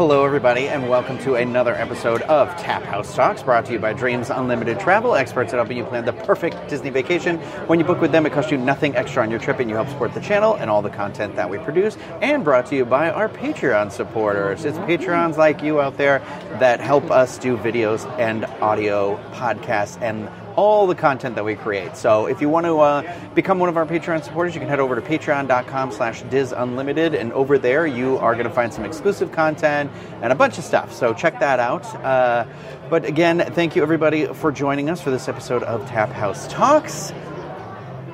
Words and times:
Hello, 0.00 0.24
everybody, 0.24 0.66
and 0.66 0.88
welcome 0.88 1.18
to 1.18 1.34
another 1.34 1.74
episode 1.74 2.22
of 2.22 2.48
Tap 2.56 2.82
House 2.84 3.14
Talks, 3.14 3.42
brought 3.42 3.66
to 3.66 3.74
you 3.74 3.78
by 3.78 3.92
Dreams 3.92 4.30
Unlimited 4.30 4.80
Travel, 4.80 5.14
experts 5.14 5.52
at 5.52 5.56
helping 5.56 5.76
you 5.76 5.84
plan 5.84 6.06
the 6.06 6.14
perfect 6.14 6.70
Disney 6.70 6.88
vacation. 6.88 7.36
When 7.66 7.78
you 7.78 7.84
book 7.84 8.00
with 8.00 8.10
them, 8.10 8.24
it 8.24 8.32
costs 8.32 8.50
you 8.50 8.56
nothing 8.56 8.96
extra 8.96 9.22
on 9.22 9.30
your 9.30 9.38
trip, 9.38 9.58
and 9.58 9.68
you 9.68 9.76
help 9.76 9.90
support 9.90 10.14
the 10.14 10.20
channel 10.20 10.54
and 10.54 10.70
all 10.70 10.80
the 10.80 10.88
content 10.88 11.36
that 11.36 11.50
we 11.50 11.58
produce. 11.58 11.98
And 12.22 12.42
brought 12.42 12.64
to 12.68 12.76
you 12.76 12.86
by 12.86 13.10
our 13.10 13.28
Patreon 13.28 13.92
supporters. 13.92 14.64
It's 14.64 14.78
Patreons 14.78 15.36
like 15.36 15.62
you 15.62 15.82
out 15.82 15.98
there 15.98 16.20
that 16.60 16.80
help 16.80 17.10
us 17.10 17.36
do 17.36 17.58
videos 17.58 18.10
and 18.18 18.46
audio 18.62 19.18
podcasts 19.32 20.00
and 20.00 20.30
all 20.56 20.86
the 20.86 20.94
content 20.94 21.34
that 21.34 21.44
we 21.44 21.54
create. 21.54 21.96
So 21.96 22.26
if 22.26 22.40
you 22.40 22.48
want 22.48 22.66
to 22.66 22.80
uh, 22.80 23.30
become 23.34 23.58
one 23.58 23.68
of 23.68 23.76
our 23.76 23.86
Patreon 23.86 24.22
supporters, 24.22 24.54
you 24.54 24.60
can 24.60 24.68
head 24.68 24.80
over 24.80 24.94
to 24.94 25.00
patreon.com 25.00 25.92
slash 25.92 26.22
disunlimited. 26.24 27.18
And 27.18 27.32
over 27.32 27.58
there, 27.58 27.86
you 27.86 28.18
are 28.18 28.34
going 28.34 28.46
to 28.46 28.52
find 28.52 28.72
some 28.72 28.84
exclusive 28.84 29.32
content 29.32 29.90
and 30.22 30.32
a 30.32 30.36
bunch 30.36 30.58
of 30.58 30.64
stuff. 30.64 30.92
So 30.92 31.14
check 31.14 31.40
that 31.40 31.60
out. 31.60 31.84
Uh, 31.96 32.46
but 32.88 33.04
again, 33.04 33.38
thank 33.54 33.76
you 33.76 33.82
everybody 33.82 34.26
for 34.26 34.52
joining 34.52 34.90
us 34.90 35.00
for 35.00 35.10
this 35.10 35.28
episode 35.28 35.62
of 35.62 35.86
Tap 35.88 36.10
House 36.10 36.46
Talks. 36.48 37.12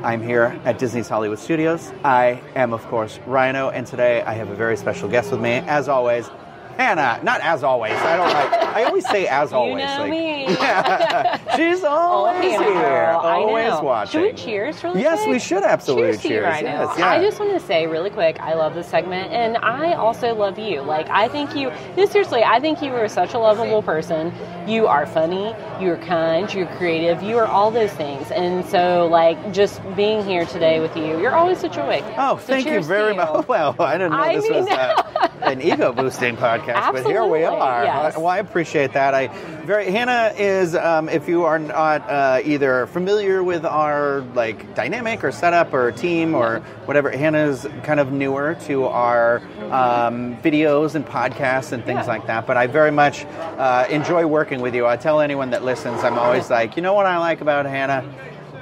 I'm 0.02 0.22
here 0.22 0.58
at 0.64 0.78
Disney's 0.78 1.08
Hollywood 1.08 1.38
Studios. 1.38 1.92
I 2.04 2.40
am, 2.54 2.72
of 2.72 2.84
course, 2.86 3.18
Ryno, 3.26 3.72
and 3.72 3.86
today 3.86 4.22
I 4.22 4.34
have 4.34 4.50
a 4.50 4.54
very 4.54 4.76
special 4.76 5.08
guest 5.08 5.32
with 5.32 5.40
me. 5.40 5.54
As 5.54 5.88
always, 5.88 6.30
Hannah. 6.76 7.20
Not 7.22 7.40
as 7.40 7.62
always. 7.62 7.92
I 7.94 8.16
don't 8.16 8.28
like. 8.28 8.52
I 8.76 8.84
always 8.84 9.08
say 9.08 9.26
as 9.26 9.52
always. 9.52 9.80
You 9.82 9.86
know 9.86 10.00
like, 10.02 10.10
me. 10.10 10.46
She's 11.56 11.82
always 11.84 12.42
Hannah 12.52 12.64
here, 12.64 12.74
girl, 12.74 13.18
always 13.20 13.80
watching. 13.80 14.20
Should 14.20 14.22
we 14.22 14.32
cheers 14.42 14.84
really 14.84 15.00
Yes, 15.00 15.20
quick? 15.20 15.32
we 15.32 15.38
should 15.38 15.62
absolutely 15.62 16.10
cheers. 16.12 16.22
to 16.22 16.28
you 16.28 16.34
cheers, 16.34 16.44
right 16.44 16.64
now. 16.64 16.82
yes, 16.88 16.98
yeah. 16.98 17.08
I 17.10 17.20
just 17.22 17.38
want 17.40 17.52
to 17.58 17.66
say 17.66 17.86
really 17.86 18.10
quick, 18.10 18.38
I 18.40 18.54
love 18.54 18.74
this 18.74 18.86
segment, 18.86 19.32
and 19.32 19.56
I 19.58 19.94
also 19.94 20.34
love 20.34 20.58
you. 20.58 20.82
Like, 20.82 21.08
I 21.08 21.28
think 21.28 21.56
you. 21.56 21.72
No, 21.96 22.06
seriously, 22.06 22.44
I 22.44 22.60
think 22.60 22.82
you 22.82 22.92
are 22.92 23.08
such 23.08 23.34
a 23.34 23.38
lovable 23.38 23.82
person. 23.82 24.32
You 24.68 24.86
are 24.86 25.06
funny. 25.06 25.54
You 25.80 25.92
are 25.92 25.96
kind. 25.98 26.52
You're 26.52 26.66
creative. 26.76 27.22
You 27.22 27.38
are 27.38 27.46
all 27.46 27.70
those 27.70 27.92
things. 27.92 28.30
And 28.30 28.64
so, 28.66 29.06
like, 29.06 29.52
just 29.52 29.80
being 29.96 30.24
here 30.24 30.44
today 30.44 30.80
with 30.80 30.96
you, 30.96 31.18
you're 31.20 31.34
always 31.34 31.62
a 31.64 31.68
joy. 31.68 32.02
Oh, 32.18 32.36
So 32.38 32.44
thank 32.46 32.66
you 32.66 32.82
very 32.82 33.14
much. 33.14 33.26
Well, 33.48 33.76
I 33.78 33.92
didn't 33.98 34.12
know 34.12 34.18
I 34.18 34.34
this 34.36 34.48
mean- 34.50 34.64
was 34.64 34.68
uh, 34.70 35.28
an 35.42 35.62
ego 35.62 35.92
boosting 35.92 36.36
podcast, 36.36 36.65
but 36.74 37.06
here 37.06 37.24
we 37.24 37.44
Absolutely, 37.44 37.44
are. 37.44 37.84
yes. 37.84 38.16
Well, 38.16 38.26
I 38.26 38.38
appreciate 38.38 38.92
that. 38.94 39.14
I 39.14 39.28
very 39.64 39.90
Hannah 39.90 40.32
is. 40.36 40.74
Um, 40.74 41.08
if 41.08 41.28
you 41.28 41.44
are 41.44 41.58
not 41.58 42.02
uh, 42.08 42.40
either 42.44 42.86
familiar 42.88 43.42
with 43.42 43.64
our 43.64 44.20
like 44.34 44.74
dynamic 44.74 45.24
or 45.24 45.32
setup 45.32 45.72
or 45.72 45.92
team 45.92 46.34
or 46.34 46.60
whatever, 46.84 47.10
Hannah's 47.10 47.66
kind 47.82 48.00
of 48.00 48.12
newer 48.12 48.56
to 48.66 48.84
our 48.86 49.38
um, 49.70 50.36
videos 50.42 50.94
and 50.94 51.04
podcasts 51.06 51.72
and 51.72 51.84
things 51.84 52.00
Yeah. 52.06 52.06
like 52.06 52.26
that. 52.26 52.46
But 52.46 52.56
I 52.56 52.66
very 52.66 52.90
much 52.90 53.24
uh, 53.24 53.86
enjoy 53.90 54.26
working 54.26 54.60
with 54.60 54.74
you. 54.74 54.86
I 54.86 54.96
tell 54.96 55.20
anyone 55.20 55.50
that 55.50 55.64
listens, 55.64 56.02
I'm 56.04 56.18
always 56.18 56.50
like, 56.50 56.76
you 56.76 56.82
know 56.82 56.94
what 56.94 57.06
I 57.06 57.18
like 57.18 57.40
about 57.40 57.66
Hannah. 57.66 58.04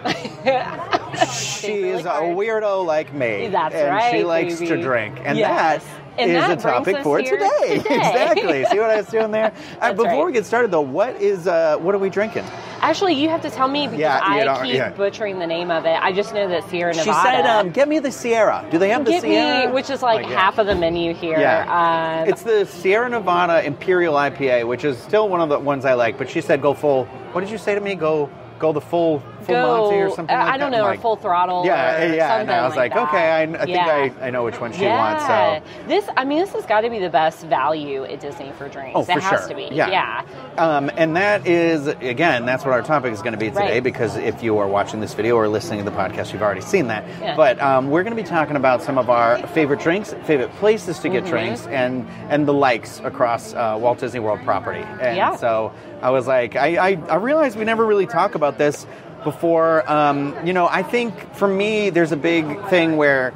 She 0.05 1.73
really 1.83 1.89
is 1.91 2.05
a 2.05 2.11
weirdo 2.21 2.85
like 2.85 3.13
me. 3.15 3.49
That's 3.49 3.75
and 3.75 3.89
right. 3.89 4.11
She 4.13 4.25
likes 4.25 4.59
to 4.59 4.81
drink. 4.81 5.19
And 5.25 5.39
Yes. 5.39 5.85
that 5.85 6.21
And 6.21 6.31
is 6.31 6.49
a 6.49 6.57
topic 6.57 7.03
for 7.03 7.19
today. 7.23 7.39
today. 7.39 7.75
exactly. 7.77 8.65
See 8.67 8.79
what 8.79 8.91
I 8.91 8.97
was 8.97 9.07
doing 9.07 9.31
there? 9.31 9.53
Uh, 9.81 9.93
before 9.93 10.07
right. 10.13 10.27
we 10.27 10.33
get 10.33 10.47
started, 10.47 10.71
though, 10.71 10.81
what 10.81 11.21
is 11.21 11.47
uh, 11.47 11.77
what 11.79 11.95
are 11.95 11.99
we 11.99 12.09
drinking? 12.11 12.45
Actually, 12.81 13.15
you 13.15 13.29
have 13.29 13.41
to 13.43 13.51
tell 13.51 13.69
me 13.69 13.87
because 13.87 13.99
Yeah, 14.01 14.21
I 14.23 14.65
keep 14.65 14.75
yeah. 14.75 14.91
butchering 14.91 15.39
the 15.39 15.47
name 15.47 15.71
of 15.71 15.85
it. 15.85 15.97
I 16.01 16.13
just 16.13 16.33
know 16.35 16.49
that 16.49 16.69
Sierra 16.71 16.93
Nevada. 16.95 17.05
She 17.05 17.27
said, 17.27 17.47
um, 17.47 17.71
"Get 17.71 17.89
me 17.89 17.99
the 17.99 18.13
Sierra." 18.13 18.67
Do 18.71 18.79
they 18.79 18.89
have 18.91 19.05
the 19.05 19.19
Sierra? 19.21 19.67
me, 19.69 19.73
which 19.73 19.91
is 19.91 20.03
like, 20.03 20.27
yeah. 20.27 20.39
half 20.39 20.59
of 20.59 20.67
the 20.67 20.75
menu 20.75 21.13
here. 21.15 21.39
Yeah, 21.39 22.23
Um, 22.23 22.29
it's 22.29 22.43
the 22.43 22.65
Sierra 22.67 23.09
Nevada 23.09 23.65
Imperial 23.65 24.15
IPA, 24.15 24.67
which 24.67 24.85
is 24.85 24.99
still 24.99 25.29
one 25.29 25.41
of 25.41 25.49
the 25.49 25.59
ones 25.59 25.85
I 25.85 25.95
like. 25.95 26.17
But 26.19 26.29
she 26.31 26.41
said, 26.41 26.61
"Go 26.63 26.75
full." 26.75 27.05
What 27.33 27.41
did 27.41 27.51
you 27.51 27.59
say 27.59 27.75
to 27.75 27.81
me? 27.81 27.95
Go, 27.95 28.31
go 28.59 28.73
the 28.73 28.81
full, 28.81 29.21
full 29.43 29.55
go, 29.55 29.83
Monty 29.83 29.97
or 30.03 30.11
something 30.11 30.35
I 30.35 30.45
like 30.45 30.55
I 30.55 30.57
don't 30.59 30.71
that? 30.71 30.79
know, 30.79 30.87
I'm 30.87 30.99
or 30.99 31.01
full 31.01 31.17
throttle. 31.17 31.65
Yeah, 31.67 32.13
yeah. 32.13 32.37
And 32.41 32.51
I 32.51 32.67
was 32.67 32.77
like, 32.77 32.93
that. 32.95 33.09
okay, 33.09 33.31
I, 33.31 33.43
I 33.43 33.65
think 33.67 33.79
I, 33.79 34.27
I 34.27 34.31
know 34.31 34.45
which 34.45 34.61
one 34.61 34.73
she 34.73 34.83
yeah. 34.83 34.97
wants. 34.97 35.27
So. 35.67 35.89
this, 35.89 36.09
I 36.17 36.25
mean, 36.25 36.39
this 36.39 36.53
has 36.53 36.65
got 36.67 36.83
to 36.83 36.91
be 36.91 36.99
the 36.99 37.11
best 37.11 37.45
value 37.47 38.05
at 38.05 38.21
Disney 38.21 38.53
for 38.59 38.69
drinks. 38.69 38.93
Oh, 38.95 39.03
it 39.03 39.07
for 39.07 39.21
has 39.21 39.41
sure. 39.41 39.49
to 39.49 39.55
be. 39.55 39.69
Yeah. 39.75 39.91
yeah. 39.91 40.25
Um, 40.57 40.91
and 40.97 41.17
that 41.17 41.47
is, 41.47 41.87
again, 41.89 42.47
that's 42.47 42.65
what 42.65 42.73
our 42.73 42.83
topic 42.83 43.13
is 43.13 43.21
going 43.21 43.33
to 43.33 43.39
be 43.39 43.49
today 43.49 43.75
Right. 43.75 43.83
because 43.83 44.17
if 44.17 44.43
you 44.43 44.59
are 44.59 44.69
watching 44.69 45.01
this 45.01 45.15
video 45.15 45.37
or 45.37 45.49
listening 45.49 45.85
to 45.85 45.91
the 45.91 45.97
podcast, 45.97 46.33
you've 46.33 46.43
already 46.43 46.61
seen 46.61 46.87
that. 46.89 47.05
Yeah. 47.21 47.37
But 47.37 47.61
um, 47.61 47.91
we're 47.91 48.03
going 48.05 48.17
to 48.17 48.23
be 48.23 48.29
talking 48.29 48.57
about 48.57 48.83
some 48.83 48.99
of 48.99 49.11
our 49.11 49.45
favorite 49.49 49.81
drinks, 49.81 50.15
favorite 50.25 50.53
places 50.57 50.99
to 51.01 51.09
get 51.09 51.25
Mhm. 51.25 51.29
drinks, 51.29 51.67
and, 51.67 52.09
and 52.31 52.47
the 52.47 52.53
likes 52.55 53.01
across 53.01 53.53
uh, 53.55 53.77
Walt 53.81 53.99
Disney 53.99 54.21
World 54.21 54.41
property. 54.45 54.81
And 55.01 55.17
Yeah. 55.17 55.37
so 55.37 55.73
I 56.05 56.11
was 56.11 56.27
like, 56.27 56.55
I, 56.55 56.77
I, 56.91 56.91
I 57.09 57.17
realized 57.17 57.57
we 57.59 57.65
never 57.65 57.85
really 57.87 58.07
talk 58.07 58.35
about 58.35 58.59
this 58.59 58.87
before. 59.25 59.91
Um, 59.91 60.37
you 60.47 60.53
know, 60.53 60.69
I 60.69 60.83
think 60.83 61.35
for 61.35 61.49
me, 61.49 61.89
there's 61.89 62.13
a 62.13 62.17
big 62.17 62.45
thing 62.69 62.97
where. 62.99 63.33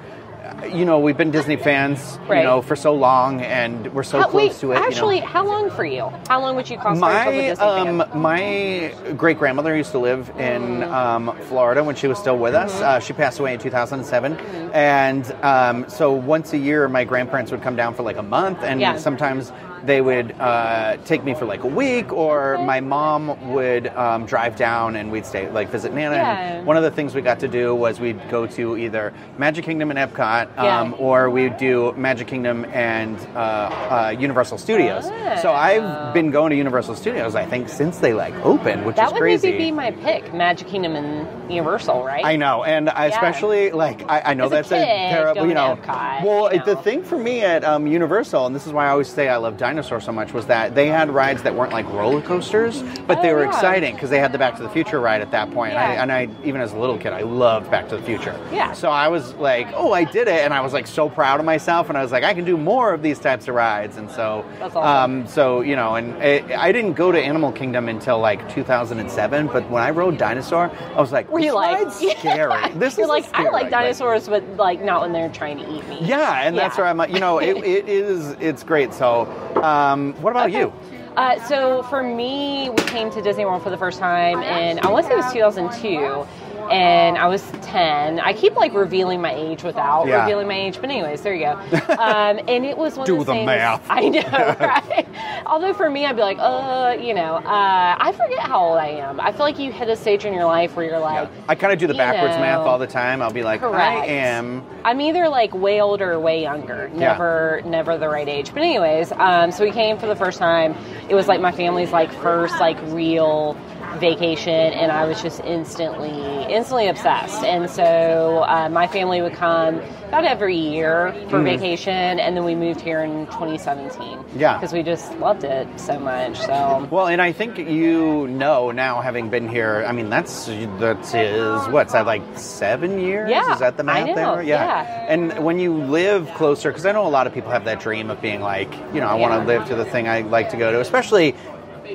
You 0.73 0.85
know, 0.85 0.99
we've 0.99 1.17
been 1.17 1.31
Disney 1.31 1.55
fans, 1.57 2.19
you 2.29 2.35
know, 2.43 2.63
for 2.63 2.75
so 2.75 2.93
long, 2.93 3.43
and 3.43 3.95
we're 3.95 4.03
so 4.03 4.19
How- 4.19 4.29
close 4.29 4.51
wait, 4.51 4.53
to 4.61 4.73
it. 4.73 4.75
you 4.75 4.81
know. 4.81 4.87
actually, 4.89 5.21
how 5.21 5.47
long 5.47 5.71
for 5.71 5.85
you? 5.85 6.11
How 6.27 6.41
long 6.41 6.57
would 6.57 6.69
you 6.69 6.77
call 6.79 6.95
yourself 6.95 7.13
a 7.13 7.25
My 7.27 7.31
Disney 7.31 7.65
um, 7.65 7.99
fan? 8.01 8.21
my 8.21 8.95
great 9.17 9.39
grandmother 9.39 9.77
used 9.77 9.93
to 9.93 9.99
live 10.01 10.29
in 10.31 10.81
Mm. 10.81 10.91
um, 10.93 11.37
Florida 11.43 11.85
when 11.85 11.95
she 11.95 12.09
was 12.09 12.19
still 12.19 12.37
with 12.39 12.55
us. 12.55 12.73
Mm-hmm. 12.75 12.83
Uh, 12.85 12.99
she 12.99 13.13
passed 13.13 13.39
away 13.39 13.55
in 13.55 13.61
2007, 13.61 14.37
and 14.73 15.31
um, 15.45 15.89
so 15.89 16.11
once 16.13 16.53
a 16.53 16.59
year, 16.59 16.89
my 16.89 17.05
grandparents 17.05 17.53
would 17.53 17.63
come 17.63 17.77
down 17.77 17.95
for 17.95 18.03
like 18.03 18.17
a 18.17 18.23
month, 18.23 18.59
and 18.63 18.81
Yeah. 18.81 18.97
sometimes 18.97 19.53
they 19.85 20.01
would 20.01 20.33
uh, 20.41 20.97
take 21.05 21.25
me 21.25 21.35
for 21.35 21.45
like 21.45 21.65
a 21.65 21.69
week, 21.69 22.13
or 22.13 22.55
Okay. 22.55 22.65
my 22.65 22.81
mom 22.81 23.53
would 23.53 23.89
um, 23.89 24.27
drive 24.27 24.57
down 24.57 24.97
and 24.97 25.11
we'd 25.13 25.27
stay 25.27 25.51
like 25.51 25.69
visit 25.71 25.93
Nana. 25.95 26.17
Yeah. 26.17 26.39
And 26.59 26.67
one 26.67 26.77
of 26.77 26.83
the 26.83 26.91
things 26.91 27.15
we 27.15 27.21
got 27.23 27.41
to 27.41 27.49
do 27.49 27.75
was 27.75 28.01
we'd 28.01 28.21
go 28.31 28.47
to 28.47 28.77
either 28.77 29.13
Magic 29.39 29.65
Kingdom 29.65 29.91
and 29.91 29.99
Epcot, 29.99 30.49
Yeah. 30.57 30.81
um, 30.81 30.95
or 30.99 31.31
we'd 31.31 31.57
do 31.57 31.93
Magic 31.97 32.27
Kingdom 32.29 32.65
and 32.67 33.17
uh, 33.35 33.39
uh, 33.39 34.17
Universal 34.19 34.59
Studios. 34.59 35.05
So. 35.43 35.53
I've 35.59 36.15
been 36.15 36.31
going 36.31 36.51
to 36.51 36.57
Universal 36.57 36.95
Studios, 36.95 37.35
I 37.35 37.45
think, 37.45 37.69
since 37.69 37.99
they 37.99 38.15
like 38.15 38.35
opened, 38.45 38.87
which 38.87 38.97
is 38.99 39.13
crazy. 39.13 39.49
that 39.49 39.53
would 39.53 39.59
maybe 39.59 39.59
be 39.59 39.73
my 39.73 39.91
pick, 39.91 40.33
Magic 40.33 40.69
Kingdom 40.69 40.95
and 40.97 41.51
Universal, 41.51 42.05
right? 42.05 42.25
I 42.25 42.37
know, 42.37 42.65
and 42.65 42.89
I 42.89 43.07
Yeah. 43.09 43.15
especially 43.15 43.71
like 43.73 44.09
I, 44.09 44.21
I 44.31 44.35
know 44.35 44.45
As 44.45 44.53
a 44.53 44.55
that's 44.55 44.69
kid, 44.69 44.85
terrible, 44.85 45.47
you 45.47 45.55
know. 45.55 45.77
Epcot, 45.83 46.23
well, 46.25 46.55
you 46.55 46.63
the 46.65 46.77
thing 46.77 47.03
for 47.03 47.19
me 47.19 47.41
at 47.43 47.65
um, 47.65 47.87
Universal, 47.87 48.47
and 48.47 48.55
this 48.55 48.67
is 48.67 48.73
why 48.73 48.87
I 48.87 48.91
always 48.91 49.09
say 49.09 49.29
I 49.29 49.37
love 49.37 49.57
dinosaurs 49.69 50.05
so 50.05 50.13
much, 50.13 50.33
was 50.33 50.47
that 50.47 50.75
they 50.75 50.87
had 50.89 51.11
rides 51.11 51.43
that 51.43 51.55
weren't 51.55 51.73
like 51.73 51.87
roller 51.93 52.23
coasters, 52.23 52.83
but 53.07 53.21
they 53.23 53.31
Oh, 53.31 53.35
were 53.35 53.43
yeah. 53.43 53.49
exciting 53.49 53.95
because 53.95 54.09
they 54.11 54.19
had 54.19 54.33
the 54.33 54.39
Back 54.39 54.57
to 54.57 54.63
the 54.63 54.69
Future 54.71 54.99
ride 55.01 55.21
at 55.21 55.31
that 55.33 55.51
point. 55.53 55.75
Yeah. 55.75 56.03
And, 56.03 56.11
I, 56.11 56.23
and 56.23 56.33
I, 56.43 56.47
even 56.49 56.61
as 56.63 56.73
a 56.73 56.79
little 56.79 56.97
kid, 56.97 57.13
I 57.13 57.21
loved 57.23 57.71
Back 57.71 57.89
to 57.91 57.97
the 57.99 58.03
Future. 58.03 58.35
Yeah. 58.53 58.73
So 58.73 58.89
I 58.91 59.09
was 59.09 59.35
like, 59.35 59.67
oh, 59.75 59.93
I 59.93 60.05
did 60.05 60.27
it, 60.29 60.41
and 60.45 60.55
I 60.55 60.61
was 60.63 60.73
like 60.73 60.87
so 60.87 61.09
proud 61.11 61.39
of 61.41 61.45
myself, 61.47 61.89
and 61.91 61.99
I 61.99 62.03
was 62.03 62.13
like, 62.13 62.25
I 62.25 62.33
can 62.33 62.45
do 62.47 62.57
more 62.57 62.95
of 62.95 63.03
these 63.03 63.19
types 63.19 63.47
of 63.49 63.55
rides, 63.55 63.97
and 63.99 64.11
so. 64.11 64.45
That's 64.59 64.75
awesome. 64.75 65.21
Um, 65.23 65.27
so 65.29 65.61
you 65.61 65.77
know, 65.77 65.97
and 65.97 66.15
it, 66.23 66.51
I 66.53 66.73
didn't 66.73 66.95
go 66.95 67.13
to 67.13 67.19
Animal 67.21 67.53
Kingdom 67.53 67.89
until 67.89 68.19
like 68.19 68.41
2007, 68.55 69.49
but 69.49 69.69
when 69.71 69.83
I 69.83 69.91
rode 69.91 70.17
Dinosaur, 70.17 70.71
I 70.97 71.01
was 71.01 71.13
like, 71.13 71.29
Were 71.31 71.41
you 71.41 71.53
like 71.55 71.91
scary? 72.19 72.73
This 72.75 72.97
You're 72.97 73.05
is 73.05 73.09
like, 73.11 73.25
scary 73.27 73.49
I 73.49 73.51
like 73.51 73.63
ride. 73.65 73.71
dinosaurs, 73.71 74.29
but 74.29 74.43
like 74.57 74.81
not 74.83 75.03
when 75.03 75.13
they're 75.13 75.29
trying 75.31 75.59
to 75.59 75.65
eat 75.77 75.87
me. 75.89 75.99
yeah, 76.03 76.43
and 76.47 76.57
that's 76.57 76.77
where 76.79 76.87
I'm. 76.87 76.99
You 77.13 77.21
know, 77.21 77.39
it, 77.39 77.57
it 77.65 77.89
is. 77.89 78.31
It's 78.41 78.63
great. 78.63 78.93
So, 78.95 79.25
um, 79.63 80.15
what 80.23 80.31
about 80.31 80.53
you? 80.53 80.73
Uh, 81.17 81.43
so 81.49 81.83
for 81.85 82.03
me, 82.03 82.71
we 82.71 82.83
came 82.85 83.11
to 83.11 83.21
Disney 83.21 83.45
World 83.45 83.63
for 83.63 83.71
the 83.71 83.77
first 83.77 83.99
time, 83.99 84.39
and 84.43 84.79
I 84.81 84.91
want 84.91 85.05
to 85.07 85.09
say 85.11 85.15
it 85.15 85.23
was 85.23 85.33
2002. 85.33 86.27
And 86.71 87.17
I 87.19 87.27
was 87.29 87.43
10. 87.63 88.21
I 88.21 88.33
keep 88.33 88.55
like 88.57 88.75
revealing 88.75 89.21
my 89.21 89.33
age 89.35 89.63
without 89.63 90.07
Yeah. 90.07 90.21
revealing 90.23 90.49
my 90.49 90.55
age, 90.59 90.81
but 90.81 90.91
anyways, 90.91 91.23
there 91.23 91.35
you 91.35 91.45
go. 91.47 91.53
Um, 91.95 92.39
and 92.49 92.65
it 92.65 92.77
was 92.77 92.97
one 92.97 93.07
Do 93.07 93.21
of 93.21 93.27
the 93.27 93.33
things. 93.33 93.47
math. 93.47 93.85
I 93.91 94.09
know, 94.09 94.21
right? 94.61 95.07
Although 95.47 95.73
for 95.75 95.89
me, 95.91 96.05
I'd 96.07 96.17
be 96.17 96.23
like, 96.23 96.39
uh, 96.39 96.97
you 97.01 97.15
know, 97.15 97.37
uh, 97.37 97.97
I 97.99 98.13
forget 98.13 98.39
how 98.39 98.61
old 98.61 98.79
I 98.79 98.89
am. 98.89 99.21
I 99.21 99.33
feel 99.33 99.41
like 99.41 99.59
you 99.59 99.73
hit 99.73 99.89
a 99.89 99.97
stage 99.97 100.25
in 100.25 100.33
your 100.35 100.45
life 100.45 100.77
where 100.77 100.85
you're 100.87 100.99
like, 100.99 101.29
I 101.49 101.55
kind 101.55 101.73
of 101.73 101.79
do 101.79 101.87
the 101.87 101.95
backwards 101.95 102.35
know, 102.35 102.41
math 102.43 102.59
all 102.61 102.79
the 102.79 102.87
time. 102.87 103.23
I'll 103.23 103.33
be 103.33 103.43
like, 103.43 103.63
I 103.63 104.05
am. 104.07 104.65
I'm 104.85 105.01
either 105.01 105.29
like 105.29 105.55
way 105.55 105.81
older 105.81 106.13
or 106.13 106.21
way 106.21 106.43
younger. 106.43 106.91
Yeah. 106.93 106.99
Never, 107.01 107.63
never 107.65 107.99
the 107.99 108.09
right 108.09 108.29
age. 108.29 108.53
But 108.53 108.63
anyways, 108.63 109.13
um, 109.13 109.51
so 109.53 109.65
we 109.65 109.71
came 109.71 109.99
for 109.99 110.07
the 110.07 110.17
first 110.17 110.39
time. 110.39 110.75
It 111.09 111.15
was 111.15 111.27
like 111.29 111.41
my 111.41 111.53
family's 111.53 111.93
like 111.93 112.13
first 112.13 112.59
like 112.61 112.77
real 112.87 113.55
vacation, 113.99 114.53
and 114.53 114.93
I 114.93 115.05
was 115.07 115.21
just 115.23 115.41
instantly, 115.41 116.45
instantly 116.53 116.89
obsessed. 116.89 117.43
And 117.45 117.71
so 117.71 118.45
uh, 118.47 118.69
my 118.69 118.87
family 118.87 119.23
would 119.23 119.35
come 119.35 119.81
about 120.09 120.25
every 120.25 120.57
year 120.57 121.13
for 121.29 121.43
vacation, 121.43 122.19
and 122.21 122.37
then 122.37 122.45
we 122.45 122.55
moved 122.55 122.81
here 122.81 123.01
in 123.01 123.27
2017. 123.27 124.19
Yeah. 124.37 124.59
because 124.59 124.73
we 124.73 124.83
just 124.83 125.13
loved 125.19 125.45
it 125.45 125.69
so 125.81 125.99
much. 125.99 126.39
So 126.39 126.87
Well, 126.91 127.07
and 127.09 127.21
I 127.21 127.33
think 127.33 127.59
you 127.59 128.27
know 128.29 128.71
now, 128.71 129.01
having 129.01 129.31
been 129.31 129.49
here. 129.49 129.85
I 129.87 129.93
mean, 129.93 130.11
that's 130.11 130.47
that 130.47 131.15
is 131.15 131.69
what's 131.73 131.93
that 131.93 132.07
like 132.07 132.23
seven 132.39 133.01
years? 133.01 133.31
Yeah, 133.31 133.55
is 133.55 133.61
that 133.61 133.77
the 133.77 133.85
math 133.85 134.15
there? 134.15 134.43
yeah. 134.43 135.07
And 135.09 135.45
when 135.45 135.59
you 135.59 135.75
live 135.75 136.29
closer, 136.35 136.71
because 136.71 136.87
I 136.87 136.93
know 136.93 137.07
a 137.07 137.09
lot 137.09 137.27
of 137.27 137.35
people 137.35 137.51
have 137.51 137.65
that 137.65 137.81
dream 137.81 138.11
of 138.11 138.21
being 138.21 138.41
like, 138.41 138.73
you 138.95 139.01
know, 139.01 139.07
I 139.07 139.15
want 139.15 139.33
to 139.33 139.47
live 139.47 139.67
to 139.69 139.75
the 139.75 139.85
thing 139.85 140.09
I 140.09 140.21
like 140.23 140.51
to 140.51 140.57
go 140.57 140.73
to, 140.73 140.81
especially. 140.81 141.35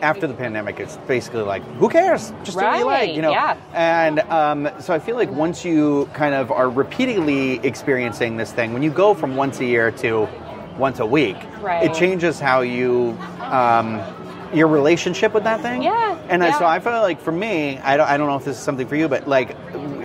After 0.02 0.28
the 0.28 0.34
pandemic, 0.34 0.80
it's 0.80 0.98
basically 1.08 1.42
like, 1.44 1.64
who 1.78 1.90
cares? 1.90 2.32
Just 2.44 2.58
do 2.58 2.64
what 2.66 2.80
you 2.80 2.86
like, 2.86 3.16
you 3.16 3.22
know. 3.22 3.32
yeah. 3.32 3.58
And 3.74 4.20
um, 4.22 4.70
so 4.80 4.94
I 4.94 5.00
feel 5.00 5.16
like 5.16 5.32
once 5.32 5.64
you 5.64 6.10
kind 6.14 6.34
of 6.36 6.52
are 6.52 6.70
repeatedly 6.70 7.60
experiencing 7.66 8.38
this 8.38 8.52
thing, 8.52 8.74
when 8.74 8.82
you 8.84 8.90
go 8.92 9.14
from 9.14 9.36
once 9.36 9.60
a 9.60 9.66
year 9.66 9.92
to 9.92 10.28
once 10.78 11.00
a 11.00 11.06
week, 11.06 11.38
Right. 11.62 11.84
it 11.84 11.94
changes 11.94 12.40
how 12.40 12.62
you 12.62 13.18
um, 13.42 14.02
your 14.54 14.68
relationship 14.68 15.34
with 15.34 15.44
that 15.46 15.62
thing. 15.62 15.82
Yeah, 15.82 16.18
And 16.30 16.44
I 16.44 16.58
so. 16.60 16.66
I 16.66 16.80
feel 16.80 16.94
like 16.94 17.20
for 17.20 17.32
me, 17.32 17.78
I 17.80 17.98
don't, 17.98 18.08
I 18.08 18.18
don't 18.18 18.28
know 18.28 18.36
if 18.38 18.46
this 18.46 18.58
is 18.58 18.64
something 18.64 18.88
for 18.88 18.96
you, 18.96 19.08
but 19.08 19.28
like 19.28 19.56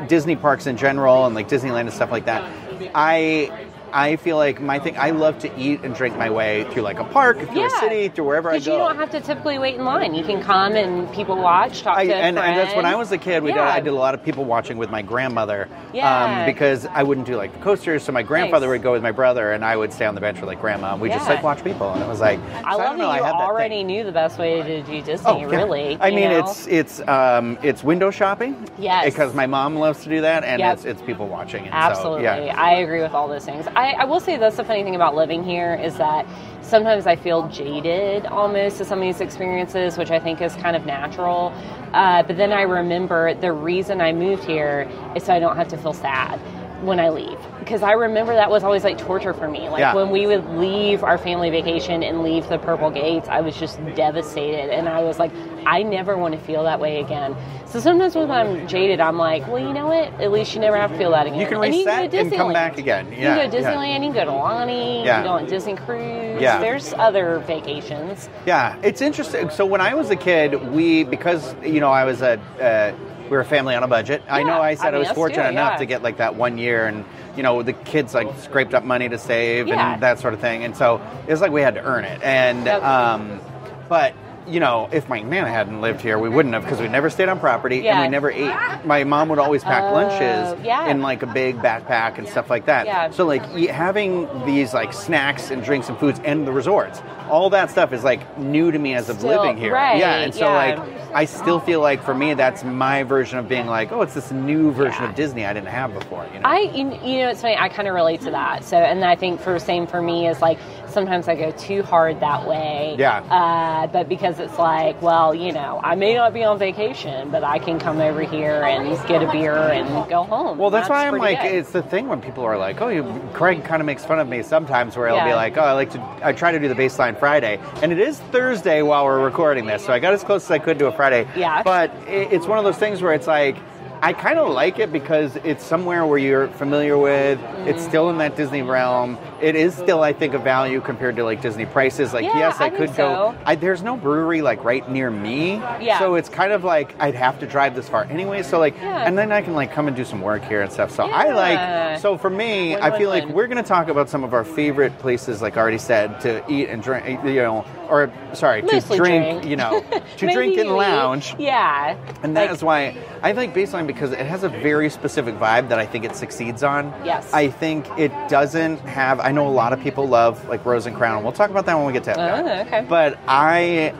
Disney 0.08 0.36
parks 0.36 0.66
in 0.66 0.76
general 0.76 1.26
and 1.26 1.34
like 1.34 1.48
Disneyland 1.48 1.80
and 1.82 1.92
stuff 1.92 2.10
like 2.10 2.24
that, 2.26 2.50
I 2.94 3.67
I 3.92 4.16
feel 4.16 4.36
like 4.36 4.60
my 4.60 4.78
thing. 4.78 4.96
I 4.98 5.10
love 5.10 5.38
to 5.40 5.58
eat 5.58 5.82
and 5.82 5.94
drink 5.94 6.16
my 6.16 6.30
way 6.30 6.64
through 6.70 6.82
like 6.82 6.98
a 6.98 7.04
park, 7.04 7.38
through 7.38 7.64
a 7.66 7.70
city, 7.70 8.08
through 8.08 8.24
wherever 8.26 8.48
I 8.50 8.54
go. 8.54 8.58
because 8.58 8.66
you 8.66 8.72
don't 8.78 8.96
have 8.96 9.10
to 9.10 9.20
typically 9.20 9.58
wait 9.58 9.76
in 9.76 9.84
line. 9.84 10.14
You 10.14 10.24
can 10.24 10.42
come 10.42 10.74
and 10.74 11.10
people 11.12 11.36
watch, 11.36 11.82
talk 11.82 11.96
I, 11.98 12.06
to 12.06 12.14
and, 12.14 12.38
and 12.38 12.56
that's 12.58 12.74
when 12.74 12.84
I 12.86 12.94
was 12.96 13.10
a 13.12 13.18
kid. 13.18 13.42
We 13.42 13.52
did, 13.52 13.60
I 13.60 13.80
did 13.80 13.90
a 13.90 13.96
lot 13.96 14.14
of 14.14 14.22
people 14.24 14.44
watching 14.44 14.76
with 14.78 14.90
my 14.90 15.02
grandmother. 15.02 15.68
Yeah. 15.92 16.42
Um, 16.42 16.46
because 16.46 16.86
I 16.86 17.02
wouldn't 17.02 17.26
do 17.26 17.36
like 17.36 17.52
the 17.52 17.58
coasters, 17.60 18.02
so 18.02 18.12
my 18.12 18.22
grandfather 18.22 18.66
Nice. 18.66 18.74
would 18.74 18.82
go 18.82 18.92
with 18.92 19.02
my 19.02 19.12
brother, 19.12 19.52
and 19.52 19.64
I 19.64 19.76
would 19.76 19.92
stay 19.92 20.06
on 20.06 20.14
the 20.14 20.20
bench 20.20 20.40
with 20.40 20.48
like 20.48 20.60
grandma. 20.60 20.92
and 20.92 21.00
We 21.00 21.08
just 21.08 21.28
like 21.28 21.42
watch 21.42 21.62
people, 21.64 21.92
and 21.92 22.02
it 22.02 22.08
was 22.08 22.20
like 22.20 22.38
I 22.64 22.72
so 22.72 22.78
love 22.78 22.86
don't 22.90 22.98
know, 22.98 23.04
that 23.08 23.10
I 23.12 23.16
you 23.18 23.24
had 23.24 23.32
that 23.34 23.40
already 23.40 23.76
thing. 23.76 23.86
knew 23.86 24.04
the 24.04 24.12
best 24.12 24.38
way 24.38 24.62
to 24.62 24.82
do 24.82 25.02
Disney. 25.02 25.26
Oh, 25.30 25.38
yeah. 25.38 25.46
really, 25.46 25.96
I 26.00 26.10
mean, 26.10 26.30
know? 26.30 26.38
it's 26.40 26.66
it's 26.66 27.00
um, 27.08 27.58
it's 27.62 27.82
window 27.82 28.10
shopping. 28.10 28.68
Yes. 28.78 29.04
Because 29.06 29.34
my 29.34 29.46
mom 29.46 29.76
loves 29.76 30.02
to 30.04 30.08
do 30.08 30.20
that, 30.22 30.44
and 30.44 30.60
Yep. 30.60 30.74
it's 30.74 30.84
it's 30.84 31.02
people 31.02 31.26
watching. 31.28 31.64
And 31.64 31.74
Absolutely. 31.74 32.24
So, 32.26 32.44
yeah. 32.44 32.54
I 32.60 32.74
agree 32.76 33.00
with 33.00 33.12
all 33.12 33.28
those 33.28 33.44
things. 33.44 33.66
I, 33.78 33.92
I 33.92 34.04
will 34.06 34.18
say 34.18 34.36
that's 34.36 34.56
the 34.56 34.64
funny 34.64 34.82
thing 34.82 34.96
about 34.96 35.14
living 35.14 35.44
here 35.44 35.76
is 35.76 35.96
that 35.98 36.26
sometimes 36.62 37.06
I 37.06 37.14
feel 37.14 37.46
jaded 37.46 38.26
almost 38.26 38.78
to 38.78 38.84
some 38.84 38.98
of 38.98 39.04
these 39.04 39.20
experiences, 39.20 39.96
which 39.96 40.10
I 40.10 40.18
think 40.18 40.42
is 40.42 40.56
kind 40.56 40.74
of 40.74 40.84
natural. 40.84 41.52
Uh, 41.92 42.24
but 42.24 42.36
then 42.36 42.52
I 42.52 42.62
remember 42.62 43.34
the 43.34 43.52
reason 43.52 44.00
I 44.00 44.12
moved 44.12 44.42
here 44.42 44.90
is 45.14 45.22
so 45.22 45.32
I 45.32 45.38
don't 45.38 45.54
have 45.54 45.68
to 45.68 45.76
feel 45.76 45.92
sad 45.92 46.40
when 46.82 47.00
I 47.00 47.08
leave. 47.08 47.38
Because 47.58 47.82
I 47.82 47.92
remember 47.92 48.34
that 48.34 48.50
was 48.50 48.62
always 48.64 48.84
like 48.84 48.98
torture 48.98 49.34
for 49.34 49.48
me. 49.48 49.68
Like 49.68 49.80
Yeah. 49.80 49.94
when 49.94 50.10
we 50.10 50.26
would 50.26 50.48
leave 50.56 51.02
our 51.02 51.18
family 51.18 51.50
vacation 51.50 52.02
and 52.02 52.22
leave 52.22 52.48
the 52.48 52.58
Purple 52.58 52.90
Gates, 52.90 53.28
I 53.28 53.40
was 53.40 53.56
just 53.56 53.78
devastated. 53.94 54.70
And 54.70 54.88
I 54.88 55.02
was 55.02 55.18
like, 55.18 55.32
I 55.66 55.82
never 55.82 56.16
want 56.16 56.34
to 56.34 56.40
feel 56.40 56.62
that 56.64 56.80
way 56.80 57.00
again. 57.00 57.36
So 57.66 57.80
sometimes 57.80 58.14
when 58.14 58.30
I'm 58.30 58.66
jaded, 58.66 59.00
I'm 59.00 59.18
like, 59.18 59.46
well, 59.48 59.58
you 59.58 59.74
know 59.74 59.86
what? 59.88 60.18
At 60.20 60.30
least 60.32 60.54
you 60.54 60.60
never 60.60 60.76
have 60.78 60.92
to 60.92 60.96
feel 60.98 61.10
that 61.10 61.26
again. 61.26 61.38
You 61.40 61.46
can 61.46 61.62
And 61.62 61.74
reset 61.74 62.10
can 62.10 62.20
and 62.26 62.32
come 62.34 62.52
back 62.54 62.78
again. 62.78 63.06
You 63.10 63.16
can 63.16 63.36
go 63.36 63.50
to 63.50 63.60
yeah. 63.60 63.70
Disneyland, 63.74 63.94
you 64.06 64.12
can 64.12 64.14
go 64.14 64.24
to 64.24 64.30
Aulani, 64.30 65.04
Yeah. 65.04 65.18
you 65.18 65.24
can 65.24 65.24
go 65.24 65.32
on 65.32 65.46
Disney 65.46 65.74
Cruise. 65.74 66.40
Yeah. 66.40 66.60
There's 66.60 66.94
other 66.94 67.40
vacations. 67.40 68.30
Yeah, 68.46 68.76
it's 68.82 69.02
interesting. 69.02 69.50
So 69.50 69.66
when 69.66 69.80
I 69.82 69.92
was 69.94 70.08
a 70.10 70.16
kid, 70.16 70.72
we 70.72 71.04
because 71.04 71.54
you 71.62 71.80
know 71.80 71.90
I 71.90 72.04
was 72.04 72.22
a 72.22 72.38
uh, 72.60 72.94
we 73.17 73.17
were 73.30 73.40
a 73.40 73.44
family 73.44 73.74
on 73.74 73.82
a 73.82 73.88
budget. 73.88 74.22
I 74.28 74.42
know 74.42 74.60
I 74.60 74.74
said 74.74 74.94
I 74.94 74.96
I, 74.96 75.00
was 75.00 75.10
fortunate 75.10 75.48
enough 75.48 75.72
yeah. 75.74 75.78
to 75.78 75.86
get 75.86 76.02
like 76.02 76.18
that 76.18 76.34
one 76.34 76.58
year, 76.58 76.86
and 76.86 77.04
you 77.36 77.42
know 77.42 77.62
the 77.62 77.72
kids 77.72 78.14
like 78.14 78.28
scraped 78.40 78.74
up 78.74 78.84
money 78.84 79.08
to 79.08 79.18
save 79.18 79.68
Yeah. 79.68 79.94
and 79.94 80.02
that 80.02 80.18
sort 80.18 80.34
of 80.34 80.40
thing, 80.40 80.64
and 80.64 80.76
so 80.76 81.00
it 81.26 81.30
was 81.30 81.40
like 81.40 81.52
we 81.52 81.60
had 81.60 81.74
to 81.74 81.84
earn 81.84 82.04
it. 82.04 82.22
And 82.22 82.68
um, 82.68 83.40
but 83.88 84.14
you 84.48 84.60
know, 84.60 84.88
if 84.92 85.08
my 85.08 85.20
nana 85.20 85.48
hadn't 85.48 85.80
lived 85.80 86.00
here, 86.00 86.18
we 86.18 86.28
wouldn't 86.28 86.54
have 86.54 86.62
because 86.64 86.80
we 86.80 86.88
never 86.88 87.10
stayed 87.10 87.28
on 87.28 87.38
property 87.38 87.86
and 87.88 88.00
we 88.00 88.08
never 88.08 88.30
ate. 88.30 88.54
My 88.84 89.04
mom 89.04 89.28
would 89.28 89.38
always 89.38 89.62
pack 89.62 89.82
Oh, 89.84 89.92
lunches 89.92 90.64
yeah. 90.64 90.88
in 90.88 91.02
like 91.02 91.22
a 91.22 91.26
big 91.26 91.56
backpack 91.58 92.18
and 92.18 92.28
stuff 92.28 92.50
like 92.50 92.66
that. 92.66 92.86
Yeah. 92.86 93.10
So 93.10 93.26
like 93.26 93.44
having 93.68 94.26
these 94.46 94.74
like 94.74 94.92
snacks 94.92 95.50
and 95.50 95.62
drinks 95.62 95.88
and 95.88 95.98
foods 95.98 96.20
and 96.24 96.46
the 96.46 96.52
resorts, 96.52 97.00
all 97.28 97.50
that 97.50 97.70
stuff 97.70 97.92
is 97.92 98.02
like 98.04 98.38
new 98.38 98.70
to 98.70 98.78
me 98.78 98.94
as 98.94 99.08
of 99.08 99.18
Still- 99.18 99.42
living 99.42 99.56
here. 99.58 99.72
right, 99.72 99.98
Yeah, 99.98 100.16
and 100.16 100.34
so 100.34 100.46
yeah. 100.46 100.74
like 100.76 100.98
I 101.14 101.24
still 101.24 101.58
feel 101.60 101.80
like 101.80 102.02
for 102.02 102.14
me 102.14 102.34
that's 102.34 102.64
my 102.64 103.02
version 103.02 103.38
of 103.38 103.48
being 103.48 103.66
like, 103.66 103.92
oh, 103.92 104.02
it's 104.02 104.14
this 104.14 104.30
new 104.30 104.72
version 104.72 105.04
of 105.04 105.14
Disney 105.14 105.44
I 105.46 105.52
didn't 105.52 105.68
have 105.68 105.92
before. 105.94 106.26
You 106.32 106.40
know? 106.40 106.48
I, 106.48 106.60
you 106.60 106.84
you 107.02 107.18
know, 107.22 107.28
it's 107.30 107.40
funny. 107.42 107.56
I 107.56 107.68
kind 107.68 107.88
of 107.88 107.94
relate 107.94 108.20
to 108.22 108.30
that. 108.30 108.64
So, 108.64 108.76
and 108.76 109.04
I 109.04 109.16
think 109.16 109.40
for 109.40 109.58
same 109.58 109.86
for 109.86 110.00
me 110.02 110.26
is 110.28 110.40
like 110.40 110.58
sometimes 110.88 111.28
I 111.28 111.34
go 111.34 111.50
too 111.52 111.82
hard 111.82 112.20
that 112.20 112.46
way. 112.46 112.96
Yeah. 112.98 113.18
Uh, 113.20 113.86
but 113.86 114.08
because 114.08 114.37
it's 114.38 114.58
like, 114.58 115.00
well, 115.02 115.34
you 115.34 115.52
know, 115.52 115.80
I 115.82 115.94
may 115.94 116.14
not 116.14 116.32
be 116.32 116.44
on 116.44 116.58
vacation, 116.58 117.30
but 117.30 117.44
I 117.44 117.58
can 117.58 117.78
come 117.78 118.00
over 118.00 118.22
here 118.22 118.62
and 118.62 118.88
get 119.08 119.22
a 119.22 119.30
beer 119.30 119.56
and 119.56 120.08
go 120.08 120.24
home. 120.24 120.58
well, 120.58 120.70
that's, 120.70 120.88
why 120.88 121.06
I'm 121.06 121.18
like, 121.18 121.42
good. 121.42 121.54
it's 121.54 121.72
the 121.72 121.82
thing 121.82 122.08
when 122.08 122.20
people 122.20 122.44
are 122.44 122.56
like, 122.56 122.80
oh, 122.80 122.88
you, 122.88 123.04
Craig 123.34 123.64
kind 123.64 123.80
of 123.80 123.86
makes 123.86 124.04
fun 124.04 124.18
of 124.18 124.28
me 124.28 124.42
sometimes, 124.42 124.96
where 124.96 125.08
he'll 125.08 125.24
be 125.24 125.34
like, 125.34 125.56
oh, 125.56 125.62
I 125.62 125.72
like 125.72 125.90
to, 125.90 126.18
I 126.22 126.32
try 126.32 126.52
to 126.52 126.58
do 126.58 126.68
the 126.68 126.74
baseline 126.74 127.18
Friday, 127.18 127.58
and 127.82 127.92
it 127.92 127.98
is 127.98 128.18
Thursday 128.18 128.82
while 128.82 129.04
we're 129.04 129.24
recording 129.24 129.66
this, 129.66 129.84
so 129.84 129.92
I 129.92 129.98
got 129.98 130.12
as 130.12 130.22
close 130.22 130.44
as 130.44 130.50
I 130.50 130.58
could 130.58 130.78
to 130.78 130.86
a 130.86 130.92
Friday. 130.92 131.26
Yeah. 131.36 131.62
But 131.62 131.90
it, 132.08 132.32
it's 132.32 132.46
one 132.46 132.58
of 132.58 132.64
those 132.64 132.78
things 132.78 133.02
where 133.02 133.14
it's 133.14 133.26
like, 133.26 133.56
I 134.00 134.12
kind 134.12 134.38
of 134.38 134.50
like 134.52 134.78
it 134.78 134.92
because 134.92 135.36
it's 135.44 135.64
somewhere 135.64 136.06
where 136.06 136.18
you're 136.18 136.48
familiar 136.48 136.96
with. 136.98 137.38
It's 137.66 137.78
Mm-hmm. 137.78 137.88
still 137.88 138.10
in 138.10 138.18
that 138.18 138.36
Disney 138.36 138.62
realm. 138.62 139.18
It 139.40 139.54
is 139.54 139.74
still, 139.74 140.02
I 140.02 140.12
think, 140.12 140.34
a 140.34 140.38
value 140.38 140.80
compared 140.80 141.16
to 141.16 141.24
like 141.24 141.40
Disney 141.42 141.64
prices. 141.66 142.12
Like, 142.12 142.24
Yeah, 142.24 142.38
yes, 142.38 142.60
I, 142.60 142.66
I 142.66 142.70
could 142.70 142.86
think 142.88 142.96
go. 142.96 143.36
I, 143.46 143.54
there's 143.54 143.82
no 143.82 143.96
brewery 143.96 144.42
like 144.42 144.62
right 144.64 144.88
near 144.90 145.10
me. 145.10 145.54
Yeah. 145.80 145.98
So 146.00 146.16
it's 146.16 146.28
kind 146.28 146.52
of 146.52 146.64
like 146.64 146.94
I'd 147.00 147.14
have 147.14 147.38
to 147.40 147.46
drive 147.46 147.74
this 147.74 147.88
far 147.88 148.04
anyway. 148.04 148.42
So 148.42 148.58
like, 148.58 148.74
Yeah. 148.76 149.06
and 149.06 149.16
then 149.16 149.32
I 149.32 149.42
can 149.42 149.54
like 149.54 149.72
come 149.72 149.86
and 149.88 149.96
do 149.96 150.04
some 150.04 150.20
work 150.20 150.42
here 150.44 150.62
and 150.62 150.72
stuff. 150.72 150.90
So 150.90 151.04
I 151.04 151.32
like. 151.32 152.00
So 152.00 152.16
for 152.18 152.30
me, 152.30 152.74
Win, 152.74 152.82
I 152.82 152.90
win, 152.90 152.98
feel 152.98 153.10
like 153.10 153.24
win. 153.26 153.34
we're 153.34 153.46
going 153.46 153.62
to 153.62 153.68
talk 153.68 153.88
about 153.88 154.08
some 154.08 154.24
of 154.24 154.34
our 154.34 154.44
favorite 154.44 154.98
places, 154.98 155.40
like 155.42 155.56
I 155.56 155.60
already 155.60 155.78
said, 155.78 156.20
to 156.22 156.44
eat 156.50 156.68
and 156.68 156.82
drink. 156.82 157.06
You 157.24 157.34
know, 157.42 157.64
or 157.88 158.10
sorry, 158.34 158.62
Mostly 158.62 158.96
to 158.98 159.02
drink. 159.04 159.24
drink. 159.24 159.44
You 159.46 159.56
know, 159.56 159.84
to 160.18 160.32
drink 160.32 160.58
and 160.58 160.70
lounge. 160.70 161.34
Yeah. 161.38 161.96
And 162.22 162.36
that 162.36 162.42
Like, 162.48 162.50
is 162.52 162.62
why 162.62 162.96
I 163.22 163.32
think 163.32 163.54
based 163.54 163.68
Baseline 163.68 163.86
because 163.88 164.12
it 164.12 164.20
has 164.26 164.44
a 164.44 164.48
very 164.48 164.88
specific 164.90 165.34
vibe 165.36 165.70
that 165.70 165.80
I 165.80 165.86
think 165.86 166.04
it 166.04 166.14
succeeds 166.14 166.62
on. 166.62 166.94
Yes. 167.04 167.32
I 167.32 167.48
think 167.48 167.88
it 167.98 168.12
doesn't 168.28 168.78
have. 168.80 169.18
I 169.18 169.32
know 169.32 169.48
a 169.48 169.50
lot 169.50 169.72
of 169.72 169.80
people 169.80 170.06
love 170.06 170.46
like 170.48 170.64
Rose 170.64 170.86
and 170.86 170.94
Crown. 170.94 171.24
We'll 171.24 171.32
talk 171.32 171.50
about 171.50 171.66
that 171.66 171.74
when 171.76 171.86
we 171.86 171.92
get 171.92 172.04
to 172.04 172.12
Epcot. 172.12 172.42
Oh, 172.44 172.60
okay. 172.66 172.86
But 172.88 173.18
I 173.26 173.92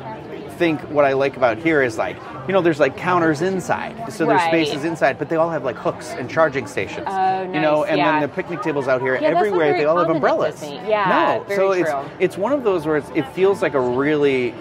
think 0.58 0.81
what 0.90 1.05
I 1.05 1.14
like 1.14 1.37
about 1.37 1.58
here 1.58 1.82
is 1.82 1.96
like 1.99 2.17
you 2.46 2.52
know 2.52 2.61
there's 2.61 2.81
like 2.81 2.96
counters 2.96 3.43
inside, 3.43 4.12
so 4.12 4.25
there's 4.26 4.38
Right. 4.40 4.49
spaces 4.67 4.85
inside, 4.85 5.19
but 5.19 5.29
they 5.29 5.37
all 5.37 5.50
have 5.50 5.64
like 5.64 5.76
hooks 5.76 6.11
and 6.11 6.31
charging 6.31 6.67
stations. 6.67 7.06
Oh, 7.06 7.12
nice. 7.12 7.55
You 7.55 7.61
know, 7.61 7.85
and 7.85 7.99
yeah. 7.99 8.12
then 8.12 8.23
the 8.23 8.29
picnic 8.29 8.62
tables 8.62 8.88
out 8.88 9.00
here 9.02 9.14
Yeah, 9.21 9.28
everywhere 9.28 9.73
they 9.76 9.85
all 9.85 9.99
have 9.99 10.09
umbrellas. 10.11 10.62
Yeah, 10.62 11.45
no, 11.49 11.54
so 11.54 11.73
it's 11.73 11.90
true. 11.90 12.00
it's 12.21 12.38
one 12.38 12.52
of 12.52 12.62
those 12.64 12.87
where 12.87 12.97
it's, 12.99 13.11
it 13.14 13.26
feels 13.35 13.61
like 13.62 13.75
a 13.75 13.80
really 13.80 14.54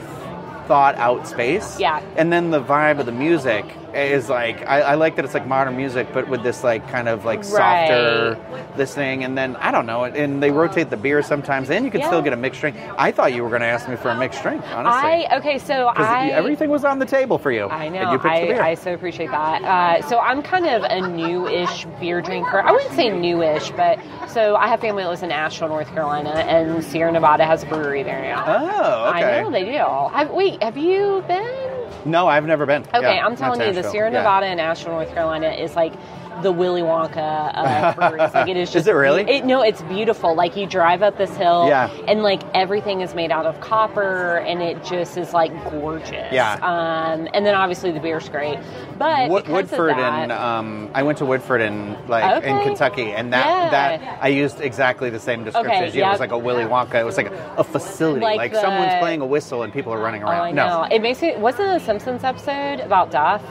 thought 0.68 0.96
out 0.96 1.26
space. 1.28 1.80
Yeah. 1.80 2.02
And 2.18 2.32
then 2.32 2.52
the 2.52 2.62
vibe 2.62 3.00
of 3.00 3.06
the 3.06 3.12
music 3.14 3.66
is 3.94 4.30
like 4.30 4.62
I, 4.68 4.82
I 4.82 4.96
like 4.96 5.16
that 5.16 5.26
it's 5.26 5.34
like 5.34 5.48
modern 5.48 5.76
music, 5.78 6.08
but 6.14 6.28
with 6.28 6.44
this 6.44 6.64
like 6.64 6.88
kind 6.90 7.08
of 7.08 7.26
like 7.26 7.44
softer 7.44 8.38
this 8.76 8.94
thing. 8.94 9.24
And 9.24 9.38
then 9.38 9.56
I 9.58 9.72
don't 9.72 9.86
know, 9.86 10.04
and 10.06 10.42
they 10.42 10.52
rotate 10.52 10.90
the 10.90 10.98
beer 10.98 11.22
sometimes, 11.24 11.70
and 11.70 11.84
you 11.86 11.92
can 11.92 12.02
Yeah. 12.02 12.08
still 12.08 12.22
get 12.22 12.34
a 12.34 12.38
mixed 12.38 12.62
drink. 12.62 12.76
I 12.98 13.12
thought 13.12 13.34
you 13.34 13.44
were 13.44 13.50
going 13.50 13.62
to 13.62 13.68
ask 13.68 13.88
me 13.90 13.96
for 13.96 14.10
a 14.10 14.18
mixed 14.18 14.42
drink, 14.44 14.62
honestly. 14.74 15.26
I 15.28 15.38
okay, 15.38 15.58
so 15.58 15.88
I 15.96 16.28
everything 16.30 16.70
was 16.70 16.84
on 16.84 17.00
the 17.00 17.06
table 17.06 17.38
for 17.38 17.52
you. 17.52 17.66
I 17.66 17.86
And 17.86 17.96
know. 17.96 18.12
you 18.12 18.20
picked 18.20 18.36
the 18.36 18.48
beer. 18.54 18.62
I, 18.62 18.70
I 18.72 18.74
so 18.76 18.94
appreciate 18.94 19.32
that. 19.32 19.64
Uh, 19.64 20.08
so 20.08 20.20
I'm 20.20 20.42
kind 20.42 20.66
of 20.68 20.84
a 20.84 21.08
new-ish 21.10 21.86
beer 22.00 22.22
drinker. 22.22 22.62
I 22.62 22.72
wouldn't 22.72 22.94
say 22.94 23.10
new-ish, 23.10 23.72
but 23.72 24.00
so 24.28 24.56
I 24.56 24.68
have 24.68 24.80
family 24.82 25.04
that 25.04 25.10
lives 25.10 25.24
in 25.24 25.32
Asheville, 25.32 25.70
North 25.70 25.88
Carolina, 25.90 26.32
and 26.32 26.84
Sierra 26.84 27.12
Nevada 27.12 27.46
has 27.46 27.64
a 27.64 27.66
brewery 27.66 28.04
there 28.04 28.22
now. 28.22 28.44
oh, 28.48 29.10
okay. 29.10 29.24
I 29.40 29.42
know 29.42 29.52
they 29.52 29.66
do. 29.66 29.78
Have, 30.16 30.32
wait, 30.32 30.62
have 30.62 30.78
you 30.78 31.24
been? 31.28 31.67
No, 32.06 32.28
I've 32.28 32.46
never 32.46 32.66
been. 32.66 32.84
Okay, 32.94 33.16
Yeah, 33.16 33.26
I'm 33.26 33.36
telling 33.36 33.62
you, 33.62 33.74
the. 33.74 33.84
Sierra 33.90 34.12
Yeah. 34.12 34.20
Nevada 34.20 34.48
in 34.52 34.60
Asheville, 34.60 34.94
North 34.94 35.14
Carolina 35.14 35.50
is 35.50 35.76
like 35.76 35.94
the 36.42 36.52
Willy 36.52 36.82
Wonka 36.82 37.52
uh, 37.54 37.94
breweries. 38.10 38.34
Like 38.34 38.48
it 38.50 38.58
is 38.58 38.70
just. 38.70 38.84
Is 38.84 38.88
it 38.88 38.92
really? 38.94 39.24
It, 39.24 39.46
no, 39.46 39.62
it's 39.62 39.82
beautiful. 39.84 40.36
Like 40.36 40.56
you 40.56 40.66
drive 40.68 41.02
up 41.02 41.18
this 41.18 41.36
hill, 41.36 41.68
Yeah. 41.68 41.90
and 42.08 42.24
like 42.24 42.42
everything 42.54 43.02
is 43.02 43.14
made 43.16 43.32
out 43.32 43.46
of 43.46 43.60
copper, 43.62 44.38
and 44.38 44.62
it 44.62 44.84
just 44.84 45.18
is 45.18 45.34
like 45.34 45.52
gorgeous. 45.70 46.32
Yeah. 46.32 46.54
Um, 46.56 47.28
and 47.34 47.46
then 47.46 47.56
obviously 47.56 47.92
the 47.92 48.00
beer's 48.00 48.30
great, 48.30 48.60
but 48.98 49.30
Wood- 49.30 49.46
of 49.46 49.50
Woodford 49.52 49.92
that, 49.98 50.00
and 50.24 50.32
um, 50.32 50.90
I 50.94 51.04
went 51.04 51.18
to 51.20 51.26
Woodford 51.26 51.62
in 51.62 51.96
like 52.08 52.44
in 52.44 52.62
Kentucky, 52.64 53.12
and 53.12 53.34
that 53.34 53.46
Yeah. 53.46 53.70
that 54.00 54.20
I 54.24 54.28
used 54.30 54.62
exactly 54.62 55.10
the 55.10 55.20
same 55.20 55.44
description 55.44 55.72
Okay, 55.76 55.88
as 55.88 55.96
you. 55.96 56.04
It 56.04 56.08
was 56.08 56.20
like 56.20 56.32
a 56.32 56.38
Willy 56.38 56.64
Wonka. 56.64 56.96
It 56.96 57.06
was 57.06 57.18
like 57.18 57.28
a, 57.32 57.56
a 57.58 57.64
facility, 57.64 58.22
Like 58.22 58.38
like, 58.38 58.52
the- 58.54 58.62
someone's 58.62 58.94
playing 59.00 59.22
a 59.22 59.26
whistle 59.26 59.64
and 59.64 59.74
people 59.74 59.94
are 59.94 60.00
running 60.02 60.24
Oh, 60.24 60.28
around. 60.30 60.42
I 60.42 60.52
know. 60.52 60.84
No, 60.84 60.96
It 60.96 61.02
makes 61.02 61.22
me. 61.22 61.36
Wasn't 61.38 61.68
the 61.68 61.80
Simpsons 61.80 62.24
episode 62.24 62.80
about 62.82 63.12
Duff? 63.12 63.42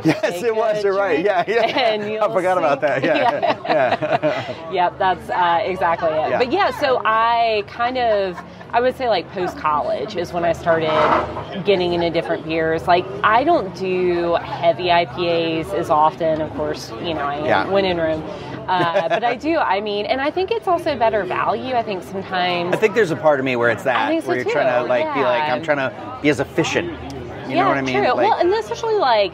yes, 0.04 0.42
it 0.42 0.54
was. 0.54 0.82
You're 0.82 0.94
right. 0.96 1.24
Yeah, 1.24 1.44
yeah. 1.46 2.24
I 2.24 2.32
forgot 2.32 2.58
about 2.58 2.80
that. 2.80 3.02
Yeah, 3.02 3.40
yeah. 3.68 4.70
Yep, 4.72 4.98
that's 4.98 5.30
uh, 5.30 5.60
exactly 5.64 6.10
it. 6.10 6.30
Yeah. 6.30 6.38
But 6.38 6.52
yeah, 6.52 6.70
so 6.80 7.02
I 7.04 7.64
kind 7.68 7.98
of, 7.98 8.38
I 8.72 8.80
would 8.80 8.96
say 8.96 9.08
like 9.08 9.30
post 9.32 9.56
college 9.56 10.16
is 10.16 10.32
when 10.32 10.44
I 10.44 10.52
started 10.52 10.90
getting 11.64 11.92
into 11.92 12.10
different 12.10 12.44
beers. 12.44 12.86
Like 12.86 13.04
I 13.22 13.44
don't 13.44 13.74
do 13.76 14.34
heavy 14.34 14.84
IPAs 14.84 15.72
as 15.74 15.90
often. 15.90 16.40
Of 16.40 16.52
course, 16.54 16.90
you 17.02 17.14
know 17.14 17.20
I 17.20 17.36
am 17.36 17.44
Yeah. 17.44 17.68
when 17.68 17.84
in 17.84 17.96
Rome. 17.98 18.22
Uh, 18.68 19.08
but 19.08 19.24
I 19.24 19.34
do. 19.34 19.56
I 19.56 19.80
mean, 19.80 20.06
and 20.06 20.20
I 20.20 20.30
think 20.30 20.52
it's 20.52 20.68
also 20.68 20.96
better 20.96 21.24
value. 21.24 21.74
I 21.74 21.82
think 21.82 22.04
sometimes. 22.04 22.72
I 22.72 22.76
think 22.76 22.94
there's 22.94 23.10
a 23.10 23.16
part 23.16 23.40
of 23.40 23.44
me 23.44 23.56
where 23.56 23.68
it's 23.68 23.82
that, 23.82 24.22
so 24.22 24.28
where 24.28 24.36
you're 24.36 24.44
trying 24.44 24.66
to 24.66 24.82
too, 24.84 24.88
like 24.88 25.12
be 25.14 25.22
like. 25.22 25.42
I'm 25.50 25.62
trying 25.62 25.78
to 25.78 26.18
be 26.22 26.28
as 26.28 26.38
efficient. 26.38 26.86
You 27.48 27.56
yeah, 27.56 27.62
know 27.64 27.68
what 27.68 27.78
I 27.78 27.82
mean? 27.82 27.96
True. 27.96 28.06
Like, 28.12 28.16
well, 28.16 28.34
and 28.34 28.52
especially 28.54 28.94
like 28.94 29.32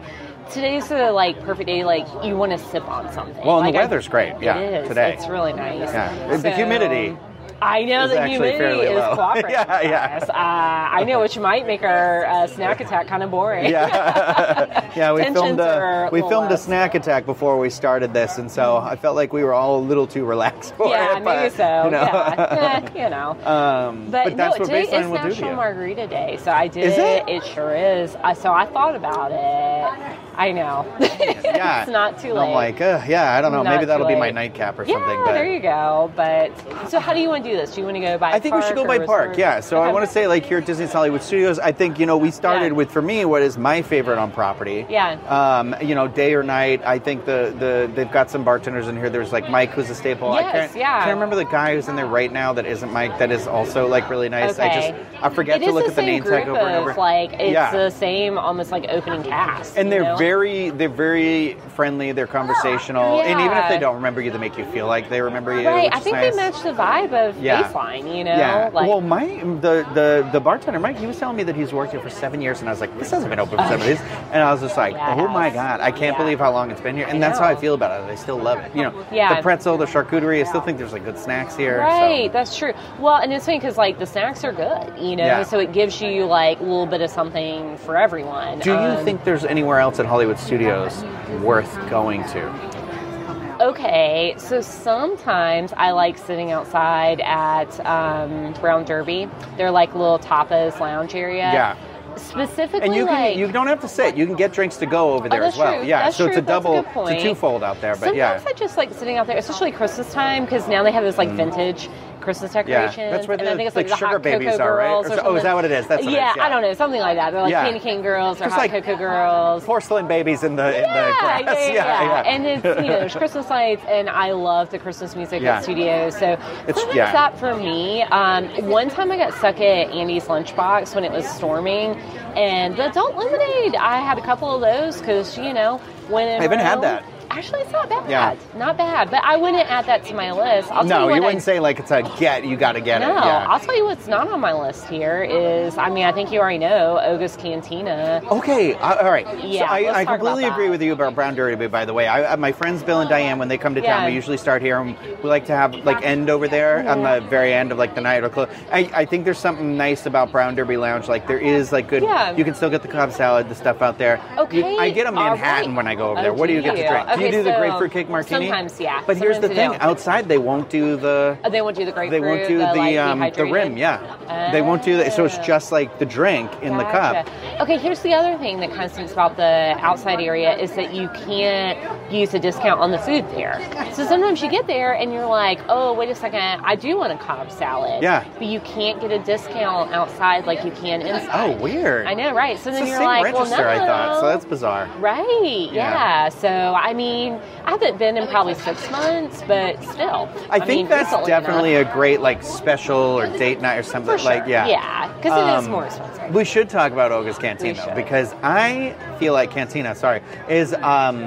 today's 0.50 0.88
the 0.88 1.12
like 1.12 1.40
perfect 1.44 1.66
day. 1.66 1.84
Like 1.84 2.06
you 2.24 2.36
want 2.36 2.52
to 2.52 2.58
sip 2.58 2.88
on 2.88 3.12
something. 3.12 3.44
Well, 3.44 3.58
and 3.58 3.66
the 3.68 3.72
Like, 3.72 3.74
I- 3.80 3.84
weather's 3.84 4.08
great, 4.08 4.34
yeah, 4.40 4.58
it 4.58 4.82
is. 4.82 4.88
today. 4.88 5.14
It's 5.14 5.28
really 5.28 5.52
nice. 5.52 5.92
Yeah. 5.92 6.36
The 6.36 6.50
humidity 6.52 7.16
I 7.62 7.84
know 7.84 8.06
the 8.06 8.26
humidity 8.26 8.80
is 8.80 8.90
low. 8.98 9.14
cooperating. 9.14 9.50
Yeah, 9.56 9.80
yeah. 9.80 10.24
Uh, 10.28 10.32
I 10.34 11.04
know, 11.04 11.20
which 11.20 11.38
might 11.38 11.66
make 11.66 11.82
our 11.82 12.26
uh, 12.26 12.46
snack 12.48 12.82
attack 12.82 13.06
kind 13.06 13.22
of 13.22 13.30
boring. 13.30 13.64
yeah, 13.70 14.90
yeah. 14.96 15.12
We 15.14 15.22
Tensions 15.22 15.42
filmed 15.56 15.60
a 15.60 16.10
we 16.12 16.20
filmed 16.20 16.52
a 16.52 16.58
snack 16.58 16.94
attack 16.94 17.24
before 17.24 17.58
we 17.58 17.70
started 17.70 18.12
this, 18.12 18.36
and 18.36 18.50
so 18.50 18.76
I 18.76 18.96
felt 18.96 19.16
like 19.16 19.32
we 19.32 19.42
were 19.42 19.54
all 19.54 19.78
a 19.78 19.84
little 19.84 20.06
too 20.06 20.26
relaxed 20.26 20.74
for 20.76 20.88
Yeah, 20.88 21.16
it. 21.16 21.22
maybe 21.24 21.48
so. 21.54 21.84
You 21.86 21.90
know. 21.92 22.02
Yeah, 22.02 22.82
eh, 22.94 23.04
you 23.04 23.08
know. 23.08 23.30
um, 23.46 24.10
But, 24.10 24.24
but, 24.24 24.36
that's 24.36 24.58
no, 24.58 24.60
what 24.60 24.66
today 24.68 24.86
baseline 24.88 25.00
is 25.00 25.06
will 25.06 25.16
do 25.16 25.22
to 25.22 25.28
National. 25.28 25.56
Margarita 25.56 26.06
Day, 26.08 26.38
so 26.42 26.50
I 26.50 26.68
did. 26.68 26.84
Is 26.84 26.98
it? 26.98 27.26
It 27.26 27.42
sure 27.46 27.74
is. 27.74 28.14
Uh, 28.16 28.34
so 28.34 28.52
I 28.52 28.66
thought 28.66 28.94
about 28.94 29.32
it. 29.32 30.18
I 30.36 30.52
know. 30.52 30.84
yeah, 31.00 31.82
it's 31.82 31.90
not 31.90 32.18
too 32.18 32.32
late. 32.34 32.48
I'm 32.48 32.52
like, 32.52 32.80
uh, 32.80 33.02
yeah, 33.08 33.34
I 33.34 33.40
don't 33.40 33.52
know. 33.52 33.62
Not 33.62 33.74
Maybe 33.76 33.86
that'll 33.86 34.06
be 34.06 34.14
my 34.16 34.30
nightcap 34.30 34.78
or 34.78 34.84
yeah, 34.84 34.94
something. 34.94 35.24
But 35.24 35.32
there 35.32 35.50
you 35.52 35.60
go. 35.60 36.12
But 36.14 36.52
so, 36.90 37.00
how 37.00 37.14
do 37.14 37.20
you 37.20 37.28
want 37.28 37.44
to 37.44 37.50
do 37.50 37.56
this? 37.56 37.74
Do 37.74 37.80
you 37.80 37.86
want 37.86 37.96
to 37.96 38.00
go 38.02 38.18
by? 38.18 38.32
I 38.32 38.38
think 38.38 38.54
we 38.54 38.62
should 38.62 38.74
go 38.74 38.86
by 38.86 38.98
park. 38.98 39.38
Yeah. 39.38 39.60
So 39.60 39.80
I 39.80 39.90
want 39.92 40.04
to 40.04 40.10
say, 40.12 40.26
like 40.26 40.44
here 40.44 40.58
at 40.58 40.66
Disney's 40.66 40.92
Hollywood 40.92 41.22
Studios, 41.22 41.58
I 41.58 41.72
think 41.72 41.98
you 41.98 42.06
know 42.06 42.16
we 42.18 42.30
started 42.30 42.66
Yeah. 42.66 42.72
with 42.72 42.90
for 42.90 43.00
me 43.02 43.24
what 43.24 43.42
is 43.42 43.56
my 43.56 43.80
favorite 43.82 44.18
on 44.18 44.30
property. 44.30 44.84
Yeah. 44.90 45.12
Um, 45.28 45.74
you 45.80 45.94
know, 45.94 46.06
day 46.08 46.34
or 46.34 46.42
night. 46.42 46.82
I 46.84 46.98
think 46.98 47.24
the 47.24 47.54
the 47.58 47.90
they've 47.94 48.10
got 48.12 48.30
some 48.30 48.44
bartenders 48.44 48.88
in 48.88 48.96
here. 48.96 49.08
There's 49.10 49.32
like 49.32 49.48
Mike, 49.50 49.70
who's 49.70 49.88
a 49.90 49.94
staple. 49.94 50.32
I 50.32 50.40
Yes, 50.40 50.52
can't, 50.72 50.76
yeah. 50.76 50.98
can't 51.04 51.14
remember 51.14 51.36
the 51.36 51.44
guy 51.44 51.74
who's 51.74 51.88
in 51.88 51.96
there 51.96 52.06
right 52.06 52.32
now 52.32 52.52
that 52.52 52.66
isn't 52.66 52.92
Mike. 52.92 53.18
That 53.18 53.30
is 53.30 53.46
also 53.46 53.86
like 53.88 54.10
really 54.10 54.28
nice. 54.28 54.58
I 54.58 54.66
Okay. 54.68 54.94
just 55.12 55.24
I 55.24 55.30
forget 55.30 55.62
It 55.62 55.66
to 55.66 55.72
look 55.72 55.84
the 55.86 55.90
at 55.90 55.96
the 55.96 56.02
name 56.02 56.22
tag 56.22 56.46
over 56.48 56.58
and 56.60 56.76
over. 56.76 56.94
Like 56.94 57.32
it's 57.34 57.52
Yeah. 57.52 57.72
the 57.72 57.90
same, 57.90 58.36
almost 58.38 58.70
like 58.70 58.84
opening 58.88 59.22
cast. 59.22 59.76
and 59.78 59.90
they're 59.90 60.02
know? 60.02 60.16
Very 60.30 60.70
they're 60.70 60.88
very 60.88 61.54
friendly. 61.76 62.10
They're 62.12 62.26
conversational, 62.26 63.20
and 63.20 63.40
even 63.40 63.56
if 63.56 63.68
they 63.68 63.78
don't 63.78 63.94
remember 63.94 64.20
you, 64.20 64.30
they 64.32 64.38
make 64.38 64.58
you 64.58 64.64
feel 64.72 64.86
like 64.88 65.08
they 65.08 65.20
remember 65.20 65.52
you. 65.60 65.68
right. 65.68 65.88
I 65.92 66.00
think 66.00 66.16
nice. 66.16 66.34
they 66.34 66.36
match 66.36 66.62
the 66.64 66.72
vibe 66.72 67.12
of 67.12 67.38
Yeah. 67.40 67.62
baseline. 67.62 68.04
You 68.16 68.24
know, 68.24 68.36
Yeah. 68.36 68.70
like 68.72 68.88
well, 68.88 69.00
my 69.00 69.24
the, 69.66 69.86
the 69.94 70.28
the 70.32 70.40
bartender 70.40 70.80
Mike, 70.80 70.96
he 70.98 71.06
was 71.06 71.18
telling 71.18 71.36
me 71.36 71.44
that 71.44 71.54
he's 71.54 71.72
worked 71.72 71.92
here 71.92 72.00
for 72.00 72.10
seven 72.10 72.40
years, 72.40 72.58
and 72.60 72.68
I 72.68 72.72
was 72.72 72.80
like, 72.80 72.92
this 72.98 73.10
hasn't 73.10 73.30
been 73.30 73.38
open 73.38 73.58
for 73.58 73.66
seven 73.68 73.86
years, 73.86 74.00
and 74.32 74.42
I 74.42 74.50
was 74.52 74.60
just 74.62 74.76
like, 74.76 74.94
Yeah, 74.94 75.14
it 75.14 75.20
oh 75.20 75.28
my 75.28 75.48
god, 75.50 75.80
I 75.80 75.90
can't 75.92 76.16
Yeah. 76.16 76.22
believe 76.24 76.38
how 76.40 76.50
long 76.50 76.70
it's 76.72 76.80
been 76.80 76.96
here, 76.96 77.06
and 77.08 77.22
that's 77.22 77.38
how 77.38 77.46
I 77.46 77.54
feel 77.54 77.74
about 77.74 77.90
it. 78.00 78.10
I 78.10 78.16
still 78.16 78.38
love 78.38 78.58
it. 78.58 78.74
You 78.74 78.82
know, 78.82 78.92
Yeah. 79.12 79.34
the 79.36 79.42
pretzel, 79.42 79.76
the 79.78 79.86
charcuterie. 79.86 80.40
I 80.40 80.44
still 80.44 80.60
think 80.60 80.76
there's 80.78 80.92
like 80.92 81.04
good 81.04 81.18
snacks 81.18 81.54
here. 81.56 81.76
so- 81.78 81.82
Right, 81.84 82.32
that's 82.32 82.56
true. 82.56 82.72
Well, 82.98 83.16
and 83.22 83.32
it's 83.32 83.46
funny 83.46 83.58
because 83.60 83.76
like 83.78 83.98
the 84.00 84.06
snacks 84.06 84.44
are 84.44 84.52
good, 84.52 84.92
you 84.98 85.14
know, 85.16 85.24
Yeah. 85.24 85.42
so 85.44 85.58
it 85.60 85.72
gives 85.72 86.00
you 86.02 86.24
like 86.24 86.58
a 86.60 86.64
little 86.64 86.86
bit 86.86 87.00
of 87.00 87.10
something 87.10 87.76
for 87.78 87.96
everyone. 87.96 88.58
Do 88.60 88.70
you 88.72 88.76
Um, 88.76 89.04
think 89.04 89.22
there's 89.24 89.44
anywhere 89.44 89.78
else 89.78 90.00
at 90.00 90.06
Hollywood 90.16 90.38
Studios 90.38 91.04
worth 91.42 91.70
going 91.90 92.22
to? 92.28 93.58
Okay, 93.60 94.34
so 94.38 94.62
sometimes 94.62 95.74
I 95.76 95.90
like 95.90 96.16
sitting 96.16 96.52
outside 96.52 97.20
at 97.20 97.78
um, 97.84 98.54
Brown 98.54 98.86
Derby. 98.86 99.28
They're 99.58 99.70
like 99.70 99.94
little 99.94 100.18
tapas 100.18 100.80
lounge 100.80 101.14
area. 101.14 101.52
Yeah. 101.52 101.76
Specifically, 102.16 102.80
And 102.80 102.94
you 102.94 103.04
can 103.04 103.14
like, 103.14 103.36
you 103.36 103.52
don't 103.52 103.66
have 103.66 103.80
to 103.80 103.88
sit. 103.88 104.16
You 104.16 104.24
can 104.24 104.36
get 104.36 104.54
drinks 104.54 104.78
to 104.78 104.86
go 104.86 105.12
over 105.12 105.28
there 105.28 105.40
that's 105.40 105.54
as 105.54 105.58
well. 105.58 105.78
true. 105.80 105.86
Yeah, 105.86 106.04
That's 106.04 106.16
so 106.16 106.24
it's 106.24 106.38
a 106.38 106.40
true. 106.40 106.46
That's 106.46 106.64
a 106.64 106.68
double, 106.70 106.82
point. 106.84 107.16
it's 107.16 107.22
a 107.24 107.28
twofold 107.28 107.62
out 107.62 107.78
there. 107.82 107.92
But 107.92 107.98
Sometimes 108.14 108.16
yeah, 108.16 108.42
I 108.46 108.52
just 108.54 108.78
like 108.78 108.94
sitting 108.94 109.18
out 109.18 109.26
there, 109.26 109.36
especially 109.36 109.70
Christmas 109.70 110.10
time, 110.14 110.46
because 110.46 110.66
now 110.66 110.82
they 110.82 110.92
have 110.92 111.04
this 111.04 111.18
like 111.18 111.28
vintage 111.32 111.90
Christmas 112.26 112.52
decorations. 112.52 112.96
yeah, 112.98 113.10
that's 113.10 113.26
where 113.28 113.38
and 113.38 113.46
the 113.46 113.52
I 113.52 113.56
think 113.56 113.68
it's 113.68 113.76
like, 113.76 113.88
like, 113.88 113.98
the 114.00 114.06
sugar 114.06 114.18
babies 114.18 114.58
are, 114.58 114.74
right? 114.76 114.88
girls. 114.88 115.06
Or 115.10 115.14
or 115.20 115.26
oh, 115.28 115.36
is 115.36 115.44
that 115.44 115.54
what 115.54 115.64
it 115.64 115.70
is? 115.70 115.86
That's 115.86 116.04
what 116.04 116.12
it 116.12 116.16
yeah, 116.16 116.32
is, 116.32 116.36
I 116.40 116.48
don't 116.50 116.60
know, 116.60 116.74
something 116.74 117.00
like 117.00 117.16
that. 117.16 117.30
They're 117.30 117.40
like 117.42 117.50
Yeah. 117.52 117.64
candy 117.64 117.78
cane 117.80 118.02
girls 118.02 118.38
or 118.40 118.44
Just 118.44 118.54
hot 118.56 118.60
like 118.62 118.72
cocoa 118.72 118.96
girls. 118.96 119.64
porcelain 119.64 120.06
babies 120.08 120.42
in 120.42 120.56
the 120.56 120.66
in 120.66 120.82
the 120.82 120.88
Yeah, 120.88 121.42
grass. 121.42 121.42
yeah, 121.46 121.72
yeah, 121.72 122.02
yeah. 122.02 122.22
And 122.26 122.46
it's 122.46 122.64
you 122.64 122.88
know 122.88 122.98
there's 123.00 123.14
Christmas 123.14 123.48
lights, 123.56 123.82
and 123.88 124.10
I 124.10 124.32
love 124.32 124.70
the 124.70 124.78
Christmas 124.78 125.14
music 125.16 125.40
Yeah. 125.40 125.56
at 125.58 125.62
studios. 125.62 126.16
So 126.18 126.32
It's- 126.66 126.84
yeah. 126.94 127.12
that 127.12 127.38
for 127.38 127.54
me. 127.54 128.02
Um, 128.02 128.48
one 128.68 128.90
time 128.90 129.10
I 129.12 129.16
got 129.16 129.32
stuck 129.34 129.56
at 129.60 129.90
Andy's 129.92 130.24
Lunchbox 130.24 130.94
when 130.94 131.04
it 131.04 131.12
was 131.12 131.24
storming, 131.26 131.94
and 132.34 132.76
the 132.76 132.90
adult 132.90 133.14
lemonade. 133.16 133.76
I 133.76 134.00
had 134.00 134.18
a 134.18 134.22
couple 134.22 134.52
of 134.54 134.60
those 134.60 134.98
because 134.98 135.38
you 135.38 135.52
know 135.52 135.78
when 136.08 136.26
I 136.28 136.42
haven't 136.42 136.58
had 136.58 136.82
that. 136.82 137.04
Actually, 137.36 137.60
it's 137.60 137.72
not 137.72 137.88
bad. 137.90 138.10
Yeah. 138.10 138.34
Not 138.56 138.78
bad. 138.78 139.10
But 139.10 139.22
I 139.22 139.36
wouldn't 139.36 139.70
add 139.70 139.84
that 139.86 140.04
to 140.06 140.14
my 140.14 140.32
list. 140.32 140.70
I'll 140.72 140.84
no, 140.84 141.08
you, 141.08 141.16
you 141.16 141.20
wouldn't 141.20 141.42
I, 141.42 141.44
say 141.44 141.60
like 141.60 141.78
it's 141.78 141.90
a 141.90 142.02
get. 142.18 142.46
You 142.46 142.56
got 142.56 142.72
to 142.72 142.80
get 142.80 143.02
no, 143.02 143.10
it. 143.10 143.24
Yeah. 143.24 143.46
I'll 143.46 143.60
tell 143.60 143.76
you 143.76 143.84
what's 143.84 144.06
not 144.06 144.28
on 144.28 144.40
my 144.40 144.54
list 144.54 144.88
here 144.88 145.22
is, 145.22 145.76
I 145.76 145.90
mean, 145.90 146.04
I 146.06 146.12
think 146.12 146.32
you 146.32 146.40
already 146.40 146.58
know, 146.58 146.98
Oga's 147.02 147.36
Cantina. 147.36 148.22
Okay, 148.30 148.74
I- 148.74 148.96
all 148.96 149.10
right. 149.10 149.26
Yeah, 149.44 149.60
so 149.60 149.74
I, 149.74 150.00
I 150.00 150.04
completely 150.06 150.44
agree 150.44 150.70
with 150.70 150.80
you 150.82 150.92
about 150.94 151.14
Brown 151.14 151.34
Derby. 151.34 151.66
By 151.66 151.84
the 151.84 151.92
way, 151.92 152.06
I, 152.06 152.32
I- 152.32 152.36
my 152.36 152.52
friends 152.52 152.82
Bill 152.82 153.00
and 153.00 153.10
Diane, 153.10 153.38
when 153.38 153.48
they 153.48 153.58
come 153.58 153.74
to 153.74 153.82
town, 153.82 154.06
we 154.06 154.14
usually 154.14 154.38
start 154.38 154.62
here, 154.62 154.80
and 154.80 154.96
we 155.22 155.28
like 155.28 155.44
to 155.46 155.52
have 155.52 155.74
like 155.84 156.02
end 156.04 156.30
over 156.30 156.48
there 156.48 156.88
on 156.88 157.02
the 157.02 157.26
very 157.28 157.52
end 157.52 157.70
of 157.70 157.76
like 157.78 157.94
the 157.94 158.00
night 158.00 158.24
or 158.24 158.30
close. 158.30 158.48
I, 158.72 158.90
I 158.94 159.04
think 159.04 159.24
there's 159.26 159.38
something 159.38 159.76
nice 159.76 160.06
about 160.06 160.32
Brown 160.32 160.54
Derby 160.54 160.78
Lounge. 160.78 161.06
Like 161.08 161.26
there 161.26 161.38
is 161.38 161.70
like 161.70 161.88
good. 161.88 162.02
Yeah. 162.02 162.34
You 162.34 162.44
can 162.44 162.54
still 162.54 162.70
get 162.70 162.80
the 162.80 162.88
Cobb 162.88 163.12
salad, 163.12 163.48
the 163.50 163.54
stuff 163.54 163.82
out 163.82 163.98
there. 163.98 164.16
You- 164.36 164.44
Okay, 164.46 164.78
I 164.78 164.90
get 164.90 165.06
a 165.06 165.12
Manhattan 165.12 165.70
right. 165.70 165.76
when 165.76 165.86
I 165.88 165.96
go 165.96 166.12
over 166.12 166.22
there. 166.22 166.32
What 166.32 166.46
do 166.46 166.52
you 166.52 166.62
get 166.62 166.76
to 166.76 166.86
drink? 166.86 167.08
Okay, 167.28 167.36
do 167.38 167.42
the 167.42 167.56
grapefruit 167.58 167.90
cake 167.92 168.08
martini? 168.08 168.46
sometimes, 168.48 168.80
yeah. 168.80 169.02
But 169.06 169.16
here's 169.16 169.38
the 169.40 169.48
thing: 169.48 169.70
don't. 169.72 169.82
outside 169.82 170.28
they 170.28 170.38
won't 170.38 170.70
do 170.70 170.96
the. 170.96 171.38
Oh, 171.44 171.50
they 171.50 171.62
won't 171.62 171.76
do 171.76 171.84
the 171.84 171.92
grapefruit. 171.92 172.20
They 172.22 172.26
won't 172.26 172.48
do 172.48 172.58
the, 172.58 172.72
the 172.72 172.98
um, 172.98 173.20
the 173.34 173.44
rim, 173.46 173.76
yeah. 173.76 174.50
They 174.52 174.62
won't 174.62 174.82
do 174.82 174.96
that. 174.98 175.12
So 175.12 175.24
it's 175.24 175.36
Oh. 175.38 175.42
just 175.42 175.72
like 175.72 175.98
the 175.98 176.06
drink 176.06 176.50
in 176.62 176.76
the 176.76 176.84
cup. 176.84 177.26
Okay, 177.60 177.78
here's 177.78 178.00
the 178.00 178.14
other 178.14 178.36
thing 178.38 178.60
that 178.60 178.70
kind 178.70 178.84
of 178.84 178.92
stinks 178.92 179.12
about 179.12 179.36
the 179.36 179.74
outside 179.78 180.20
area 180.20 180.56
is 180.56 180.72
that 180.72 180.94
you 180.94 181.08
can't 181.10 181.78
use 182.12 182.32
a 182.34 182.38
discount 182.38 182.80
on 182.80 182.90
the 182.90 182.98
food 182.98 183.24
there. 183.30 183.60
So 183.92 184.06
sometimes 184.06 184.42
you 184.42 184.50
get 184.50 184.66
there 184.66 184.92
and 184.94 185.12
you're 185.12 185.26
like, 185.26 185.58
oh, 185.68 185.92
wait 185.94 186.08
a 186.10 186.14
second, 186.14 186.40
I 186.40 186.76
do 186.76 186.96
want 186.96 187.12
a 187.12 187.16
Cobb 187.16 187.50
salad. 187.50 188.02
Yeah. 188.02 188.24
But 188.38 188.46
you 188.46 188.60
can't 188.60 189.00
get 189.00 189.10
a 189.10 189.18
discount 189.18 189.92
outside 189.92 190.46
like 190.46 190.64
you 190.64 190.70
can 190.70 191.02
inside. 191.02 191.28
Oh, 191.32 191.56
weird. 191.60 192.06
I 192.06 192.14
know, 192.14 192.32
right? 192.34 192.58
So 192.58 192.70
It's 192.70 192.78
then 192.78 192.84
the 192.86 192.90
you're 192.90 193.02
like, 193.04 193.24
register, 193.24 193.56
well, 193.56 193.78
no. 193.78 193.84
I 193.84 193.86
thought. 193.86 194.20
So 194.20 194.26
that's 194.26 194.44
bizarre. 194.44 194.88
Right, 194.98 195.68
Yeah. 195.72 195.92
yeah. 195.92 196.28
So, 196.28 196.48
I 196.48 196.92
mean, 196.94 197.15
I 197.64 197.70
haven't 197.70 197.98
been 197.98 198.16
in 198.16 198.26
probably 198.28 198.54
six 198.54 198.90
months, 198.90 199.42
but 199.46 199.82
still. 199.82 200.28
I, 200.50 200.58
think 200.58 200.68
mean, 200.68 200.88
that's 200.88 201.10
definitely 201.26 201.74
enough. 201.74 201.90
a 201.90 201.94
great 201.94 202.20
like 202.20 202.42
special 202.42 202.96
or 202.96 203.26
date 203.38 203.60
night 203.60 203.76
or 203.78 203.82
something 203.82 204.16
sure. 204.18 204.24
like 204.26 204.46
yeah. 204.46 204.66
Yeah, 204.66 205.12
because 205.16 205.32
it 205.32 205.58
is 205.60 205.64
Um, 205.66 205.70
more 205.70 205.86
expensive. 205.86 206.34
We 206.34 206.44
should 206.44 206.68
talk 206.68 206.92
about 206.92 207.12
Oga's 207.12 207.38
Canteen 207.38 207.76
though, 207.76 207.94
because 207.94 208.34
I 208.42 208.94
feel 209.18 209.32
like 209.32 209.50
Cantina, 209.50 209.94
sorry, 209.94 210.20
is 210.48 210.74
um 210.74 211.22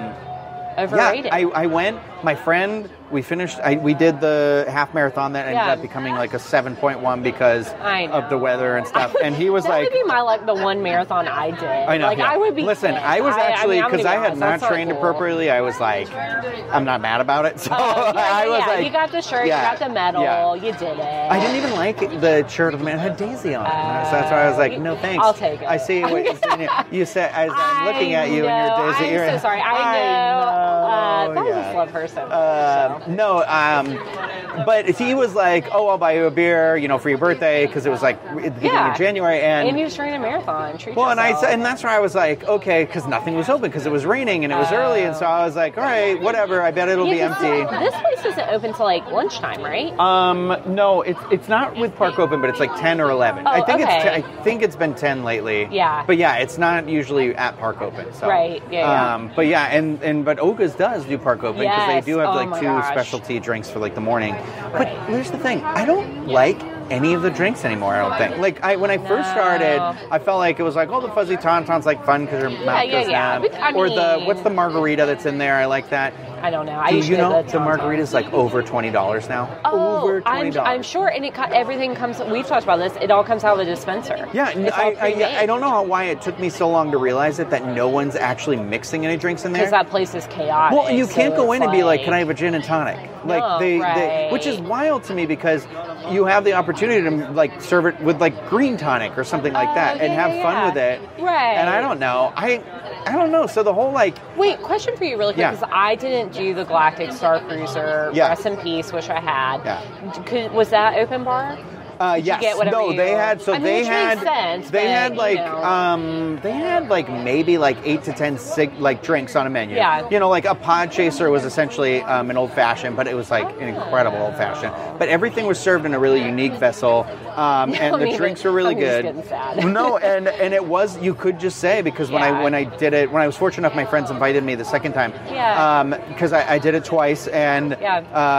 Overrated. 0.77 1.25
yeah. 1.25 1.35
I, 1.35 1.41
I 1.63 1.65
went. 1.65 1.99
My 2.21 2.35
friend, 2.35 2.89
we 3.11 3.21
finished. 3.21 3.59
I, 3.59 3.77
we 3.77 3.93
did 3.93 4.19
the 4.19 4.65
half 4.67 4.93
marathon 4.93 5.33
that 5.33 5.47
ended 5.47 5.55
Yeah. 5.55 5.71
up 5.73 5.81
becoming 5.81 6.15
like 6.15 6.33
a 6.33 6.39
seven 6.39 6.75
point 6.75 6.99
one 6.99 7.23
because 7.23 7.69
of 7.69 8.29
the 8.29 8.37
weather 8.37 8.75
and 8.75 8.85
stuff. 8.85 9.15
And 9.23 9.33
he 9.33 9.49
was 9.49 9.63
that 9.65 9.69
like, 9.69 9.83
would 9.85 9.93
be 9.93 10.03
my 10.03 10.21
like 10.21 10.45
the 10.45 10.53
one 10.53 10.83
marathon 10.83 11.27
I 11.27 11.51
did. 11.51 11.63
I 11.63 11.97
know. 11.97 12.07
Like 12.07 12.17
yeah. 12.17 12.31
I 12.31 12.37
would 12.37 12.55
be. 12.55 12.63
Listen, 12.63 12.93
pissed. 12.93 13.05
I 13.05 13.21
was 13.21 13.35
actually 13.35 13.79
I, 13.79 13.83
mean, 13.83 13.91
because 13.91 14.05
I, 14.05 14.13
had 14.15 14.33
honest, 14.41 14.61
not 14.61 14.69
trained 14.69 14.91
cool. 14.91 14.99
appropriately. 14.99 15.49
I 15.49 15.61
was 15.61 15.79
like, 15.79 16.11
I'm 16.13 16.83
not 16.83 17.01
mad 17.01 17.21
about 17.21 17.45
it. 17.45 17.59
So 17.69 17.75
Oh, 17.77 18.11
yeah, 18.15 18.29
I 18.33 18.47
was 18.47 18.67
like, 18.67 18.85
you 18.85 18.91
got 18.91 19.11
the 19.11 19.21
shirt, 19.21 19.43
you 19.45 19.51
got 19.51 19.79
the 19.79 19.89
medal, 19.89 20.55
you 20.55 20.71
did 20.73 20.81
it. 20.81 20.99
I 20.99 21.39
didn't 21.39 21.55
even 21.57 21.71
like 21.73 21.99
the 21.99 22.47
shirt 22.47 22.73
of 22.73 22.79
the 22.79 22.85
man. 22.85 22.97
It 22.97 23.01
had 23.01 23.17
Daisy 23.17 23.53
on 23.53 23.65
it. 23.65 23.69
so 24.05 24.11
that's 24.11 24.31
why 24.31 24.43
I 24.43 24.49
was 24.49 24.57
like, 24.57 24.79
no 24.79 24.95
thanks. 24.97 25.23
I'll 25.23 25.33
take 25.33 25.61
it. 25.61 25.67
I 25.67 25.77
see 25.77 26.01
what 26.01 26.23
you 26.25 26.35
said. 26.35 26.69
You 26.91 27.05
said 27.05 27.31
as 27.33 27.51
I'm 27.53 27.85
looking 27.93 28.13
at 28.13 28.29
you 28.29 28.41
know, 28.43 28.47
and 28.49 29.11
your 29.11 29.23
Daisy 29.23 29.31
I'm 29.31 29.37
so 29.37 29.41
sorry. 29.43 29.61
I 29.61 29.71
know. 29.99 30.47
Uh, 30.49 31.33
that 31.33 31.43
was 31.43 31.49
yeah, 31.49 31.61
just 31.61 31.73
club 31.73 31.91
person. 32.13 32.31
Uh, 32.31 33.03
no, 33.07 33.43
um, 33.45 34.65
but 34.65 34.89
he 34.89 35.13
was 35.13 35.35
like, 35.35 35.65
"Oh, 35.73 35.87
I'll 35.87 35.97
buy 35.97 36.13
you 36.13 36.25
a 36.25 36.31
beer, 36.31 36.75
you 36.77 36.87
know, 36.87 36.97
for 36.97 37.09
your 37.09 37.17
birthday," 37.17 37.65
because 37.65 37.85
it 37.85 37.89
was 37.89 38.01
like 38.01 38.17
at 38.25 38.35
the 38.35 38.41
beginning 38.51 38.61
Yeah. 38.73 38.91
of 38.91 38.97
January, 38.97 39.41
and, 39.41 39.67
And 39.67 39.77
he 39.77 39.83
was 39.83 39.95
training 39.95 40.15
a 40.15 40.19
marathon. 40.19 40.77
Treat 40.77 40.95
well, 40.95 41.09
and 41.09 41.19
I 41.19 41.33
said- 41.33 41.53
and 41.53 41.65
that's 41.65 41.83
where 41.83 41.91
I 41.93 41.99
was 41.99 42.15
like, 42.15 42.47
okay, 42.47 42.85
because 42.85 43.07
nothing 43.07 43.35
was 43.35 43.49
open 43.49 43.69
because 43.69 43.85
it 43.85 43.91
was 43.91 44.05
raining 44.05 44.43
and 44.43 44.53
it 44.53 44.57
was 44.57 44.71
early, 44.71 45.03
and 45.03 45.15
so 45.15 45.25
I 45.25 45.45
was 45.45 45.55
like, 45.55 45.77
all 45.77 45.83
right, 45.83 46.19
whatever. 46.21 46.61
I 46.61 46.71
bet 46.71 46.89
it'll 46.89 47.09
be 47.09 47.21
empty. 47.21 47.63
This 47.79 47.95
place 47.95 48.25
isn't 48.33 48.49
open 48.49 48.73
till 48.73 48.85
like 48.85 49.09
lunchtime, 49.11 49.61
right? 49.63 49.97
Um, 49.99 50.55
no, 50.67 51.01
it's 51.01 51.19
it's 51.31 51.47
not 51.47 51.75
with 51.77 51.95
Park 51.95 52.19
Open, 52.19 52.41
but 52.41 52.49
it's 52.49 52.59
like 52.59 52.75
ten 52.79 52.99
or 53.01 53.09
eleven. 53.09 53.45
I 53.47 53.59
Oh, 53.61 53.65
think 53.65 53.79
it's 53.81 53.89
okay. 54.05 54.09
I 54.15 54.21
think 54.43 54.61
it's 54.61 54.75
been 54.75 54.93
ten 54.93 55.23
lately. 55.23 55.67
Yeah. 55.71 56.03
but 56.05 56.17
yeah, 56.17 56.35
it's 56.37 56.57
not 56.57 56.87
usually 56.87 57.35
at 57.35 57.57
Park 57.59 57.81
Open. 57.81 58.11
So. 58.13 58.27
Right, 58.27 58.61
yeah, 58.71 58.79
yeah. 58.79 59.15
Um, 59.15 59.31
but 59.35 59.47
yeah, 59.47 59.65
and 59.67 60.01
and 60.03 60.25
but 60.25 60.39
Oga's 60.39 60.75
does 60.75 61.05
do 61.05 61.17
Park 61.17 61.43
Open 61.43 61.61
because 61.61 61.77
Yes, 61.77 61.87
they 61.87 61.98
do 62.01 62.17
have 62.19 62.29
oh 62.29 62.45
like 62.45 62.59
two 62.59 62.65
gosh. 62.65 62.91
specialty 62.91 63.39
drinks 63.39 63.69
for 63.69 63.79
like 63.79 63.95
the 63.95 64.01
morning. 64.01 64.35
But 64.71 64.87
here's 65.07 65.31
the 65.31 65.37
thing, 65.37 65.63
I 65.63 65.85
don't 65.85 66.27
like 66.27 66.61
any 66.89 67.13
of 67.13 67.21
the 67.21 67.29
drinks 67.29 67.65
anymore. 67.65 67.93
I 67.93 68.09
don't 68.09 68.17
think. 68.17 68.41
Like 68.41 68.63
I 68.63 68.75
when 68.75 68.91
I 68.91 68.97
first 68.97 69.29
started, 69.31 69.79
I 70.11 70.19
felt 70.19 70.39
like 70.39 70.59
it 70.59 70.63
was 70.63 70.75
like 70.75 70.89
oh 70.89 71.01
the 71.01 71.09
fuzzy 71.09 71.35
tauntauns 71.35 71.85
like 71.85 72.03
fun 72.05 72.25
because 72.25 72.41
your 72.41 72.51
mouth 72.65 72.85
yeah, 72.85 72.91
goes 72.91 73.09
yeah. 73.09 73.39
But, 73.39 73.53
I 73.55 73.73
or 73.73 73.89
the 73.89 74.23
what's 74.25 74.41
the 74.41 74.49
margarita 74.49 75.05
that's 75.05 75.25
in 75.25 75.37
there? 75.37 75.55
I 75.55 75.65
like 75.65 75.89
that. 75.89 76.13
I 76.41 76.49
don't 76.49 76.65
know. 76.65 76.79
I 76.79 76.91
Do 76.91 76.97
you 76.99 77.17
know 77.17 77.41
the 77.43 77.59
margarita's 77.59 78.13
like 78.13 78.31
over 78.33 78.61
twenty 78.63 78.89
dollars 78.91 79.27
now? 79.29 79.59
Oh, 79.65 80.01
over 80.03 80.21
twenty 80.21 80.57
I'm. 80.57 80.67
I'm 80.79 80.83
sure, 80.83 81.07
and 81.07 81.25
it 81.25 81.37
everything 81.37 81.95
comes. 81.95 82.19
We've 82.21 82.45
talked 82.47 82.63
about 82.63 82.77
this. 82.77 82.95
It 83.01 83.11
all 83.11 83.23
comes 83.23 83.43
out 83.43 83.59
of 83.59 83.65
the 83.65 83.71
dispenser. 83.73 84.29
Yeah, 84.33 84.49
n- 84.49 84.65
It's 84.65 84.77
all 84.77 84.95
I, 84.97 85.11
I. 85.11 85.39
I 85.41 85.45
don't 85.45 85.61
know 85.61 85.69
how, 85.69 85.83
why 85.83 86.05
it 86.05 86.21
took 86.21 86.39
me 86.39 86.49
so 86.49 86.69
long 86.69 86.91
to 86.91 86.97
realize 86.97 87.39
it 87.39 87.49
that 87.49 87.65
no 87.65 87.87
one's 87.89 88.15
actually 88.15 88.57
mixing 88.57 89.05
any 89.05 89.17
drinks 89.17 89.45
in 89.45 89.51
there. 89.53 89.61
because 89.63 89.71
that 89.71 89.89
place 89.89 90.15
is 90.15 90.25
chaotic. 90.27 90.77
well, 90.77 90.91
you 90.91 91.05
so 91.05 91.13
can't 91.13 91.35
go 91.35 91.51
in 91.51 91.61
and 91.63 91.71
be 91.71 91.83
like, 91.83 92.03
"Can 92.03 92.13
I 92.13 92.19
have 92.19 92.29
a 92.29 92.33
gin 92.33 92.55
and 92.55 92.63
tonic?" 92.63 92.97
Like 93.25 93.41
No, 93.41 93.59
they, 93.59 93.79
they, 93.79 94.29
which 94.31 94.45
is 94.47 94.59
wild 94.59 95.03
to 95.05 95.13
me 95.13 95.25
because 95.25 95.67
you 96.09 96.23
have 96.25 96.45
the 96.45 96.53
opportunity 96.53 97.01
to 97.01 97.31
like 97.31 97.61
serve 97.61 97.85
it 97.87 97.99
with 98.01 98.21
like 98.21 98.49
green 98.49 98.77
tonic 98.77 99.17
or 99.17 99.25
something 99.25 99.51
like 99.51 99.69
Oh, 99.69 99.75
that 99.75 99.99
and 99.99 100.13
yeah, 100.13 100.27
have 100.27 100.35
yeah, 100.35 100.41
fun 100.43 100.53
yeah. 100.53 100.65
with 100.67 100.77
it. 100.77 101.21
Right. 101.21 101.55
And 101.55 101.69
I 101.69 101.81
don't 101.81 101.99
know. 101.99 102.31
I, 102.37 102.63
I 103.05 103.11
don't 103.11 103.31
know. 103.31 103.45
So 103.45 103.61
the 103.61 103.73
whole 103.73 103.91
like 103.91 104.15
Wait, 104.37 104.61
question 104.61 104.95
for 104.95 105.03
you, 105.03 105.17
really 105.17 105.33
quick, 105.33 105.41
Yeah. 105.41 105.51
because 105.51 105.69
I 105.71 105.95
didn't 105.95 106.28
do 106.31 106.53
the 106.53 106.63
Galactic 106.63 107.11
Star 107.11 107.39
Cruiser. 107.41 108.11
Yeah. 108.13 108.29
Rest 108.29 108.45
in 108.45 108.57
peace, 108.57 108.91
which 108.91 109.09
I 109.09 109.19
had. 109.19 109.63
Yeah. 109.63 110.23
Could, 110.25 110.51
was 110.51 110.69
that 110.69 110.97
open 110.97 111.23
bar? 111.23 111.57
Uh, 111.99 112.15
Did 112.15 112.27
you 112.27 112.39
get 112.39 112.65
no, 112.71 112.89
you- 112.91 112.97
they 112.97 113.11
had. 113.11 113.41
So 113.41 113.51
I 113.53 113.55
mean, 113.57 113.63
they 113.63 113.83
had. 113.83 114.19
sense, 114.21 114.69
they 114.69 114.83
but, 114.83 114.87
had 114.87 115.11
you 115.13 115.17
like. 115.17 115.35
know. 115.37 115.63
Um, 115.63 116.39
they 116.41 116.51
had 116.53 116.87
like 116.89 117.09
maybe 117.09 117.57
like 117.57 117.77
eight 117.83 118.03
to 118.03 118.13
ten 118.13 118.37
sig- 118.37 118.79
like 118.79 119.03
drinks 119.03 119.35
on 119.35 119.45
a 119.45 119.49
menu. 119.49 119.75
Yeah. 119.75 120.07
You 120.09 120.19
know, 120.19 120.29
like 120.29 120.45
a 120.45 120.55
pod 120.55 120.91
chaser 120.91 121.29
was 121.29 121.43
essentially 121.43 122.01
um, 122.03 122.29
an 122.29 122.37
old 122.37 122.53
fashioned, 122.53 122.95
but 122.95 123.07
it 123.07 123.15
was 123.15 123.29
like 123.29 123.49
an 123.61 123.67
incredible 123.67 124.17
old 124.17 124.35
fashioned. 124.35 124.73
But 124.97 125.09
everything 125.09 125.45
was 125.45 125.59
served 125.59 125.85
in 125.85 125.93
a 125.93 125.99
really 125.99 126.23
unique 126.23 126.53
vessel, 126.53 127.05
um, 127.35 127.73
and 127.79 128.01
the 128.01 128.15
drinks 128.15 128.43
were 128.45 128.51
really 128.51 128.75
I'm 128.75 128.79
good. 128.79 129.15
no, 129.65 129.97
and 129.97 130.29
and 130.29 130.53
it 130.53 130.63
was 130.65 130.97
you 131.01 131.13
could 131.13 131.37
just 131.37 131.57
say 131.59 131.81
because 131.81 132.09
when 132.11 132.23
I 132.23 132.43
when 132.43 132.55
I 132.55 132.63
did 132.63 132.93
it 132.93 133.11
when 133.11 133.21
I 133.21 133.27
was 133.27 133.35
fortunate 133.35 133.67
enough, 133.67 133.75
my 133.75 133.85
friends 133.85 134.09
invited 134.09 134.43
me 134.45 134.55
the 134.55 134.63
second 134.65 134.93
time. 134.93 135.11
Yeah. 135.27 135.83
Because 136.07 136.31
I, 136.31 136.53
I 136.53 136.59
did 136.59 136.75
it 136.75 136.85
twice, 136.85 137.27
and 137.27 137.77
Yeah. 137.81 137.97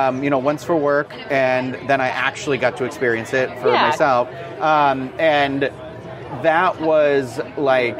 um, 0.08 0.24
you 0.24 0.30
know, 0.30 0.38
once 0.38 0.64
for 0.64 0.76
work, 0.76 1.12
and 1.30 1.74
then 1.88 2.00
I 2.00 2.08
actually 2.08 2.56
got 2.56 2.76
to 2.78 2.84
experience 2.84 3.34
it 3.34 3.49
for 3.58 3.72
Yeah. 3.72 3.82
myself. 3.86 4.28
Um, 4.60 5.12
and 5.18 5.70
that 6.42 6.80
was 6.80 7.40
like 7.56 7.98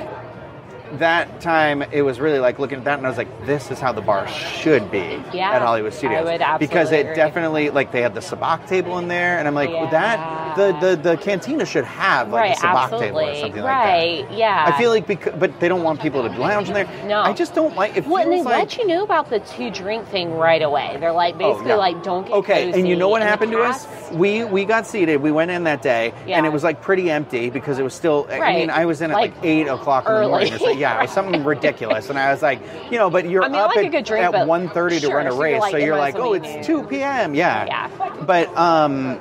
that 0.99 1.40
time 1.40 1.83
it 1.83 2.02
was 2.02 2.19
really 2.19 2.40
like 2.40 2.59
looking 2.59 2.78
at 2.78 2.85
that 2.85 2.99
and 2.99 3.07
I 3.07 3.11
was 3.11 3.16
like 3.19 3.47
this 3.47 3.71
is 3.71 3.78
how 3.78 3.92
the 3.92 4.00
bar 4.00 4.26
should 4.26 4.90
be 4.90 5.23
Yeah, 5.33 5.52
at 5.52 5.62
Hollywood 5.62 5.92
Studios 5.95 6.19
I 6.26 6.33
would 6.33 6.40
absolutely 6.42 6.66
because 6.66 6.92
it 6.92 7.00
agree. 7.02 7.14
definitely 7.14 7.71
like 7.71 7.92
they 7.92 8.02
had 8.02 8.12
the 8.14 8.21
sabacc 8.21 8.66
table 8.66 8.99
in 8.99 9.07
there 9.07 9.38
and 9.38 9.47
I'm 9.47 9.54
like 9.54 9.71
Yeah. 9.71 9.87
that 9.90 10.50
the, 10.57 10.78
the 10.80 10.97
the 10.97 11.16
cantina 11.16 11.64
should 11.64 11.85
have 11.85 12.28
like 12.30 12.40
right, 12.42 12.57
a 12.57 12.61
sabacc 12.61 12.83
absolutely. 12.85 13.07
table 13.07 13.21
or 13.21 13.35
something 13.40 13.62
right, 13.62 14.19
like 14.19 14.26
that 14.28 14.28
Right, 14.30 14.38
yeah. 14.38 14.64
I 14.75 14.78
feel 14.78 14.90
like 14.90 15.07
because 15.07 15.35
but 15.38 15.59
they 15.61 15.69
don't 15.69 15.83
want 15.83 16.00
people 16.00 16.23
to 16.23 16.28
lounge 16.38 16.69
in 16.69 16.75
there 16.75 16.88
No. 17.07 17.21
I 17.21 17.33
just 17.33 17.54
don't 17.54 17.75
like 17.76 17.97
it 17.97 18.07
Well, 18.07 18.23
and 18.23 18.33
they 18.33 18.42
like 18.42 18.59
let 18.71 18.76
you 18.78 18.87
know 18.87 19.02
about 19.04 19.30
the 19.30 19.40
two 19.40 19.71
drink 19.71 20.07
thing 20.09 20.33
right 20.35 20.62
away. 20.62 20.97
They're 21.00 21.12
like 21.12 21.37
basically 21.38 21.73
Oh, 21.73 21.75
yeah. 21.75 21.87
like 21.87 22.02
don't 22.02 22.25
get 22.26 22.33
okay 22.35 22.66
cozy. 22.66 22.78
and 22.80 22.88
you 22.88 22.97
know 22.97 23.09
what 23.09 23.23
And 23.23 23.28
happened 23.30 23.52
to 23.52 23.62
us 23.62 23.87
we 24.12 24.45
we 24.45 24.64
got 24.64 24.87
seated 24.87 25.19
we 25.23 25.30
went 25.33 25.50
in 25.50 25.64
that 25.64 25.83
day 25.83 26.12
and 26.26 26.45
it 26.47 26.50
was 26.52 26.64
like 26.64 26.80
pretty 26.83 27.11
empty 27.11 27.50
because 27.50 27.78
it 27.78 27.83
was 27.83 27.95
still 27.95 28.25
right. 28.25 28.42
i 28.42 28.54
mean 28.57 28.71
i 28.71 28.85
was 28.87 29.00
in 29.02 29.11
at 29.11 29.14
like, 29.14 29.35
Like, 29.37 29.45
eight 29.45 29.66
o'clock 29.69 30.07
in 30.07 30.12
the 30.12 30.19
early. 30.19 30.28
morning 30.30 30.52
or 30.54 30.59
something. 30.59 30.78
yeah 30.78 30.99
it 30.99 31.02
was 31.02 31.11
something 31.12 31.45
ridiculous 31.45 32.11
and 32.11 32.19
i 32.19 32.30
was 32.33 32.42
like 32.42 32.61
you 32.90 32.99
know 32.99 33.09
but 33.11 33.28
you're 33.28 33.45
I 33.45 33.49
mean, 33.49 33.57
up 33.61 33.75
like 33.76 33.95
at, 33.95 34.04
drink, 34.04 34.25
at 34.25 34.33
but 34.33 34.49
1.30 34.49 35.00
to 35.02 35.09
run 35.14 35.26
a 35.26 35.30
so 35.30 35.37
you're 35.37 35.42
race 35.42 35.61
like, 35.61 35.71
so 35.73 35.76
you're 35.78 35.97
like 35.97 36.16
oh 36.16 36.33
it's 36.35 36.66
2 36.66 36.83
p.m 36.85 37.35
yeah 37.35 37.66
Yeah. 37.66 38.25
but 38.25 38.49
um 38.57 39.19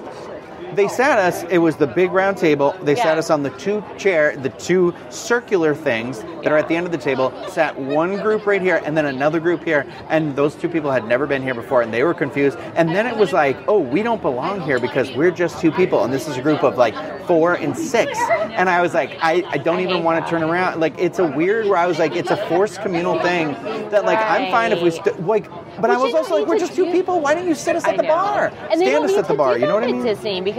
they 0.75 0.87
sat 0.87 1.17
us 1.19 1.43
it 1.49 1.59
was 1.59 1.75
the 1.77 1.87
big 1.87 2.11
round 2.11 2.37
table. 2.37 2.75
They 2.81 2.95
Yeah. 2.95 3.03
sat 3.03 3.17
us 3.17 3.29
on 3.29 3.43
the 3.43 3.49
two 3.51 3.83
chair 3.97 4.35
the 4.35 4.49
two 4.49 4.93
circular 5.09 5.73
things 5.75 6.23
that 6.43 6.51
are 6.51 6.57
at 6.57 6.67
the 6.67 6.75
end 6.75 6.85
of 6.85 6.91
the 6.91 6.97
table. 6.97 7.33
Sat 7.49 7.77
one 7.79 8.17
group 8.17 8.45
right 8.45 8.61
here 8.61 8.81
and 8.85 8.95
then 8.97 9.05
another 9.05 9.39
group 9.39 9.63
here. 9.63 9.85
And 10.09 10.35
those 10.35 10.55
two 10.55 10.69
people 10.69 10.91
had 10.91 11.05
never 11.05 11.25
been 11.27 11.41
here 11.43 11.53
before 11.53 11.81
and 11.81 11.93
they 11.93 12.03
were 12.03 12.13
confused. 12.13 12.57
And 12.75 12.89
then 12.89 13.05
it 13.07 13.15
was 13.17 13.33
like 13.33 13.57
oh 13.67 13.79
we 13.79 14.03
don't 14.03 14.21
belong 14.21 14.61
here 14.61 14.79
because 14.79 15.11
we're 15.15 15.31
just 15.31 15.59
two 15.59 15.71
people 15.71 16.03
and 16.03 16.13
this 16.13 16.27
is 16.27 16.37
a 16.37 16.41
group 16.41 16.63
of 16.63 16.77
like 16.77 16.95
four 17.25 17.53
and 17.55 17.77
six. 17.77 18.17
And 18.51 18.69
i 18.69 18.81
was 18.81 18.93
like 18.93 19.17
i, 19.21 19.43
I 19.49 19.57
don't 19.57 19.79
even 19.81 20.03
want 20.03 20.23
to 20.23 20.29
turn 20.29 20.43
around. 20.43 20.79
Like 20.79 20.97
it's 20.99 21.19
a 21.19 21.25
weird 21.25 21.67
where 21.67 21.77
i 21.77 21.85
was 21.85 21.99
like 21.99 22.15
it's 22.15 22.31
a 22.31 22.37
forced 22.47 22.81
communal 22.81 23.19
thing 23.21 23.53
that 23.89 24.05
like 24.05 24.19
i'm 24.19 24.51
fine 24.51 24.71
if 24.71 24.81
we 24.81 24.91
st- 24.91 25.25
like 25.25 25.49
but 25.81 25.89
i 25.89 25.97
was 25.97 26.13
also 26.13 26.37
like 26.39 26.47
we're 26.47 26.59
just 26.59 26.75
two 26.75 26.85
people. 26.91 27.19
Why 27.21 27.33
didn't 27.33 27.47
you 27.49 27.55
sit 27.55 27.75
us 27.75 27.85
at 27.85 27.97
the 27.97 28.03
bar? 28.03 28.51
And 28.71 28.79
stand 28.79 29.05
us 29.05 29.13
at 29.13 29.27
the 29.27 29.33
bar. 29.33 29.57
you 29.57 29.65
know 29.67 29.75
what 29.75 29.83
i 29.83 29.87
mean 29.87 30.03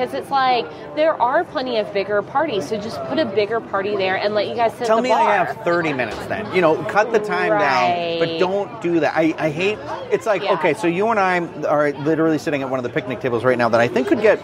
because 0.01 0.15
it's 0.15 0.31
like 0.31 0.67
there 0.97 1.21
are 1.21 1.45
plenty 1.45 1.77
of 1.77 1.93
bigger 1.93 2.23
parties, 2.23 2.69
so 2.69 2.81
just 2.81 3.03
put 3.05 3.19
a 3.19 3.27
bigger 3.27 3.61
party 3.61 3.97
there 3.97 4.17
and 4.17 4.35
let 4.35 4.49
you 4.49 4.55
guys 4.55 4.73
sit 4.75 4.87
Tell 4.87 5.03
me 5.03 5.11
bar. 5.11 5.29
I 5.29 5.45
have 5.45 5.63
30 5.63 5.93
minutes 5.93 6.25
then. 6.27 6.53
You 6.55 6.63
know, 6.63 6.83
cut 6.85 7.13
the 7.13 7.19
time 7.19 7.51
down, 7.51 8.19
but 8.19 8.39
don't 8.39 8.81
do 8.81 9.01
that. 9.01 9.15
I, 9.15 9.35
I 9.39 9.51
hate, 9.51 9.79
it's 10.11 10.25
like, 10.27 10.43
Yeah. 10.43 10.55
okay, 10.55 10.73
so 10.75 10.87
you 10.87 11.09
and 11.09 11.21
I 11.21 11.41
are 11.67 11.93
literally 11.93 12.39
sitting 12.39 12.63
at 12.63 12.71
one 12.71 12.79
of 12.79 12.83
the 12.83 12.89
picnic 12.89 13.21
tables 13.21 13.45
right 13.45 13.59
now 13.59 13.69
that 13.69 13.81
I 13.81 13.89
think 13.89 14.09
could 14.09 14.23
get 14.23 14.39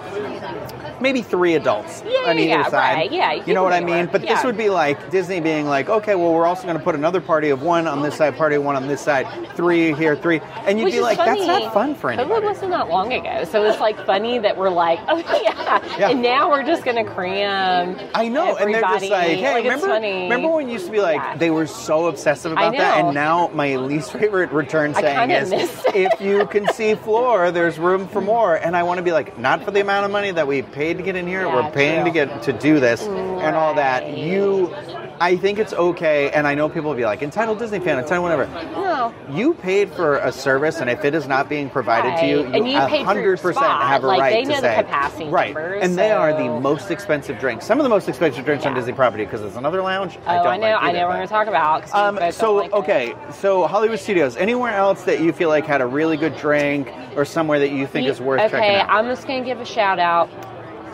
maybe 1.01 1.23
three 1.23 1.55
adults 1.55 2.03
Yeah, 2.07 2.31
on 2.31 2.39
either 2.39 2.49
yeah, 2.49 2.69
side. 2.69 2.95
right. 2.95 3.13
Yeah, 3.13 3.33
you 3.33 3.43
you 3.47 3.55
know 3.55 3.63
what 3.63 3.73
I 3.73 3.79
it 3.79 3.85
mean? 3.85 4.07
But 4.11 4.23
this 4.23 4.43
would 4.45 4.57
be 4.57 4.69
like 4.71 5.11
Disney 5.11 5.41
being 5.41 5.67
like, 5.67 5.89
okay, 5.89 6.15
well, 6.15 6.33
we're 6.33 6.47
also 6.47 6.65
going 6.65 6.77
to 6.79 6.83
put 6.83 6.95
another 6.95 7.21
party 7.21 7.51
of 7.51 7.63
one 7.63 7.87
on 7.87 8.03
this 8.03 8.17
side, 8.17 8.37
party 8.37 8.57
of 8.57 8.65
one 8.65 8.77
on 8.77 8.87
this 8.87 9.01
side, 9.01 9.27
three 9.55 9.93
here, 9.95 10.17
three. 10.17 10.41
And 10.67 10.79
you'd 10.79 10.87
Which 10.87 10.95
be 10.95 11.01
like, 11.01 11.17
funny. 11.19 11.47
that's 11.47 11.65
not 11.65 11.75
fun 11.75 11.95
for 11.95 12.11
anybody. 12.11 12.45
wasn't 12.47 12.71
that 12.73 12.89
long 12.89 13.13
ago, 13.13 13.45
so 13.45 13.65
it's 13.65 13.81
like 13.81 13.97
funny 14.07 14.39
that 14.39 14.57
we're 14.57 14.71
like, 14.71 14.99
oh 15.09 15.19
yeah, 15.43 15.99
Yeah. 15.99 16.11
and 16.11 16.23
now 16.23 16.51
we're 16.51 16.65
just 16.65 16.85
gonna 16.85 17.05
cram. 17.05 17.99
I 18.15 18.29
know, 18.29 18.57
and 18.57 18.73
they're 18.73 18.81
just 18.81 19.11
like, 19.11 19.29
hey, 19.39 19.53
Like, 19.55 19.65
remember, 19.65 19.87
remember 19.89 20.49
when 20.51 20.69
it 20.69 20.73
used 20.73 20.87
to 20.87 20.93
be 20.93 21.01
like 21.01 21.17
Yeah. 21.17 21.37
they 21.37 21.51
were 21.51 21.67
so 21.67 22.07
obsessive 22.07 22.53
about 22.53 22.77
that, 22.77 23.05
and 23.05 23.15
now 23.15 23.49
my 23.55 23.77
least 23.77 24.13
favorite 24.13 24.51
return 24.53 24.95
saying 24.95 25.31
is, 25.31 25.53
if 25.95 26.21
you 26.21 26.47
can 26.47 26.67
see 26.73 26.95
floor, 26.95 27.51
there's 27.51 27.79
room 27.79 28.07
for 28.09 28.21
more, 28.21 28.55
and 28.57 28.77
I 28.77 28.83
want 28.83 28.99
to 28.99 29.03
be 29.03 29.13
like, 29.13 29.39
not 29.39 29.63
for 29.65 29.71
the 29.71 29.81
amount 29.81 30.05
of 30.05 30.11
money 30.11 30.31
that 30.31 30.47
we 30.47 30.63
paid 30.63 30.86
to 30.95 31.03
get 31.03 31.17
in 31.17 31.27
here, 31.27 31.43
Yeah, 31.43 31.55
we're 31.55 31.71
paying 31.73 32.03
true. 32.03 32.13
to 32.13 32.27
get 32.27 32.43
to 32.43 32.53
do 32.53 32.81
this 32.81 33.03
and 33.03 33.55
all 33.57 33.75
that. 33.75 34.17
You, 34.17 34.75
I 35.21 35.37
think 35.37 35.59
it's 35.59 35.73
okay, 35.73 36.31
and 36.31 36.47
I 36.47 36.55
know 36.55 36.69
people 36.69 36.91
will 36.91 36.97
be 36.97 37.05
like, 37.05 37.23
entitled 37.23 37.59
Disney 37.59 37.79
fan, 37.81 37.99
entitled 37.99 38.23
whatever. 38.23 38.47
No. 38.73 39.15
You 39.31 39.55
paid 39.55 39.91
for 39.93 40.19
a 40.19 40.31
service, 40.33 40.77
and 40.81 40.91
if 40.91 41.05
it 41.05 41.15
is 41.15 41.27
not 41.27 41.49
being 41.49 41.71
provided 41.71 42.17
to 42.21 42.27
you, 42.27 42.39
you 42.55 42.67
you 42.67 42.81
paid 42.87 43.07
100% 43.07 43.39
spot. 43.55 43.83
have 43.83 44.05
a 44.05 44.07
Like, 44.07 44.21
right 44.21 44.33
they 44.35 44.43
to 44.43 44.49
the 44.49 44.61
say, 44.61 44.77
capacity 44.77 45.25
right, 45.29 45.55
numbers, 45.55 45.83
and 45.83 45.97
they 45.99 46.11
are 46.13 46.33
the 46.33 46.49
most 46.61 46.91
expensive 46.91 47.39
drinks. 47.39 47.65
Some 47.65 47.79
of 47.79 47.85
the 47.85 47.89
most 47.91 48.09
expensive 48.09 48.45
drinks 48.45 48.67
on 48.67 48.75
Disney 48.75 48.93
property 48.93 49.25
because 49.25 49.43
it's 49.43 49.57
another 49.57 49.81
lounge. 49.83 50.19
Oh, 50.27 50.31
I, 50.31 50.37
don't 50.37 50.47
I 50.47 50.57
know, 50.59 50.71
like 50.75 50.83
I 50.83 50.93
know. 50.93 51.07
We're 51.07 51.13
gonna 51.15 51.27
talk 51.29 51.47
about. 51.49 51.95
Um, 51.95 52.19
so 52.33 52.57
like 52.57 52.67
it. 52.67 52.73
okay, 52.75 53.15
so 53.33 53.67
Hollywood 53.67 53.99
Studios. 53.99 54.37
Anywhere 54.37 54.75
else 54.75 55.03
that 55.05 55.21
you 55.21 55.33
feel 55.33 55.49
like 55.49 55.65
had 55.67 55.81
a 55.81 55.87
really 55.87 56.17
good 56.17 56.37
drink, 56.37 56.93
or 57.17 57.25
somewhere 57.25 57.59
that 57.59 57.71
you 57.71 57.87
think 57.87 58.05
You- 58.05 58.13
is 58.13 58.21
worth 58.21 58.41
okay, 58.41 58.51
checking 58.51 58.77
out? 58.77 58.91
I'm 58.91 59.07
just 59.07 59.27
gonna 59.27 59.45
give 59.45 59.61
a 59.61 59.65
shout 59.65 59.99
out 59.99 60.29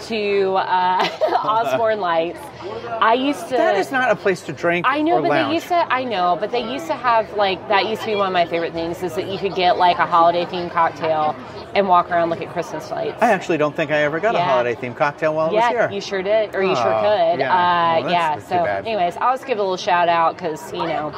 to 0.00 0.54
uh, 0.54 1.08
Osborne 1.44 2.00
Lights. 2.00 2.40
I 3.00 3.14
used 3.14 3.48
to. 3.48 3.56
that 3.56 3.76
is 3.76 3.90
not 3.90 4.10
a 4.10 4.16
place 4.16 4.42
to 4.42 4.52
drink. 4.52 4.86
I 4.88 5.02
know, 5.02 5.18
or 5.18 5.22
but 5.22 5.30
lounge. 5.30 5.48
they 5.48 5.54
used 5.54 5.68
to. 5.68 5.92
I 5.92 6.04
know, 6.04 6.36
but 6.38 6.50
they 6.50 6.72
used 6.72 6.86
to 6.86 6.94
have 6.94 7.32
like 7.36 7.66
that. 7.68 7.86
Used 7.86 8.02
to 8.02 8.08
be 8.08 8.14
one 8.16 8.28
of 8.28 8.32
my 8.32 8.46
favorite 8.46 8.72
things 8.72 9.02
is 9.02 9.14
that 9.14 9.28
you 9.28 9.38
could 9.38 9.54
get 9.54 9.76
like 9.76 9.98
a 9.98 10.06
holiday 10.06 10.44
themed 10.44 10.70
cocktail 10.70 11.36
and 11.74 11.88
walk 11.88 12.10
around 12.10 12.22
and 12.22 12.30
look 12.30 12.40
at 12.42 12.52
Christmas 12.52 12.90
lights. 12.90 13.20
I 13.22 13.30
actually 13.32 13.58
don't 13.58 13.74
think 13.74 13.90
I 13.90 14.02
ever 14.02 14.20
got 14.20 14.34
a 14.34 14.40
holiday 14.40 14.74
themed 14.74 14.96
cocktail 14.96 15.34
while 15.34 15.46
I 15.48 15.52
was 15.52 15.54
yeah, 15.54 15.68
here. 15.70 15.90
you 15.90 16.00
sure 16.00 16.22
did, 16.22 16.54
or 16.54 16.62
you 16.62 16.74
sure 16.76 16.94
Oh, 16.94 17.00
could. 17.32 17.40
yeah. 17.40 17.52
Uh, 17.52 18.00
Well, 18.02 18.10
that's- 18.10 18.12
yeah. 18.12 18.38
so, 18.48 18.58
too 18.58 18.64
bad. 18.64 18.86
anyways, 18.86 19.16
I'll 19.16 19.34
just 19.34 19.46
give 19.46 19.58
a 19.58 19.62
little 19.62 19.76
shout 19.76 20.08
out 20.08 20.36
because 20.36 20.72
you 20.72 20.84
know, 20.86 21.12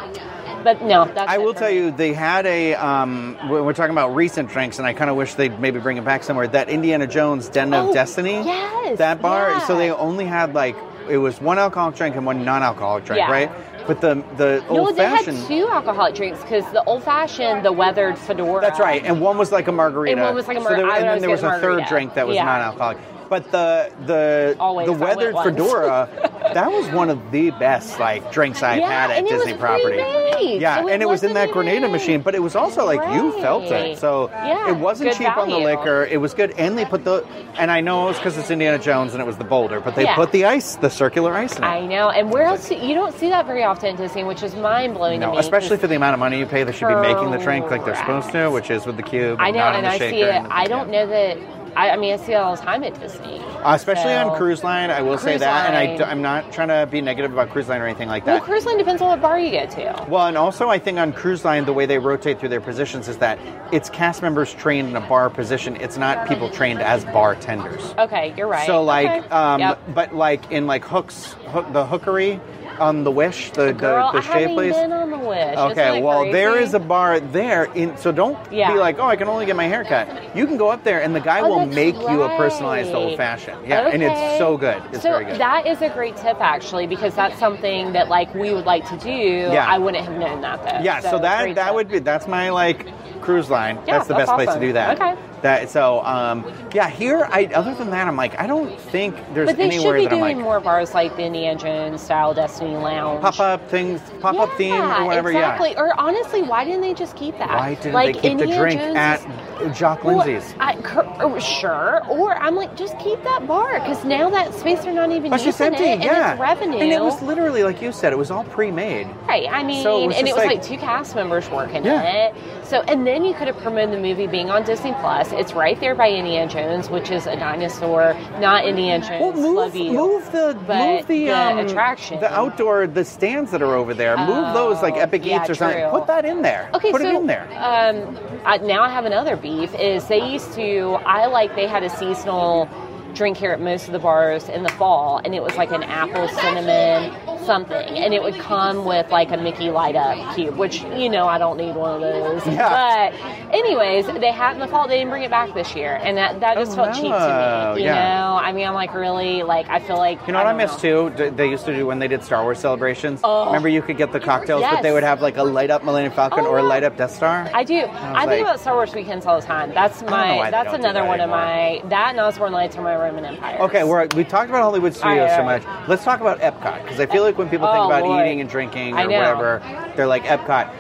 but 0.62 0.80
no, 0.82 1.04
that's. 1.06 1.30
I 1.30 1.38
will 1.38 1.54
tell 1.54 1.68
me. 1.70 1.76
you, 1.76 1.90
they 1.90 2.12
had 2.12 2.46
a. 2.46 2.74
Um, 2.74 3.36
we're 3.48 3.72
talking 3.72 3.92
about 3.92 4.14
recent 4.14 4.48
drinks, 4.50 4.78
and 4.78 4.86
I 4.86 4.92
kind 4.94 5.10
of 5.10 5.16
wish 5.16 5.34
they'd 5.34 5.58
maybe 5.60 5.80
bring 5.80 5.96
it 5.96 6.04
back 6.04 6.22
somewhere. 6.24 6.46
That 6.46 6.68
Indiana 6.68 7.06
Jones 7.06 7.48
Den 7.48 7.74
of 7.74 7.88
Oh, 7.90 7.92
Destiny. 7.92 8.42
yes, 8.44 8.98
That 8.98 9.20
bar. 9.20 9.50
yeah. 9.50 9.58
So 9.66 9.76
they 9.76 9.90
only 9.90 10.24
had 10.24 10.54
like 10.54 10.76
it 11.08 11.18
was 11.18 11.38
one 11.40 11.58
alcoholic 11.58 11.96
drink 11.96 12.16
and 12.16 12.24
one 12.24 12.44
non-alcoholic 12.46 13.04
drink, 13.04 13.18
Yeah. 13.18 13.30
right? 13.30 13.50
But 13.86 14.00
the 14.00 14.22
the 14.36 14.64
No, 14.70 14.86
old 14.86 14.96
they 14.96 15.04
had 15.04 15.24
two 15.24 15.68
alcoholic 15.70 16.14
drinks 16.14 16.40
because 16.42 16.64
the 16.72 16.82
old 16.84 17.04
fashioned, 17.04 17.64
the 17.64 17.72
weathered 17.72 18.16
fedora. 18.16 18.60
That's 18.62 18.80
right, 18.80 19.04
and 19.04 19.20
one 19.20 19.36
was 19.36 19.52
like 19.52 19.68
a 19.68 19.72
margarita. 19.72 20.12
And 20.12 20.22
one 20.22 20.34
was 20.34 20.48
like 20.48 20.56
a 20.56 20.62
So 20.62 20.70
there- 20.70 20.88
and 20.90 21.04
then 21.06 21.20
there 21.20 21.30
was 21.30 21.42
a 21.42 21.58
third 21.58 21.84
drink 21.86 22.14
that 22.14 22.26
was 22.26 22.36
Yeah. 22.36 22.44
non-alcoholic. 22.44 22.98
But 23.34 23.50
the 23.50 23.90
the 24.06 24.56
Always, 24.60 24.86
the 24.86 24.92
weathered 24.92 25.34
fedora, 25.34 26.08
that 26.54 26.70
was 26.70 26.88
one 26.90 27.10
of 27.10 27.32
the 27.32 27.50
best 27.50 27.98
like 27.98 28.30
drinks 28.30 28.62
I've 28.62 28.78
Yeah, 28.78 28.88
had 28.88 29.10
at 29.10 29.16
and 29.18 29.28
Disney 29.28 29.54
property. 29.54 29.96
Yeah, 29.96 30.84
it 30.86 30.92
and 30.92 31.02
it 31.02 31.08
was 31.08 31.24
in 31.24 31.34
that 31.34 31.50
Grenada 31.50 31.88
machine, 31.88 32.20
but 32.22 32.36
it 32.36 32.42
was 32.44 32.54
also 32.54 32.86
like 32.86 33.00
you 33.12 33.32
felt 33.42 33.64
it, 33.64 33.98
so 33.98 34.30
Yeah, 34.30 34.68
it 34.68 34.76
wasn't 34.76 35.14
cheap 35.14 35.36
on 35.36 35.50
the 35.50 35.58
liquor. 35.58 36.04
It 36.08 36.18
was 36.18 36.32
good, 36.32 36.52
and 36.52 36.78
they 36.78 36.84
put 36.84 37.02
the 37.02 37.26
and 37.58 37.72
I 37.72 37.80
know 37.80 38.08
it's 38.08 38.20
because 38.20 38.38
it's 38.38 38.52
Indiana 38.52 38.78
Jones 38.78 39.14
and 39.14 39.20
it 39.20 39.26
was 39.26 39.36
the 39.36 39.42
boulder, 39.42 39.80
but 39.80 39.96
they 39.96 40.04
Yeah. 40.04 40.14
put 40.14 40.30
the 40.30 40.44
ice, 40.44 40.76
the 40.76 40.90
circular 40.90 41.34
ice 41.34 41.56
in 41.58 41.64
it. 41.64 41.66
I 41.66 41.84
know. 41.84 42.10
And 42.10 42.30
where 42.30 42.44
else? 42.44 42.70
You 42.70 42.94
don't 42.94 43.18
see 43.18 43.30
that 43.30 43.46
very 43.46 43.64
often 43.64 43.94
at 43.94 43.96
Disney, 43.96 44.22
which 44.22 44.44
is 44.44 44.54
mind 44.54 44.94
blowing 44.94 45.18
to 45.18 45.26
no, 45.26 45.32
me. 45.32 45.38
especially 45.38 45.78
for 45.78 45.88
the 45.88 45.96
amount 45.96 46.14
of 46.14 46.20
money 46.20 46.38
you 46.38 46.46
pay, 46.46 46.62
they 46.62 46.70
should 46.70 46.86
be 46.86 46.94
making 46.94 47.32
the 47.32 47.38
drink 47.38 47.68
like 47.68 47.84
they're 47.84 47.96
supposed 47.96 48.30
to, 48.30 48.48
which 48.50 48.70
is 48.70 48.86
with 48.86 48.96
the 48.96 49.02
cube. 49.02 49.38
I 49.40 49.50
know, 49.50 49.58
not 49.58 49.70
in 49.70 49.76
and 49.78 49.86
the 49.86 49.90
I 49.90 49.98
shaker 49.98 50.14
see 50.14 50.22
it. 50.22 50.42
I 50.50 50.68
don't 50.68 50.88
know 50.88 51.04
that. 51.08 51.63
I, 51.76 51.90
I 51.90 51.96
mean, 51.96 52.12
I 52.14 52.16
see 52.16 52.32
it 52.32 52.36
all 52.36 52.54
the 52.56 52.62
time 52.62 52.84
at 52.84 52.98
Disney. 53.00 53.38
Uh, 53.40 53.74
especially 53.74 54.12
So- 54.12 54.28
on 54.30 54.36
cruise 54.36 54.62
line, 54.62 54.90
I 54.90 55.02
will 55.02 55.18
say 55.18 55.32
Cruise 55.32 55.40
that, 55.40 55.66
and 55.68 55.76
I 55.76 55.86
line. 55.86 55.96
d- 55.98 56.04
I'm 56.04 56.22
not 56.22 56.52
trying 56.52 56.68
to 56.68 56.86
be 56.90 57.00
negative 57.00 57.32
about 57.32 57.50
cruise 57.50 57.68
line 57.68 57.80
or 57.80 57.86
anything 57.86 58.08
like 58.08 58.24
that. 58.26 58.34
Well, 58.34 58.42
cruise 58.42 58.64
line 58.66 58.78
depends 58.78 59.02
on 59.02 59.08
what 59.08 59.20
bar 59.20 59.38
you 59.38 59.50
get 59.50 59.70
to. 59.72 60.06
Well, 60.08 60.26
and 60.26 60.36
also 60.36 60.68
I 60.68 60.78
think 60.78 60.98
on 60.98 61.12
cruise 61.12 61.44
line, 61.44 61.64
the 61.64 61.72
way 61.72 61.86
they 61.86 61.98
rotate 61.98 62.38
through 62.38 62.50
their 62.50 62.60
positions 62.60 63.08
is 63.08 63.18
that 63.18 63.38
it's 63.72 63.88
cast 63.90 64.22
members 64.22 64.52
trained 64.54 64.88
in 64.88 64.96
a 64.96 65.00
bar 65.00 65.30
position. 65.30 65.76
It's 65.76 65.96
not 65.96 66.28
people 66.28 66.48
trained 66.50 66.80
as 66.80 67.04
bartenders. 67.06 67.94
Okay, 67.98 68.34
you're 68.36 68.46
right. 68.48 68.66
So 68.66 68.82
like, 68.82 69.06
Okay. 69.24 69.28
um, 69.30 69.60
Yep. 69.60 69.78
but 69.94 70.14
like 70.14 70.50
in 70.52 70.66
like 70.66 70.84
hooks, 70.84 71.32
hook, 71.48 71.72
the 71.72 71.84
hookery, 71.86 72.40
on 72.80 73.04
the 73.04 73.10
Wish, 73.10 73.50
the 73.52 73.72
Girl, 73.72 74.12
the, 74.12 74.20
the 74.20 74.30
I 74.32 74.46
place. 74.46 74.74
been 74.74 74.92
on 74.92 75.10
the 75.10 75.18
Wish. 75.18 75.56
Okay, 75.56 76.02
well, 76.02 76.20
crazy? 76.22 76.32
there 76.32 76.58
is 76.58 76.74
a 76.74 76.78
bar 76.78 77.20
there. 77.20 77.64
In 77.74 77.96
so 77.96 78.12
don't 78.12 78.36
Yeah. 78.52 78.72
be 78.72 78.78
like, 78.78 78.98
oh, 78.98 79.06
I 79.06 79.16
can 79.16 79.28
only 79.28 79.46
get 79.46 79.56
my 79.56 79.66
hair 79.66 79.84
cut. 79.84 80.08
You 80.36 80.46
can 80.46 80.56
go 80.56 80.68
up 80.70 80.84
there, 80.84 81.02
and 81.02 81.14
the 81.14 81.20
guy 81.20 81.40
Oh, 81.40 81.48
will 81.48 81.66
make 81.66 81.94
you 81.96 82.22
a 82.22 82.36
personalized 82.36 82.92
old 82.94 83.16
fashioned. 83.16 83.66
Yeah, 83.66 83.88
and 83.88 84.02
it's 84.02 84.38
so 84.38 84.56
good. 84.56 84.82
It's 84.92 85.02
so 85.02 85.10
very 85.10 85.24
good. 85.26 85.40
that 85.40 85.66
is 85.66 85.80
a 85.82 85.88
great 85.90 86.16
tip 86.16 86.40
actually 86.40 86.86
because 86.86 87.14
that's 87.14 87.38
something 87.38 87.92
that 87.92 88.08
like 88.08 88.34
we 88.34 88.52
would 88.52 88.64
like 88.66 88.88
to 88.88 88.96
do. 88.98 89.10
Yeah. 89.10 89.66
I 89.68 89.78
wouldn't 89.78 90.04
have 90.04 90.16
known 90.18 90.40
that 90.42 90.62
though. 90.62 90.84
yeah, 90.84 91.00
so, 91.00 91.18
that 91.18 91.54
that 91.54 91.66
tip. 91.66 91.74
would 91.74 91.88
be 91.88 91.98
that's 92.00 92.26
my 92.26 92.50
like 92.50 92.86
cruise 93.20 93.50
line. 93.50 93.76
Yeah, 93.86 93.98
that's 93.98 94.08
the 94.08 94.14
that's 94.14 94.30
best 94.30 94.36
place 94.44 94.54
to 94.54 94.60
do 94.60 94.72
that. 94.74 95.00
Okay. 95.00 95.14
That 95.44 95.68
so 95.68 96.02
um 96.06 96.42
yeah 96.72 96.88
here 96.88 97.28
I 97.30 97.44
other 97.54 97.74
than 97.74 97.90
that 97.90 98.08
I'm 98.08 98.16
like 98.16 98.40
I 98.40 98.46
don't 98.46 98.80
think 98.80 99.14
there's 99.34 99.46
But 99.50 99.58
they 99.58 99.68
should 99.78 99.92
be 99.94 100.06
doing 100.06 100.20
like 100.22 100.36
more 100.38 100.58
bars 100.58 100.94
like 100.94 101.16
the 101.16 101.24
Indiana 101.24 101.60
Jones 101.60 102.00
style 102.00 102.32
Destiny 102.32 102.76
Lounge. 102.76 103.20
pop 103.20 103.38
up 103.38 103.68
things 103.68 104.00
pop 104.20 104.36
up 104.36 104.50
theme 104.56 104.72
or 104.72 105.04
whatever. 105.04 105.30
Yeah. 105.30 105.40
Exactly. 105.40 105.72
Yeah. 105.72 105.80
Or 105.82 106.00
honestly, 106.00 106.40
why 106.40 106.64
didn't 106.64 106.80
they 106.80 106.94
just 106.94 107.14
keep 107.14 107.36
that? 107.36 107.50
Why 107.50 107.74
didn't 107.74 107.92
like, 107.92 108.14
they 108.14 108.30
keep 108.30 108.38
the 108.38 108.46
drink 108.46 108.80
Jones 108.80 108.96
at 108.96 109.74
Jock 109.74 110.02
Well, 110.02 110.22
I, 110.58 111.38
sure. 111.38 112.02
Or 112.08 112.34
I'm 112.36 112.56
like, 112.56 112.74
just 112.74 112.98
keep 112.98 113.22
that 113.24 113.46
bar 113.46 113.80
because 113.80 114.02
now 114.04 114.30
that 114.30 114.54
space 114.54 114.82
they're 114.82 114.94
not 114.94 115.10
even 115.10 115.30
But 115.30 115.44
using 115.44 115.66
empty, 115.66 115.84
it, 115.84 115.90
and 115.92 116.04
yeah. 116.04 116.32
it's 116.32 116.40
revenue. 116.40 116.78
And 116.78 116.90
it 116.90 117.02
was 117.02 117.20
literally 117.20 117.64
like 117.64 117.82
you 117.82 117.92
said, 117.92 118.14
it 118.14 118.18
was 118.18 118.30
all 118.30 118.44
pre-made. 118.44 119.08
Right. 119.28 119.46
I 119.50 119.62
mean, 119.62 119.82
So 119.82 120.08
it 120.08 120.16
and 120.16 120.26
it 120.26 120.34
was 120.34 120.44
like- 120.44 120.56
like, 120.56 120.62
two 120.62 120.78
cast 120.78 121.14
members 121.14 121.50
working 121.50 121.84
Yeah. 121.84 122.00
it. 122.02 122.34
So, 122.64 122.80
and 122.82 123.06
then 123.06 123.24
you 123.24 123.34
could 123.34 123.46
have 123.46 123.58
promoted 123.58 123.94
the 123.94 124.00
movie 124.00 124.26
being 124.26 124.50
on 124.50 124.64
Disney 124.64 124.92
Plus. 124.94 125.32
It's 125.32 125.52
right 125.52 125.78
there 125.80 125.94
by 125.94 126.08
Indiana 126.10 126.50
Jones, 126.50 126.88
which 126.88 127.10
is 127.10 127.26
a 127.26 127.36
dinosaur, 127.36 128.14
not 128.40 128.64
Indiana 128.66 129.06
Jones. 129.06 129.20
Well, 129.38 129.54
move, 129.54 129.76
you. 129.76 129.92
move 129.92 130.32
the 130.32 130.54
move 130.54 131.06
the, 131.06 131.26
the 131.26 131.30
um, 131.30 131.58
attraction. 131.58 132.20
the 132.20 132.32
outdoor, 132.32 132.86
the 132.86 133.04
stands 133.04 133.50
that 133.50 133.60
are 133.62 133.74
over 133.74 133.92
there. 133.92 134.16
move 134.16 134.54
those 134.54 134.80
like 134.82 134.94
Oh, 134.94 135.00
Epic 135.00 135.24
yeah, 135.24 135.40
Eats 135.42 135.50
or 135.50 135.54
something. 135.54 135.80
true. 135.80 135.90
Put 135.90 136.06
that 136.06 136.24
in 136.24 136.42
there. 136.42 136.70
Okay, 136.74 136.90
Put 136.90 137.02
so 137.02 137.08
it 137.08 137.14
in 137.14 137.26
there. 137.26 137.44
Um, 137.52 138.16
I, 138.44 138.56
now 138.58 138.82
I 138.82 138.88
have 138.88 139.04
another 139.04 139.36
beef. 139.36 139.74
Is 139.74 140.06
they 140.08 140.32
used 140.32 140.52
to 140.54 140.98
I 141.04 141.26
like 141.26 141.54
they 141.56 141.66
had 141.66 141.82
a 141.82 141.90
seasonal 141.90 142.68
drink 143.14 143.36
here 143.36 143.52
at 143.52 143.60
most 143.60 143.86
of 143.86 143.92
the 143.92 143.98
bars 143.98 144.48
in 144.48 144.62
the 144.62 144.68
fall, 144.70 145.20
and 145.24 145.34
it 145.34 145.42
was 145.42 145.54
like 145.56 145.70
an 145.70 145.82
apple 145.84 146.26
cinnamon 146.28 147.12
something, 147.44 147.76
and 147.98 148.12
it 148.14 148.22
would 148.22 148.34
come 148.36 148.84
with 148.84 149.10
like 149.10 149.30
a 149.30 149.36
Mickey 149.36 149.70
light 149.70 149.96
up 149.96 150.34
cube, 150.34 150.56
which 150.56 150.82
you 150.82 151.08
know 151.08 151.26
I 151.26 151.38
don't 151.38 151.56
need 151.56 151.74
one 151.76 151.94
of 151.94 152.00
those. 152.00 152.46
Yeah. 152.46 153.10
But 153.12 153.54
anyways, 153.54 154.06
they 154.20 154.30
had 154.32 154.54
in 154.54 154.60
the 154.60 154.66
fall. 154.68 154.88
They 154.88 154.98
didn't 154.98 155.10
bring 155.10 155.22
it 155.22 155.30
back 155.30 155.54
this 155.54 155.74
year, 155.74 155.98
and 156.02 156.16
that 156.16 156.40
that 156.40 156.56
just 156.56 156.72
Oh, 156.72 156.76
felt 156.76 156.94
cheap 156.94 157.04
to 157.12 157.72
me. 157.76 157.82
You 157.82 157.86
Yeah. 157.88 158.14
know, 158.20 158.36
I 158.36 158.52
mean, 158.52 158.66
I'm 158.66 158.74
like 158.74 158.94
really 158.94 159.42
like 159.42 159.68
I 159.68 159.80
feel 159.80 159.96
like 159.96 160.18
You 160.26 160.32
know 160.32 160.38
what 160.38 160.46
I, 160.48 160.52
miss 160.52 160.82
know. 160.82 161.10
too? 161.10 161.30
They 161.30 161.48
used 161.48 161.64
to 161.66 161.74
do 161.74 161.86
when 161.86 161.98
they 161.98 162.08
did 162.08 162.22
Star 162.24 162.42
Wars 162.42 162.58
celebrations. 162.58 163.20
Oh. 163.24 163.46
Remember, 163.46 163.68
you 163.68 163.82
could 163.82 163.96
get 163.96 164.12
the 164.12 164.20
oh, 164.20 164.24
cocktails, 164.24 164.62
but 164.62 164.82
they 164.82 164.92
would 164.92 165.02
have 165.02 165.20
like 165.22 165.36
a 165.36 165.42
light 165.42 165.70
up 165.70 165.84
Millennium 165.84 166.12
Falcon 166.12 166.44
Oh, 166.46 166.50
or 166.50 166.58
a 166.58 166.62
light 166.62 166.84
up 166.84 166.96
Death 166.96 167.14
Star. 167.14 167.50
I 167.54 167.64
do. 167.64 167.74
I, 167.90 168.20
think 168.20 168.26
like- 168.26 168.40
about 168.42 168.60
Star 168.60 168.74
Wars 168.74 168.94
weekends 168.94 169.26
all 169.26 169.40
the 169.40 169.46
time. 169.46 169.72
That's 169.74 170.02
my. 170.02 170.50
That's 170.50 170.72
another 170.72 171.00
that 171.00 171.06
one 171.06 171.20
anymore. 171.20 171.38
of 171.38 171.82
my. 171.82 171.88
That 171.88 172.10
and 172.10 172.20
Osborne 172.20 172.52
Lights 172.52 172.76
are 172.76 172.82
my 172.82 172.96
Roman 172.96 173.24
Empire. 173.24 173.58
Okay, 173.60 173.84
we're, 173.84 174.06
we 174.16 174.24
talked 174.24 174.48
about 174.50 174.62
Hollywood 174.62 174.94
Studios 174.94 175.30
All 175.30 175.36
so 175.38 175.42
right. 175.44 175.64
much. 175.64 175.88
Let's 175.88 176.04
talk 176.04 176.20
about 176.20 176.40
Epcot 176.40 176.82
because 176.82 177.00
I 177.00 177.06
feel 177.06 177.24
like 177.34 177.38
when 177.38 177.48
people 177.48 177.66
think 177.66 177.78
Oh, 177.78 177.86
about 177.86 178.04
Lord. 178.04 178.26
eating 178.26 178.40
and 178.40 178.48
drinking 178.48 178.94
or 178.94 179.06
whatever, 179.06 179.62
they're 179.96 180.06
like 180.06 180.24
Epcot. 180.24 180.70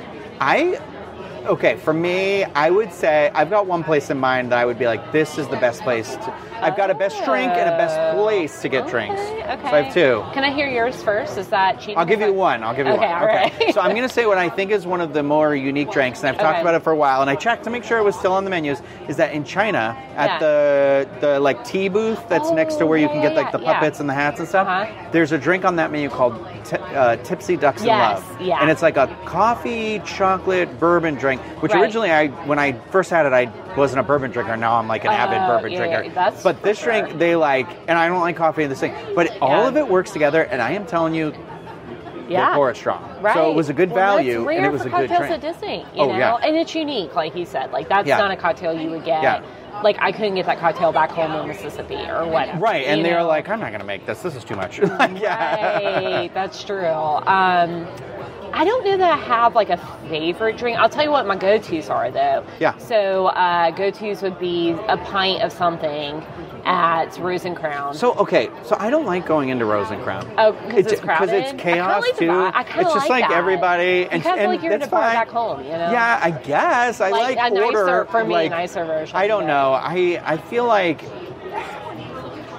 I 0.40 0.78
okay 1.46 1.76
for 1.76 1.92
me. 1.92 2.44
I 2.44 2.70
would 2.70 2.92
say 2.92 3.30
I've 3.34 3.50
got 3.50 3.66
one 3.66 3.82
place 3.84 4.10
in 4.10 4.18
mind 4.18 4.52
that 4.52 4.58
I 4.58 4.64
would 4.64 4.78
be 4.78 4.86
like, 4.86 5.12
this 5.12 5.36
is 5.38 5.48
the 5.48 5.56
best 5.56 5.82
place. 5.82 6.14
To, 6.16 6.34
I've 6.60 6.76
got 6.76 6.90
a 6.90 6.94
best 6.94 7.16
drink 7.24 7.52
and 7.52 7.68
a 7.68 7.76
best 7.76 8.16
place 8.16 8.60
to 8.62 8.68
get 8.68 8.82
Okay, 8.84 8.90
drinks. 8.90 9.20
Okay. 9.20 9.58
So 9.62 9.68
I 9.76 9.82
have 9.82 9.94
two. 9.94 10.24
Can 10.32 10.44
I 10.44 10.52
hear 10.52 10.68
yours 10.68 11.02
first? 11.02 11.36
Is 11.36 11.48
that 11.48 11.78
cheating? 11.80 11.98
I'll 11.98 12.06
give 12.06 12.20
you 12.20 12.32
one. 12.32 12.62
I'll 12.62 12.74
give 12.74 12.86
you 12.86 12.92
Okay, 12.92 13.06
one. 13.08 13.20
all 13.20 13.26
right. 13.26 13.74
so 13.74 13.80
I'm 13.80 13.90
going 13.90 14.06
to 14.08 14.12
say 14.12 14.26
what 14.26 14.38
I 14.38 14.48
think 14.48 14.70
is 14.70 14.86
one 14.86 15.00
of 15.00 15.12
the 15.12 15.22
more 15.22 15.54
unique 15.54 15.90
drinks, 15.90 16.20
and 16.20 16.28
I've 16.28 16.36
talked 16.38 16.54
Okay. 16.54 16.60
about 16.62 16.74
it 16.74 16.82
for 16.82 16.92
a 16.92 16.96
while, 16.96 17.20
and 17.20 17.28
I 17.30 17.34
checked 17.36 17.64
to 17.64 17.70
make 17.70 17.84
sure 17.84 17.98
it 17.98 18.04
was 18.04 18.14
still 18.16 18.32
on 18.32 18.44
the 18.44 18.50
menus. 18.50 18.80
Is 19.08 19.16
that 19.16 19.32
in 19.32 19.44
China 19.44 19.96
at 20.16 20.26
Yeah. 20.30 20.38
the 20.38 21.08
the 21.20 21.40
like 21.40 21.64
tea 21.64 21.88
booth 21.88 22.20
that's 22.28 22.50
next 22.50 22.76
to 22.76 22.84
Oh, 22.84 22.86
where 22.86 22.98
you 22.98 23.08
can 23.08 23.20
get 23.20 23.34
like 23.34 23.52
the 23.52 23.58
yeah. 23.60 23.74
puppets 23.74 24.00
and 24.00 24.08
the 24.08 24.14
hats 24.14 24.38
and 24.40 24.48
stuff? 24.48 24.66
Uh-huh. 24.68 25.08
There's 25.12 25.32
a 25.32 25.38
drink 25.38 25.64
on 25.64 25.76
that 25.76 25.90
menu 25.92 26.08
called 26.08 26.34
t- 26.64 26.76
uh, 26.76 27.16
Tipsy 27.16 27.56
Ducks 27.56 27.82
in 27.82 27.88
Love, 27.88 28.24
yeah. 28.40 28.58
and 28.60 28.70
it's 28.70 28.82
like 28.82 28.96
a 28.96 29.06
coffee 29.26 30.00
chocolate 30.04 30.78
bourbon 30.80 31.14
drink. 31.16 31.40
Which 31.60 31.72
Right. 31.72 31.82
originally 31.82 32.10
I 32.10 32.28
when 32.46 32.58
I 32.58 32.72
first 32.90 33.10
had 33.10 33.26
it 33.26 33.32
I 33.32 33.46
wasn't 33.76 34.00
a 34.00 34.02
bourbon 34.02 34.30
drinker. 34.30 34.56
Now 34.56 34.74
I'm 34.76 34.88
like 34.88 35.04
an 35.04 35.10
avid 35.12 35.38
Oh, 35.38 35.48
bourbon 35.48 35.72
yeah, 35.72 35.78
drinker. 35.78 36.02
yeah, 36.04 36.12
that's 36.14 36.42
but 36.42 36.62
this 36.62 36.78
sure. 36.78 36.92
drink 37.02 37.18
they 37.18 37.34
like, 37.36 37.68
and 37.88 37.98
I 37.98 38.08
don't 38.08 38.20
like 38.20 38.36
coffee 38.36 38.62
in 38.64 38.70
this 38.70 38.80
thing, 38.80 38.94
but 39.14 39.36
all 39.40 39.62
Yeah. 39.62 39.68
of 39.68 39.76
it 39.76 39.88
works 39.88 40.10
together. 40.10 40.42
And 40.42 40.60
I 40.62 40.70
am 40.72 40.86
telling 40.86 41.14
you, 41.14 41.32
Yeah. 42.28 42.54
pour 42.54 42.70
it 42.70 42.76
strong. 42.76 43.02
Right. 43.20 43.34
So 43.34 43.50
it 43.50 43.54
was 43.54 43.68
a 43.68 43.74
good 43.74 43.90
Well, 43.90 44.16
value 44.16 44.44
rare 44.44 44.56
and 44.58 44.66
it 44.66 44.72
was 44.72 44.82
for 44.82 44.88
a 44.88 44.90
good 44.92 45.10
cocktails 45.10 45.28
drink. 45.28 45.44
at 45.44 45.52
Disney. 45.52 45.78
You 45.94 46.02
Oh, 46.02 46.06
know, 46.12 46.18
yeah. 46.18 46.36
and 46.36 46.56
it's 46.56 46.74
unique, 46.74 47.14
like 47.14 47.34
you 47.36 47.44
said. 47.44 47.70
Like 47.72 47.88
that's 47.88 48.08
Yeah. 48.08 48.16
not 48.18 48.30
a 48.30 48.36
cocktail 48.36 48.72
you 48.72 48.90
would 48.90 49.04
get. 49.04 49.22
Yeah. 49.22 49.40
Like 49.82 49.96
I 50.00 50.12
couldn't 50.12 50.36
get 50.36 50.46
that 50.46 50.58
cocktail 50.60 50.92
back 50.92 51.10
home 51.10 51.32
in 51.32 51.48
Mississippi 51.48 51.96
or 52.08 52.24
whatever. 52.26 52.58
Right, 52.60 52.86
and 52.86 53.04
they're 53.04 53.24
like, 53.24 53.48
I'm 53.48 53.58
not 53.60 53.70
going 53.70 53.80
to 53.80 53.86
make 53.86 54.06
this. 54.06 54.22
This 54.22 54.36
is 54.36 54.44
too 54.44 54.54
much. 54.56 54.80
Like, 54.98 55.20
yeah. 55.20 55.98
Right, 56.20 56.32
that's 56.32 56.62
true. 56.64 56.86
Um, 56.86 57.86
I 58.56 58.64
don't 58.64 58.84
know 58.84 58.96
that 58.96 59.10
I 59.12 59.16
have 59.16 59.54
like 59.56 59.68
a 59.70 59.76
favorite 60.08 60.56
drink. 60.56 60.78
I'll 60.78 60.88
tell 60.88 61.02
you 61.04 61.10
what 61.10 61.26
my 61.26 61.34
go-tos 61.36 61.88
are 61.88 62.10
though. 62.10 62.44
Yeah. 62.60 62.76
So 62.78 63.26
uh, 63.26 63.70
go-tos 63.72 64.22
would 64.22 64.38
be 64.38 64.70
a 64.88 64.96
pint 64.96 65.42
of 65.42 65.52
something 65.52 66.24
at 66.64 67.18
Rose 67.18 67.44
and 67.44 67.56
Crown. 67.56 67.94
So 67.94 68.14
okay, 68.14 68.48
so 68.62 68.76
I 68.78 68.90
don't 68.90 69.04
like 69.06 69.26
going 69.26 69.48
into 69.48 69.64
Rose 69.64 69.90
and 69.90 70.00
Crown. 70.02 70.24
Oh, 70.38 70.52
'cause 70.52 70.86
it's 70.86 71.00
crowded? 71.00 71.34
it's 71.34 71.48
I 71.52 71.56
kinda 71.56 71.62
chaos 71.62 72.02
like 72.02 72.14
the 72.14 72.20
too. 72.20 72.30
I 72.30 72.60
it's 72.80 72.94
just 72.94 73.08
like 73.10 73.22
like 73.28 73.30
everybody, 73.30 74.06
and 74.10 74.22
kinda 74.22 74.38
and 74.40 74.52
like 74.52 74.62
you're 74.62 74.72
in 74.72 74.78
that's 74.80 74.88
a 74.88 74.90
bar 74.90 75.02
fine. 75.02 75.14
back 75.14 75.28
home, 75.28 75.60
you 75.64 75.70
know? 75.72 75.90
Yeah, 75.90 76.20
I 76.22 76.30
guess 76.30 77.00
I 77.02 77.10
Like 77.10 77.36
like, 77.36 77.52
a 77.52 77.54
nicer- 77.54 77.64
order 77.64 78.04
for 78.10 78.24
me, 78.24 78.34
a 78.34 78.38
like, 78.38 78.50
nicer 78.50 78.84
version, 78.84 79.14
I 79.16 79.26
don't 79.26 79.46
know. 79.46 79.72
I 79.74 80.22
I 80.24 80.36
feel 80.38 80.64
like. 80.64 81.02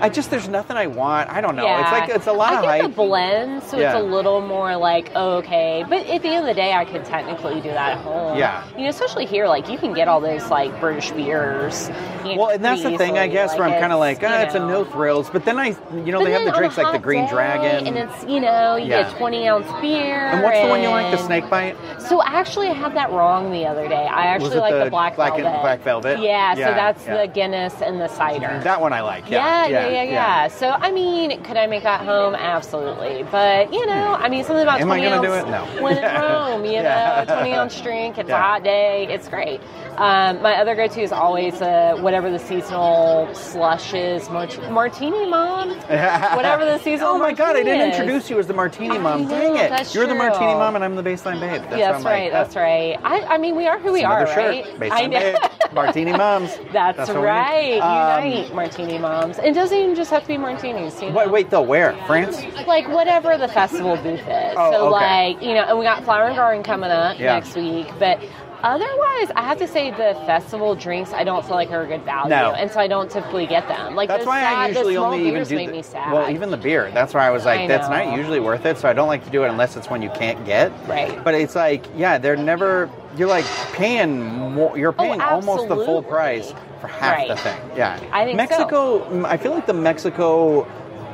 I 0.01 0.09
just 0.09 0.29
there's 0.29 0.47
nothing 0.49 0.77
I 0.77 0.87
want. 0.87 1.29
I 1.29 1.41
don't 1.41 1.55
know. 1.55 1.65
It's 1.79 1.91
like 1.91 2.09
it's 2.09 2.27
a 2.27 2.33
lot 2.33 2.53
I 2.53 2.57
of 2.57 2.61
get 2.63 2.69
hype. 2.69 2.81
the 2.83 2.89
blend, 2.89 3.63
so 3.63 3.77
Yeah. 3.79 3.91
it's 3.93 3.99
a 3.99 4.03
little 4.03 4.41
more 4.41 4.75
like 4.75 5.11
oh, 5.15 5.37
okay. 5.37 5.85
But 5.87 6.05
at 6.07 6.21
the 6.21 6.27
end 6.29 6.39
of 6.39 6.45
the 6.45 6.53
day, 6.53 6.73
I 6.73 6.85
could 6.85 7.05
technically 7.05 7.55
do 7.61 7.69
that 7.69 7.93
at 7.93 7.97
home. 7.99 8.37
Yeah. 8.37 8.63
You 8.77 8.83
know, 8.83 8.89
especially 8.89 9.25
here, 9.25 9.47
like 9.47 9.69
you 9.69 9.77
can 9.77 9.93
get 9.93 10.07
all 10.07 10.19
those 10.19 10.49
like 10.49 10.77
British 10.79 11.11
beers. 11.11 11.89
you 12.25 12.35
know, 12.35 12.41
well, 12.43 12.49
and 12.49 12.63
that's 12.63 12.83
the 12.83 12.97
thing, 12.97 13.17
I 13.17 13.27
guess, 13.27 13.57
where 13.57 13.67
I'm 13.67 13.79
kind 13.79 13.93
of 13.93 13.99
like, 13.99 14.21
you 14.21 14.27
ah, 14.29 14.41
it's 14.41 14.55
a 14.55 14.59
no 14.59 14.83
thrills. 14.85 15.29
But 15.29 15.45
then 15.45 15.57
I, 15.57 15.67
you 15.93 16.11
know, 16.11 16.19
But 16.19 16.25
they 16.25 16.31
have 16.33 16.45
the 16.45 16.51
drinks 16.51 16.77
like 16.77 16.91
the 16.91 16.99
Green 16.99 17.25
day, 17.25 17.31
Dragon. 17.31 17.87
and 17.87 17.97
it's 17.97 18.23
you 18.25 18.39
know 18.39 18.75
you 18.75 18.87
Yeah. 18.89 19.03
get 19.03 19.17
twenty 19.17 19.47
ounce 19.47 19.67
beer. 19.81 20.15
and 20.27 20.43
what's 20.43 20.59
the 20.59 20.67
one 20.67 20.81
you 20.81 20.89
like? 20.89 21.11
The 21.11 21.17
and- 21.17 21.25
snake 21.25 21.49
bite? 21.49 21.75
So 21.99 22.21
actually, 22.23 22.67
I 22.67 22.73
had 22.73 22.93
that 22.95 23.11
wrong 23.11 23.51
the 23.51 23.65
other 23.65 23.87
day. 23.87 24.05
I 24.07 24.27
actually 24.27 24.57
like 24.57 24.73
the 24.73 24.83
the 24.85 24.89
black, 24.89 25.15
black 25.15 25.33
and- 25.33 25.43
velvet. 25.43 25.61
black 25.61 25.81
velvet? 25.81 26.19
Yeah, 26.19 26.55
Yeah, 26.55 26.67
so 26.67 26.73
that's 26.73 27.05
yeah. 27.05 27.21
the 27.21 27.27
Guinness 27.27 27.81
and 27.81 27.99
the 27.99 28.07
cider. 28.07 28.59
That 28.63 28.79
one 28.81 28.93
I 28.93 29.01
like. 29.01 29.29
yeah, 29.29 29.65
Yeah, 29.67 29.87
yeah, 29.95 30.03
yeah, 30.03 30.11
yeah, 30.43 30.47
So, 30.47 30.69
I 30.69 30.91
mean, 30.91 31.41
could 31.43 31.57
I 31.57 31.67
make 31.67 31.83
that 31.83 32.01
home? 32.05 32.35
Absolutely. 32.35 33.23
But, 33.31 33.73
you 33.73 33.85
know, 33.85 34.13
I 34.19 34.29
mean, 34.29 34.43
something 34.43 34.63
about 34.63 34.81
Am 34.81 34.91
I 34.91 34.99
20 34.99 35.09
gonna 35.09 35.27
do 35.27 35.33
ounce 35.33 35.47
it? 35.47 35.75
No. 35.75 35.83
when 35.83 35.97
in 35.97 36.03
Rome, 36.21 36.65
you 36.71 36.71
Yeah. 36.73 37.25
know, 37.27 37.35
20 37.35 37.53
ounce 37.53 37.81
drink, 37.81 38.17
it's 38.17 38.29
a 38.29 38.37
hot 38.37 38.63
day, 38.63 39.07
it's 39.09 39.27
great. 39.27 39.61
Um, 39.97 40.41
my 40.41 40.55
other 40.57 40.75
go 40.75 40.87
to 40.87 41.01
is 41.01 41.11
always 41.13 41.61
uh, 41.61 41.95
whatever 42.01 42.29
the 42.29 42.39
seasonal 42.39 43.33
slush 43.33 43.93
is, 43.93 44.29
mart- 44.29 44.69
martini 44.71 45.25
mom, 45.25 45.69
whatever 45.87 46.65
the 46.65 46.77
seasonal 46.79 47.13
Oh 47.13 47.17
my 47.17 47.31
god, 47.31 47.55
I 47.55 47.63
didn't 47.63 47.89
is. 47.91 47.97
introduce 47.99 48.29
you 48.29 48.37
as 48.39 48.47
the 48.47 48.53
martini 48.53 48.97
mom. 48.97 49.27
Dang 49.27 49.55
it. 49.55 49.69
that's 49.69 49.95
You're 49.95 50.07
the 50.07 50.15
martini 50.15 50.53
mom 50.53 50.75
and 50.75 50.83
I'm 50.83 50.95
the 50.95 51.03
baseline 51.03 51.39
babe. 51.39 51.61
That's, 51.61 51.77
Yeah, 51.77 51.93
that's 51.93 52.03
right. 52.03 52.23
like, 52.23 52.31
That's 52.33 52.55
right. 52.55 52.97
I, 53.03 53.35
I 53.35 53.37
mean, 53.37 53.55
we 53.55 53.67
are 53.67 53.79
who 53.79 53.93
we 53.93 54.03
are, 54.03 54.25
right? 54.25 54.65
shirt. 54.65 54.81
I 54.91 55.07
Baseline 55.07 55.11
babe. 55.11 55.37
Martini 55.73 56.11
moms. 56.11 56.57
That's, 56.73 57.09
need. 57.09 57.17
right. 57.17 57.79
Um, 57.79 58.31
Unite, 58.31 58.53
martini 58.53 58.97
moms. 58.97 59.37
It 59.39 59.53
doesn't 59.75 59.83
even 59.83 59.95
just 59.95 60.11
have 60.11 60.21
to 60.23 60.27
be 60.27 60.37
martinis. 60.37 61.01
You 61.01 61.09
know? 61.09 61.15
Wait, 61.17 61.31
wait, 61.31 61.49
though, 61.49 61.61
where? 61.61 61.93
France? 62.07 62.41
Like 62.65 62.87
whatever 62.87 63.37
the 63.37 63.47
festival 63.47 63.95
booth 63.97 64.21
is. 64.21 64.55
Oh, 64.57 64.71
so 64.71 64.87
okay. 64.87 65.33
like 65.33 65.41
you 65.41 65.53
know, 65.53 65.63
and 65.63 65.77
we 65.77 65.85
got 65.85 66.03
Flower 66.03 66.27
and 66.27 66.35
Garden 66.35 66.63
coming 66.63 66.89
up 66.91 67.19
Yeah. 67.19 67.33
next 67.33 67.55
week, 67.55 67.87
but. 67.99 68.19
Otherwise, 68.65 69.31
I 69.35 69.43
have 69.43 69.59
to 69.59 69.67
say 69.67 69.91
the 69.91 70.19
festival 70.25 70.73
drinks 70.73 71.13
I 71.13 71.23
don't 71.23 71.45
feel 71.45 71.53
like 71.53 71.69
are 71.69 71.83
a 71.83 71.87
good 71.87 72.03
value, 72.03 72.31
No. 72.31 72.53
and 72.53 72.71
so 72.71 72.79
I 72.79 72.87
don't 72.87 73.11
typically 73.11 73.45
get 73.45 73.67
them. 73.67 73.93
Like 73.93 74.09
That's 74.09 74.25
why 74.25 74.41
sad, 74.41 74.57
I 74.57 74.67
the 74.71 74.79
usually 74.79 74.93
small 74.95 75.13
only 75.13 75.27
even 75.27 75.43
do 75.43 75.55
make 75.55 75.67
the, 75.67 75.75
me 75.75 75.83
sad. 75.83 76.11
well, 76.11 76.31
even 76.31 76.49
the 76.49 76.57
beer. 76.57 76.89
That's 76.91 77.13
why 77.13 77.27
I 77.27 77.29
was 77.29 77.45
like, 77.45 77.59
I 77.59 77.67
that's 77.67 77.87
not 77.89 78.17
usually 78.17 78.39
worth 78.39 78.65
it. 78.65 78.79
So 78.79 78.89
I 78.89 78.93
don't 78.93 79.07
like 79.07 79.23
to 79.25 79.29
do 79.29 79.43
it 79.43 79.49
unless 79.49 79.77
it's 79.77 79.87
one 79.87 80.01
you 80.01 80.09
can't 80.09 80.43
get. 80.47 80.71
Right. 80.87 81.23
But 81.23 81.35
it's 81.35 81.53
like, 81.53 81.85
yeah, 81.95 82.17
they're 82.17 82.35
never. 82.35 82.89
You're 83.15 83.29
like 83.29 83.45
paying 83.73 84.19
more. 84.25 84.75
You're 84.75 84.93
paying 84.93 85.21
almost 85.21 85.67
the 85.67 85.75
full 85.75 86.01
price 86.01 86.51
for 86.81 86.87
half 86.87 87.27
the 87.27 87.35
thing. 87.35 87.61
Yeah. 87.77 87.99
I 88.11 88.25
think. 88.25 88.35
Mexico. 88.35 89.07
mm, 89.09 89.25
I 89.25 89.37
feel 89.37 89.53
like 89.53 89.67
the 89.67 89.73
Mexico 89.73 90.63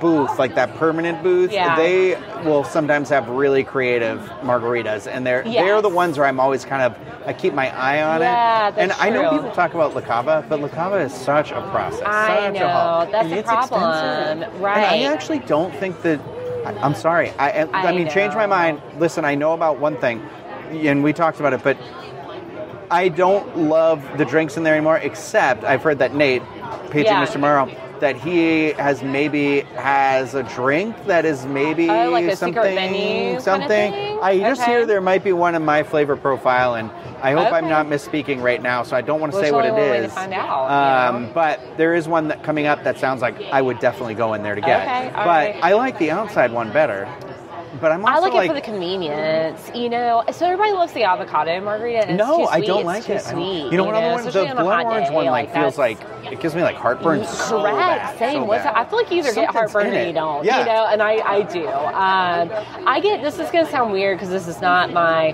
booth, 0.02 0.38
like 0.38 0.56
that 0.56 0.76
permanent 0.76 1.24
booth, 1.24 1.52
Yeah. 1.52 1.76
they 1.78 2.18
will 2.44 2.64
sometimes 2.66 3.08
have 3.10 3.30
really 3.30 3.64
creative 3.64 4.20
margaritas, 4.42 5.08
and 5.08 5.26
they're 5.26 5.44
they're 5.44 5.82
the 5.82 5.88
ones 5.90 6.18
where 6.18 6.28
I'm 6.28 6.40
always 6.40 6.66
kind 6.66 6.82
of 6.82 6.98
I 7.26 7.34
keep 7.34 7.54
my 7.54 7.70
eye 7.76 8.02
on 8.02 8.20
Yeah, 8.22 8.68
it. 8.70 8.74
And 8.78 8.92
that's 8.92 9.02
I 9.02 9.10
know 9.12 9.30
people 9.32 9.52
talk 9.52 9.74
about 9.76 9.96
La 9.96 10.02
Cava, 10.02 10.44
but 10.50 10.60
La 10.60 10.68
Cava 10.68 10.98
is 10.98 11.14
such 11.14 11.52
a 11.52 11.62
process. 11.70 12.02
I 12.06 12.48
such 12.48 12.54
know. 12.56 12.68
a. 12.68 13.08
That's 13.12 13.26
And 13.26 13.34
it's 13.34 13.48
problem. 13.48 13.82
expensive. 14.42 14.62
Right. 14.62 14.78
And 14.78 15.06
I 15.10 15.14
actually 15.14 15.40
don't 15.40 15.74
think 15.76 16.02
that. 16.02 16.20
I, 16.66 16.74
I'm 16.82 16.96
sorry. 16.96 17.30
I, 17.40 17.64
I, 17.64 17.90
I 17.90 17.96
mean, 17.96 18.10
change 18.10 18.34
my 18.36 18.46
mind. 18.48 18.82
Listen, 19.00 19.24
I 19.26 19.36
know 19.36 19.54
about 19.54 19.80
one 19.80 19.98
thing, 19.98 20.22
and 20.72 21.04
we 21.04 21.14
talked 21.14 21.40
about 21.40 21.54
it, 21.54 21.64
but 21.64 21.78
I 22.90 23.08
don't 23.10 23.58
love 23.58 24.04
the 24.18 24.26
drinks 24.26 24.58
in 24.58 24.64
there 24.64 24.74
anymore. 24.76 24.98
Except 24.98 25.64
I've 25.64 25.82
heard 25.84 26.00
that 26.00 26.14
Nate, 26.14 26.42
paging 26.90 27.06
Yeah. 27.14 27.26
Mr. 27.26 27.40
Morrow, 27.40 27.70
that 28.02 28.16
he 28.18 28.74
has 28.74 29.02
maybe 29.02 29.62
has 29.78 30.36
a 30.36 30.44
drink 30.44 30.96
that 31.06 31.24
is 31.24 31.46
maybe 31.46 31.90
Oh, 31.90 32.10
like 32.12 32.26
a 32.26 32.36
something 32.36 32.62
secret 32.62 32.76
menu 32.76 33.26
kind 33.28 33.38
of 33.38 33.44
something. 33.44 33.68
thing? 33.94 34.20
I 34.22 34.40
just 34.40 34.62
Okay. 34.62 34.72
hear 34.72 34.86
there 34.86 35.02
might 35.02 35.24
be 35.24 35.32
one 35.34 35.56
in 35.56 35.64
my 35.64 35.84
flavor 35.84 36.16
profile, 36.18 36.76
and 36.76 36.92
I 37.22 37.32
hope 37.32 37.52
I'm 37.54 37.70
not 37.70 37.86
misspeaking 37.88 38.42
right 38.42 38.62
now, 38.62 38.84
so 38.84 38.96
I 38.98 39.02
don't 39.02 39.20
want 39.22 39.32
to 39.32 39.38
Well, 39.38 39.46
say 39.46 39.52
what 39.52 39.66
it 39.66 39.70
is. 39.70 39.74
only 39.78 39.82
one 39.82 39.92
way 39.92 40.02
to 40.02 40.08
find 40.10 40.34
out, 40.34 40.70
um, 40.70 41.16
you 41.16 41.28
know? 41.28 41.34
But 41.34 41.60
there 41.78 41.96
is 41.96 42.08
one 42.08 42.28
that 42.28 42.44
coming 42.44 42.66
up 42.66 42.84
that 42.84 42.98
sounds 43.00 43.22
like 43.22 43.36
I 43.52 43.62
would 43.62 43.80
definitely 43.80 44.16
go 44.16 44.34
in 44.34 44.44
there 44.44 44.56
to 44.56 44.62
get. 44.62 44.82
Okay, 44.82 45.12
but 45.14 45.26
right. 45.26 45.60
I 45.62 45.74
like 45.74 45.98
the 46.00 46.12
outside 46.12 46.52
one 46.52 46.72
better. 46.72 47.08
But 47.80 47.92
I'm 47.94 48.04
also 48.04 48.18
I 48.18 48.20
like, 48.20 48.34
like 48.34 48.46
it 48.46 48.48
for 48.50 48.54
the 48.56 48.62
convenience, 48.62 49.72
you 49.74 49.88
know. 49.90 50.24
So 50.32 50.46
everybody 50.46 50.72
loves 50.74 50.92
the 50.92 51.04
avocado 51.04 51.62
margarita. 51.62 52.08
And 52.10 52.18
no, 52.18 52.46
I 52.48 52.60
don't 52.60 52.84
like 52.84 53.10
it. 53.10 53.26
I 53.26 53.32
don't- 53.32 53.42
Sweet, 53.62 53.72
you 53.72 53.78
know 53.78 53.86
what 53.86 53.96
other 53.96 54.12
one? 54.12 54.24
The 54.26 54.48
on 54.50 54.56
blood 54.58 54.86
orange 54.86 55.08
day, 55.08 55.14
one 55.16 55.26
like 55.28 55.54
feels 55.54 55.78
like 55.78 55.98
it 56.30 56.40
gives 56.42 56.54
me 56.54 56.64
like 56.64 56.76
heartburn. 56.76 57.24
so 57.24 57.62
Correct. 57.62 57.78
bad, 57.78 58.20
Same. 58.20 58.42
so 58.42 58.44
What's. 58.46 58.66
I 58.66 58.84
feel 58.84 58.98
like 59.00 59.10
you 59.12 59.20
either 59.20 59.34
get 59.34 59.52
heartburn 59.52 59.88
or 59.88 60.04
you 60.06 60.12
don't. 60.12 60.44
Yeah. 60.44 60.60
You 60.60 60.66
know, 60.66 60.88
and 60.88 61.02
I, 61.02 61.14
I 61.26 61.42
do. 61.44 61.66
Um, 61.68 62.86
I 62.88 63.00
get 63.02 63.22
this 63.22 63.40
is 63.40 63.50
going 63.52 63.66
to 63.66 63.72
sound 63.72 63.94
weird 63.94 64.18
because 64.18 64.30
this 64.30 64.48
is 64.48 64.60
not 64.60 64.92
my 64.92 65.32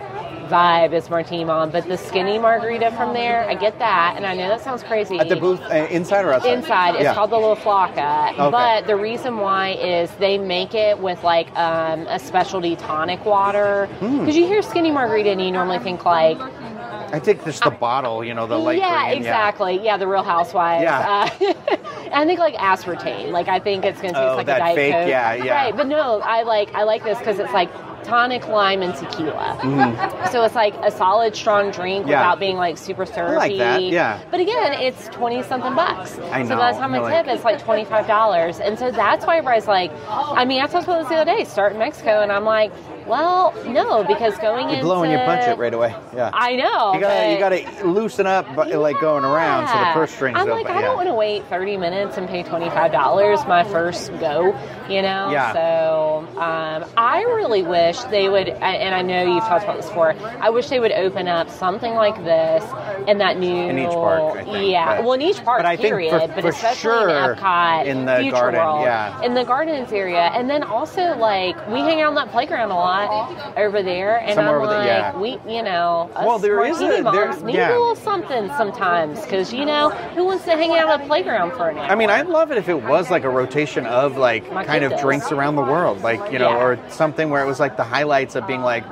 vibe 0.47 1.10
martini 1.10 1.43
mom, 1.45 1.69
but 1.69 1.88
the 1.88 1.97
skinny 1.97 2.39
margarita 2.39 2.91
from 2.91 3.13
there, 3.13 3.47
I 3.49 3.55
get 3.55 3.77
that, 3.79 4.13
and 4.15 4.25
I 4.25 4.33
know 4.36 4.47
that 4.49 4.62
sounds 4.62 4.83
crazy. 4.83 5.19
At 5.19 5.29
the 5.29 5.36
booth, 5.36 5.62
uh, 5.62 5.88
inside 5.89 6.25
or 6.25 6.33
outside? 6.33 6.53
Inside, 6.53 6.95
it's 6.95 7.03
Yeah. 7.03 7.13
called 7.13 7.29
the 7.31 7.38
Little 7.38 7.55
Flocka. 7.55 8.31
Okay. 8.31 8.49
But 8.51 8.88
the 8.88 8.95
reason 8.95 9.38
why 9.38 9.69
is 9.73 10.10
they 10.15 10.38
make 10.38 10.73
it 10.73 10.99
with 10.99 11.23
like 11.23 11.55
um, 11.57 12.07
a 12.07 12.19
specialty 12.19 12.75
tonic 12.75 13.23
water. 13.25 13.86
Hmm. 13.99 14.19
Because 14.19 14.36
you 14.36 14.45
hear 14.47 14.62
skinny 14.62 14.91
margarita 14.91 15.29
and 15.31 15.41
you 15.41 15.51
normally 15.51 15.79
think 15.79 16.05
like, 16.05 16.39
I 16.39 17.19
think 17.19 17.43
just 17.45 17.63
the 17.63 17.71
bottle, 17.71 18.23
you 18.23 18.33
know, 18.33 18.47
the 18.47 18.57
light 18.57 18.79
yeah, 18.79 19.05
green. 19.05 19.17
exactly, 19.19 19.79
yeah, 19.83 19.95
the 19.97 20.07
Real 20.07 20.23
Housewives. 20.23 20.83
Yeah. 20.83 21.29
Uh, 21.39 21.53
I 22.13 22.25
think 22.25 22.39
like 22.39 22.55
aspartame. 22.55 23.31
Like 23.31 23.47
I 23.47 23.60
think 23.60 23.86
it's 23.86 24.01
going 24.01 24.13
to 24.13 24.19
taste 24.19 24.31
Oh, 24.33 24.36
like 24.38 24.45
that 24.47 24.57
a 24.57 24.60
diet 24.60 24.75
fake- 24.75 24.93
coke. 24.93 25.07
yeah, 25.07 25.33
yeah. 25.33 25.55
Right, 25.55 25.75
but 25.75 25.88
no, 25.88 26.19
I 26.21 26.43
like 26.43 26.73
I 26.73 26.83
like 26.83 27.03
this 27.03 27.17
because 27.19 27.39
it's 27.39 27.53
like 27.53 27.69
tonic 28.08 28.48
lime 28.48 28.82
and 28.82 28.96
tequila. 28.96 29.58
Mm. 29.62 30.32
So 30.32 30.43
it's 30.43 30.56
like 30.56 30.74
a 30.78 30.89
solid, 30.91 31.36
strong 31.36 31.72
drink. 31.72 32.08
Yeah. 32.08 32.20
without 32.22 32.39
being 32.39 32.58
like 32.58 32.78
super 32.78 33.06
syrupy. 33.06 33.36
like 33.36 33.58
that, 33.58 33.84
yeah. 33.84 34.20
But 34.32 34.39
again, 34.39 34.74
it's 34.74 35.08
twenty 35.10 35.43
something 35.43 35.76
bucks. 35.76 36.17
I 36.20 36.43
So 36.43 36.56
by 36.58 36.72
the 36.72 36.78
know, 36.78 36.80
time 36.80 36.93
I 36.93 36.98
you're 37.00 37.10
tip, 37.10 37.26
like- 37.28 37.36
it's 37.36 37.43
like 37.43 37.60
twenty 37.62 37.86
five 37.86 38.08
dollars, 38.08 38.60
and 38.60 38.78
so 38.80 38.91
that's 38.91 39.26
why 39.26 39.38
everybody's 39.38 39.67
like, 39.67 39.91
I 40.08 40.46
mean, 40.46 40.62
I 40.62 40.67
talked 40.67 40.86
about 40.86 41.00
this 41.00 41.10
the 41.10 41.15
other 41.15 41.32
day. 41.38 41.43
Start 41.43 41.74
in 41.74 41.80
Mexico, 41.80 42.22
and 42.22 42.32
I'm 42.32 42.46
like, 42.46 42.72
well, 43.08 43.54
no, 43.65 44.04
because 44.04 44.38
going 44.38 44.67
You're 44.67 44.76
into 44.76 44.86
blowing 44.86 45.12
your 45.12 45.26
budget 45.26 45.58
right 45.58 45.74
away. 45.74 45.96
Yeah. 46.13 46.32
I 46.34 46.56
know. 46.56 46.93
you 46.93 47.00
gotta 47.00 47.32
you 47.32 47.39
gotta 47.39 47.88
loosen 47.88 48.28
up, 48.28 48.46
but 48.56 48.70
like 48.70 49.00
going 49.00 49.24
around, 49.24 49.67
so 49.67 49.74
the 49.74 49.80
yeah. 49.80 49.93
purse 49.93 50.12
strings 50.12 50.38
I'm 50.38 50.48
like, 50.50 50.67
I 50.67 50.76
yeah. 50.76 50.82
don't 50.82 50.96
want 50.98 51.08
to 51.08 51.13
wait 51.13 51.46
30 51.46 51.78
minutes 51.78 52.17
and 52.17 52.28
pay 52.28 52.43
$25 52.43 53.48
my 53.48 53.63
first 53.63 54.12
go, 54.20 54.48
you 54.89 55.02
know? 55.02 55.32
Yeah. 55.32 55.54
So 55.54 56.28
um, 56.38 56.89
I 56.98 57.24
really 57.24 57.63
wish 57.63 58.00
they 58.06 58.30
would, 58.30 58.50
and 58.50 58.96
I 58.96 59.02
know 59.02 59.24
you've 59.24 59.43
talked 59.43 59.63
about 59.63 59.78
this 59.78 59.88
before, 59.88 60.13
I 60.41 60.50
wish 60.50 60.67
they 60.70 60.80
would 60.80 60.91
open 60.91 61.28
up 61.28 61.50
something 61.50 61.93
like 61.93 62.15
this 62.24 62.63
in 63.07 63.17
that 63.19 63.38
new. 63.38 63.47
In 63.69 63.77
each 63.79 63.89
park, 63.89 64.38
I 64.38 64.43
think, 64.43 64.71
Yeah. 64.71 64.95
but- 64.95 65.03
well, 65.03 65.13
in 65.13 65.21
each 65.21 65.43
park, 65.43 65.60
but 65.60 65.65
I 65.65 65.75
think 65.75 65.89
period. 65.89 66.12
for- 66.12 66.27
but 66.27 66.41
for 66.41 66.47
especially 66.49 66.77
sure 66.77 67.10
in 67.10 67.15
Epcot, 67.36 67.86
in 67.86 68.05
the 68.05 68.15
Future 68.17 68.31
garden, 68.31 68.60
World, 68.62 68.81
yeah. 68.83 69.21
In 69.21 69.33
the 69.33 69.43
gardens 69.43 69.91
area. 69.91 70.31
And 70.33 70.49
then 70.49 70.63
also, 70.63 71.15
like, 71.17 71.55
we 71.69 71.79
hang 71.79 72.01
out 72.01 72.10
on 72.10 72.15
that 72.15 72.31
playground 72.31 72.71
a 72.71 72.75
lot 72.75 73.31
over 73.57 73.81
there. 73.81 74.17
And 74.17 74.36
Somewhere 74.36 74.62
I'm 74.62 74.67
like, 74.67 74.86
yeah. 74.86 75.17
we, 75.17 75.39
you 75.47 75.62
know, 75.63 76.10
us 76.15 76.25
Well, 76.25 76.39
there 76.39 76.63
is 76.65 76.81
a- 76.81 76.88
there- 76.88 77.01
moms 77.27 77.43
need 77.43 77.55
yeah. 77.55 77.69
a 77.69 77.71
little 77.71 77.95
something 77.95 78.49
sometimes 78.57 79.21
because 79.21 79.53
you 79.53 79.65
know 79.65 79.89
who 80.15 80.25
wants 80.25 80.45
to 80.45 80.51
hang 80.51 80.75
out 80.77 80.89
at 80.89 81.01
a 81.01 81.05
playground 81.05 81.51
for 81.53 81.69
an 81.69 81.77
hour? 81.77 81.86
I 81.91 81.95
mean, 81.95 82.10
I'd 82.10 82.27
love 82.27 82.51
it 82.51 82.57
if 82.57 82.69
it 82.69 82.83
was 82.83 83.10
like 83.12 83.23
a 83.23 83.29
rotation 83.29 83.86
of 83.86 84.17
like 84.17 84.51
My 84.51 84.63
kind 84.63 84.83
of 84.83 84.89
goodness. 84.91 85.01
drinks 85.01 85.31
around 85.31 85.55
the 85.55 85.62
world, 85.63 86.01
like 86.03 86.31
you 86.31 86.39
know, 86.39 86.49
Yeah. 86.49 86.63
or 86.63 86.77
something 86.89 87.29
where 87.29 87.41
it 87.43 87.47
was 87.47 87.60
like 87.60 87.77
the 87.77 87.83
highlights 87.83 88.36
of 88.36 88.47
being 88.47 88.62
like, 88.62 88.83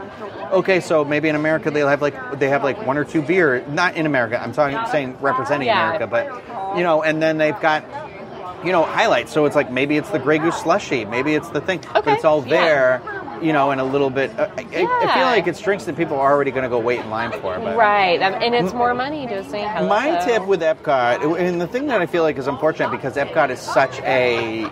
okay, 0.51 0.79
so 0.79 1.03
maybe 1.03 1.29
in 1.29 1.35
America 1.35 1.71
they'll 1.71 1.87
have 1.87 2.01
like 2.01 2.39
they 2.39 2.49
have 2.49 2.63
like 2.63 2.85
one 2.85 2.97
or 2.97 3.03
two 3.03 3.21
beer, 3.21 3.63
not 3.69 3.94
in 3.95 4.05
America. 4.05 4.41
I'm 4.41 4.51
talking 4.53 4.77
saying 4.91 5.17
representing 5.21 5.67
Yeah. 5.67 5.95
America, 5.95 6.07
but 6.07 6.77
you 6.77 6.83
know, 6.83 7.03
and 7.03 7.21
then 7.21 7.37
they've 7.37 7.59
got 7.59 7.83
you 8.63 8.71
know 8.71 8.83
highlights. 8.83 9.31
So 9.33 9.45
it's 9.45 9.55
like 9.55 9.71
maybe 9.71 9.97
it's 9.97 10.09
the 10.09 10.19
Grey 10.19 10.37
Goose 10.39 10.57
slushy, 10.57 11.05
maybe 11.05 11.33
it's 11.35 11.49
the 11.49 11.61
thing, 11.61 11.81
but 11.93 11.97
Okay, 12.03 12.13
it's 12.13 12.25
all 12.25 12.43
yeah. 12.47 12.49
there. 12.49 13.01
You 13.41 13.51
know, 13.51 13.71
and 13.71 13.81
a 13.81 13.83
little 13.83 14.09
bit. 14.09 14.31
Uh, 14.39 14.47
I, 14.57 14.61
I 14.61 15.13
feel 15.13 15.25
like 15.25 15.45
it's 15.45 15.59
drinks 15.59 15.83
that 15.85 15.97
people 15.97 16.17
are 16.17 16.31
already 16.31 16.51
going 16.51 16.63
to 16.63 16.69
go 16.69 16.79
wait 16.79 17.01
in 17.01 17.09
line 17.09 17.31
for. 17.33 17.59
But 17.59 17.75
right, 17.75 18.19
um, 18.21 18.33
and 18.41 18.55
it's 18.55 18.73
more 18.73 18.93
money 18.93 19.27
to 19.27 19.43
say 19.49 19.61
hello. 19.61 19.89
my 19.89 20.23
tip 20.23 20.45
with 20.47 20.61
Epcot, 20.61 21.37
and 21.37 21.59
the 21.59 21.67
thing 21.67 21.87
that 21.87 21.99
I 21.99 22.05
feel 22.05 22.23
like 22.23 22.37
is 22.37 22.47
unfortunate 22.47 22.91
because 22.91 23.15
Epcot 23.17 23.49
is 23.49 23.59
such 23.59 23.99
a 23.99 24.63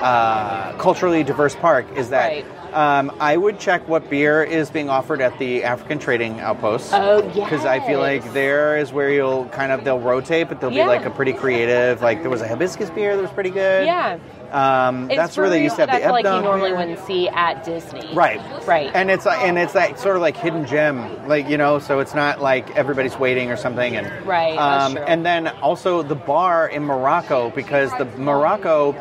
uh, 0.00 0.72
culturally 0.78 1.22
diverse 1.22 1.54
park, 1.54 1.86
is 1.96 2.10
that 2.10 2.26
Right. 2.26 2.46
Um, 2.74 3.12
I 3.20 3.36
would 3.36 3.58
check 3.58 3.86
what 3.88 4.08
beer 4.10 4.42
is 4.42 4.70
being 4.70 4.88
offered 4.88 5.20
at 5.20 5.38
the 5.38 5.64
African 5.64 5.98
trading 5.98 6.40
outposts. 6.40 6.90
Oh, 6.92 7.22
Because 7.22 7.64
I 7.64 7.80
feel 7.86 7.98
like 8.00 8.32
there 8.32 8.76
is 8.78 8.92
where 8.92 9.10
you'll 9.10 9.46
kind 9.46 9.72
of 9.72 9.84
they'll 9.84 9.98
rotate, 10.00 10.48
but 10.48 10.60
they'll 10.60 10.72
Yeah. 10.72 10.84
be 10.84 10.88
like 10.88 11.04
a 11.04 11.10
pretty 11.10 11.32
creative. 11.32 12.02
Like 12.02 12.20
there 12.22 12.30
was 12.30 12.40
a 12.40 12.48
hibiscus 12.48 12.90
beer 12.90 13.16
that 13.16 13.22
was 13.22 13.30
pretty 13.32 13.50
good. 13.50 13.86
Yeah. 13.86 14.18
Um, 14.52 15.08
that's 15.08 15.36
where 15.36 15.48
they 15.48 15.62
used 15.62 15.76
to 15.76 15.82
have 15.82 15.90
that 15.90 16.02
the 16.02 16.10
like 16.12 16.24
you 16.24 16.30
normally 16.42 16.72
wouldn't 16.72 16.98
see 17.06 17.28
at 17.28 17.64
Disney. 17.64 18.12
Right. 18.14 18.40
Right. 18.66 18.90
And 18.94 19.10
it's 19.10 19.24
like, 19.26 19.40
and 19.42 19.58
it's 19.58 19.72
that 19.74 19.98
sort 19.98 20.16
of 20.16 20.22
like 20.22 20.36
hidden 20.36 20.66
gem, 20.66 21.26
like 21.28 21.48
you 21.48 21.56
know, 21.56 21.78
so 21.78 21.98
it's 22.00 22.14
not 22.14 22.40
like 22.40 22.76
everybody's 22.76 23.18
waiting 23.18 23.50
or 23.50 23.56
something. 23.56 23.96
And 23.96 24.26
Right, 24.26 24.56
that's 24.56 24.84
um, 24.86 24.92
true. 24.96 25.04
and 25.04 25.24
then 25.24 25.48
also 25.62 26.02
the 26.02 26.14
bar 26.14 26.68
in 26.68 26.84
Morocco 26.84 27.50
because 27.50 27.90
the 27.98 28.04
Morocco, 28.18 28.92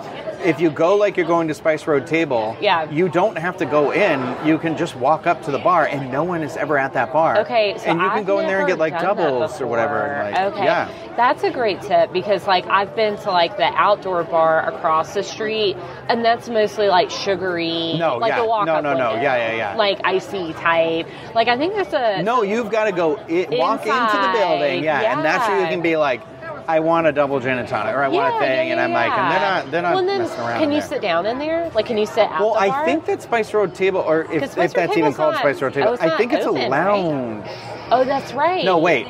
if 0.44 0.60
you 0.60 0.70
go 0.70 0.96
like 0.96 1.18
you're 1.18 1.26
going 1.26 1.48
to 1.50 1.54
Spice 1.54 1.86
Road 1.88 2.08
Table, 2.08 2.56
Yeah. 2.62 2.90
you 2.90 3.10
don't 3.10 3.38
have 3.38 3.58
to 3.58 3.66
go 3.66 3.92
in. 3.92 4.20
You 4.48 4.58
can 4.58 4.78
just 4.78 4.96
walk 4.96 5.28
up 5.28 5.42
to 5.44 5.52
the 5.52 5.60
bar, 5.60 5.86
and 5.86 6.12
no 6.12 6.24
one 6.24 6.42
is 6.44 6.56
ever 6.58 6.78
at 6.78 6.94
that 6.94 7.12
bar. 7.12 7.40
Okay, 7.40 7.78
so 7.78 7.86
and 7.86 8.00
you 8.00 8.08
can 8.10 8.20
I've 8.20 8.26
go 8.26 8.40
in 8.40 8.48
there 8.48 8.60
and 8.60 8.68
get 8.68 8.78
like 8.78 9.00
doubles 9.02 9.60
or 9.60 9.68
whatever. 9.68 10.30
like, 10.32 10.54
okay, 10.54 10.64
Yeah. 10.66 10.90
that's 11.18 11.44
a 11.44 11.52
great 11.52 11.82
tip 11.82 12.14
because 12.14 12.48
like 12.48 12.66
I've 12.68 12.96
been 12.96 13.18
to 13.18 13.32
like 13.32 13.58
the 13.58 13.66
outdoor 13.66 14.24
bar 14.24 14.68
across 14.68 15.14
the 15.14 15.24
street, 15.24 15.39
and 15.48 16.24
that's 16.26 16.50
mostly 16.50 16.88
like 16.88 17.10
sugary, 17.10 17.98
No, 17.98 18.18
like 18.18 18.32
yeah. 18.32 18.42
the 18.42 18.46
walk 18.46 18.66
No, 18.66 18.82
no, 18.82 18.94
no. 18.94 19.12
window, 19.12 19.22
Yeah, 19.22 19.36
yeah, 19.38 19.56
yeah. 19.56 19.76
like 19.76 20.00
icy 20.04 20.54
type. 20.54 21.08
Like 21.34 21.48
I 21.48 21.58
think 21.58 21.76
that's 21.76 21.94
a 21.94 22.22
No, 22.24 22.44
you've 22.44 22.72
got 22.72 22.86
to 22.86 22.92
go 22.92 23.18
i 23.18 23.48
walk 23.52 23.82
into 23.86 24.18
the 24.18 24.34
building, 24.38 24.84
yeah, 24.84 25.14
and 25.14 25.24
that's 25.24 25.48
where 25.48 25.62
you 25.62 25.68
can 25.68 25.82
be 25.82 25.96
like, 25.98 26.22
I 26.68 26.82
want 26.82 27.08
a 27.08 27.12
double 27.12 27.40
gin 27.40 27.58
and 27.58 27.68
tonic, 27.68 27.96
or 27.96 28.04
I 28.04 28.08
want 28.10 28.36
a 28.36 28.40
thing, 28.40 28.68
yeah, 28.68 28.74
and 28.74 28.82
I'm 28.82 28.92
like, 28.92 29.12
and 29.12 29.32
they're 29.32 29.40
yeah. 29.40 29.62
not, 29.64 29.72
they're 29.72 29.82
not 29.82 29.96
well, 29.96 30.06
then, 30.06 30.22
messing 30.22 30.40
around. 30.40 30.60
Can 30.60 30.72
you 30.72 30.80
there. 30.80 30.90
sit 30.90 31.02
down 31.02 31.26
in 31.26 31.40
there? 31.40 31.70
Like, 31.74 31.88
can 31.88 31.98
you 31.98 32.06
sit 32.06 32.30
at 32.30 32.40
Well, 32.40 32.54
I 32.54 32.68
bar? 32.70 32.86
think 32.86 33.06
that 33.06 33.22
Spice 33.22 33.54
Road 33.54 33.74
Table, 33.74 34.02
or 34.02 34.32
if, 34.32 34.56
if 34.58 34.74
that's 34.74 34.96
even 34.98 35.14
called 35.14 35.34
not- 35.34 35.40
Spice 35.40 35.62
Road 35.62 35.74
Table, 35.74 35.98
oh, 36.00 36.06
I 36.06 36.16
think 36.18 36.34
it's 36.34 36.46
a 36.46 36.50
open, 36.50 36.70
right? 36.70 36.86
lounge. 36.86 37.48
Oh, 37.92 38.04
that's 38.04 38.34
right. 38.34 38.64
No, 38.64 38.78
wait. 38.78 39.08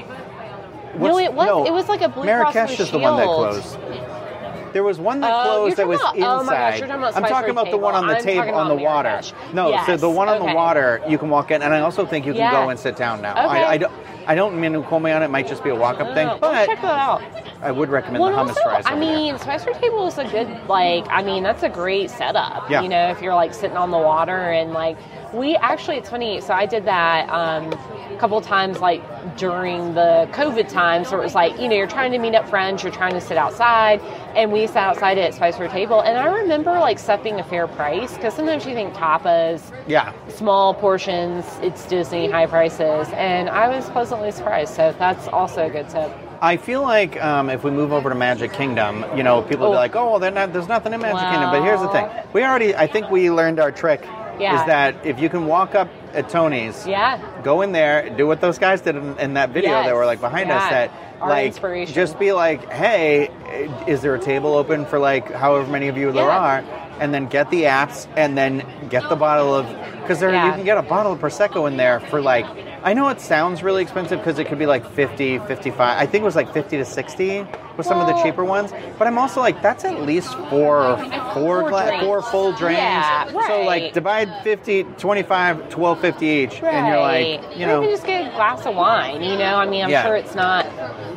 No, 0.98 1.18
it 1.18 1.34
was. 1.34 1.68
it 1.68 1.72
was 1.74 1.88
like 1.88 2.02
a 2.02 2.10
Blue 2.10 2.24
Cross 2.24 2.56
Marrakesh 2.56 2.76
Blue 2.78 2.86
is 2.86 2.92
the 2.92 3.00
one 3.00 3.18
that 3.18 3.24
Shield. 3.24 3.36
closed. 3.36 4.09
There 4.74 4.84
was 4.84 5.00
one 5.00 5.20
that 5.22 5.32
Oh, 5.34 5.44
closed 5.44 5.78
that 5.78 5.88
was 5.88 6.00
about- 6.00 6.16
inside. 6.16 6.30
oh 6.40 6.44
my 6.44 6.54
gosh, 6.54 6.80
you're 6.80 6.88
talking 6.88 7.02
about 7.04 7.16
I'm 7.16 7.24
talking 7.30 7.50
about 7.50 7.72
the 7.72 7.78
one 7.78 7.96
on 7.96 8.08
the 8.08 8.16
Table. 8.16 8.42
I'm 8.42 8.46
table 8.48 8.60
on 8.60 8.68
the 8.70 8.76
water. 8.76 9.22
No, 9.54 9.76
so 9.86 9.98
the 9.98 10.10
one 10.10 10.30
on 10.30 10.40
the 10.46 10.54
water 10.54 11.02
you 11.08 11.18
can 11.18 11.30
walk 11.30 11.52
in, 11.52 11.62
and 11.62 11.74
I 11.74 11.82
also 11.82 12.06
think 12.06 12.26
you 12.26 12.34
can 12.34 12.42
Yeah. 12.42 12.52
go 12.52 12.70
and 12.70 12.80
sit 12.80 12.96
down 12.96 13.22
now. 13.22 13.32
Okay. 13.32 13.64
I, 13.64 13.72
I, 13.74 13.78
don't, 13.78 13.92
I 14.28 14.36
don't 14.36 14.60
mean 14.60 14.74
to 14.74 14.82
call 14.84 15.00
me 15.00 15.12
on 15.12 15.22
it. 15.22 15.26
It 15.26 15.32
might 15.32 15.48
just 15.48 15.64
be 15.64 15.70
a 15.70 15.76
walk-up 15.76 16.14
thing, 16.14 16.28
but 16.28 16.42
well, 16.42 16.66
check 16.66 16.82
that 16.82 16.98
out. 17.00 17.22
I 17.62 17.72
would 17.72 17.90
recommend 17.90 18.22
Well, 18.24 18.32
the 18.32 18.38
hummus 18.38 18.50
also, 18.58 18.62
fries. 18.64 18.84
I 18.86 18.96
mean, 18.98 19.30
there. 19.34 19.40
Spice 19.40 19.66
Road 19.68 19.76
Table 19.82 20.08
is 20.08 20.18
a 20.18 20.24
good, 20.26 20.48
like, 20.70 21.06
I 21.10 21.22
mean, 21.22 21.44
that's 21.44 21.64
a 21.64 21.70
great 21.70 22.10
setup. 22.10 22.70
Yeah. 22.70 22.82
You 22.82 22.90
know, 22.90 23.10
if 23.10 23.22
you're 23.22 23.36
like 23.36 23.54
sitting 23.54 23.76
on 23.78 23.92
the 23.92 23.98
water 23.98 24.38
and 24.52 24.72
like, 24.74 24.98
we 25.34 25.56
actually, 25.58 25.98
it's 25.98 26.10
funny. 26.10 26.42
So 26.42 26.54
I 26.54 26.66
did 26.66 26.86
that 26.86 27.30
um, 27.30 27.72
a 28.12 28.18
couple 28.20 28.40
times, 28.42 28.80
like 28.80 29.02
during 29.38 29.94
the 29.94 30.28
COVID 30.32 30.70
time. 30.70 31.06
So 31.06 31.20
it 31.20 31.24
was 31.24 31.36
like, 31.36 31.60
you 31.60 31.68
know, 31.68 31.76
you're 31.76 31.88
trying 31.88 32.12
to 32.12 32.18
meet 32.20 32.36
up 32.36 32.48
friends, 32.50 32.84
you're 32.84 32.92
trying 32.92 33.14
to 33.14 33.22
sit 33.22 33.38
outside, 33.38 34.02
and 34.36 34.52
we 34.52 34.66
sat 34.68 34.78
outside 34.78 35.18
at 35.18 35.34
Spice 35.34 35.60
Road 35.60 35.72
Table. 35.72 36.02
And 36.02 36.18
I 36.18 36.26
remember 36.28 36.72
like 36.72 37.00
stuff 37.00 37.24
being 37.24 37.40
a 37.40 37.44
fair 37.44 37.68
price 37.68 38.16
because 38.16 38.34
sometimes 38.34 38.66
you 38.66 38.74
think 38.74 38.94
tapas, 38.94 39.62
yeah. 39.88 40.14
small 40.30 40.74
portions, 40.74 41.46
it's 41.62 41.86
Disney, 41.88 42.30
high 42.30 42.46
prices, 42.48 43.08
and 43.14 43.50
I 43.50 43.68
was 43.68 43.90
pleasantly 43.90 44.32
surprised. 44.32 44.74
So 44.76 44.96
that's 44.98 45.28
also 45.28 45.68
a 45.68 45.70
good 45.70 45.90
tip. 45.90 46.12
I 46.42 46.56
feel 46.56 46.82
like 46.82 47.22
um, 47.22 47.50
if 47.50 47.66
we 47.66 47.72
move 47.72 47.92
over 47.92 48.08
to 48.08 48.16
Magic 48.16 48.54
Kingdom, 48.54 49.04
you 49.16 49.24
know, 49.24 49.42
people 49.42 49.66
will 49.66 49.74
be 49.74 49.76
Oh. 49.76 49.80
like, 49.80 49.96
"Oh, 49.96 50.18
well, 50.18 50.32
not, 50.32 50.54
there's 50.54 50.70
nothing 50.70 50.94
in 50.94 51.02
Magic 51.02 51.20
Kingdom." 51.20 51.52
But 51.52 51.64
here's 51.64 51.82
the 51.82 51.90
thing: 51.90 52.08
we 52.32 52.44
already, 52.46 52.74
I 52.76 52.88
think, 52.88 53.12
we 53.12 53.30
learned 53.30 53.60
our 53.60 53.72
trick. 53.74 54.02
Yeah. 54.40 54.60
Is 54.62 54.66
that 54.68 54.96
if 55.06 55.20
you 55.20 55.30
can 55.30 55.46
walk 55.48 55.76
up 55.76 55.90
at 56.14 56.30
Tony's, 56.30 56.88
Yeah. 56.88 57.20
go 57.44 57.62
in 57.62 57.72
there, 57.72 58.10
do 58.10 58.26
what 58.26 58.42
those 58.42 58.58
guys 58.58 58.82
did 58.82 58.96
in, 58.96 59.18
in 59.20 59.34
that 59.36 59.50
video 59.50 59.72
Yes. 59.72 59.86
that 59.88 59.96
were 59.96 60.06
like 60.06 60.22
behind 60.22 60.50
us. 60.52 60.70
That 60.70 60.92
Our 61.22 61.30
like 61.30 61.88
just 61.88 62.18
be 62.18 62.32
like, 62.32 62.72
"Hey, 62.72 63.30
is 63.88 64.02
there 64.02 64.16
a 64.16 64.20
table 64.20 64.54
open 64.56 64.86
for 64.86 65.00
like 65.00 65.32
however 65.34 65.70
many 65.70 65.90
of 65.90 65.98
you 65.98 66.12
there 66.12 66.26
Yeah. 66.28 66.38
are?" 66.40 66.64
And 67.00 67.14
then 67.14 67.28
get 67.28 67.50
the 67.50 67.64
apps, 67.64 68.08
and 68.18 68.38
then 68.38 68.66
get 68.90 69.08
the 69.10 69.16
bottle 69.16 69.54
of 69.56 69.66
because 70.02 70.20
there 70.20 70.30
you 70.32 70.52
can 70.54 70.66
get 70.66 70.78
a 70.78 70.82
bottle 70.82 71.12
of 71.14 71.20
prosecco 71.20 71.68
in 71.68 71.78
there 71.78 72.00
for 72.00 72.22
like. 72.22 72.46
I 72.82 72.94
know 72.94 73.10
it 73.10 73.20
sounds 73.20 73.62
really 73.62 73.82
expensive 73.84 74.20
because 74.20 74.40
it 74.40 74.48
could 74.48 74.58
be 74.58 74.66
like 74.66 74.90
50, 74.92 75.40
55. 75.40 75.80
I 75.82 76.06
think 76.06 76.22
it 76.22 76.26
was 76.26 76.38
like 76.38 76.54
50 76.54 76.78
to 76.78 76.86
60 76.86 77.46
with 77.76 77.86
some 77.86 78.00
of 78.00 78.08
the 78.08 78.14
cheaper 78.24 78.46
ones. 78.46 78.72
But 78.98 79.06
I'm 79.08 79.18
also 79.18 79.42
like, 79.42 79.62
that's 79.62 79.84
at 79.84 80.04
least 80.04 80.34
four, 80.50 80.96
four, 81.34 81.34
Four 81.34 81.70
gla- 81.70 82.00
four 82.00 82.22
full 82.22 82.54
drinks. 82.54 82.80
Yeah, 82.80 83.30
right. 83.34 83.48
So 83.48 83.64
like 83.64 83.92
divide 83.92 84.30
50, 84.44 84.84
25, 84.98 85.58
12.50 85.68 86.22
each. 86.24 86.64
And 86.64 86.88
you're 86.88 87.00
like, 87.02 87.58
you 87.58 87.66
know. 87.66 87.84
even 87.84 87.94
just 87.94 88.06
get 88.06 88.32
a 88.32 88.34
glass 88.34 88.66
of 88.66 88.76
wine. 88.76 89.22
You 89.24 89.38
know, 89.38 89.58
I 89.58 89.66
mean, 89.68 89.84
I'm 89.84 89.90
Yeah. 89.90 90.06
sure 90.06 90.16
it's 90.16 90.34
not. 90.34 90.66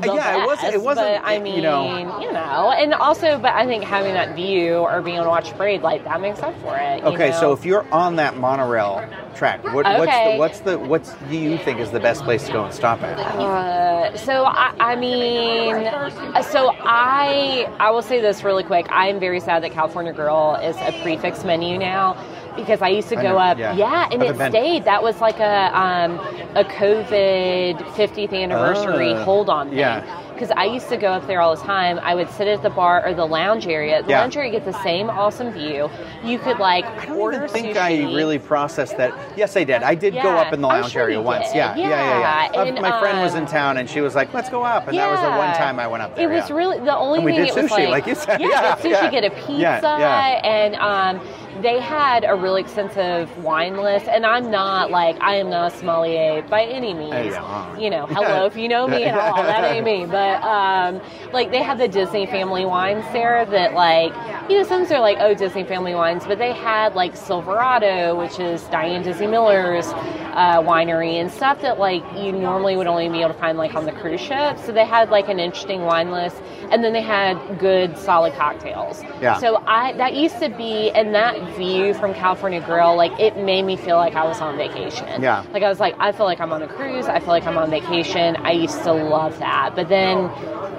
The 0.00 0.14
Yeah, 0.14 0.42
it 0.42 0.46
wasn't- 0.46 0.74
it 0.74 0.82
wasn't, 0.82 1.22
But 1.22 1.28
I 1.30 1.38
mean, 1.38 1.56
you 1.56 1.62
know- 1.62 2.18
you 2.20 2.32
know, 2.32 2.72
and 2.76 2.94
also, 2.94 3.38
but 3.38 3.54
I 3.54 3.66
think 3.66 3.84
having 3.84 4.14
that 4.14 4.34
view 4.34 4.76
or 4.78 5.00
being 5.00 5.16
able 5.16 5.26
to 5.26 5.30
watch 5.30 5.56
parade 5.56 5.82
like 5.82 6.04
that 6.04 6.20
makes 6.20 6.42
up 6.42 6.54
for 6.62 6.76
it. 6.76 7.04
Okay, 7.04 7.30
know? 7.30 7.36
so 7.40 7.52
if 7.52 7.64
you're 7.64 7.86
on 7.92 8.16
that 8.16 8.36
monorail 8.36 9.04
track, 9.34 9.62
what, 9.64 9.84
what's 9.84 9.84
the 9.84 10.02
Okay. 10.02 10.38
what's 10.38 10.58
the 10.60 10.78
what's 10.78 11.12
do 11.30 11.36
you 11.36 11.56
think 11.58 11.80
is 11.80 11.90
the 11.90 12.00
best 12.00 12.22
place 12.24 12.44
to 12.46 12.52
go 12.52 12.64
and 12.64 12.74
stop 12.74 13.02
at? 13.02 13.18
Uh, 13.18 14.16
so 14.16 14.44
I, 14.44 14.72
I 14.80 14.96
mean, 14.96 15.74
uh, 15.74 16.42
so 16.42 16.74
I 16.80 17.68
I 17.78 17.90
will 17.90 18.02
say 18.02 18.20
this 18.20 18.42
really 18.44 18.64
quick. 18.64 18.86
I 18.90 19.08
am 19.08 19.20
very 19.20 19.40
sad 19.40 19.62
that 19.62 19.72
California 19.72 20.12
Grill 20.12 20.56
is 20.56 20.76
a 20.76 20.92
prix 21.02 21.16
fixe 21.16 21.44
menu 21.44 21.78
now 21.78 22.16
because 22.56 22.82
I 22.82 22.88
used 22.88 23.08
to 23.10 23.16
go 23.16 23.22
know, 23.22 23.38
up, 23.38 23.58
yeah. 23.58 24.08
and 24.10 24.22
it 24.22 24.36
been. 24.38 24.50
stayed. 24.50 24.84
That 24.84 25.02
was 25.02 25.20
like 25.20 25.38
a 25.40 25.76
um, 25.78 26.18
a 26.56 26.64
COVID 26.64 27.76
50th 27.94 28.32
anniversary 28.32 29.12
Ah, 29.12 29.24
hold 29.24 29.48
on 29.48 29.70
thing. 29.70 29.78
yeah. 29.78 30.18
Because 30.32 30.50
I 30.56 30.64
used 30.64 30.88
to 30.88 30.96
go 30.96 31.08
up 31.12 31.26
there 31.28 31.40
all 31.40 31.54
the 31.54 31.62
time. 31.62 32.00
I 32.02 32.16
would 32.16 32.28
sit 32.30 32.48
at 32.48 32.62
the 32.64 32.70
bar 32.70 33.06
or 33.06 33.14
the 33.14 33.24
lounge 33.24 33.68
area. 33.68 34.02
The 34.02 34.10
Yeah. 34.10 34.20
lounge 34.22 34.36
area 34.36 34.50
gets 34.50 34.64
the 34.64 34.82
same 34.82 35.08
awesome 35.08 35.52
view. 35.52 35.88
You 36.24 36.38
could 36.40 36.58
like 36.58 36.84
I 36.84 37.06
don't 37.06 37.18
order 37.18 37.36
even 37.36 37.48
think 37.48 37.76
sushi. 37.76 37.80
I 37.80 38.12
really 38.12 38.40
processed 38.40 38.96
that. 38.96 39.12
Yes, 39.36 39.56
I 39.56 39.62
did. 39.62 39.82
I 39.84 39.94
did 39.94 40.14
go 40.14 40.30
up 40.30 40.52
in 40.52 40.60
the 40.60 40.66
lounge 40.66 40.90
sure 40.92 41.02
area 41.02 41.20
once. 41.20 41.54
Yeah, 41.54 41.76
yeah, 41.76 41.88
yeah, 41.88 42.18
yeah. 42.18 42.64
Yeah, 42.64 42.72
Uh, 42.78 42.80
my 42.80 42.98
friend 42.98 43.20
was 43.20 43.32
um, 43.34 43.42
in 43.42 43.46
town, 43.46 43.76
and 43.76 43.88
she 43.88 44.00
was 44.00 44.16
like, 44.16 44.34
"Let's 44.34 44.48
go 44.48 44.64
up," 44.64 44.88
and 44.88 44.96
that 44.98 45.10
was 45.10 45.20
the 45.20 45.30
one 45.30 45.54
time 45.54 45.78
I 45.78 45.86
went 45.86 46.02
up 46.02 46.16
there. 46.16 46.28
It 46.30 46.34
was 46.34 46.48
yeah. 46.50 46.56
really 46.56 46.78
the 46.80 46.96
only 46.96 47.18
And 47.18 47.24
we 47.26 47.32
thing. 47.32 47.44
did 47.44 47.48
it 47.56 47.62
was 47.62 47.70
sushi, 47.70 47.78
like, 47.78 47.88
like 47.90 48.06
you 48.08 48.14
said. 48.16 48.40
Yeah, 48.40 48.48
Yeah, 48.48 48.60
get 48.74 48.78
sushi, 48.80 48.90
yeah. 48.90 49.10
get 49.10 49.24
a 49.24 49.30
pizza, 49.30 49.52
Yeah, 49.52 49.98
yeah. 49.98 50.46
and 50.56 50.74
um, 50.76 51.26
they 51.60 51.80
had 51.80 52.24
a 52.24 52.34
really 52.34 52.62
extensive 52.62 53.36
wine 53.44 53.76
list. 53.76 54.06
And 54.06 54.24
I'm 54.24 54.50
not 54.50 54.90
like 54.90 55.20
I 55.20 55.36
am 55.36 55.50
not 55.50 55.72
a 55.72 55.76
sommelier 55.76 56.42
by 56.42 56.64
any 56.64 56.94
means. 56.94 57.12
Hey, 57.12 57.30
yeah. 57.30 57.78
You 57.78 57.90
know, 57.90 58.06
hello 58.06 58.46
if 58.46 58.56
you 58.56 58.68
know 58.68 58.86
me 58.86 59.04
at 59.04 59.18
all. 59.18 59.42
That 59.42 59.64
ain't 59.64 59.84
me. 59.84 60.06
But 60.12 60.42
um, 60.42 61.00
like 61.32 61.50
they 61.50 61.62
had 61.62 61.78
the 61.78 61.88
Disney 61.88 62.26
family 62.26 62.64
wines 62.64 63.04
there 63.12 63.44
that 63.46 63.72
like 63.72 64.12
you 64.50 64.58
know 64.58 64.64
some 64.64 64.82
are 64.92 65.00
like 65.00 65.18
oh 65.20 65.34
Disney 65.34 65.64
family 65.64 65.94
wines, 65.94 66.24
but 66.26 66.38
they 66.38 66.52
had 66.52 66.94
like 66.94 67.16
Silverado, 67.16 68.14
which 68.18 68.38
is 68.38 68.62
Diane 68.64 69.02
Disney 69.02 69.26
Miller's 69.26 69.86
uh, 70.32 70.60
winery 70.62 71.14
and 71.20 71.30
stuff 71.30 71.60
that 71.62 71.78
like 71.78 72.02
you 72.16 72.32
normally 72.32 72.76
would 72.76 72.86
only 72.86 73.08
be 73.08 73.20
able 73.20 73.32
to 73.32 73.38
find 73.38 73.58
like 73.58 73.74
on 73.74 73.84
the 73.84 73.92
cruise 73.92 74.20
ship. 74.20 74.58
So 74.58 74.72
they 74.72 74.84
had 74.84 75.10
like 75.10 75.28
an 75.28 75.38
interesting 75.38 75.82
wine 75.82 76.10
list, 76.10 76.36
and 76.70 76.82
then 76.82 76.92
they 76.92 77.02
had 77.02 77.58
good 77.58 77.96
solid 77.96 78.34
cocktails. 78.34 79.02
Yeah. 79.20 79.38
So 79.38 79.62
I 79.66 79.92
that 79.94 80.14
used 80.14 80.38
to 80.40 80.48
be, 80.48 80.90
and 80.90 81.14
that 81.14 81.36
view 81.54 81.94
from 81.94 82.14
California 82.14 82.60
Grill, 82.60 82.96
like 82.96 83.12
it 83.20 83.36
made 83.36 83.62
me 83.64 83.76
feel 83.76 83.96
like 83.96 84.14
I 84.14 84.24
was 84.24 84.40
on 84.40 84.56
vacation. 84.56 85.22
Yeah. 85.22 85.44
Like 85.52 85.62
I 85.62 85.68
was 85.68 85.80
like, 85.80 85.94
I 85.98 86.12
feel 86.12 86.26
like 86.26 86.40
I'm 86.40 86.52
on 86.52 86.62
a 86.62 86.68
cruise. 86.68 87.06
I 87.06 87.18
feel 87.20 87.28
like 87.28 87.46
I'm 87.46 87.58
on 87.58 87.70
vacation. 87.70 88.36
I 88.36 88.52
used 88.52 88.82
to 88.84 88.92
love 88.92 89.38
that, 89.38 89.74
but 89.74 89.88
then 89.88 90.26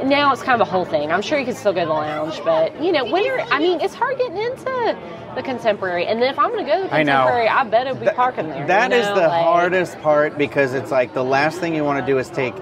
now 0.08 0.32
it's 0.34 0.42
kind 0.42 0.62
of 0.62 0.68
a 0.68 0.70
whole 0.70 0.86
thing. 0.86 1.12
I'm 1.12 1.22
sure 1.22 1.38
you 1.40 1.46
can 1.46 1.56
still 1.56 1.74
go 1.74 1.82
to 1.82 1.86
the 1.88 1.94
lounge, 1.94 2.42
but 2.44 2.82
you 2.84 2.92
know, 2.92 3.06
when 3.06 3.24
you're, 3.24 3.40
I 3.42 3.60
mean, 3.60 3.80
it's 3.82 3.94
hard 3.94 4.18
getting 4.18 4.38
into 4.38 4.98
the 5.36 5.42
contemporary. 5.44 6.06
And 6.06 6.22
then 6.22 6.30
if 6.32 6.38
I'm 6.38 6.52
going 6.52 6.66
to 6.66 6.72
go 6.72 6.78
to 6.78 6.84
the 6.84 6.90
contemporary, 6.90 7.48
I, 7.48 7.64
bet 7.64 7.88
it'll 7.88 8.00
be 8.00 8.06
That- 8.06 8.16
parking 8.16 8.50
there. 8.50 8.68
That 8.68 8.92
you 8.92 8.98
is 8.98 9.08
the 9.08 9.14
like- 9.28 9.44
hardest 9.44 10.00
part 10.02 10.38
because 10.38 10.74
it's 10.74 10.92
like 10.92 11.14
the 11.14 11.24
last 11.24 11.60
thing 11.60 11.74
you 11.76 11.84
want 11.84 12.06
to 12.06 12.12
do 12.12 12.18
is 12.20 12.30
take 12.30 12.54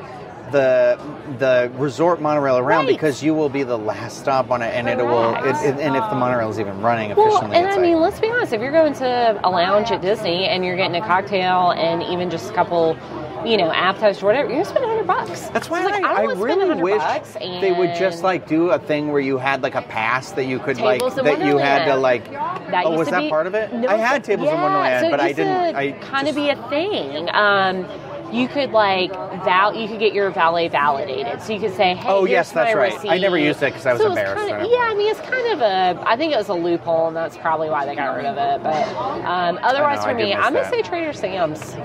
the 0.51 0.99
the 1.39 1.71
resort 1.75 2.21
monorail 2.21 2.57
around 2.57 2.85
Right. 2.85 2.89
because 2.93 3.23
you 3.23 3.33
will 3.33 3.49
be 3.49 3.63
the 3.63 3.77
last 3.77 4.19
stop 4.19 4.51
on 4.51 4.61
it, 4.61 4.73
and 4.75 4.87
it 4.87 4.97
will. 4.97 5.33
It, 5.35 5.55
it- 5.65 5.79
and 5.79 5.95
if 5.95 6.09
the 6.09 6.15
monorail 6.15 6.49
is 6.49 6.59
even 6.59 6.81
running 6.81 7.15
Well, 7.15 7.27
efficiently, 7.27 7.57
and 7.57 7.67
I 7.67 7.71
like, 7.71 7.81
mean, 7.81 7.99
let's 7.99 8.19
be 8.19 8.29
honest. 8.29 8.53
If 8.53 8.61
you're 8.61 8.71
going 8.71 8.93
to 8.95 9.39
a 9.43 9.49
lounge 9.49 9.91
at 9.91 10.01
Disney 10.01 10.45
and 10.47 10.63
you're 10.65 10.75
getting 10.75 11.01
a 11.01 11.05
cocktail 11.05 11.71
and 11.71 12.03
even 12.03 12.29
just 12.29 12.51
a 12.51 12.53
couple, 12.53 12.97
you 13.45 13.57
know, 13.57 13.71
appetizers 13.71 14.21
or 14.21 14.27
whatever, 14.27 14.49
you're 14.49 14.63
gonna 14.63 14.69
spend 14.69 14.85
hundred 14.85 15.07
bucks. 15.07 15.49
That's 15.49 15.69
why 15.69 15.83
like, 15.85 16.03
I, 16.03 16.11
I, 16.13 16.25
spend 16.25 16.41
really 16.41 16.67
100 16.67 16.83
wish 16.83 17.61
they 17.61 17.71
would 17.71 17.95
just 17.95 18.23
like 18.23 18.47
do 18.47 18.71
a 18.71 18.79
thing 18.79 19.11
where 19.11 19.21
you 19.21 19.37
had 19.37 19.63
like 19.63 19.75
a 19.75 19.81
pass 19.81 20.31
that 20.33 20.45
you 20.45 20.59
could 20.59 20.79
like 20.79 21.01
that 21.15 21.45
you 21.45 21.57
had 21.57 21.85
to 21.85 21.95
like. 21.95 22.31
That 22.31 22.85
oh, 22.85 22.97
was 22.97 23.09
that 23.09 23.21
be- 23.21 23.29
part 23.29 23.47
of 23.47 23.55
it? 23.55 23.73
No, 23.73 23.87
I 23.87 23.97
had 23.97 24.23
tables 24.23 24.47
yeah, 24.47 24.55
in 24.55 24.61
Wonderland, 24.61 25.05
so 25.05 25.11
but 25.11 25.19
I 25.19 25.31
didn't. 25.33 25.75
I 25.75 25.91
kind 25.93 26.27
of 26.27 26.35
be 26.35 26.49
a 26.49 26.55
thing. 26.69 27.29
Um, 27.33 27.85
you 28.31 28.47
could 28.47 28.71
like 28.71 29.11
val, 29.43 29.75
you 29.75 29.87
could 29.87 29.99
get 29.99 30.13
your 30.13 30.29
valet 30.31 30.67
validated, 30.67 31.41
so 31.41 31.53
you 31.53 31.59
could 31.59 31.75
say, 31.75 31.95
"Hey, 31.95 32.09
Oh, 32.09 32.25
yes, 32.25 32.51
that's 32.51 32.73
my 32.73 32.79
right. 32.79 33.05
I 33.05 33.17
never 33.17 33.37
used 33.37 33.61
it 33.61 33.67
because 33.67 33.85
I 33.85 33.93
was 33.93 34.01
So 34.01 34.09
embarrassed, 34.09 34.49
Kind 34.49 34.65
of, 34.65 34.71
yeah, 34.71 34.77
I 34.79 34.93
mean, 34.95 35.09
it's 35.11 35.19
kind 35.21 35.47
of 35.53 35.61
a. 35.61 36.03
I 36.09 36.15
think 36.15 36.33
it 36.33 36.37
was 36.37 36.49
a 36.49 36.53
loophole, 36.53 37.07
and 37.07 37.15
that's 37.15 37.37
probably 37.37 37.69
why 37.69 37.85
they 37.85 37.95
got 37.95 38.15
rid 38.15 38.25
of 38.25 38.37
it. 38.37 38.63
But 38.63 38.87
um, 39.25 39.59
otherwise, 39.61 39.99
I 39.99 40.11
for 40.11 40.17
me, 40.17 40.33
I'm 40.33 40.53
gonna 40.53 40.61
that. 40.61 40.71
say 40.71 40.81
Trader 40.81 41.13
Sam's. 41.13 41.75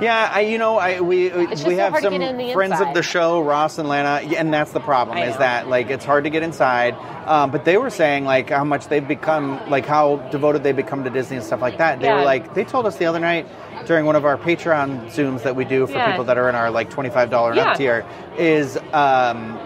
Yeah, 0.00 0.32
I, 0.34 0.40
you 0.40 0.58
know, 0.58 0.78
I 0.78 1.00
we 1.00 1.30
we 1.30 1.76
have 1.76 1.96
some 2.00 2.12
get 2.18 2.22
in 2.22 2.36
the 2.36 2.52
friends 2.52 2.80
of 2.80 2.92
the 2.94 3.02
show, 3.02 3.40
Ross 3.40 3.78
and 3.78 3.88
Lana, 3.88 4.26
and 4.36 4.52
that's 4.52 4.72
the 4.72 4.80
problem 4.80 5.18
is 5.18 5.36
that 5.36 5.68
like 5.68 5.90
it's 5.90 6.04
hard 6.04 6.24
to 6.24 6.30
get 6.30 6.42
inside. 6.42 6.94
Um, 7.26 7.52
but 7.52 7.64
they 7.64 7.76
were 7.76 7.90
saying 7.90 8.24
like 8.24 8.50
how 8.50 8.64
much 8.64 8.88
they've 8.88 9.06
become, 9.06 9.60
like 9.70 9.86
how 9.86 10.16
devoted 10.32 10.64
they've 10.64 10.74
become 10.74 11.04
to 11.04 11.10
Disney 11.10 11.36
and 11.36 11.46
stuff 11.46 11.60
like 11.60 11.78
that. 11.78 12.00
They 12.00 12.12
were 12.12 12.24
like, 12.24 12.54
they 12.54 12.64
told 12.64 12.84
us 12.86 12.96
the 12.96 13.04
other 13.06 13.20
night 13.20 13.46
during 13.86 14.04
one 14.06 14.16
of 14.16 14.24
our 14.24 14.36
Patreon 14.36 15.06
zooms 15.12 15.42
that 15.42 15.56
we 15.56 15.64
do 15.64 15.86
for 15.86 15.94
Yeah. 15.94 16.10
people 16.10 16.24
that 16.24 16.38
are 16.38 16.48
in 16.48 16.54
our 16.54 16.70
like 16.70 16.90
twenty 16.90 17.10
five 17.10 17.30
dollar 17.30 17.50
and 17.50 17.56
Yeah. 17.58 17.70
up 17.70 17.76
tier 17.76 18.04
is. 18.38 18.78
Um, 18.92 19.58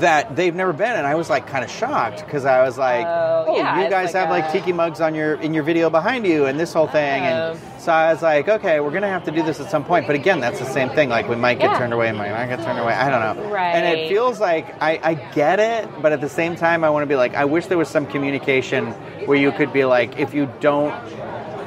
that 0.00 0.36
they've 0.36 0.54
never 0.54 0.74
been, 0.74 0.96
and 0.96 1.06
I 1.06 1.14
was 1.14 1.30
like 1.30 1.46
kind 1.46 1.64
of 1.64 1.70
shocked 1.70 2.22
because 2.22 2.44
I 2.44 2.62
was 2.62 2.76
like, 2.76 3.06
Oh, 3.06 3.46
"Oh, 3.48 3.56
yeah, 3.56 3.82
you 3.82 3.88
guys 3.88 4.12
like 4.12 4.20
have 4.20 4.28
like 4.30 4.52
tiki 4.52 4.70
mugs 4.70 5.00
on 5.00 5.14
your 5.14 5.36
in 5.36 5.54
your 5.54 5.62
video 5.62 5.88
behind 5.88 6.26
you, 6.26 6.44
and 6.44 6.60
this 6.60 6.74
whole 6.74 6.86
thing." 6.86 7.22
Oh. 7.22 7.52
And 7.52 7.58
so 7.80 7.90
I 7.90 8.12
was 8.12 8.20
like, 8.20 8.48
"Okay, 8.48 8.80
we're 8.80 8.90
gonna 8.90 9.08
have 9.08 9.24
to 9.24 9.30
do 9.30 9.42
this 9.42 9.60
at 9.60 9.70
some 9.70 9.84
point." 9.84 10.06
But 10.06 10.14
again, 10.14 10.40
that's 10.40 10.58
the 10.58 10.66
same 10.66 10.90
thing. 10.90 11.08
Like 11.08 11.26
we 11.26 11.36
might 11.36 11.58
get 11.58 11.70
Yeah. 11.70 11.78
turned 11.78 11.94
away, 11.94 12.12
might 12.12 12.28
not 12.30 12.48
get 12.50 12.62
turned 12.66 12.78
away. 12.78 12.92
I 12.92 13.08
don't 13.08 13.38
know. 13.38 13.50
Right. 13.50 13.74
And 13.74 13.86
it 13.98 14.10
feels 14.10 14.38
like 14.38 14.66
I, 14.80 15.00
I 15.02 15.14
get 15.14 15.58
it, 15.58 15.88
but 16.02 16.12
at 16.12 16.20
the 16.20 16.28
same 16.28 16.54
time, 16.54 16.84
I 16.84 16.90
want 16.90 17.02
to 17.04 17.08
be 17.08 17.16
like, 17.16 17.34
I 17.34 17.46
wish 17.46 17.66
there 17.66 17.78
was 17.78 17.88
some 17.88 18.04
communication 18.04 18.88
where 19.24 19.38
you 19.38 19.52
could 19.52 19.72
be 19.72 19.86
like, 19.86 20.18
if 20.18 20.34
you 20.34 20.50
don't 20.60 20.92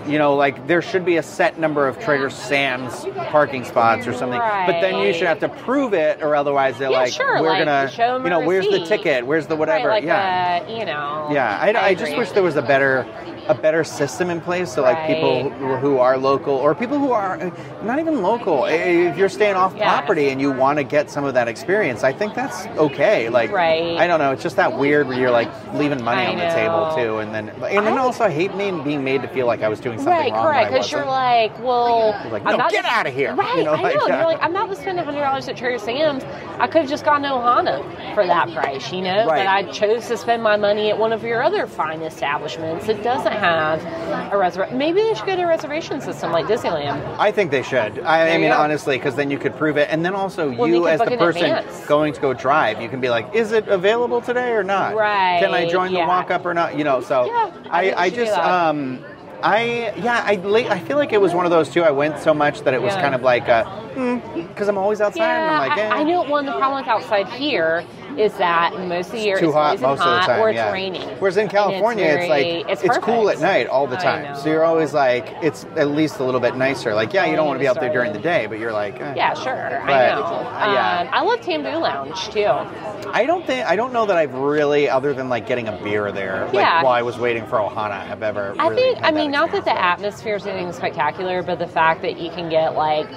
you 0.08 0.18
know, 0.18 0.36
like 0.36 0.68
there 0.68 0.82
should 0.82 1.06
be 1.06 1.18
a 1.18 1.24
set 1.24 1.60
number 1.60 1.88
of 1.88 2.00
Trader 2.00 2.30
Sam's 2.30 3.06
parking 3.30 3.64
spots 3.64 4.08
or 4.08 4.14
something. 4.14 4.40
But 4.40 4.82
then 4.82 5.00
you 5.06 5.14
should 5.14 5.28
have 5.28 5.40
to 5.40 5.50
prove 5.50 5.94
it, 5.94 6.22
or 6.22 6.36
otherwise 6.36 6.78
they're 6.78 6.90
Yeah, 6.92 6.98
like, 7.00 7.14
sure, 7.14 7.42
we're 7.42 7.50
like, 7.50 7.66
gonna, 7.66 8.20
you 8.24 8.30
know, 8.30 8.40
where's 8.40 8.68
the 8.68 8.86
ticket? 8.86 9.26
Where's 9.26 9.48
the 9.48 9.56
whatever? 9.56 9.88
Right, 9.88 10.04
like 10.04 10.04
yeah. 10.04 10.64
uh, 10.68 10.72
you 10.72 10.86
know. 10.86 11.30
Yeah, 11.32 11.58
I, 11.62 11.88
I, 11.90 11.96
just 11.96 12.16
wish 12.18 12.32
there 12.32 12.44
was 12.44 12.56
a 12.56 12.62
better 12.62 13.06
a 13.48 13.56
better 13.56 13.84
system 13.84 14.30
in 14.30 14.40
place 14.40 14.72
so 14.72 14.84
like 14.84 14.96
Right. 14.98 15.08
people 15.16 15.50
who, 15.78 15.98
are 15.98 16.16
local 16.18 16.54
or 16.54 16.76
people 16.76 17.00
who 17.00 17.12
are 17.12 17.42
uh, 17.42 17.50
not 17.84 17.98
even 18.00 18.22
local 18.22 18.66
if 18.66 19.18
you're 19.18 19.30
staying 19.30 19.56
off 19.56 19.76
Yeah. 19.76 19.90
property 20.00 20.30
and 20.30 20.40
you 20.40 20.52
want 20.52 20.78
to 20.78 20.84
get 20.84 21.10
some 21.10 21.26
of 21.26 21.34
that 21.34 21.48
experience 21.48 22.04
i 22.04 22.14
think 22.14 22.36
that's 22.36 22.68
okay 22.78 23.30
like 23.30 23.52
Right. 23.52 23.98
i 23.98 24.06
don't 24.06 24.20
know 24.20 24.32
it's 24.32 24.44
just 24.44 24.58
that 24.58 24.78
weird 24.78 25.08
where 25.08 25.18
you're 25.20 25.32
like 25.32 25.50
leaving 25.74 26.04
money 26.04 26.22
I 26.22 26.28
on 26.28 26.38
the 26.38 26.50
table 26.50 26.94
too 26.96 27.18
and 27.18 27.34
then 27.34 27.50
and 27.50 27.86
then 27.86 27.98
I- 27.98 28.02
also 28.02 28.26
i 28.26 28.30
hate 28.30 28.56
being, 28.58 28.84
being 28.84 29.04
made 29.04 29.24
to 29.24 29.28
feel 29.30 29.48
like 29.48 29.64
i 29.64 29.68
was 29.70 29.80
doing 29.80 29.91
something 29.98 30.14
Right, 30.14 30.32
wrong 30.32 30.44
correct. 30.46 30.72
Because 30.72 30.92
you're 30.92 31.06
like, 31.06 31.58
well, 31.64 32.20
You're 32.24 32.34
like, 32.34 32.46
I'm 32.46 32.52
"No, 32.52 32.58
not 32.58 32.72
get 32.72 32.86
outta 32.86 33.10
here," 33.10 33.34
Right, 33.36 33.58
you 33.58 33.64
know, 33.64 33.74
I 33.74 33.82
like 33.82 33.96
know. 33.96 34.08
You're 34.08 34.26
like, 34.26 34.40
I'm 34.42 34.54
not 34.54 34.66
going 34.66 34.76
to 34.76 34.82
spend 34.82 35.00
hundred 35.00 35.22
dollars 35.22 35.48
at 35.48 35.58
Trader 35.58 35.80
Sam's. 35.80 36.24
I 36.60 36.68
could 36.68 36.82
have 36.82 36.90
just 36.90 37.04
gotten 37.06 37.24
Ohana 37.24 37.82
for 38.14 38.26
that 38.26 38.52
price, 38.54 38.92
you 38.92 39.02
know. 39.02 39.26
Right. 39.28 39.46
But 39.46 39.48
I 39.48 39.64
chose 39.72 40.08
to 40.08 40.18
spend 40.18 40.44
my 40.44 40.58
money 40.58 40.90
at 40.90 40.98
one 40.98 41.12
of 41.14 41.24
your 41.24 41.42
other 41.42 41.66
fine 41.68 42.02
establishments 42.02 42.86
that 42.88 43.02
doesn't 43.04 43.32
have 43.34 43.84
a 44.32 44.38
reservation. 44.38 44.78
Maybe 44.78 45.02
they 45.02 45.14
should 45.14 45.26
go 45.26 45.36
to 45.36 45.42
a 45.44 45.48
reservation 45.48 46.02
system 46.02 46.32
like 46.32 46.46
Disneyland. 46.46 47.18
I 47.18 47.32
think 47.32 47.52
they 47.52 47.64
should. 47.64 48.00
I, 48.00 48.36
I 48.36 48.38
mean, 48.38 48.52
honestly, 48.52 48.98
because 48.98 49.16
then 49.16 49.32
you 49.32 49.40
could 49.40 49.56
prove 49.56 49.78
it, 49.78 49.88
and 49.90 50.06
then 50.06 50.14
also 50.16 50.52
Well, 50.52 50.68
you, 50.68 50.76
you 50.76 50.88
as 50.88 51.00
the 51.00 51.18
person 51.18 51.46
advance. 51.46 51.86
going 51.88 52.14
to 52.14 52.22
go 52.22 52.34
drive, 52.34 52.82
you 52.82 52.90
can 52.90 53.02
be 53.02 53.10
like, 53.10 53.34
"Is 53.34 53.52
it 53.52 53.68
available 53.68 54.22
today 54.22 54.52
or 54.52 54.64
not? 54.64 54.96
Right, 54.96 55.40
Can 55.40 55.54
I 55.54 55.68
join 55.68 55.94
the 55.94 56.00
walk 56.00 56.32
up 56.32 56.46
or 56.46 56.54
not? 56.54 56.78
You 56.78 56.84
know." 56.84 57.02
So 57.02 57.26
Yeah, 57.26 57.52
I 57.70 57.92
I, 57.92 58.02
I 58.04 58.10
just, 58.10 58.38
um, 58.38 59.04
I 59.44 59.94
yeah, 59.98 60.24
I 60.26 60.34
I 60.70 60.80
feel 60.80 60.98
like 60.98 61.14
it 61.14 61.22
was 61.22 61.34
one 61.34 61.46
of 61.46 61.52
those 61.52 61.70
too. 61.70 61.84
I 61.84 61.92
went 61.92 62.20
so 62.20 62.34
much 62.34 62.62
that 62.62 62.74
it 62.74 62.82
was 62.82 62.94
Yeah. 62.94 63.02
kind 63.02 63.16
of 63.16 63.22
like, 63.22 63.46
because 63.46 64.68
I'm 64.68 64.78
always 64.78 65.02
outside, 65.02 65.24
and 65.24 65.46
Yeah, 65.46 65.60
I'm 65.62 65.70
like, 65.70 65.78
eh. 65.78 65.90
I, 65.90 66.00
I 66.00 66.04
know 66.04 66.24
one 66.24 66.46
the 66.46 66.54
problem 66.54 66.82
with 66.82 66.88
outside 66.90 67.28
here 67.28 67.84
is 68.18 68.34
that 68.38 68.74
most 68.88 69.08
of 69.08 69.14
the 69.14 69.20
year 69.20 69.40
Too 69.40 69.48
it's 69.48 69.56
hot 69.56 69.80
most 69.80 70.00
hot 70.00 70.08
of 70.08 70.22
the 70.22 70.28
time, 70.28 70.40
or 70.42 70.50
it's 70.50 70.58
yeah. 70.58 70.72
raining. 70.72 71.08
Whereas 71.20 71.38
in 71.38 71.48
California, 71.48 72.06
it's, 72.06 72.28
very- 72.28 72.64
like 72.64 72.70
it's, 72.70 72.98
cool 73.00 73.30
at 73.30 73.40
night 73.40 73.68
all 73.68 73.88
the 73.88 73.96
time. 73.98 74.36
So 74.36 74.50
you're 74.50 74.64
always 74.64 74.94
like, 74.94 75.28
it's 75.42 75.66
at 75.76 75.90
least 75.90 76.20
a 76.20 76.24
little 76.24 76.40
bit 76.40 76.56
nicer. 76.56 76.94
Like, 76.94 77.14
yeah, 77.14 77.26
you 77.26 77.36
don't 77.36 77.48
want 77.48 77.58
to 77.58 77.64
be 77.64 77.68
out 77.68 77.80
there 77.80 77.92
during 77.92 78.14
the 78.14 78.20
day, 78.20 78.46
but 78.46 78.60
you're 78.60 78.72
like, 78.72 79.00
eh. 79.00 79.14
Yeah, 79.16 79.34
sure. 79.34 79.82
But, 79.86 79.92
I 79.92 80.16
know. 80.16 80.24
uh, 80.24 80.74
yeah. 80.74 81.02
Um, 81.02 81.10
I 81.12 81.22
love 81.22 81.40
Tambu 81.40 81.80
Lounge 81.82 82.30
too. 82.30 83.10
I 83.10 83.26
don't 83.26 83.46
think 83.46 83.66
I 83.66 83.76
don't 83.76 83.94
know 83.94 84.06
that 84.06 84.18
I've 84.18 84.34
really, 84.34 84.88
other 84.90 85.14
than 85.14 85.30
like 85.30 85.48
getting 85.48 85.68
a 85.68 85.84
beer 85.84 86.12
there, 86.12 86.46
like 86.46 86.54
Yeah. 86.54 86.84
while 86.84 86.94
I 86.94 87.02
was 87.02 87.18
waiting 87.18 87.46
for 87.46 87.58
Ohana, 87.58 88.06
have 88.06 88.24
ever. 88.24 88.56
I 88.60 88.68
really 88.68 88.94
think, 88.94 89.06
I 89.06 89.12
mean, 89.12 89.32
not 89.32 89.52
that 89.52 89.66
the 89.66 89.78
atmosphere 89.78 90.36
is 90.36 90.46
anything 90.46 90.72
spectacular, 90.72 91.44
but 91.44 91.60
the 91.60 91.68
fact 91.68 92.02
that 92.04 92.20
you 92.20 92.30
can 92.30 92.50
get 92.50 92.76
like, 92.76 93.10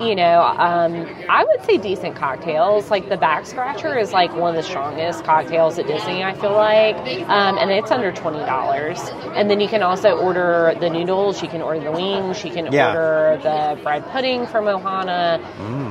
you 0.00 0.14
know, 0.14 0.40
um, 0.42 1.06
I 1.28 1.44
would 1.44 1.64
say 1.64 1.76
decent 1.78 2.16
cocktails. 2.16 2.90
Like 2.90 3.08
the 3.08 3.16
Back 3.16 3.46
Scratcher 3.46 3.98
is 3.98 4.12
like 4.12 4.34
one 4.34 4.50
of 4.50 4.56
the 4.56 4.68
strongest 4.68 5.24
cocktails 5.24 5.78
at 5.78 5.86
Disney. 5.86 6.22
I 6.22 6.34
feel 6.34 6.52
like, 6.52 6.96
um, 7.28 7.58
and 7.58 7.70
it's 7.70 7.90
under 7.90 8.12
twenty 8.12 8.38
dollars. 8.40 8.98
And 9.34 9.50
then 9.50 9.60
you 9.60 9.68
can 9.68 9.82
also 9.82 10.16
order 10.18 10.74
the 10.80 10.90
noodles. 10.90 11.42
You 11.42 11.48
can 11.48 11.62
order 11.62 11.80
the 11.80 11.92
wings. 11.92 12.44
You 12.44 12.50
can 12.50 12.72
Yeah. 12.72 12.88
order 12.88 13.40
the 13.42 13.82
bread 13.82 14.06
pudding 14.10 14.46
from 14.46 14.66
Ohana. 14.66 15.40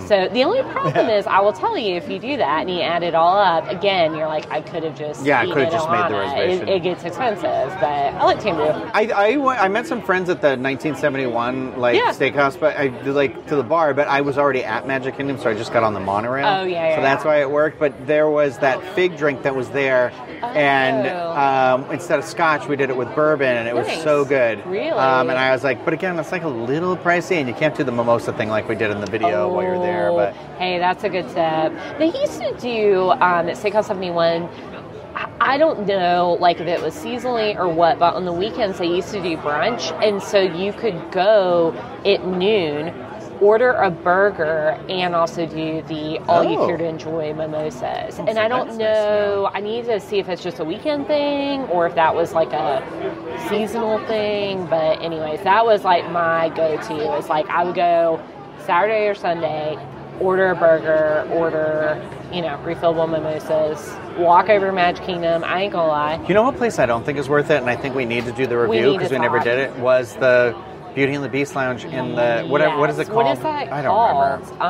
So 0.07 0.27
the 0.27 0.43
only 0.43 0.63
problem 0.71 1.07
Yeah. 1.07 1.17
is, 1.17 1.27
I 1.27 1.39
will 1.41 1.53
tell 1.53 1.77
you, 1.77 1.95
if 1.95 2.09
you 2.09 2.17
do 2.19 2.37
that 2.37 2.61
and 2.61 2.69
you 2.69 2.81
add 2.81 3.03
it 3.03 3.13
all 3.13 3.37
up, 3.37 3.69
again, 3.69 4.15
you're 4.15 4.27
like, 4.27 4.49
I 4.51 4.61
could 4.61 4.83
have 4.83 4.95
just 4.97 5.23
Yeah, 5.25 5.39
I 5.41 5.45
could've 5.45 5.65
at 5.67 5.71
just 5.71 5.89
made 5.91 6.07
the 6.09 6.15
reservation. 6.15 6.67
It, 6.67 6.75
it 6.77 6.83
gets 6.83 7.03
expensive, 7.03 7.43
but 7.79 7.83
I 7.83 8.23
like 8.25 8.39
Tambu. 8.39 8.89
I, 8.93 9.37
I, 9.37 9.65
I 9.65 9.67
met 9.67 9.85
some 9.85 10.01
friends 10.01 10.29
at 10.29 10.41
the 10.41 10.57
1971 10.57 11.79
like 11.79 11.95
Yeah. 11.95 12.11
steakhouse, 12.11 12.59
but 12.59 12.75
I 12.77 12.87
like 13.05 13.45
to 13.47 13.55
the 13.55 13.63
bar. 13.63 13.88
But 13.93 14.07
I 14.07 14.21
was 14.21 14.37
already 14.37 14.63
at 14.63 14.87
Magic 14.87 15.17
Kingdom, 15.17 15.37
so 15.37 15.49
I 15.49 15.53
just 15.53 15.73
got 15.73 15.83
on 15.83 15.93
the 15.93 15.99
monorail. 15.99 16.45
Oh, 16.47 16.63
yeah, 16.63 16.95
So 16.95 16.95
yeah, 16.97 17.01
that's 17.01 17.23
yeah. 17.23 17.31
why 17.31 17.41
it 17.41 17.49
worked. 17.49 17.79
But 17.79 18.07
there 18.07 18.29
was 18.29 18.57
that 18.59 18.81
fig 18.95 19.17
drink 19.17 19.43
that 19.43 19.55
was 19.55 19.69
there, 19.69 20.11
and 20.41 21.07
Oh. 21.07 21.31
um, 21.85 21.91
instead 21.91 22.19
of 22.19 22.25
scotch, 22.25 22.67
we 22.67 22.75
did 22.75 22.89
it 22.89 22.97
with 22.97 23.13
bourbon, 23.15 23.55
and 23.57 23.67
it 23.67 23.75
was 23.75 23.87
so 24.03 24.23
good. 24.25 24.65
Really? 24.65 24.89
Um, 24.91 25.29
and 25.29 25.37
I 25.39 25.51
was 25.51 25.63
like, 25.63 25.83
but 25.85 25.93
again, 25.93 26.17
it's 26.19 26.31
like 26.31 26.43
a 26.43 26.47
little 26.47 26.95
pricey, 26.97 27.37
and 27.37 27.47
you 27.47 27.53
can't 27.55 27.75
do 27.75 27.83
the 27.83 27.91
mimosa 27.91 28.33
thing 28.33 28.49
like 28.49 28.67
we 28.69 28.75
did 28.75 28.91
in 28.91 29.01
the 29.01 29.09
video 29.09 29.47
while 29.51 29.63
you're 29.63 29.79
there. 29.79 30.09
Oh, 30.09 30.15
But 30.15 30.33
hey, 30.57 30.79
that's 30.79 31.03
a 31.03 31.09
good 31.09 31.25
tip. 31.29 31.73
They 31.97 32.11
used 32.19 32.39
to 32.39 32.53
do 32.59 33.09
um, 33.11 33.49
at 33.49 33.55
Steakhouse 33.57 33.85
Seventy 33.85 34.11
One. 34.11 34.49
I 35.41 35.57
don't 35.57 35.85
know, 35.87 36.37
like 36.39 36.59
if 36.59 36.67
it 36.67 36.81
was 36.81 36.93
seasonally 36.93 37.57
or 37.57 37.67
what, 37.67 37.97
but 37.99 38.13
on 38.13 38.25
the 38.25 38.31
weekends 38.31 38.77
they 38.77 38.87
used 38.87 39.11
to 39.13 39.21
do 39.21 39.35
brunch, 39.37 39.91
and 40.03 40.21
so 40.21 40.39
you 40.39 40.71
could 40.73 41.11
go 41.11 41.73
at 42.05 42.25
noon, 42.25 42.87
order 43.41 43.71
a 43.71 43.89
burger, 43.89 44.77
and 44.89 45.15
also 45.15 45.45
do 45.45 45.81
the 45.83 46.19
all 46.27 46.43
you 46.43 46.59
Oh. 46.59 46.67
care 46.67 46.77
to 46.77 46.85
oh. 46.85 46.89
enjoy 46.89 47.33
mimosas. 47.33 48.19
Oh, 48.19 48.25
and 48.27 48.37
I 48.37 48.47
don't 48.47 48.77
know. 48.77 49.49
I 49.53 49.61
need 49.61 49.85
to 49.85 49.99
see 49.99 50.19
if 50.19 50.29
it's 50.29 50.43
just 50.43 50.59
a 50.59 50.65
weekend 50.65 51.07
thing 51.07 51.61
or 51.63 51.87
if 51.87 51.95
that 51.95 52.13
was 52.13 52.33
like 52.33 52.53
a 52.53 52.83
seasonal 53.49 53.99
thing. 54.05 54.65
But 54.65 55.01
anyways, 55.01 55.41
that 55.43 55.65
was 55.65 55.83
like 55.83 56.09
my 56.11 56.49
go-to. 56.49 57.17
It's 57.17 57.29
like 57.29 57.47
I 57.49 57.63
would 57.63 57.75
go 57.75 58.21
Saturday 58.65 59.07
or 59.07 59.15
Sunday, 59.15 59.77
order 60.19 60.49
a 60.51 60.55
burger, 60.55 61.27
order 61.31 62.01
you 62.31 62.41
know 62.41 62.59
refillable 62.63 63.09
mimosas, 63.09 63.95
walk 64.17 64.49
over 64.49 64.67
to 64.67 64.71
Magic 64.71 65.05
Kingdom. 65.05 65.43
I 65.43 65.63
ain't 65.63 65.73
gonna 65.73 65.87
lie. 65.87 66.25
You 66.27 66.33
know 66.33 66.43
what 66.43 66.57
place 66.57 66.77
I 66.77 66.85
don't 66.85 67.05
think 67.05 67.17
is 67.17 67.29
worth 67.29 67.49
it, 67.49 67.57
and 67.57 67.69
I 67.69 67.75
think 67.75 67.95
we 67.95 68.05
need 68.05 68.25
to 68.25 68.31
do 68.31 68.45
the 68.45 68.57
review 68.57 68.93
because 68.93 69.09
to 69.09 69.15
we, 69.15 69.21
never 69.21 69.39
did 69.39 69.57
it. 69.57 69.75
Was 69.77 70.15
the 70.15 70.55
Beauty 70.99 71.15
and 71.15 71.23
the 71.23 71.29
Beast 71.29 71.55
Lounge 71.55 71.85
in 71.85 72.13
the 72.15 72.43
whatever? 72.49 72.77
What 72.77 72.89
is 72.89 72.97
it 72.99 73.03
Yes. 73.03 73.07
called? 73.07 73.23
What 73.25 73.37
is 73.37 73.43
that 73.43 73.71
I 73.71 73.81
don't 73.81 73.91
called? 73.95 74.41
remember. 74.41 74.63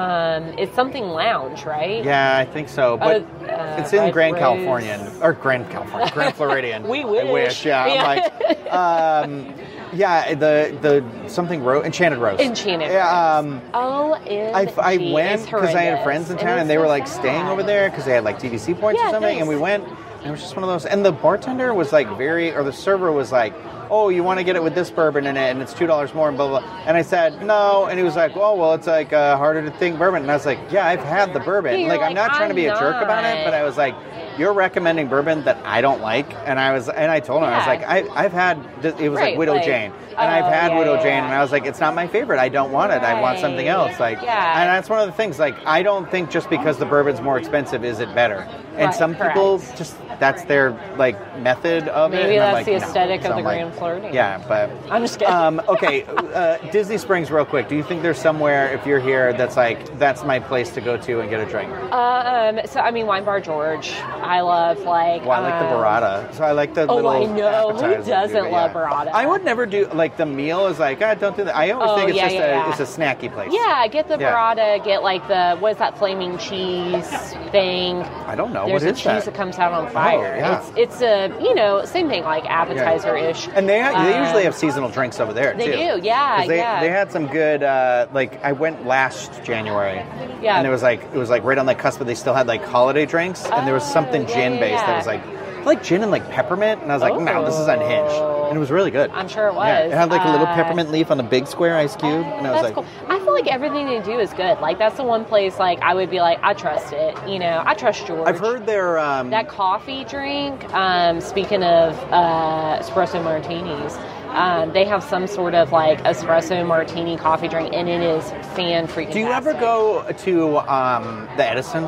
Um, 0.53 0.59
it's 0.59 0.75
something 0.75 1.05
lounge, 1.09 1.65
right? 1.65 2.03
Yeah, 2.03 2.37
I 2.37 2.45
think 2.45 2.69
so, 2.69 2.97
but 2.97 3.23
Uh, 3.47 3.51
uh, 3.51 3.75
it's 3.79 3.91
in 3.93 4.01
Red 4.03 4.13
Grand 4.13 4.33
Rose. 4.35 4.39
Californian 4.41 5.01
or 5.23 5.33
Grand 5.33 5.67
California, 5.71 6.11
Grand 6.13 6.35
Floridian. 6.35 6.87
We 6.87 7.01
I 7.01 7.05
wish. 7.05 7.31
wish. 7.31 7.65
Yeah, 7.65 7.87
Yeah. 7.87 8.03
I'm 8.03 8.19
like, 8.21 8.71
um, 8.71 9.53
yeah, 9.91 10.35
the 10.35 10.77
the 10.79 11.03
something 11.27 11.63
rose, 11.63 11.83
Enchanted 11.85 12.19
Rose. 12.19 12.39
Enchanted 12.39 12.91
Yeah, 12.91 13.09
um, 13.39 13.59
Oh, 13.73 14.13
I, 14.13 14.71
I 14.77 14.97
went 15.11 15.45
because 15.45 15.73
I 15.73 15.81
had 15.81 16.03
friends 16.03 16.29
in 16.29 16.37
town 16.37 16.59
and 16.59 16.69
they 16.69 16.77
were 16.77 16.85
like 16.85 17.07
staying 17.07 17.47
over 17.47 17.63
there 17.63 17.89
because 17.89 18.05
they 18.05 18.13
had 18.13 18.23
like 18.23 18.37
DVC 18.39 18.79
points 18.79 19.01
Yeah, 19.01 19.07
or 19.07 19.11
something, 19.13 19.31
nice. 19.33 19.39
and 19.39 19.49
we 19.49 19.55
went. 19.57 19.83
And 20.19 20.27
it 20.27 20.31
was 20.31 20.41
just 20.41 20.55
one 20.55 20.63
of 20.63 20.69
those. 20.69 20.85
And 20.85 21.03
the 21.03 21.11
bartender 21.13 21.73
was 21.73 21.91
like 21.91 22.07
very, 22.19 22.53
or 22.53 22.61
the 22.63 22.73
server 22.73 23.11
was 23.11 23.31
like, 23.31 23.53
"Oh, 23.89 24.09
you 24.09 24.23
want 24.23 24.39
to 24.39 24.43
get 24.43 24.55
it 24.55 24.63
with 24.63 24.75
this 24.75 24.89
bourbon 24.89 25.25
in 25.25 25.37
it, 25.37 25.49
and 25.49 25.61
it's 25.61 25.73
two 25.73 25.87
dollars 25.87 26.13
more." 26.13 26.27
And 26.27 26.37
blah, 26.37 26.47
blah 26.47 26.59
blah. 26.59 26.79
And 26.85 26.95
I 26.97 27.01
said 27.01 27.41
no, 27.43 27.85
and 27.85 27.97
he 27.97 28.03
was 28.03 28.15
like, 28.15 28.35
"Oh, 28.35 28.55
well, 28.55 28.73
it's 28.73 28.87
like 28.87 29.13
uh, 29.13 29.37
harder 29.37 29.61
to 29.61 29.71
think 29.71 29.97
bourbon." 29.97 30.21
And 30.21 30.31
I 30.31 30.35
was 30.35 30.45
like, 30.45 30.59
"Yeah, 30.71 30.87
I've 30.87 31.03
had 31.03 31.33
the 31.33 31.39
bourbon. 31.39 31.79
You're 31.79 31.89
like, 31.89 32.01
I'm 32.01 32.13
like, 32.13 32.15
not 32.15 32.35
trying 32.35 32.49
to 32.49 32.55
be 32.55 32.65
a 32.65 32.77
jerk 32.79 33.01
about 33.01 33.25
it, 33.25 33.43
but 33.43 33.53
I 33.53 33.63
was 33.63 33.77
like." 33.77 33.95
You're 34.39 34.53
recommending 34.53 35.09
bourbon 35.09 35.43
that 35.43 35.57
I 35.65 35.81
don't 35.81 35.99
like, 35.99 36.33
and 36.47 36.57
I 36.57 36.71
was, 36.71 36.87
and 36.87 37.11
I 37.11 37.19
told 37.19 37.43
him 37.43 37.49
I 37.49 37.57
was 37.57 37.67
like, 37.67 37.83
I, 37.83 38.07
I've 38.15 38.31
had, 38.31 38.57
it 38.85 39.09
was 39.09 39.17
Right, 39.17 39.31
like 39.31 39.37
Widow 39.37 39.55
like- 39.55 39.65
Jane, 39.65 39.91
and 40.11 40.17
I've 40.17 40.45
Oh, 40.45 40.49
had 40.49 40.71
yeah, 40.71 40.79
Widow 40.79 40.93
yeah, 40.93 41.03
Jane, 41.03 41.07
yeah. 41.11 41.25
and 41.25 41.33
I 41.33 41.41
was 41.41 41.51
like, 41.51 41.65
it's 41.65 41.81
not 41.81 41.93
my 41.93 42.07
favorite. 42.07 42.39
I 42.39 42.47
don't 42.47 42.71
want 42.71 42.93
it. 42.93 43.01
I 43.03 43.19
want 43.19 43.39
something 43.39 43.67
else. 43.67 43.99
Like, 43.99 44.21
Yeah. 44.21 44.61
and 44.61 44.69
that's 44.69 44.89
one 44.89 44.99
of 45.01 45.07
the 45.07 45.11
things. 45.11 45.39
Like, 45.39 45.55
I 45.65 45.83
don't 45.83 46.09
think 46.09 46.29
just 46.29 46.49
because 46.49 46.77
the 46.77 46.85
bourbon's 46.85 47.19
more 47.19 47.37
expensive 47.37 47.83
is 47.83 47.99
it 47.99 48.15
better. 48.15 48.47
And 48.77 48.85
Right, 48.87 48.95
some 48.95 49.13
people 49.15 49.59
just 49.75 49.97
that's 50.19 50.43
their 50.45 50.71
like 50.97 51.17
method 51.39 51.87
of 51.89 52.13
it. 52.13 52.17
Maybe 52.23 52.37
that's 52.37 52.53
like, 52.53 52.65
the 52.65 52.71
no. 52.73 52.77
aesthetic 52.77 53.21
So 53.23 53.29
of 53.31 53.35
the 53.37 53.41
like, 53.41 53.59
Grand 53.59 53.73
Floridian. 53.75 54.13
Yeah, 54.13 54.41
but 54.47 54.69
I'm 54.89 55.01
just 55.01 55.19
kidding. 55.19 55.33
um, 55.33 55.61
okay, 55.67 56.03
uh, 56.33 56.57
Disney 56.71 56.97
Springs, 56.97 57.29
real 57.31 57.45
quick. 57.45 57.67
Do 57.69 57.75
you 57.75 57.83
think 57.83 58.01
there's 58.03 58.17
somewhere 58.19 58.71
if 58.73 58.85
you're 58.85 58.99
here 59.01 59.33
that's 59.33 59.57
like 59.57 59.97
that's 59.97 60.23
my 60.23 60.39
place 60.39 60.69
to 60.71 60.81
go 60.81 60.95
to 60.97 61.19
and 61.21 61.29
get 61.29 61.39
a 61.41 61.45
drink? 61.49 61.69
Um, 61.91 62.59
so 62.65 62.79
I 62.81 62.91
mean, 62.91 63.05
Wine 63.05 63.23
Bar 63.25 63.41
George. 63.41 63.91
I 64.29 64.41
love 64.41 64.79
like. 64.81 65.25
Well, 65.25 65.43
I 65.43 65.49
like 65.49 65.59
the 65.59 65.65
um, 65.67 65.73
burrata. 65.73 66.33
So 66.35 66.43
I 66.43 66.51
like 66.51 66.73
the 66.75 66.85
Oh, 66.87 66.95
little. 66.95 67.09
I 67.11 67.23
know. 67.25 67.71
Who 67.73 68.03
doesn't 68.03 68.43
do, 68.45 68.49
love 68.51 68.71
yeah. 68.71 68.73
burrata? 68.73 69.11
I 69.11 69.25
would 69.25 69.43
never 69.43 69.65
do 69.65 69.87
like 69.87 70.17
the 70.17 70.25
meal 70.25 70.67
is 70.67 70.77
like 70.79 71.01
ah, 71.01 71.15
don't 71.15 71.35
do 71.35 71.43
that. 71.45 71.55
I 71.55 71.71
always 71.71 71.89
Oh, 71.91 71.95
think 71.97 72.09
it's 72.09 72.17
yeah, 72.17 72.23
just 72.25 72.35
yeah, 72.35 72.41
a 72.41 72.47
yeah. 72.67 72.69
it's 72.69 72.79
a 72.79 72.83
snacky 72.99 73.33
place. 73.33 73.49
Yeah, 73.51 73.87
get 73.87 74.07
the 74.07 74.17
Yeah. 74.19 74.31
burrata. 74.33 74.83
Get 74.85 75.01
like 75.03 75.27
the 75.27 75.57
what 75.57 75.71
is 75.71 75.77
that 75.79 75.97
flaming 75.97 76.37
cheese 76.37 77.09
thing? 77.51 77.97
I 78.27 78.35
don't 78.35 78.53
know 78.53 78.67
There's 78.67 78.83
what 78.83 78.89
a 78.89 78.93
is 78.93 78.97
cheese 78.97 79.05
that. 79.05 79.25
that? 79.25 79.33
comes 79.35 79.57
out 79.57 79.71
on 79.73 79.89
fire. 79.89 80.35
yeah. 80.37 80.59
It's 80.59 80.71
it's 80.93 81.01
a 81.01 81.27
you 81.41 81.55
know 81.55 81.83
same 81.85 82.07
thing 82.09 82.23
like 82.23 82.45
appetizer 82.45 83.17
ish. 83.17 83.47
And 83.55 83.67
they 83.67 83.79
they 83.79 83.87
Um, 84.15 84.23
usually 84.23 84.43
have 84.43 84.55
seasonal 84.55 84.89
drinks 84.89 85.19
over 85.19 85.33
there 85.33 85.53
they 85.55 85.65
too. 85.65 85.71
do, 85.71 85.99
yeah, 86.07 86.37
'Cause 86.39 86.47
They, 86.47 86.57
yeah. 86.57 86.79
they 86.81 86.89
had 86.89 87.11
some 87.11 87.27
good 87.27 87.63
uh, 87.63 88.07
like 88.13 88.43
I 88.43 88.51
went 88.51 88.85
last 88.85 89.43
January. 89.43 90.03
Yeah. 90.41 90.57
And 90.57 90.67
it 90.67 90.69
was 90.69 90.83
like 90.83 91.01
it 91.01 91.17
was 91.17 91.29
like 91.29 91.43
right 91.43 91.57
on 91.57 91.65
the 91.65 91.75
cusp, 91.75 91.97
but 91.99 92.07
they 92.07 92.15
still 92.15 92.33
had 92.33 92.47
like 92.47 92.63
holiday 92.63 93.05
drinks, 93.05 93.45
and 93.45 93.65
there 93.65 93.73
was 93.73 93.83
Oh, 93.83 93.93
something 94.19 94.27
yeah, 94.39 94.49
gin 94.49 94.53
yeah, 94.53 94.59
based 94.59 94.85
that 94.85 94.95
was 94.97 95.05
like 95.07 95.21
like 95.65 95.83
gin 95.83 96.01
and 96.03 96.11
like 96.11 96.27
peppermint, 96.31 96.81
and 96.81 96.89
I 96.89 96.95
was 96.95 97.01
like, 97.01 97.19
no, 97.19 97.43
this 97.45 97.55
is 97.55 97.67
unhinged, 97.67 98.15
and 98.47 98.55
it 98.55 98.59
was 98.59 98.71
really 98.71 98.91
good. 98.91 99.11
I'm 99.11 99.27
sure 99.27 99.47
it 99.49 99.53
Yeah, 99.53 99.83
was. 99.83 99.91
it 99.91 99.95
had 99.95 100.09
like 100.09 100.23
a 100.23 100.29
little 100.29 100.47
Uh, 100.47 100.55
peppermint 100.55 100.89
leaf 100.89 101.11
on 101.11 101.19
a 101.19 101.23
big 101.23 101.47
square 101.47 101.75
ice 101.75 101.97
cube, 101.97 102.25
and 102.25 102.47
I 102.47 102.51
was 102.51 102.61
That's 102.61 102.75
like, 102.77 102.85
cool. 102.85 102.85
I 103.09 103.19
feel 103.19 103.33
like 103.33 103.47
everything 103.47 103.85
they 103.87 103.99
do 103.99 104.19
is 104.19 104.31
good. 104.33 104.59
Like 104.61 104.79
that's 104.79 104.95
the 104.95 105.03
one 105.03 105.25
place 105.25 105.59
like 105.59 105.79
I 105.81 105.93
would 105.93 106.09
be 106.09 106.21
like 106.21 106.39
I 106.43 106.53
trust 106.53 106.93
it. 106.93 107.15
You 107.27 107.39
know, 107.39 107.61
I 107.65 107.73
trust 107.73 108.07
George. 108.07 108.25
I've 108.27 108.39
heard 108.39 108.65
their 108.65 108.97
um, 108.99 109.31
that 109.31 109.49
coffee 109.49 110.05
drink. 110.05 110.63
Um, 110.73 111.19
speaking 111.19 111.61
of 111.61 111.93
uh, 112.11 112.79
espresso 112.79 113.21
martinis, 113.23 113.97
Um, 114.29 114.71
they 114.73 114.85
have 114.85 115.03
some 115.03 115.25
sort 115.27 115.55
of 115.55 115.71
like 115.73 115.99
espresso 116.03 116.65
martini 116.65 117.17
coffee 117.17 117.47
drink, 117.49 117.73
and 117.73 117.89
it 117.89 118.01
is 118.01 118.23
fan 118.55 118.87
freaking. 118.87 119.11
Do 119.11 119.19
you 119.19 119.27
ever 119.27 119.53
go 119.55 120.05
to 120.19 120.57
um, 120.71 121.27
the 121.35 121.45
Edison? 121.45 121.83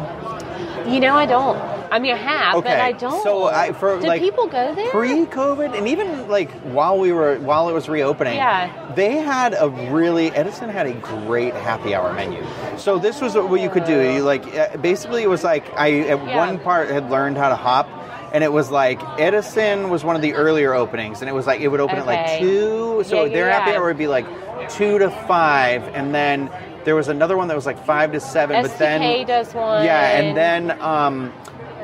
You 0.88 1.00
know, 1.00 1.16
I 1.16 1.26
don't. 1.26 1.58
I 1.92 2.00
mean, 2.00 2.14
I 2.14 2.18
have, 2.18 2.64
but 2.64 2.80
I 2.80 2.94
don't. 2.94 3.22
so 3.22 3.46
I- 3.46 3.74
for, 3.74 4.00
Did 4.00 4.08
like, 4.08 4.22
people 4.22 4.48
go 4.48 4.74
there? 4.74 4.90
Pre-COVID, 4.92 5.78
and 5.78 5.88
even 5.88 6.28
like 6.30 6.50
while 6.62 6.98
we 6.98 7.12
were 7.12 7.38
while 7.40 7.68
it 7.70 7.74
was 7.74 7.90
reopening, 7.90 8.36
Yeah. 8.36 8.94
they 8.96 9.18
had 9.18 9.54
a 9.54 9.68
really 9.92 10.32
Edison 10.32 10.70
had 10.70 10.86
a 10.88 10.94
great 10.94 11.54
happy 11.54 11.94
hour 11.94 12.14
menu. 12.14 12.44
So 12.78 12.98
this 12.98 13.20
was 13.22 13.36
what 13.36 13.60
you 13.60 13.70
could 13.70 13.84
do. 13.86 14.00
You 14.14 14.24
like 14.24 14.46
uh, 14.56 14.78
basically 14.78 15.24
it 15.24 15.30
was 15.30 15.44
like 15.44 15.66
I 15.78 16.00
at 16.00 16.26
Yeah. 16.26 16.38
one 16.38 16.60
part 16.60 16.90
had 16.90 17.10
learned 17.12 17.38
how 17.38 17.50
to 17.50 17.56
hop. 17.56 17.90
And 18.34 18.46
it 18.46 18.54
was 18.54 18.72
like 18.72 19.02
Edison 19.20 19.90
was 19.90 20.06
one 20.06 20.16
of 20.16 20.22
the 20.22 20.34
earlier 20.36 20.74
openings, 20.74 21.20
and 21.20 21.30
it 21.30 21.34
was 21.34 21.46
like 21.46 21.60
it 21.60 21.68
would 21.68 21.82
open 21.82 21.98
at 21.98 22.06
like 22.06 22.40
two. 22.40 23.04
So 23.06 23.16
Yeah, 23.18 23.24
yeah, 23.26 23.34
their 23.34 23.52
happy 23.52 23.72
yeah. 23.72 23.78
hour 23.78 23.88
would 23.88 23.98
be 23.98 24.08
like 24.08 24.26
two 24.70 24.98
to 25.00 25.10
five, 25.28 25.84
and 25.94 26.16
then 26.16 26.50
there 26.86 26.96
was 26.96 27.08
another 27.08 27.38
one 27.38 27.48
that 27.48 27.56
was 27.56 27.66
like 27.66 27.84
five 27.86 28.12
to 28.14 28.20
seven. 28.20 28.62
but 28.62 28.78
then 28.78 29.26
does 29.26 29.54
one. 29.54 29.86
yeah, 29.86 30.18
and 30.20 30.36
then 30.38 30.72
um, 30.82 31.34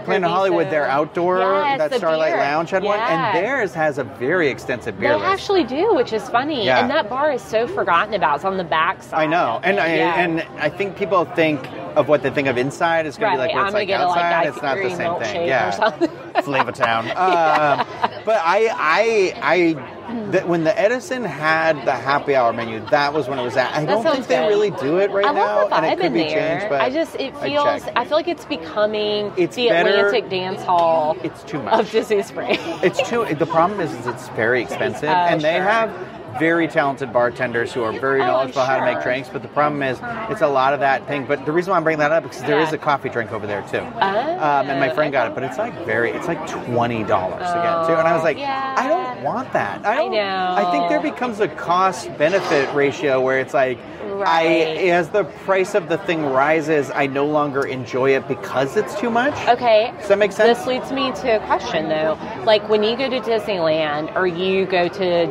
Planet. 0.06 0.30
Hollywood, 0.30 0.70
their 0.70 0.86
outdoor, 0.88 1.40
Yes, 1.40 1.80
that 1.80 1.90
the 1.92 1.98
Starlight 1.98 2.32
beer. 2.32 2.40
Lounge 2.42 2.70
had 2.70 2.82
one, 2.84 2.98
and 2.98 3.36
theirs 3.36 3.74
has 3.74 3.98
a 3.98 4.06
very 4.06 4.48
extensive 4.48 4.98
beer 4.98 5.10
They 5.10 5.16
list. 5.16 5.26
actually 5.26 5.66
do, 5.66 5.94
which 5.96 6.14
is 6.14 6.28
funny. 6.30 6.66
Yeah. 6.66 6.80
And 6.80 6.90
that 6.90 7.10
bar 7.10 7.34
is 7.34 7.42
so 7.42 7.68
forgotten 7.68 8.14
about. 8.14 8.38
It's 8.38 8.46
on 8.46 8.56
the 8.56 8.64
back 8.64 9.04
side. 9.04 9.20
I 9.24 9.26
know, 9.26 9.60
and. 9.64 9.80
I, 9.80 9.96
Yeah. 9.96 10.16
and 10.24 10.42
I 10.60 10.70
think 10.70 10.96
people 10.98 11.26
think 11.26 11.60
of 11.98 12.08
what 12.08 12.22
they 12.24 12.30
think 12.30 12.48
of 12.48 12.58
inside 12.58 13.06
is 13.06 13.18
going 13.18 13.32
to 13.34 13.38
be 13.38 13.40
like 13.48 13.54
what 13.54 13.62
I'm 13.62 13.66
it's 13.68 13.74
like 13.74 13.90
a, 13.90 13.92
like, 13.94 14.02
outside. 14.02 14.48
It's 14.48 14.62
not 14.62 14.78
the 14.78 14.96
same 14.96 15.20
thing. 15.20 15.48
Yeah, 15.48 15.98
or. 16.36 16.42
Flavor 16.44 16.72
Town. 16.72 17.06
Um, 17.08 17.86
but 18.24 18.38
I, 18.44 18.70
I, 18.78 19.34
I, 19.42 19.97
that 20.32 20.48
when 20.48 20.64
the 20.64 20.80
Edison 20.80 21.24
had 21.24 21.86
the 21.86 21.92
happy 21.94 22.36
hour 22.36 22.54
menu, 22.54 22.80
that 22.92 23.14
was 23.14 23.28
when 23.28 23.40
it 23.40 23.44
was 23.44 23.58
at. 23.58 23.72
I 23.76 23.86
That 23.86 24.04
don't 24.04 24.04
think 24.04 24.28
they 24.28 24.38
good. 24.38 24.48
really 24.48 24.72
do 24.72 24.98
it 24.98 25.12
right 25.12 25.26
I 25.26 25.32
now, 25.34 25.68
and 25.68 25.86
it 25.86 26.00
could 26.00 26.14
be 26.14 26.20
there. 26.24 26.30
changed. 26.60 26.70
But 26.70 26.82
I 26.82 26.90
just 26.90 27.16
it 27.16 27.38
feels. 27.40 27.84
check. 27.84 27.94
I 27.96 28.06
feel 28.06 28.18
like 28.18 28.28
it's 28.28 28.46
becoming 28.46 29.32
It's 29.38 29.56
the 29.56 29.70
better- 29.70 29.90
Atlantic 30.08 30.30
dance 30.30 30.64
hall 30.64 31.16
It's 31.24 31.44
too 31.44 31.62
much. 31.62 31.74
of 31.80 31.92
Disney 31.92 32.22
Springs. 32.24 32.60
It's 32.84 33.08
too. 33.10 33.26
The 33.34 33.46
problem 33.46 33.80
is, 33.82 33.92
is 33.94 34.08
it's 34.08 34.30
very 34.30 34.62
expensive, 34.62 35.10
Oh, 35.10 35.14
and 35.14 35.42
they 35.42 35.54
have 35.54 35.92
very 36.40 36.68
talented 36.68 37.12
bartenders 37.14 37.74
who 37.74 37.84
are 37.84 37.92
very 37.92 38.22
Oh, 38.22 38.28
knowledgeable 38.28 38.62
how 38.64 38.78
to 38.80 38.86
make 38.86 39.02
drinks. 39.04 39.30
But 39.30 39.42
the 39.42 39.48
problem 39.48 39.82
is, 39.84 40.00
it's 40.30 40.42
a 40.42 40.48
lot 40.48 40.74
of 40.74 40.80
that 40.82 41.08
thing. 41.08 41.26
But 41.26 41.46
the 41.46 41.52
reason 41.52 41.72
why 41.72 41.78
I'm 41.78 41.84
bringing 41.84 42.00
that 42.00 42.12
up 42.12 42.24
is 42.26 42.30
because 42.32 42.44
there 42.44 42.60
Yeah. 42.60 42.68
is 42.68 42.74
a 42.74 42.78
coffee 42.78 43.10
drink 43.10 43.32
over 43.32 43.48
there 43.48 43.62
too, 43.64 43.80
Oh, 43.80 44.08
um, 44.08 44.70
and 44.70 44.80
my 44.80 44.90
friend 44.90 45.12
got 45.12 45.28
it. 45.28 45.34
But 45.36 45.44
it's 45.44 45.58
like 45.58 45.74
very, 45.86 46.12
it's 46.12 46.28
like 46.28 46.46
twenty 46.48 47.04
dollars 47.04 47.40
to 47.48 47.54
get 47.56 47.88
too. 47.88 47.94
And 48.00 48.08
I 48.08 48.14
was 48.14 48.24
like, 48.24 48.38
yeah. 48.38 48.76
I 48.78 48.88
don't 48.88 49.24
want 49.24 49.52
that. 49.54 49.86
I, 49.86 49.96
don't, 49.96 50.12
know. 50.12 50.56
I 50.58 50.72
think 50.72 50.90
there 50.90 51.02
becomes 51.02 51.40
a 51.40 51.48
cost 51.48 52.16
benefit 52.18 52.74
ratio 52.74 53.22
where 53.22 53.40
it's 53.40 53.54
like. 53.54 53.78
I, 54.26 54.46
as 54.90 55.10
the 55.10 55.26
price 55.26 55.76
of 55.76 55.90
the 55.90 55.98
thing 56.00 56.26
rises, 56.26 56.90
I 56.96 57.06
no 57.06 57.26
longer 57.28 57.68
enjoy 57.68 58.16
it 58.16 58.28
because 58.28 58.76
it's 58.76 59.00
too 59.00 59.12
much. 59.12 59.34
Okay. 59.48 59.94
Does 60.00 60.08
that 60.08 60.18
make 60.18 60.32
sense? 60.32 60.58
This 60.58 60.66
leads 60.68 60.92
me 60.92 61.12
to 61.22 61.36
a 61.36 61.46
question 61.46 61.88
though. 61.88 62.18
Like 62.44 62.68
when 62.68 62.82
you 62.82 62.98
go 62.98 63.10
to 63.12 63.20
Disneyland 63.20 64.16
or 64.16 64.26
you 64.26 64.66
go 64.66 64.88
to 64.88 65.28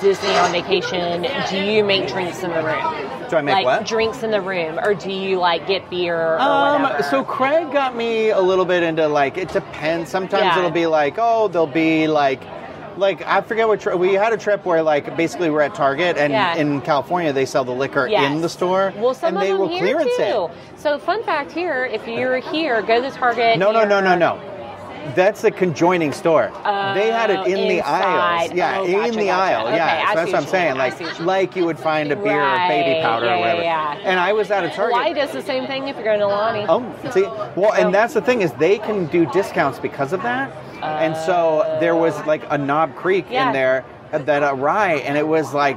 Disney 0.00 0.34
on 0.36 0.52
vacation, 0.52 1.26
do 1.50 1.58
you 1.58 1.82
make 1.84 2.08
drinks 2.08 2.42
in 2.42 2.50
the 2.50 2.62
room? 2.62 3.28
Do 3.30 3.36
I 3.36 3.42
make 3.42 3.54
like 3.54 3.64
what? 3.64 3.86
drinks 3.86 4.22
in 4.22 4.30
the 4.30 4.40
room, 4.40 4.78
or 4.82 4.94
do 4.94 5.10
you 5.12 5.38
like 5.38 5.66
get 5.66 5.88
beer 5.90 6.16
or 6.16 6.40
Um, 6.40 6.90
so 7.10 7.24
Craig 7.24 7.72
got 7.72 7.94
me 7.96 8.30
a 8.30 8.40
little 8.40 8.64
bit 8.64 8.82
into 8.82 9.06
like 9.08 9.36
it 9.38 9.48
depends. 9.52 10.10
Sometimes 10.10 10.44
Yeah. 10.44 10.58
it'll 10.58 10.70
be 10.70 10.86
like, 10.86 11.14
oh, 11.18 11.48
there'll 11.48 11.66
be 11.66 12.06
like, 12.08 12.40
like 12.96 13.22
I 13.26 13.40
forget 13.42 13.68
what 13.68 13.80
tri- 13.80 13.94
we 13.94 14.14
had 14.14 14.32
a 14.32 14.36
trip 14.36 14.64
where 14.64 14.82
like 14.82 15.16
basically 15.16 15.50
we're 15.50 15.60
at 15.62 15.74
Target 15.74 16.16
and 16.16 16.32
Yeah. 16.32 16.56
in 16.56 16.80
California 16.80 17.32
they 17.32 17.46
sell 17.46 17.64
the 17.64 17.72
liquor 17.72 18.06
Yes. 18.08 18.32
in 18.32 18.40
the 18.40 18.48
store. 18.48 18.92
Well, 18.96 19.14
some 19.14 19.28
and 19.28 19.36
of 19.36 19.42
they 19.42 19.48
them 19.50 19.58
will 19.58 19.68
here 19.68 19.80
clearance 19.80 20.16
too. 20.16 20.22
it. 20.22 20.50
So, 20.80 20.98
fun 20.98 21.22
fact 21.24 21.52
here: 21.52 21.84
if 21.84 22.06
you're 22.08 22.38
here, 22.38 22.82
go 22.82 23.00
to 23.00 23.10
Target. 23.10 23.58
No, 23.58 23.70
no, 23.72 23.84
no, 23.84 24.00
no, 24.00 24.14
no. 24.16 24.38
That's 25.14 25.42
a 25.44 25.50
conjoining 25.50 26.12
store. 26.12 26.50
they 26.94 27.10
had 27.10 27.30
it 27.30 27.46
in 27.46 27.68
the 27.68 27.80
Oh, 27.80 27.84
aisles. 27.86 28.52
Yeah, 28.52 28.78
Oh, 28.78 28.84
in 28.84 28.92
gotcha, 28.92 29.10
the 29.12 29.16
gotcha. 29.26 29.30
aisle. 29.32 29.66
Okay, 29.68 29.76
yeah, 29.76 30.08
so 30.10 30.14
that's 30.14 30.32
what 30.32 30.42
I'm 30.42 30.46
saying. 30.48 30.76
Like, 30.76 31.00
you 31.00 31.24
like 31.24 31.56
you 31.56 31.64
would 31.64 31.78
find 31.78 32.12
a 32.12 32.16
beer 32.16 32.40
or 32.40 32.56
baby 32.68 33.00
powder 33.02 33.26
yeah, 33.26 33.34
or 33.36 33.38
whatever. 33.40 33.62
yeah, 33.62 33.94
yeah. 33.98 34.00
And 34.10 34.20
I 34.20 34.32
was 34.32 34.50
at 34.50 34.64
a 34.64 34.70
Target. 34.70 34.92
Why 34.92 35.12
does 35.12 35.32
the 35.32 35.42
same 35.42 35.66
thing 35.66 35.88
if 35.88 35.96
you're 35.96 36.04
going 36.04 36.20
to 36.20 36.26
Aulani. 36.26 36.66
Oh, 36.68 37.10
see, 37.10 37.22
well, 37.60 37.72
and 37.74 37.92
that's 37.94 38.14
the 38.14 38.22
thing 38.22 38.42
is 38.42 38.52
they 38.54 38.78
can 38.78 39.06
do 39.06 39.26
discounts 39.32 39.78
because 39.78 40.12
of 40.12 40.22
that. 40.22 40.50
and 40.82 41.16
so 41.16 41.76
there 41.80 41.96
was 41.96 42.14
like 42.26 42.42
a 42.50 42.58
Knob 42.58 42.94
Creek 42.94 43.26
Yeah. 43.30 43.48
in 43.48 43.52
there 43.52 43.84
that 44.12 44.42
a 44.42 44.54
rye, 44.54 44.94
and 45.06 45.16
it 45.18 45.26
was 45.26 45.52
like 45.54 45.76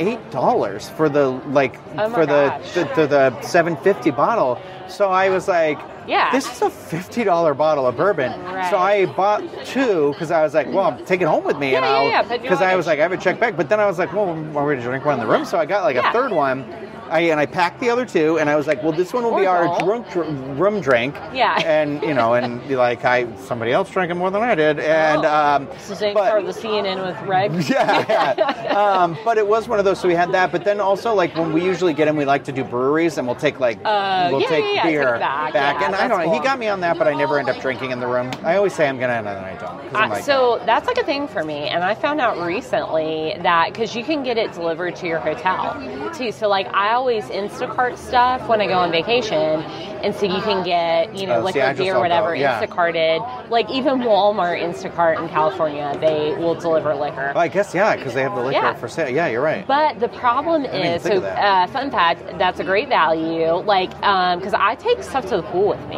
eight 0.00 0.30
dollars 0.30 0.88
for 0.88 1.08
the 1.08 1.28
like 1.28 1.78
Oh 1.98 2.08
for 2.10 2.24
the 2.26 2.52
the, 2.74 2.84
the 2.96 3.06
the 3.06 3.40
seven 3.42 3.76
fifty 3.76 4.10
bottle. 4.10 4.60
So 4.88 5.10
I 5.10 5.28
was 5.30 5.46
like, 5.48 5.78
Yeah. 6.10 6.30
this 6.32 6.50
is 6.50 6.60
a 6.62 6.68
fifty 6.70 7.24
dollar 7.24 7.54
bottle 7.54 7.86
of 7.86 7.96
bourbon. 7.96 8.32
Right. 8.44 8.68
So 8.70 8.76
I 8.76 9.06
bought 9.06 9.42
two 9.64 10.10
because 10.12 10.30
I 10.30 10.42
was 10.42 10.52
like, 10.54 10.66
well, 10.66 10.80
I'm 10.86 11.04
taking 11.06 11.26
it 11.26 11.30
home 11.30 11.44
with 11.44 11.58
me, 11.58 11.74
and 11.76 11.84
Yeah, 11.84 11.90
yeah, 12.02 12.18
I'll 12.20 12.28
yeah, 12.28 12.36
because 12.38 12.60
I 12.60 12.74
was 12.76 12.86
like, 12.86 12.98
I 12.98 13.02
have 13.02 13.12
a 13.12 13.16
check 13.16 13.38
back. 13.40 13.56
But 13.56 13.68
then 13.68 13.78
I 13.80 13.86
was 13.86 13.98
like, 13.98 14.12
well, 14.12 14.34
we're 14.34 14.52
going 14.64 14.78
to 14.78 14.82
drink 14.82 15.04
one 15.04 15.14
in 15.18 15.24
the 15.26 15.30
room, 15.32 15.44
so 15.44 15.56
I 15.58 15.66
got 15.66 15.84
like 15.84 15.94
Yeah. 15.96 16.10
a 16.10 16.12
third 16.12 16.32
one. 16.32 16.64
I, 17.10 17.20
and 17.20 17.40
I 17.40 17.46
packed 17.46 17.80
the 17.80 17.90
other 17.90 18.06
two, 18.06 18.38
and 18.38 18.48
I 18.48 18.56
was 18.56 18.66
like, 18.66 18.82
"Well, 18.82 18.92
this 18.92 19.12
one 19.12 19.24
will 19.24 19.36
be 19.36 19.46
Or 19.46 19.50
our 19.50 19.78
drunk 19.80 20.10
dr- 20.10 20.28
room 20.58 20.80
drink." 20.80 21.14
Yeah. 21.32 21.58
and 21.64 22.02
you 22.02 22.14
know, 22.14 22.34
and 22.34 22.66
be 22.68 22.76
like, 22.76 23.04
I 23.04 23.26
somebody 23.36 23.72
else 23.72 23.90
drank 23.90 24.10
it 24.10 24.14
more 24.14 24.30
than 24.30 24.42
I 24.42 24.54
did, 24.54 24.78
and 24.80 25.24
um, 25.26 25.68
So 25.80 25.94
they 25.94 26.14
but- 26.14 26.26
start 26.26 26.46
the 26.46 26.52
CNN 26.52 27.04
with 27.04 27.20
Reg. 27.28 27.52
yeah, 27.68 28.04
yeah. 28.08 28.66
Um, 28.80 29.16
but 29.24 29.36
it 29.36 29.46
was 29.46 29.66
one 29.68 29.78
of 29.78 29.84
those. 29.84 30.00
So 30.00 30.08
we 30.08 30.14
had 30.14 30.32
that. 30.32 30.52
But 30.52 30.64
then 30.64 30.80
also, 30.80 31.12
like 31.14 31.34
when 31.36 31.52
we 31.52 31.62
usually 31.64 31.92
get 31.92 32.04
them, 32.06 32.16
we 32.16 32.24
like 32.24 32.44
to 32.44 32.52
do 32.52 32.62
breweries, 32.64 33.18
and 33.18 33.26
we'll 33.26 33.36
take 33.36 33.60
like 33.60 33.78
Uh, 33.84 34.28
we'll 34.30 34.40
yeah, 34.42 34.48
take 34.48 34.64
yeah, 34.76 34.82
beer 34.86 35.10
take 35.12 35.20
back. 35.20 35.54
Yeah, 35.54 35.84
and 35.86 35.94
I 35.94 36.06
don't. 36.08 36.24
know. 36.24 36.32
He 36.32 36.38
got 36.40 36.58
me 36.58 36.68
on 36.68 36.80
that, 36.80 36.96
but 36.98 37.06
I 37.08 37.14
never 37.14 37.38
end 37.38 37.48
up 37.50 37.60
drinking 37.60 37.90
in 37.90 37.98
the 38.00 38.06
room. 38.06 38.30
I 38.44 38.56
always 38.56 38.74
say 38.74 38.88
I'm 38.88 38.98
gonna, 38.98 39.14
and 39.14 39.26
then 39.26 39.36
I 39.44 39.54
don't. 39.56 39.94
Uh, 39.94 40.08
like, 40.08 40.22
so 40.24 40.60
that's 40.66 40.86
like 40.86 40.98
a 40.98 41.04
thing 41.04 41.26
for 41.28 41.42
me, 41.44 41.68
and 41.68 41.82
I 41.82 41.94
found 41.94 42.20
out 42.20 42.38
recently 42.46 43.34
that 43.42 43.72
because 43.72 43.94
you 43.96 44.04
can 44.04 44.22
get 44.22 44.38
it 44.38 44.52
delivered 44.52 44.94
to 44.96 45.06
your 45.06 45.18
hotel 45.18 45.74
too. 46.14 46.30
So 46.32 46.48
like 46.48 46.66
I 46.68 46.90
always 47.00 47.24
Instacart 47.30 47.96
stuff 47.96 48.46
when 48.46 48.60
I 48.60 48.66
go 48.66 48.74
on 48.74 48.90
vacation, 48.92 49.62
and 50.04 50.14
so 50.14 50.26
you 50.26 50.42
can 50.42 50.62
get 50.62 51.16
you 51.16 51.26
know 51.26 51.40
Oh, 51.40 51.50
see, 51.50 51.58
I 51.62 51.72
beer 51.72 51.94
don't 51.94 52.02
whatever 52.02 52.34
yeah. 52.34 52.60
Instacarted. 52.60 53.48
Like 53.48 53.70
even 53.70 54.00
Walmart 54.00 54.60
Instacart 54.60 55.18
in 55.22 55.26
California, 55.30 55.96
they 55.98 56.34
will 56.36 56.54
deliver 56.54 56.94
liquor. 56.94 57.32
Well, 57.34 57.38
I 57.38 57.48
guess 57.48 57.74
yeah, 57.74 57.96
because 57.96 58.12
they 58.12 58.20
have 58.22 58.34
the 58.34 58.42
liquor 58.42 58.60
Yeah. 58.60 58.74
for 58.74 58.86
sale. 58.86 59.08
Yeah, 59.08 59.28
you're 59.28 59.40
right. 59.42 59.66
But 59.66 59.98
the 59.98 60.08
problem 60.08 60.66
is, 60.66 61.02
so 61.02 61.22
uh, 61.22 61.66
fun 61.68 61.90
fact, 61.90 62.20
that's 62.38 62.60
a 62.60 62.64
great 62.64 62.88
value. 62.90 63.46
Like, 63.54 63.88
because 63.92 64.52
I 64.52 64.74
take 64.74 65.02
stuff 65.02 65.24
to 65.30 65.36
the 65.38 65.42
pool 65.44 65.68
with 65.68 65.88
me. 65.88 65.96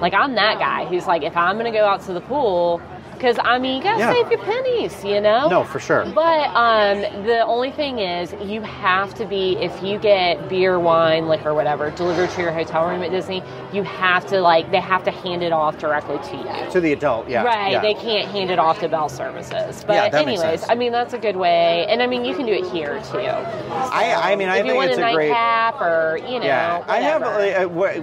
Like, 0.00 0.14
I'm 0.14 0.34
that 0.34 0.58
guy 0.58 0.84
who's 0.86 1.06
like, 1.06 1.22
if 1.22 1.36
I'm 1.36 1.58
going 1.58 1.70
to 1.72 1.78
go 1.78 1.84
out 1.86 2.00
to 2.06 2.12
the 2.12 2.22
pool, 2.22 2.80
because 3.20 3.36
I 3.44 3.58
mean, 3.58 3.76
you 3.76 3.82
gotta 3.82 3.98
Yeah. 3.98 4.12
save 4.14 4.30
your 4.30 4.40
pennies, 4.40 5.04
you 5.04 5.20
know. 5.20 5.46
no, 5.48 5.62
for 5.62 5.78
sure. 5.78 6.06
But 6.14 6.48
um, 6.56 7.00
the 7.26 7.42
only 7.44 7.70
thing 7.70 7.98
is, 7.98 8.34
you 8.42 8.62
have 8.62 9.12
to 9.16 9.26
be 9.26 9.58
if 9.58 9.82
you 9.82 9.98
get 9.98 10.48
beer, 10.48 10.78
wine, 10.80 11.28
liquor, 11.28 11.52
whatever 11.52 11.90
delivered 11.90 12.30
to 12.30 12.40
your 12.40 12.50
hotel 12.50 12.88
room 12.88 13.02
at 13.02 13.10
Disney, 13.10 13.42
you 13.74 13.82
have 13.82 14.26
to 14.28 14.40
like 14.40 14.70
they 14.70 14.80
have 14.80 15.04
to 15.04 15.10
hand 15.10 15.42
it 15.42 15.52
off 15.52 15.76
directly 15.76 16.16
to 16.30 16.36
you. 16.36 16.70
to 16.70 16.80
the 16.80 16.92
adult, 16.94 17.28
yeah, 17.28 17.42
Right, 17.42 17.72
yeah. 17.72 17.80
they 17.82 17.92
can't 17.92 18.26
hand 18.30 18.50
it 18.50 18.58
off 18.58 18.78
to 18.80 18.88
Bell 18.88 19.10
Services. 19.10 19.84
But 19.86 20.12
Yeah, 20.12 20.18
anyways. 20.18 20.64
I 20.70 20.74
mean 20.74 20.90
that's 20.92 21.12
a 21.12 21.18
good 21.18 21.36
way, 21.36 21.84
and 21.90 22.02
I 22.02 22.06
mean 22.06 22.24
you 22.24 22.34
can 22.34 22.46
do 22.46 22.52
it 22.54 22.64
here 22.70 23.02
too. 23.12 23.18
I, 23.18 24.32
I 24.32 24.36
mean, 24.36 24.48
I 24.48 24.58
if 24.58 24.66
you 24.66 24.74
want 24.74 24.90
it's 24.90 24.98
a 24.98 25.06
a 25.06 25.12
great. 25.12 25.28
nightcap 25.28 25.80
or 25.82 26.18
you 26.26 26.38
know, 26.38 26.46
Yeah, 26.46 26.82
I 26.88 26.98
have. 27.00 27.20
like, 27.20 27.54
uh, 27.58 28.00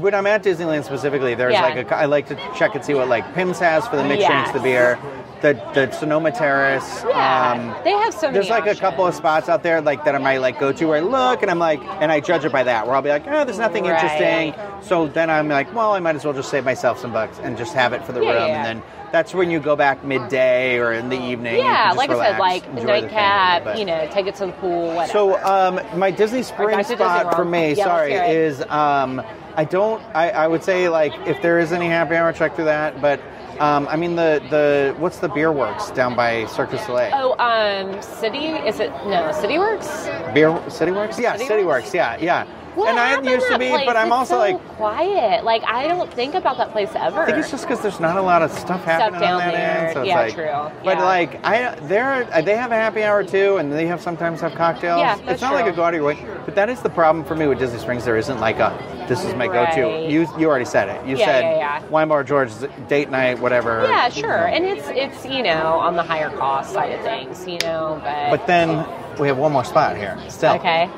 when 0.00 0.14
I'm 0.14 0.26
at 0.28 0.44
Disneyland 0.44 0.84
specifically, 0.84 1.34
there's 1.34 1.54
like 1.54 1.90
a, 1.90 1.96
I 1.96 2.04
like 2.04 2.28
to 2.28 2.36
check 2.56 2.74
and 2.76 2.84
see 2.84 2.94
what 2.94 3.08
like 3.08 3.24
Pims 3.34 3.58
has 3.58 3.86
for 3.88 3.96
the 3.96 4.04
mixed 4.04 4.26
drinks, 4.28 4.50
the 4.60 4.68
beer, 4.68 4.98
the 5.42 5.54
the 5.74 5.90
Sonoma 5.92 6.30
Terrace. 6.30 7.02
yeah, 7.08 7.52
um, 7.52 7.84
they 7.84 7.90
have 7.92 8.12
so 8.12 8.22
many. 8.26 8.34
there's 8.34 8.50
like 8.50 8.66
a 8.66 8.74
couple 8.74 9.06
of 9.06 9.14
spots 9.14 9.48
out 9.48 9.62
there 9.62 9.80
like 9.80 10.04
that 10.04 10.14
I 10.14 10.18
might 10.18 10.38
like 10.38 10.58
go 10.60 10.72
to 10.72 10.84
where 10.86 10.98
I 10.98 11.00
look 11.00 11.42
and 11.42 11.50
I'm 11.50 11.58
like, 11.58 11.80
and 12.00 12.12
I 12.12 12.20
judge 12.20 12.44
it 12.44 12.52
by 12.52 12.62
that. 12.64 12.86
Where 12.86 12.94
I'll 12.94 13.02
be 13.02 13.08
like, 13.08 13.26
oh, 13.26 13.44
there's 13.44 13.58
nothing 13.58 13.84
Right. 13.84 13.94
interesting. 14.02 14.54
So 14.86 15.06
then 15.08 15.30
I'm 15.30 15.48
like, 15.48 15.72
well, 15.74 15.92
I 15.92 16.00
might 16.00 16.16
as 16.16 16.24
well 16.24 16.34
just 16.34 16.50
save 16.50 16.64
myself 16.64 16.98
some 16.98 17.12
bucks 17.12 17.38
and 17.42 17.56
just 17.56 17.72
have 17.74 17.92
it 17.92 18.04
for 18.04 18.12
the 18.12 18.22
Yeah, 18.22 18.32
room, 18.32 18.48
yeah. 18.48 18.56
and 18.66 18.80
then. 18.80 18.82
That's 19.12 19.34
when 19.34 19.50
you 19.50 19.58
go 19.58 19.74
back 19.74 20.04
midday 20.04 20.78
or 20.78 20.92
in 20.92 21.08
the 21.08 21.20
evening. 21.20 21.56
Yeah, 21.56 21.94
like 21.96 22.10
I 22.10 22.30
said, 22.30 22.38
like 22.38 22.64
enjoy 22.66 23.00
the 23.00 23.08
thing, 23.08 23.16
nightcap. 23.16 23.76
You 23.76 23.84
know, 23.84 24.08
take 24.12 24.28
it 24.28 24.36
to 24.36 24.46
the 24.46 24.52
pool. 24.52 24.94
Whatever. 24.94 25.10
so, 25.12 25.44
um, 25.44 25.80
my 25.98 26.12
Disney 26.12 26.44
Spring 26.44 26.68
Dr. 26.76 26.82
Disney 26.90 26.94
spot 26.98 27.34
for 27.34 27.44
me, 27.44 27.72
Yeah, 27.72 27.86
sorry, 27.86 28.12
is 28.12 28.62
um, 28.68 29.20
I 29.56 29.64
don't. 29.64 30.00
I, 30.14 30.30
I 30.30 30.46
would 30.46 30.62
say 30.62 30.88
like 30.88 31.12
if 31.26 31.42
there 31.42 31.58
is 31.58 31.72
any 31.72 31.86
happy 31.88 32.14
hour, 32.14 32.32
check 32.32 32.54
through 32.54 32.66
that. 32.66 33.00
But 33.02 33.20
um, 33.60 33.86
I 33.88 33.96
mean 33.96 34.16
the 34.16 34.42
the 34.50 34.94
what's 34.98 35.18
the 35.18 35.28
Beer 35.28 35.52
Works 35.52 35.90
down 35.90 36.16
by 36.16 36.46
Cirque 36.46 36.70
du 36.70 36.78
Soleil? 36.78 37.10
oh, 37.14 37.34
um, 37.38 38.00
City 38.02 38.46
is 38.46 38.80
it? 38.80 38.90
No, 39.06 39.30
City 39.32 39.58
Works. 39.58 40.08
Beer 40.34 40.58
City 40.68 40.92
Works? 40.92 41.18
Yeah, 41.18 41.32
City 41.34 41.46
City 41.46 41.64
Works? 41.64 41.84
Works. 41.84 41.94
Yeah, 41.94 42.16
yeah. 42.20 42.46
What 42.74 42.90
and 42.90 43.00
I 43.00 43.20
used 43.20 43.46
to 43.48 43.58
be, 43.58 43.68
place? 43.70 43.86
but 43.86 43.96
I'm 43.96 44.06
It's 44.06 44.12
also 44.14 44.34
so 44.34 44.38
like, 44.38 44.68
quiet. 44.76 45.44
Like 45.44 45.62
I 45.64 45.88
don't 45.88 46.12
think 46.12 46.34
about 46.34 46.56
that 46.58 46.72
place 46.72 46.90
ever. 46.94 47.20
I 47.22 47.26
think 47.26 47.38
it's 47.38 47.50
just 47.50 47.64
because 47.66 47.80
there's 47.82 48.00
not 48.00 48.16
a 48.16 48.22
lot 48.22 48.42
of 48.42 48.52
stuff 48.52 48.84
happening 48.84 49.20
down 49.20 49.32
on 49.34 49.38
that 49.40 49.52
there. 49.52 49.78
end. 49.88 49.94
So 49.94 50.00
it's 50.02 50.08
Yeah, 50.08 50.16
like, 50.18 50.34
true. 50.34 50.82
But 50.84 50.98
Yeah. 50.98 51.04
like, 51.04 51.44
I 51.44 51.74
they're 51.82 52.28
uh, 52.32 52.40
they 52.42 52.56
have 52.56 52.70
a 52.72 52.76
happy 52.76 53.02
hour 53.02 53.24
too, 53.24 53.56
and 53.56 53.72
they 53.72 53.86
have 53.86 54.00
sometimes 54.00 54.40
have 54.40 54.54
cocktails. 54.54 55.00
Yeah, 55.00 55.16
that's 55.16 55.32
it's 55.32 55.42
not 55.42 55.54
like 55.54 55.66
a 55.66 55.72
gaudy 55.72 56.00
way, 56.00 56.16
but 56.44 56.54
that 56.54 56.68
is 56.70 56.80
the 56.80 56.90
problem 56.90 57.24
for 57.24 57.34
me 57.34 57.46
with 57.46 57.58
Disney 57.58 57.78
Springs. 57.78 58.04
There 58.04 58.16
isn't 58.16 58.40
like 58.40 58.58
a 58.60 58.70
this 59.08 59.24
is 59.24 59.34
my 59.34 59.48
go-to. 59.48 60.08
You 60.08 60.28
you 60.38 60.48
already 60.48 60.64
said 60.64 60.88
it. 60.88 61.04
You 61.08 61.16
Yeah, 61.16 61.24
said 61.26 61.42
yeah, 61.44 61.56
yeah. 61.80 61.82
wine 61.88 62.08
bar 62.08 62.22
George's 62.22 62.64
date 62.88 63.10
night, 63.10 63.40
whatever. 63.40 63.82
Yeah, 63.82 64.08
sure. 64.10 64.46
And 64.46 64.64
it's 64.64 64.86
it's 64.90 65.24
you 65.26 65.42
know 65.42 65.78
on 65.80 65.96
the 65.96 66.02
higher 66.04 66.30
cost 66.30 66.72
side 66.72 66.92
of 66.92 67.00
things, 67.02 67.46
you 67.48 67.58
know. 67.58 68.00
But, 68.04 68.30
But 68.30 68.46
then 68.46 68.86
we 69.18 69.26
have 69.26 69.38
one 69.38 69.52
more 69.52 69.64
spot 69.64 69.96
here. 69.96 70.16
Still, 70.28 70.54
okay, 70.54 70.88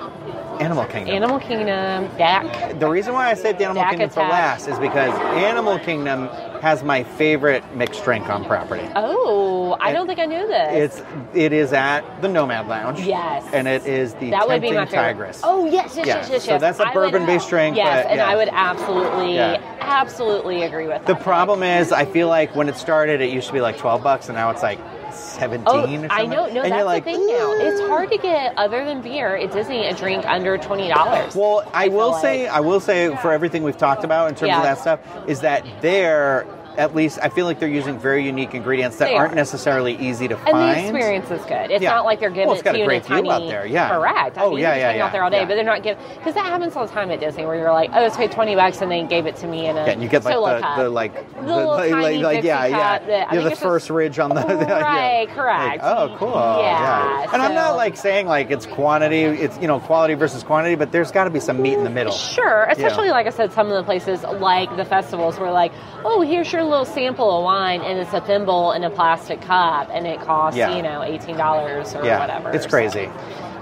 Animal 0.61 0.84
Kingdom. 0.86 1.14
Animal 1.14 1.38
Kingdom, 1.40 2.09
Dak. 2.18 2.78
The 2.78 2.88
reason 2.88 3.12
why 3.14 3.30
I 3.30 3.34
saved 3.34 3.61
Animal 3.61 3.84
Kingdom 3.84 4.11
for 4.11 4.20
attack. 4.20 4.32
last 4.32 4.68
is 4.68 4.78
because 4.78 5.12
Animal 5.36 5.78
Kingdom 5.78 6.28
has 6.61 6.82
my 6.84 7.03
favorite 7.03 7.64
mixed 7.74 8.05
drink 8.05 8.28
on 8.28 8.44
property. 8.44 8.88
Oh, 8.94 9.76
I 9.80 9.88
And 9.88 9.96
don't 9.96 10.07
think 10.07 10.18
I 10.20 10.26
knew 10.26 10.46
this. 10.46 10.98
It's 11.00 11.03
it 11.34 11.53
is 11.53 11.72
at 11.72 12.03
the 12.22 12.28
Nomad 12.28 12.68
Lounge. 12.68 13.00
Yes. 13.00 13.44
and 13.53 13.66
it 13.66 13.84
is 13.86 14.14
the 14.14 14.30
that 14.30 14.46
would 14.46 14.61
be 14.61 14.68
Tempting 14.70 14.74
my 14.76 14.86
favorite. 14.86 15.03
Tigress. 15.32 15.40
Oh 15.42 15.66
yes, 15.66 15.96
yes, 15.96 16.07
Yeah, 16.07 16.16
yes, 16.18 16.30
yes. 16.30 16.44
so 16.44 16.50
yes. 16.53 16.61
that's 16.61 16.78
a 16.78 16.82
I 16.84 16.86
would- 16.88 16.94
bourbon-based 16.94 17.48
drink, 17.48 17.76
Yes, 17.76 18.05
but, 18.05 18.11
and 18.12 18.18
yeah. 18.18 18.28
I 18.28 18.36
would 18.36 18.48
absolutely, 18.53 19.34
Yeah. 19.34 19.61
absolutely 19.80 20.62
agree 20.62 20.86
with 20.86 21.05
The 21.07 21.14
problem 21.16 21.62
is, 21.62 21.90
I 21.92 22.05
feel 22.05 22.28
like 22.28 22.55
when 22.55 22.68
it 22.68 22.76
started, 22.76 23.20
it 23.20 23.30
used 23.30 23.48
to 23.48 23.53
be 23.53 23.61
like 23.61 23.76
twelve 23.78 24.03
bucks, 24.03 24.28
and 24.28 24.36
now 24.36 24.50
it's 24.50 24.62
like 24.62 24.78
seventeen. 25.14 25.66
Oh, 25.66 25.80
or 25.84 25.86
something. 25.86 26.10
I 26.10 26.24
know. 26.26 26.46
No, 26.46 26.46
and 26.46 26.56
that's 26.56 26.68
you're 26.70 26.84
like, 26.84 27.04
the 27.04 27.12
thing 27.12 27.26
now. 27.26 27.52
It's 27.52 27.80
hard 27.82 28.10
to 28.10 28.18
get, 28.18 28.56
other 28.56 28.84
than 28.84 29.02
beer, 29.02 29.36
at 29.36 29.52
Disney, 29.52 29.86
a 29.86 29.94
drink 29.94 30.24
under 30.26 30.58
twenty 30.58 30.88
dollars. 30.88 31.34
Well, 31.34 31.68
I, 31.72 31.88
feel 31.88 31.96
will 31.96 32.10
like. 32.12 32.22
say, 32.22 32.46
I 32.48 32.60
will 32.60 32.80
say, 32.80 33.14
for 33.16 33.32
everything 33.32 33.62
we've 33.62 33.76
talked 33.78 34.04
about 34.04 34.28
in 34.28 34.34
terms 34.34 34.48
Yeah. 34.48 34.58
of 34.58 34.62
that 34.64 34.78
stuff, 34.78 35.00
is 35.28 35.40
that 35.40 35.64
they're 35.80 36.46
at 36.76 36.94
least 36.94 37.18
I 37.22 37.28
feel 37.28 37.46
like 37.46 37.58
they're 37.58 37.68
using 37.68 37.98
very 37.98 38.24
unique 38.24 38.54
ingredients 38.54 38.96
that 38.98 39.06
They 39.08 39.14
aren't 39.16 39.32
are. 39.32 39.36
necessarily 39.36 39.96
easy 39.96 40.28
to 40.28 40.36
And 40.36 40.46
find. 40.48 40.76
the 40.76 40.82
experience 40.88 41.30
is 41.30 41.44
good. 41.46 41.70
It's 41.70 41.82
Yeah. 41.82 41.90
not 41.90 42.04
like 42.04 42.20
they're 42.20 42.30
giving 42.30 42.46
Well, 42.48 42.56
it's 42.56 42.66
it 42.66 42.70
to 42.72 42.76
a 42.76 42.78
you 42.78 42.84
great 42.86 43.04
in 43.06 43.12
a 43.12 43.16
tiny. 43.16 43.30
out 43.30 43.48
there, 43.48 43.66
yeah. 43.66 43.88
Correct. 43.90 44.38
I 44.38 44.42
Oh, 44.42 44.50
mean, 44.50 44.60
yeah, 44.60 44.74
yeah, 44.76 44.92
yeah, 44.94 45.04
out 45.06 45.12
there 45.12 45.22
all 45.24 45.30
day, 45.30 45.40
yeah. 45.40 45.44
but 45.46 45.54
they're 45.54 45.64
not 45.64 45.82
giving 45.82 46.02
because 46.16 46.34
that 46.34 46.44
happens 46.46 46.74
all 46.76 46.86
the 46.86 46.92
time 46.92 47.10
at 47.10 47.20
Disney, 47.20 47.44
where 47.46 47.56
you're 47.56 47.72
like, 47.72 47.90
oh, 47.94 48.04
it's 48.04 48.16
paid 48.16 48.32
twenty 48.32 48.54
bucks, 48.54 48.80
and 48.80 48.90
they 48.90 49.02
gave 49.04 49.26
it 49.26 49.36
to 49.36 49.46
me 49.46 49.66
in 49.66 49.76
a 49.76 49.84
Yeah, 49.86 49.92
and 49.92 50.02
you 50.02 50.08
get 50.08 50.24
like 50.24 50.34
the, 50.34 50.60
cup. 50.60 50.76
the 50.78 50.88
like 50.88 51.34
The 51.34 51.42
little 51.42 51.70
like, 51.72 51.90
tiny 51.90 52.18
like, 52.18 52.42
yeah, 52.44 52.62
Dixie 52.62 52.70
yeah, 52.76 52.98
cup 52.98 53.06
that- 53.06 53.08
yeah, 53.08 53.30
think 53.42 53.50
the 53.50 53.56
first 53.56 53.84
just- 53.86 53.90
ridge 53.90 54.18
on 54.18 54.30
the 54.30 54.40
yeah. 54.46 54.80
Right, 54.80 55.26
Like, 55.28 55.34
correct. 55.36 55.80
oh, 55.82 56.16
cool. 56.18 56.30
Yeah, 56.62 57.26
and 57.32 57.42
I'm 57.42 57.54
not 57.54 57.76
like 57.76 57.96
saying 57.96 58.26
like 58.26 58.50
it's 58.50 58.66
quantity, 58.66 59.22
it's 59.24 59.58
you 59.60 59.66
know 59.68 59.80
quality 59.80 60.14
versus 60.14 60.42
quantity, 60.42 60.74
but 60.74 60.92
there's 60.92 61.10
got 61.10 61.24
to 61.24 61.30
be 61.30 61.40
some 61.40 61.60
meat 61.60 61.74
in 61.74 61.84
the 61.84 61.90
middle. 61.90 62.12
Sure, 62.12 62.64
especially 62.70 63.10
like 63.10 63.26
I 63.26 63.30
said, 63.30 63.52
some 63.52 63.66
of 63.68 63.74
the 63.74 63.82
places 63.82 64.22
like 64.24 64.74
the 64.76 64.84
festivals 64.84 65.38
were 65.38 65.50
like, 65.50 65.72
oh, 66.04 66.20
here's 66.22 66.52
your 66.52 66.61
little 66.64 66.84
sample 66.84 67.38
of 67.38 67.44
wine, 67.44 67.80
and 67.82 67.98
it's 67.98 68.12
a 68.12 68.20
thimble 68.20 68.72
in 68.72 68.84
a 68.84 68.90
plastic 68.90 69.40
cup, 69.42 69.88
and 69.92 70.06
it 70.06 70.20
costs 70.20 70.56
Yeah. 70.58 70.74
you 70.76 70.82
know 70.82 71.02
eighteen 71.02 71.36
dollars 71.36 71.94
or 71.94 72.04
yeah, 72.04 72.18
whatever. 72.20 72.50
it's 72.50 72.64
So- 72.64 72.70
crazy. 72.70 73.10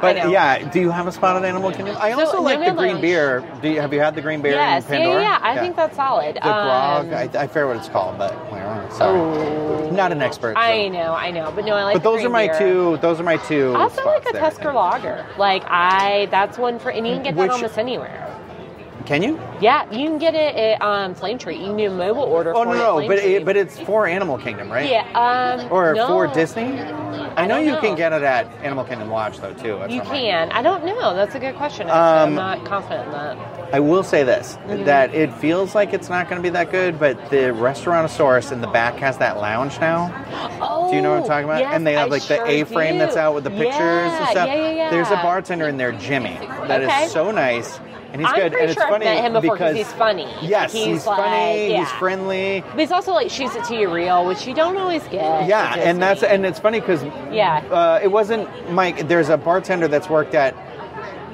But 0.01 0.31
yeah, 0.31 0.71
do 0.71 0.81
you 0.81 0.89
have 0.91 1.07
a 1.07 1.13
spotted 1.13 1.45
Animal 1.47 1.73
Kingdom? 1.73 1.95
I 2.01 2.13
So, 2.13 2.21
also 2.21 2.41
like 2.41 2.65
the 2.65 2.71
green 2.73 3.03
beer. 3.03 3.45
Do 3.61 3.69
you, 3.69 3.83
have 3.83 3.93
you 3.93 4.01
had 4.01 4.15
the 4.15 4.23
green 4.23 4.41
beer 4.41 4.53
Yes, 4.53 4.87
in 4.87 4.93
yeah, 4.95 4.99
Pandora? 5.01 5.23
yeah, 5.23 5.29
yeah. 5.31 5.39
I 5.43 5.59
think 5.59 5.77
that's 5.77 5.95
solid. 5.95 6.37
the 6.37 6.41
grog. 6.41 7.07
Um, 7.09 7.13
I, 7.15 7.23
I 7.39 7.47
forget 7.49 7.67
what 7.67 7.77
it's 7.77 7.91
called, 7.91 8.17
but 8.17 8.33
sorry, 8.95 9.19
oh, 9.21 9.91
not 9.91 10.11
an 10.11 10.23
expert. 10.23 10.55
so. 10.55 10.61
I 10.63 10.89
know, 10.89 11.13
I 11.13 11.31
know, 11.31 11.53
but 11.55 11.67
no, 11.67 11.75
I 11.75 11.85
like. 11.85 11.97
But 11.97 12.03
those 12.03 12.25
are 12.25 12.31
my 12.31 12.47
beer. 12.47 12.59
two. 12.59 12.97
Those 13.03 13.21
are 13.21 13.25
my 13.25 13.37
two. 13.37 13.75
I 13.77 13.83
also 13.83 14.03
like 14.07 14.27
a 14.27 14.33
there, 14.33 14.41
Tusker. 14.41 14.73
Lager. 14.73 15.27
Like 15.37 15.65
I, 15.67 16.29
that's 16.31 16.57
one 16.57 16.79
for, 16.79 16.91
and 16.91 17.07
you 17.07 17.13
can 17.17 17.23
get 17.23 17.37
that 17.37 17.51
almost 17.51 17.77
anywhere. 17.77 18.27
Can 19.07 19.23
you? 19.23 19.41
Yeah, 19.61 19.91
you 19.91 20.07
can 20.09 20.19
get 20.19 20.35
it 20.35 20.55
at 20.55 20.83
um, 20.83 21.15
Flame 21.15 21.39
Tree. 21.39 21.57
You 21.57 21.67
can 21.67 21.77
do 21.77 21.87
a 21.87 21.91
mobile 21.91 22.23
order. 22.23 22.55
Oh 22.55 22.65
no, 22.65 22.73
no, 23.01 23.07
but 23.09 23.19
it, 23.19 23.45
but 23.45 23.57
it's 23.57 23.79
for 23.81 24.07
Animal 24.07 24.39
Kingdom, 24.39 24.71
right? 24.71 24.89
yeah, 24.89 25.07
um, 25.15 25.69
Or 25.73 25.95
no. 25.95 26.07
for 26.07 26.27
Disney? 26.29 26.79
I 27.37 27.47
know 27.47 27.57
don't 27.57 27.67
you 27.67 27.73
know. 27.73 27.81
can 27.81 27.97
get 27.97 28.13
it 28.13 28.23
at 28.23 28.47
Animal 28.63 28.85
Kingdom 28.85 29.11
Lodge 29.11 29.39
though 29.39 29.55
too. 29.55 29.83
You 29.93 30.01
can. 30.03 30.51
I 30.53 30.63
don't 30.63 30.85
know. 30.85 31.15
That's 31.15 31.35
a 31.35 31.39
good 31.41 31.55
question. 31.57 31.89
Um, 31.89 31.95
I'm 31.97 32.35
not 32.35 32.65
confident 32.65 33.07
in 33.07 33.13
that. 33.13 33.39
I 33.73 33.81
will 33.81 34.03
say 34.03 34.23
this: 34.25 34.57
Mm-hmm. 34.67 34.85
that 34.85 35.15
it 35.15 35.33
feels 35.35 35.75
like 35.75 35.93
it's 35.93 36.09
not 36.09 36.29
going 36.29 36.41
to 36.41 36.43
be 36.43 36.51
that 36.51 36.71
good, 36.71 36.99
but 36.99 37.31
the 37.31 37.53
Restaurantosaurus 37.55 38.53
in 38.53 38.61
the 38.61 38.67
back 38.67 38.97
has 38.97 39.19
that 39.19 39.39
lounge 39.39 39.79
now. 39.81 40.13
Oh, 40.61 40.91
Do 40.91 40.97
you 40.97 41.03
know 41.03 41.13
what 41.13 41.23
I'm 41.23 41.27
talking 41.29 41.45
about? 41.45 41.61
yes, 41.61 41.73
and 41.75 41.87
they 41.87 41.93
have 41.95 42.09
I 42.09 42.11
like 42.11 42.23
sure 42.23 42.39
the 42.45 42.51
A-frame 42.51 42.95
do. 42.95 42.99
that's 42.99 43.17
out 43.17 43.35
with 43.35 43.45
the 43.45 43.51
pictures 43.51 43.69
yeah, 43.77 44.19
and 44.19 44.29
stuff. 44.31 44.47
Yeah, 44.49 44.55
yeah, 44.57 44.71
yeah. 44.73 44.91
There's 44.91 45.11
a 45.11 45.17
bartender 45.17 45.69
in 45.69 45.77
there, 45.77 45.93
Jimmy, 45.93 46.35
that 46.67 46.83
is 46.83 46.89
Okay. 46.89 47.07
so 47.09 47.31
nice, 47.31 47.79
and 48.13 48.21
he's 48.21 48.31
I'm 48.31 48.35
good. 48.37 48.53
pretty 48.53 48.63
and 48.65 48.71
it's 48.73 48.81
sure 48.81 48.93
I've 48.93 49.01
met 49.01 49.25
him 49.25 49.33
before 49.35 49.57
because 49.57 49.77
he's 49.77 49.93
funny. 49.93 50.27
Yes, 50.43 50.75
Like, 50.75 50.85
he's, 50.85 51.07
like, 51.07 51.17
funny. 51.19 51.71
yeah. 51.71 51.79
He's 51.79 51.91
friendly. 51.93 52.65
But 52.71 52.79
he's 52.81 52.91
also 52.93 53.13
like 53.13 53.31
shoots 53.31 53.55
it 53.57 53.65
to 53.65 53.77
you 53.77 53.93
real, 53.93 54.27
which 54.27 54.47
you 54.47 54.55
don't 54.55 54.77
always 54.77 55.03
get. 55.05 55.47
Yeah, 55.47 55.75
and 55.77 56.01
that's 56.03 56.23
and 56.23 56.45
it's 56.45 56.59
funny 56.59 56.81
because 56.81 57.03
Yeah. 57.31 57.63
uh, 57.71 58.01
it 58.03 58.09
wasn't 58.09 58.49
Mike. 58.73 59.09
There's 59.09 59.29
a 59.29 59.37
bartender 59.37 59.89
that's 59.89 60.09
worked 60.09 60.35
at 60.35 60.55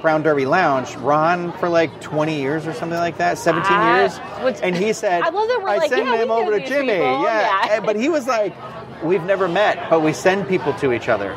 Brown 0.03 0.23
Derby 0.23 0.47
Lounge, 0.47 0.95
Ron, 0.97 1.53
for 1.59 1.69
like 1.69 2.01
20 2.01 2.39
years 2.41 2.67
or 2.67 2.73
something 2.75 2.99
like 2.99 3.17
that, 3.19 3.39
17 3.39 3.73
Ah, 3.73 3.97
years. 4.01 4.19
which- 4.45 4.59
and 4.63 4.77
he 4.77 4.93
said, 4.93 5.23
I 5.23 5.31
love 5.31 5.49
that 5.49 5.59
we're 5.61 5.77
like, 5.77 5.89
send 5.91 6.07
yeah, 6.07 6.17
him 6.23 6.31
over 6.31 6.53
to 6.59 6.65
Jimmy. 6.65 6.93
people." 6.93 7.23
Yeah. 7.25 7.67
Yeah. 7.67 7.81
But 7.81 7.97
he 7.97 8.09
was 8.09 8.27
like, 8.29 8.53
we've 9.03 9.25
never 9.25 9.49
met, 9.49 9.89
but 9.91 10.01
we 10.03 10.13
send 10.13 10.47
people 10.49 10.73
to 10.75 10.93
each 10.93 11.09
other. 11.09 11.35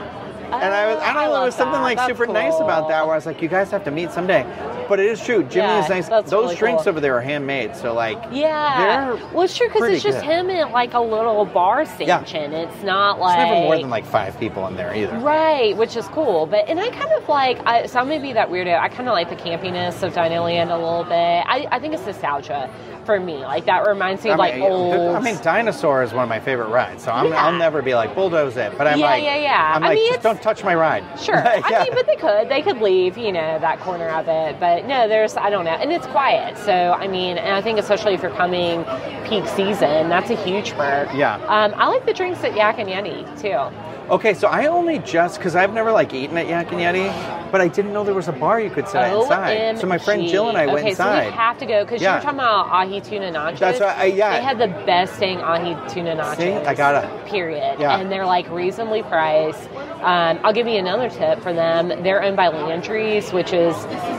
And 0.51 0.73
I 0.73 0.87
was, 0.93 1.01
I 1.03 1.13
don't 1.13 1.17
I 1.17 1.25
know, 1.27 1.33
there 1.33 1.41
was 1.43 1.55
something 1.55 1.73
that. 1.73 1.81
like 1.81 1.97
That's 1.97 2.09
super 2.09 2.27
nice 2.27 2.55
about 2.59 2.87
that 2.89 3.03
where 3.05 3.13
I 3.13 3.17
was 3.17 3.25
like, 3.25 3.41
you 3.41 3.47
guys 3.47 3.69
have 3.71 3.83
to 3.85 3.91
meet 3.91 4.11
someday. 4.11 4.43
But 4.89 4.99
it 4.99 5.05
is 5.05 5.23
true. 5.23 5.43
Jimmy 5.43 5.67
Yeah, 5.67 5.83
is 5.83 5.89
nice. 5.89 6.07
Those 6.09 6.31
really 6.31 6.55
drinks 6.55 6.83
cool. 6.83 6.89
over 6.89 6.99
there 6.99 7.15
are 7.15 7.21
handmade. 7.21 7.75
So, 7.75 7.93
like, 7.93 8.17
Yeah. 8.31 9.13
Well, 9.31 9.43
it's 9.43 9.55
true 9.55 9.67
because 9.67 9.89
it's 9.89 10.03
just 10.03 10.19
good. 10.21 10.25
him 10.25 10.49
and 10.49 10.71
like 10.71 10.93
a 10.95 10.99
little 10.99 11.45
bar 11.45 11.85
station. 11.85 12.53
It's 12.53 12.83
not 12.83 13.19
like 13.19 13.39
It's 13.39 13.49
never 13.49 13.61
more 13.65 13.77
than 13.77 13.89
like 13.91 14.05
five 14.05 14.39
people 14.39 14.65
in 14.67 14.75
there 14.75 14.93
either. 14.95 15.17
Right, 15.19 15.77
which 15.77 15.95
is 15.95 16.07
cool. 16.07 16.47
But 16.47 16.67
and 16.67 16.79
I 16.79 16.89
kind 16.89 17.11
of 17.13 17.29
like 17.29 17.59
I, 17.67 17.85
so 17.85 17.99
I'm 17.99 18.07
gonna 18.07 18.19
be 18.19 18.33
that 18.33 18.49
weirdo. 18.49 18.79
I 18.79 18.89
kind 18.89 19.07
of 19.07 19.13
like 19.13 19.29
the 19.29 19.35
campiness 19.35 20.01
of 20.01 20.13
Dinoland 20.13 20.71
a 20.71 20.75
little 20.77 21.03
bit. 21.03 21.13
I, 21.13 21.67
I 21.71 21.79
think 21.79 21.93
it's 21.93 22.05
nostalgia 22.05 22.69
for 23.09 23.19
me. 23.19 23.37
Like 23.37 23.65
that 23.65 23.87
reminds 23.87 24.23
me 24.23 24.29
I 24.29 24.33
of 24.33 24.37
like 24.39 24.53
mean, 24.53 24.71
old. 24.71 25.15
I 25.15 25.19
mean, 25.19 25.35
Dinosaur 25.41 26.03
is 26.03 26.13
one 26.13 26.21
of 26.21 26.29
my 26.29 26.39
favorite 26.39 26.67
rides, 26.67 27.03
so 27.03 27.11
I'm, 27.11 27.25
Yeah. 27.25 27.43
I'll 27.43 27.57
never 27.57 27.81
be 27.81 27.95
like 27.95 28.13
bulldoze 28.13 28.55
it. 28.55 28.77
But 28.77 28.85
I'm 28.85 28.99
Yeah, 28.99 29.05
like, 29.07 29.23
yeah, 29.23 29.35
yeah. 29.37 29.71
I'm 29.75 29.83
I 29.83 29.87
like, 29.87 29.95
mean, 29.95 30.11
just 30.11 30.21
don't 30.21 30.39
touch 30.39 30.63
my 30.63 30.75
ride. 30.75 31.03
Sure. 31.19 31.35
Like, 31.37 31.65
I 31.65 31.71
yeah. 31.71 31.83
mean, 31.85 31.93
but 31.95 32.05
they 32.05 32.15
could. 32.15 32.49
They 32.49 32.61
could 32.61 32.81
leave, 32.81 33.17
you 33.17 33.31
know, 33.31 33.57
that 33.59 33.79
corner 33.79 34.09
of 34.09 34.27
it. 34.27 34.59
But 34.59 34.85
no, 34.85 35.07
there's, 35.07 35.35
I 35.37 35.49
don't 35.49 35.65
know. 35.65 35.71
And 35.71 35.91
it's 35.91 36.05
quiet. 36.07 36.55
So, 36.59 36.71
I 36.93 37.07
mean, 37.07 37.39
and 37.39 37.55
I 37.55 37.61
think 37.61 37.79
especially 37.79 38.13
if 38.13 38.21
you're 38.21 38.31
coming 38.35 38.83
peak 39.27 39.47
season, 39.47 40.07
that's 40.09 40.29
a 40.29 40.35
huge 40.35 40.73
perk. 40.73 41.09
Yeah. 41.15 41.35
Um, 41.47 41.73
I 41.77 41.87
like 41.87 42.05
the 42.05 42.13
drinks 42.13 42.43
at 42.43 42.55
Yak 42.55 42.77
and 42.77 42.87
Yeti, 42.89 43.25
too. 43.41 43.75
Okay, 44.09 44.33
so 44.33 44.47
I 44.47 44.65
only 44.65 44.97
just 44.99 45.37
because 45.37 45.55
I've 45.55 45.71
never 45.71 45.91
like 45.91 46.13
eaten 46.15 46.35
at 46.37 46.47
Yak 46.47 46.71
and 46.71 46.81
Yeti, 46.81 47.51
but 47.51 47.61
I 47.61 47.67
didn't 47.67 47.93
know 47.93 48.03
there 48.03 48.15
was 48.15 48.27
a 48.27 48.31
bar 48.31 48.59
you 48.59 48.71
could 48.71 48.87
sit 48.87 48.95
at 48.95 49.15
inside. 49.15 49.77
So 49.77 49.85
my 49.85 49.99
friend 49.99 50.27
Jill 50.27 50.49
and 50.49 50.57
I 50.57 50.65
went 50.65 50.79
okay, 50.79 50.95
so 50.95 51.03
inside. 51.03 51.25
we 51.27 51.31
have 51.33 51.57
to 51.59 51.65
go 51.67 51.83
because 51.85 52.01
Yeah. 52.01 52.13
you 52.13 52.15
were 52.17 52.21
talking 52.23 52.39
about 52.39 52.69
ahi 52.71 53.01
tuna 53.01 53.31
nachos. 53.31 53.59
That's 53.59 53.79
right, 53.79 53.97
I- 53.97 54.05
yeah. 54.05 54.37
They 54.39 54.43
had 54.43 54.57
the 54.57 54.67
best 54.85 55.19
dang 55.19 55.37
ahi 55.41 55.75
tuna 55.93 56.15
nachos. 56.15 56.37
See, 56.37 56.53
I 56.53 56.73
gotta. 56.73 57.07
Period. 57.27 57.79
Yeah. 57.79 57.99
And 57.99 58.11
they're 58.11 58.25
like 58.25 58.49
reasonably 58.49 59.03
priced. 59.03 59.69
Um, 60.01 60.39
I'll 60.43 60.53
give 60.53 60.65
you 60.67 60.77
another 60.79 61.09
tip 61.09 61.39
for 61.43 61.53
them. 61.53 61.89
They're 62.01 62.23
owned 62.23 62.35
by 62.37 62.47
Landry's, 62.47 63.31
which 63.31 63.53
is. 63.53 63.75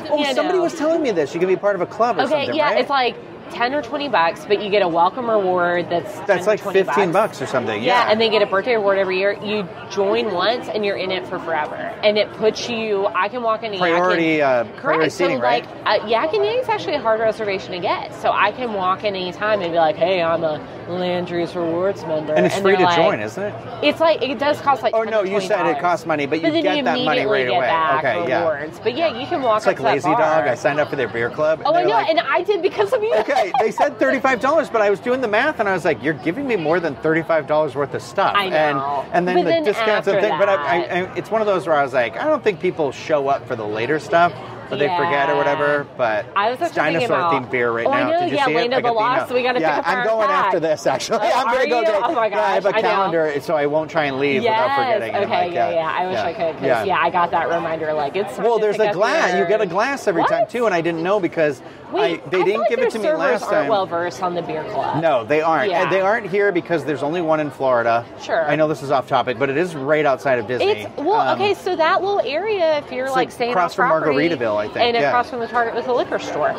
oh, 0.08 0.22
somebody 0.34 0.58
know- 0.58 0.62
was 0.64 0.74
telling 0.78 1.02
me 1.02 1.10
this. 1.10 1.34
You 1.34 1.40
can 1.40 1.48
be 1.48 1.56
part 1.56 1.74
of 1.74 1.80
a 1.80 1.86
club 1.86 2.16
or 2.18 2.22
Okay, 2.22 2.30
something, 2.30 2.54
yeah, 2.54 2.66
right? 2.70 2.78
it's 2.80 2.90
like 2.90 3.16
ten 3.50 3.74
or 3.74 3.82
twenty 3.82 4.08
bucks, 4.08 4.44
but 4.46 4.62
you 4.62 4.70
get 4.70 4.82
a 4.82 4.88
welcome 4.88 5.28
reward 5.28 5.88
that's 5.90 6.18
That's 6.20 6.46
like 6.46 6.60
20 6.60 6.82
15 6.84 7.12
bucks 7.12 7.42
or 7.42 7.46
something. 7.46 7.82
Yeah, 7.82 8.06
Yeah, 8.06 8.12
and 8.12 8.20
they 8.20 8.30
get 8.30 8.42
a 8.42 8.46
birthday 8.46 8.74
reward 8.74 8.98
every 8.98 9.18
year. 9.18 9.32
You 9.42 9.68
join 9.90 10.32
once, 10.32 10.68
and 10.68 10.84
you're 10.84 10.96
in 10.96 11.10
it 11.10 11.26
for 11.26 11.38
forever. 11.38 11.74
And 11.74 12.16
it 12.18 12.32
puts 12.34 12.68
you. 12.68 13.06
I 13.06 13.28
can 13.28 13.42
walk 13.42 13.62
into 13.62 13.78
Priority, 13.78 14.24
Yak 14.38 14.42
uh, 14.42 14.68
and, 14.68 14.76
priority 14.76 14.98
correct. 15.00 15.12
seating, 15.12 15.36
so 15.38 15.42
right? 15.42 15.64
like 15.86 16.02
uh, 16.02 16.06
Yak 16.06 16.32
and 16.32 16.42
Yeti 16.42 16.60
is 16.60 16.68
actually 16.68 16.94
a 16.94 17.00
hard 17.00 17.20
reservation 17.20 17.72
to 17.72 17.80
get. 17.80 18.14
So 18.20 18.30
I 18.32 18.52
can 18.52 18.72
walk 18.74 19.04
in 19.04 19.14
anytime 19.14 19.60
and 19.62 19.72
be 19.72 19.78
like, 19.78 19.96
"Hey, 19.96 20.22
I'm 20.22 20.42
a 20.44 20.58
Landry's 20.88 21.54
rewards 21.54 22.02
member," 22.04 22.34
and 22.34 22.46
it's 22.46 22.58
free 22.58 22.76
to 22.76 22.82
like- 22.82 22.96
join, 22.96 23.20
isn't 23.20 23.42
it? 23.42 23.54
It's 23.82 24.00
like 24.00 24.22
it 24.22 24.38
does 24.38 24.60
cost 24.60 24.82
like. 24.82 24.94
Oh 24.94 25.04
10 25.04 25.10
no, 25.12 25.22
you 25.22 25.40
said 25.40 25.66
it 25.66 25.80
costs 25.80 26.06
money, 26.06 26.26
but 26.26 26.38
you 26.40 26.46
But 26.48 26.52
then 26.52 26.62
get 26.62 26.76
you 26.76 26.82
that 26.84 26.98
money 27.04 27.26
right 27.26 27.48
away. 27.48 27.58
Okay, 27.98 28.28
yeah. 28.28 28.68
But 28.82 28.96
yeah, 28.96 29.18
you 29.18 29.26
can 29.26 29.42
walk 29.42 29.58
It's 29.58 29.66
like 29.66 29.76
up 29.76 29.78
to 29.78 29.82
that 29.84 29.92
Lazy. 29.94 30.10
Dog. 30.10 30.46
I 30.46 30.54
signed 30.54 30.80
up 30.80 30.90
for 30.90 30.96
their 30.96 31.08
beer 31.08 31.30
club. 31.30 31.62
Oh, 31.64 31.74
I 31.74 31.82
know, 31.82 31.90
like, 31.90 32.08
and 32.08 32.20
I 32.20 32.42
did 32.42 32.62
because 32.62 32.92
of 32.92 33.02
you. 33.02 33.14
okay, 33.16 33.39
they 33.60 33.70
said 33.70 33.98
thirty-five 33.98 34.40
dollars, 34.40 34.68
but 34.70 34.80
I 34.82 34.90
was 34.90 35.00
doing 35.00 35.20
the 35.20 35.28
math 35.28 35.60
and 35.60 35.68
I 35.68 35.72
was 35.72 35.84
like, 35.84 36.02
"You're 36.02 36.14
giving 36.14 36.46
me 36.46 36.56
more 36.56 36.80
than 36.80 36.94
thirty-five 36.96 37.46
dollars 37.46 37.74
worth 37.74 37.94
of 37.94 38.02
stuff." 38.02 38.34
I 38.36 38.48
know. 38.48 38.56
And, 38.56 39.12
and 39.14 39.28
then 39.28 39.36
But 39.36 39.42
the 39.44 39.50
then 39.50 39.64
discounts 39.64 40.08
and 40.08 40.20
things. 40.20 40.34
But 40.38 40.48
I, 40.48 40.54
I, 40.54 40.76
I, 40.76 41.14
it's 41.16 41.30
one 41.30 41.40
of 41.40 41.46
those 41.46 41.66
where 41.66 41.76
I 41.76 41.82
was 41.82 41.92
like, 41.94 42.16
I 42.16 42.24
don't 42.24 42.42
think 42.44 42.60
people 42.60 42.92
show 42.92 43.28
up 43.28 43.46
for 43.46 43.56
the 43.56 43.66
later 43.66 43.98
stuff. 43.98 44.32
or 44.70 44.76
they 44.76 44.86
forget 44.86 45.28
or 45.28 45.34
whatever. 45.36 45.84
But 45.96 46.26
I 46.36 46.50
was 46.50 46.60
it's 46.60 46.76
actually 46.76 46.92
dinosaur 47.00 47.16
about- 47.16 47.32
themed 47.32 47.50
beer 47.50 47.72
right 47.72 47.86
Oh, 47.86 47.90
I 47.92 48.02
now. 48.04 48.10
know, 48.10 48.20
Did 48.20 48.30
you 48.30 48.36
yeah, 48.36 48.46
see 48.46 48.54
Land 48.54 48.72
it? 48.72 48.76
of 48.76 48.78
I 48.78 48.82
got 48.82 48.88
the 48.88 48.94
Lost, 48.94 49.16
email. 49.16 49.28
so 49.28 49.34
we 49.34 49.42
gotta 49.42 49.60
yeah, 49.60 49.76
pick 49.78 49.86
up 49.86 49.92
I'm 49.92 49.98
our 49.98 50.04
going 50.06 50.28
pack. 50.28 50.44
after 50.46 50.60
this 50.60 50.86
actually. 50.86 51.18
I'm 51.18 51.46
gonna 51.46 51.68
go 51.68 51.80
you? 51.80 51.86
take. 51.86 51.94
Oh 52.04 52.12
my 52.14 52.26
yeah, 52.28 52.40
I 52.40 52.50
have 52.54 52.66
a 52.66 52.70
gosh, 52.70 52.78
I 52.78 52.80
know. 52.82 52.88
calendar, 52.88 53.40
so 53.40 53.56
I 53.56 53.66
won't 53.66 53.90
try 53.90 54.04
and 54.04 54.18
leave 54.20 54.42
without 54.42 54.76
forgetting. 54.76 55.12
And 55.14 55.24
Okay, 55.24 55.44
like, 55.46 55.52
yeah, 55.54 55.66
uh, 55.66 55.70
yeah. 55.72 55.90
I 55.98 56.06
wish 56.06 56.18
I 56.18 56.32
could 56.32 56.52
because 56.60 56.66
yeah. 56.66 56.84
yeah. 56.84 56.98
I 57.02 57.10
got 57.10 57.32
that 57.32 57.48
reminder. 57.48 57.92
Like 57.94 58.14
it's 58.14 58.38
Well, 58.38 58.60
there's 58.60 58.78
a 58.78 58.92
glass. 58.92 59.32
your- 59.32 59.40
You 59.42 59.48
get 59.48 59.60
a 59.60 59.66
glass 59.66 60.06
every 60.06 60.24
time 60.24 60.46
too, 60.48 60.66
and 60.66 60.74
I 60.74 60.80
didn't 60.82 61.02
know 61.02 61.18
because 61.18 61.60
Wait, 61.92 62.22
I, 62.24 62.28
they 62.28 62.40
I 62.40 62.44
didn't 62.44 62.68
give 62.68 62.78
it 62.78 62.90
to 62.92 62.98
me 62.98 63.12
last 63.12 63.44
time. 63.48 63.68
well 63.68 63.86
versed 63.86 64.22
on 64.22 64.34
the 64.34 64.42
beer 64.42 64.62
club. 64.64 65.02
No, 65.02 65.24
they 65.24 65.40
aren't. 65.40 65.70
Yeah. 65.70 65.88
They 65.90 66.00
aren't 66.00 66.26
here 66.28 66.52
because 66.52 66.84
there's 66.84 67.02
only 67.02 67.20
one 67.22 67.40
in 67.40 67.50
Florida. 67.50 68.04
Sure. 68.22 68.44
I 68.48 68.56
know 68.56 68.68
this 68.68 68.82
is 68.82 68.90
off 68.90 69.08
topic, 69.08 69.38
but 69.38 69.48
it 69.50 69.56
is 69.56 69.74
right 69.74 70.06
outside 70.06 70.38
of 70.38 70.46
Disney. 70.46 70.66
It's 70.82 70.96
well, 70.96 71.20
Um, 71.20 71.40
okay. 71.40 71.54
So 71.54 71.74
that 71.76 72.02
little 72.02 72.20
area, 72.20 72.78
if 72.78 72.90
you're 72.92 73.10
like 73.10 73.30
staying 73.30 73.50
across 73.52 73.74
from 73.74 73.88
property, 73.88 74.28
Margaritaville, 74.28 74.56
I 74.56 74.66
think, 74.66 74.76
and 74.78 74.94
yeah. 74.96 75.08
across 75.08 75.30
from 75.30 75.40
the 75.40 75.48
Target 75.48 75.74
with 75.74 75.88
a 75.88 75.92
liquor 75.92 76.18
store. 76.18 76.54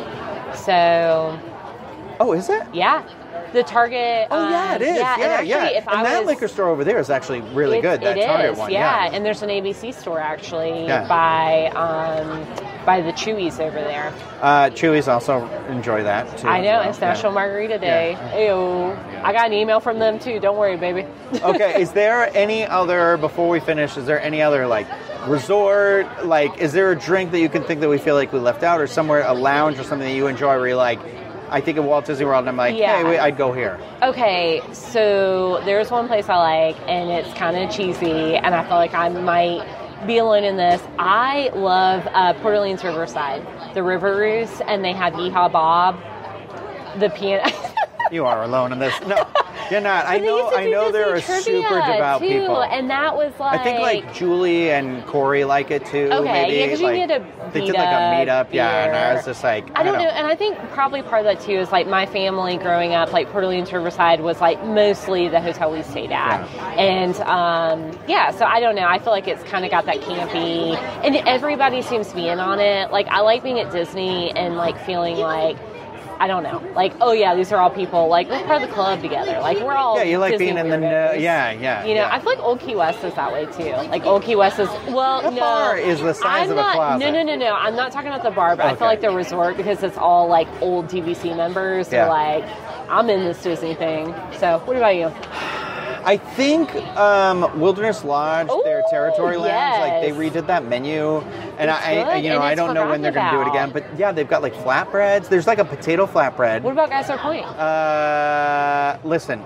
So 0.54 1.38
Oh, 2.20 2.32
is 2.32 2.48
it? 2.50 2.62
yeah, 2.72 3.02
the 3.52 3.62
Target. 3.62 4.28
Oh, 4.30 4.48
yeah, 4.48 4.70
um, 4.70 4.74
it 4.76 4.82
is. 4.82 4.96
Yeah, 4.96 5.16
Yeah, 5.18 5.38
and 5.40 5.48
yeah. 5.48 5.66
If 5.68 5.86
and 5.88 5.96
I 5.98 6.02
that 6.04 6.18
was, 6.20 6.26
liquor 6.28 6.48
store 6.48 6.68
over 6.68 6.84
there 6.84 6.98
is 6.98 7.10
actually 7.10 7.40
really 7.40 7.80
good. 7.80 8.00
That 8.00 8.16
it 8.18 8.26
Target 8.26 8.52
is, 8.52 8.58
one. 8.58 8.70
yeah. 8.70 9.04
Yeah. 9.06 9.14
And 9.14 9.24
there's 9.24 9.42
an 9.42 9.48
ABC 9.50 9.94
store 9.94 10.18
actually 10.20 10.86
Yeah. 10.86 11.06
by 11.08 11.66
um, 11.74 12.44
by 12.84 13.00
the 13.00 13.12
Chuy's 13.12 13.60
over 13.60 13.76
there. 13.80 14.12
Uh, 14.40 14.70
Chuy's 14.70 15.06
also 15.08 15.46
enjoy 15.68 16.02
that 16.02 16.36
too. 16.38 16.48
I 16.48 16.60
know 16.60 16.78
well. 16.80 16.90
it's 16.90 17.00
National. 17.00 17.32
Margarita 17.32 17.78
Day. 17.78 18.12
Ew. 18.46 18.92
I 19.22 19.32
got 19.32 19.46
an 19.46 19.52
email 19.52 19.78
from 19.80 19.98
them 20.00 20.18
too. 20.18 20.40
Don't 20.40 20.56
worry, 20.58 20.76
baby. 20.76 21.06
okay, 21.42 21.80
is 21.80 21.92
there 21.92 22.28
any 22.36 22.66
other 22.66 23.16
before 23.18 23.48
we 23.48 23.60
finish? 23.60 23.96
Is 23.96 24.06
there 24.06 24.20
any 24.20 24.42
other 24.42 24.66
like 24.66 24.86
resort? 25.28 26.26
Like, 26.26 26.58
is 26.58 26.72
there 26.72 26.90
a 26.90 26.96
drink 26.96 27.30
that 27.32 27.40
you 27.40 27.48
can 27.48 27.62
think 27.64 27.80
that 27.80 27.88
we 27.88 27.98
feel 27.98 28.14
like 28.16 28.32
we 28.32 28.40
left 28.40 28.62
out, 28.62 28.80
or 28.80 28.86
somewhere 28.86 29.22
a 29.26 29.32
lounge 29.32 29.78
or 29.78 29.84
something 29.84 30.08
that 30.08 30.14
you 30.14 30.26
enjoy 30.26 30.56
where 30.58 30.66
you're 30.68 30.76
like, 30.76 30.98
I 31.52 31.60
think 31.60 31.76
of 31.76 31.84
Walt 31.84 32.06
Disney 32.06 32.24
World, 32.24 32.40
and 32.40 32.48
I'm 32.48 32.56
like, 32.56 32.74
Yeah. 32.76 33.02
hey, 33.04 33.18
I'd 33.18 33.36
go 33.36 33.52
here. 33.52 33.78
Okay, 34.02 34.62
so 34.72 35.60
there's 35.66 35.90
one 35.90 36.08
place 36.08 36.28
I 36.30 36.36
like, 36.36 36.76
and 36.88 37.10
it's 37.10 37.32
kind 37.34 37.56
of 37.58 37.70
cheesy, 37.70 38.36
and 38.36 38.54
I 38.54 38.64
feel 38.64 38.76
like 38.76 38.94
I 38.94 39.10
might 39.10 40.06
be 40.06 40.16
alone 40.16 40.44
in 40.44 40.56
this. 40.56 40.80
I 40.98 41.50
love 41.54 42.08
uh, 42.12 42.32
Port 42.40 42.54
Orleans 42.54 42.82
Riverside, 42.82 43.46
the 43.74 43.82
River 43.82 44.16
Roost, 44.16 44.62
and 44.66 44.82
they 44.82 44.94
have 44.94 45.12
Yeehaw 45.12 45.52
Bob, 45.52 46.00
the 46.98 47.10
piano. 47.10 47.44
You 48.12 48.26
are 48.26 48.42
alone 48.42 48.72
in 48.72 48.78
this. 48.78 48.94
No, 49.06 49.26
you're 49.70 49.80
not. 49.80 50.06
I 50.06 50.18
know. 50.18 50.50
I 50.54 50.66
know 50.66 50.92
there 50.92 51.14
are 51.16 51.20
super 51.22 51.80
devout 51.80 52.20
too, 52.20 52.28
people. 52.28 52.62
and 52.62 52.90
that 52.90 53.16
was 53.16 53.32
like 53.40 53.58
I 53.58 53.64
think 53.64 53.80
like 53.80 54.14
Julie 54.14 54.70
and 54.70 55.04
Corey 55.06 55.44
like 55.44 55.70
it 55.70 55.86
too. 55.86 56.10
Okay, 56.12 56.30
maybe. 56.30 56.56
yeah, 56.56 56.68
'cause 56.68 56.80
you 56.80 56.86
like, 56.88 56.96
need 56.96 57.10
a 57.10 57.26
They 57.54 57.60
did 57.64 57.74
like 57.74 57.88
a 57.88 58.12
meetup 58.14 58.52
yeah, 58.52 58.84
and 58.84 58.94
I 58.96 59.14
was 59.14 59.24
just 59.24 59.42
like, 59.42 59.66
I 59.74 59.82
don't 59.82 59.96
know, 59.98 60.08
and 60.10 60.26
I 60.26 60.36
think 60.36 60.58
probably 60.72 61.00
part 61.02 61.24
of 61.24 61.36
that 61.36 61.44
too 61.44 61.52
is 61.58 61.72
like 61.72 61.86
my 61.86 62.04
family 62.04 62.58
growing 62.58 62.92
up, 62.92 63.12
like 63.14 63.30
Port 63.30 63.44
Orleans 63.44 63.72
Riverside 63.72 64.20
was 64.20 64.42
like 64.42 64.62
mostly 64.62 65.28
the 65.28 65.40
hotel 65.40 65.72
we 65.72 65.82
stayed 65.82 66.12
at, 66.12 66.46
and 66.78 67.16
um, 67.20 67.98
yeah, 68.06 68.30
so 68.30 68.44
I 68.44 68.60
don't 68.60 68.74
know. 68.74 68.86
I 68.86 68.98
feel 68.98 69.12
like 69.12 69.26
it's 69.26 69.42
kind 69.44 69.64
of 69.64 69.70
got 69.70 69.86
that 69.86 70.02
campy, 70.02 70.76
and 71.02 71.16
everybody 71.26 71.80
seems 71.80 72.08
to 72.08 72.14
be 72.14 72.28
in 72.28 72.40
on 72.40 72.60
it. 72.60 72.90
Like 72.92 73.08
I 73.08 73.20
like 73.20 73.42
being 73.42 73.58
at 73.58 73.72
Disney 73.72 74.30
and 74.32 74.56
like 74.56 74.78
feeling 74.84 75.16
like. 75.16 75.56
I 76.22 76.28
don't 76.28 76.44
know. 76.44 76.62
Like, 76.76 76.92
oh 77.00 77.10
yeah, 77.10 77.34
these 77.34 77.50
are 77.50 77.58
all 77.58 77.68
people. 77.68 78.06
Like, 78.06 78.30
we're 78.30 78.44
part 78.44 78.62
of 78.62 78.68
the 78.68 78.72
club 78.72 79.02
together. 79.02 79.40
Like, 79.40 79.58
we're 79.58 79.74
all. 79.74 79.96
Yeah, 79.96 80.04
you 80.04 80.18
like 80.18 80.34
Disney 80.34 80.52
being 80.52 80.58
in 80.58 80.68
the 80.68 80.78
know- 80.78 81.12
yeah, 81.14 81.50
yeah, 81.50 81.84
You 81.84 81.96
know, 81.96 82.02
yeah. 82.02 82.14
I 82.14 82.20
feel 82.20 82.30
like 82.30 82.38
Old 82.38 82.60
Key 82.60 82.76
West 82.76 83.02
is 83.02 83.12
that 83.14 83.32
way 83.32 83.46
too. 83.46 83.72
Like, 83.90 84.04
Old 84.04 84.22
Key 84.22 84.36
West 84.36 84.60
is 84.60 84.68
well, 84.86 85.20
That 85.20 85.32
no, 85.32 85.40
bar 85.40 85.76
is 85.76 85.98
the 85.98 86.12
size 86.12 86.44
I'm 86.46 86.52
of 86.52 86.58
a 86.58 86.60
not, 86.60 86.74
closet. 86.76 87.04
No, 87.04 87.10
no, 87.10 87.22
no, 87.24 87.34
no. 87.34 87.54
I'm 87.56 87.74
not 87.74 87.90
talking 87.90 88.06
about 88.06 88.22
the 88.22 88.30
bar, 88.30 88.54
but 88.54 88.66
I 88.66 88.76
feel 88.76 88.86
like 88.86 89.00
the 89.00 89.10
resort 89.10 89.56
because 89.56 89.82
it's 89.82 89.98
all 89.98 90.28
like 90.28 90.46
old 90.62 90.86
DVC 90.86 91.36
members. 91.36 91.90
Yeah. 91.90 92.08
like, 92.08 92.44
I'm 92.88 93.10
in 93.10 93.24
this 93.24 93.42
Disney 93.42 93.74
thing. 93.74 94.14
So, 94.38 94.60
what 94.64 94.76
about 94.76 94.94
you? 94.94 95.10
I 96.04 96.16
think 96.16 96.74
um, 96.96 97.60
Wilderness 97.60 98.04
Lodge, 98.04 98.48
their 98.64 98.80
Ooh, 98.80 98.90
territory 98.90 99.36
lounge, 99.36 99.80
like 99.80 100.02
they 100.02 100.10
redid 100.10 100.46
that 100.46 100.64
menu, 100.64 101.18
and 101.58 101.70
It's 101.70 101.80
I, 101.86 102.00
I, 102.00 102.16
you 102.16 102.30
know, 102.30 102.40
I 102.40 102.54
don't 102.54 102.74
know 102.74 102.88
when 102.88 103.02
they're 103.02 103.12
going 103.12 103.30
to 103.30 103.36
do 103.36 103.42
it 103.42 103.48
again, 103.48 103.70
but 103.70 103.84
yeah, 103.98 104.12
they've 104.12 104.28
got 104.28 104.42
like 104.42 104.54
flatbreads. 104.54 105.28
There's 105.28 105.46
like 105.46 105.58
a 105.58 105.64
potato 105.64 106.06
flatbread. 106.06 106.62
What 106.62 106.72
about 106.72 106.90
Geyser 106.90 107.18
Point? 107.18 107.44
Uh, 107.46 108.98
listen, 109.04 109.42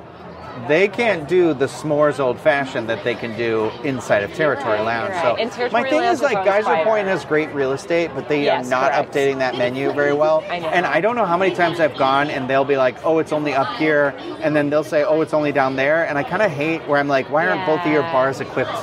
they 0.68 0.88
can't 0.88 1.28
do 1.28 1.54
the 1.54 1.66
s'mores 1.66 2.18
old 2.20 2.38
fashioned 2.40 2.88
that 2.88 3.02
they 3.04 3.14
can 3.14 3.36
do 3.36 3.70
inside 3.84 4.22
of 4.22 4.32
Territory 4.34 4.78
Lounge. 4.80 5.14
So 5.14 5.30
right. 5.32 5.40
And 5.40 5.50
Territory 5.52 5.82
my 5.82 5.88
thing 5.88 6.00
Lounge 6.00 6.14
is 6.14 6.22
like 6.22 6.44
Geyser. 6.44 6.84
Point 6.84 7.06
has 7.06 7.24
great 7.24 7.52
real 7.54 7.72
estate, 7.72 8.10
but 8.14 8.28
they 8.28 8.44
Yes, 8.44 8.66
are 8.66 8.70
not 8.70 8.92
correct. 8.92 9.12
updating 9.14 9.38
that 9.38 9.56
menu 9.56 9.92
very 10.02 10.12
well. 10.12 10.44
I. 10.48 10.56
And 10.56 10.86
I 10.86 11.00
don't 11.00 11.16
know 11.16 11.24
how 11.26 11.36
many 11.36 11.54
times 11.54 11.80
I've 11.80 11.96
gone 11.96 12.30
and 12.30 12.48
they'll 12.48 12.64
be 12.64 12.76
like, 12.76 12.96
"Oh, 13.04 13.18
it's 13.18 13.32
only 13.32 13.54
up 13.54 13.76
here," 13.76 14.14
and 14.40 14.54
then 14.54 14.70
they'll 14.70 14.84
say, 14.84 15.04
"Oh, 15.04 15.20
it's 15.22 15.34
only 15.34 15.52
down 15.52 15.76
there," 15.76 16.06
and 16.06 16.18
I 16.18 16.22
kind 16.22 16.42
of 16.42 16.50
hate 16.50 16.86
where 16.88 16.98
I'm 16.98 17.08
like, 17.08 17.30
"Why 17.30 17.46
aren't 17.46 17.66
both 17.66 17.80
of 17.80 17.92
your 17.92 18.02
bars 18.02 18.40
equipped 18.40 18.76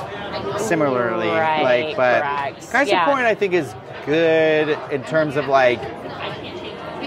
similarly?" 0.60 1.28
Right, 1.28 1.62
like, 1.86 1.96
but 1.96 2.22
correct. 2.22 2.72
Geyser 2.72 2.90
Yeah. 2.90 3.04
Point 3.06 3.26
I 3.26 3.34
think 3.34 3.54
is 3.54 3.74
good 4.06 4.78
in 4.90 5.02
terms 5.04 5.36
of 5.36 5.46
like. 5.48 5.80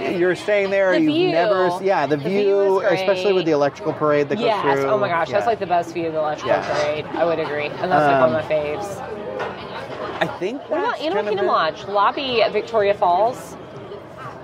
You're 0.18 0.36
staying 0.36 0.70
there. 0.70 0.92
The 0.94 1.02
you've 1.02 1.14
view. 1.14 1.32
never, 1.32 1.80
yeah, 1.82 2.06
the, 2.06 2.18
The 2.18 2.24
view, 2.30 2.40
view 2.42 2.80
especially 2.82 3.34
with 3.34 3.46
the 3.46 3.52
electrical 3.52 3.94
parade 3.94 4.30
that 4.30 4.40
yes. 4.40 4.64
goes 4.64 4.80
through. 4.80 4.90
Oh 4.90 4.98
my 4.98 5.08
gosh, 5.10 5.30
that's 5.30 5.48
like 5.48 5.60
the 5.60 5.66
best 5.68 5.94
view 5.94 6.08
of 6.08 6.14
the 6.14 6.20
electrical 6.20 6.50
Yeah. 6.50 6.82
parade. 6.84 7.06
I 7.08 7.26
would 7.26 7.40
agree, 7.40 7.68
and 7.68 7.92
that's 7.92 8.12
like 8.12 8.22
one 8.22 8.36
of 8.36 8.50
my 8.50 8.50
faves. 8.50 8.98
I 10.20 10.28
think. 10.40 10.62
What 10.70 10.80
about 10.80 11.00
Animal 11.00 11.24
Kingdom 11.24 11.46
it. 11.46 11.48
Lodge 11.50 11.86
lobby 11.86 12.42
at 12.42 12.52
Victoria 12.52 12.94
Falls? 12.94 13.56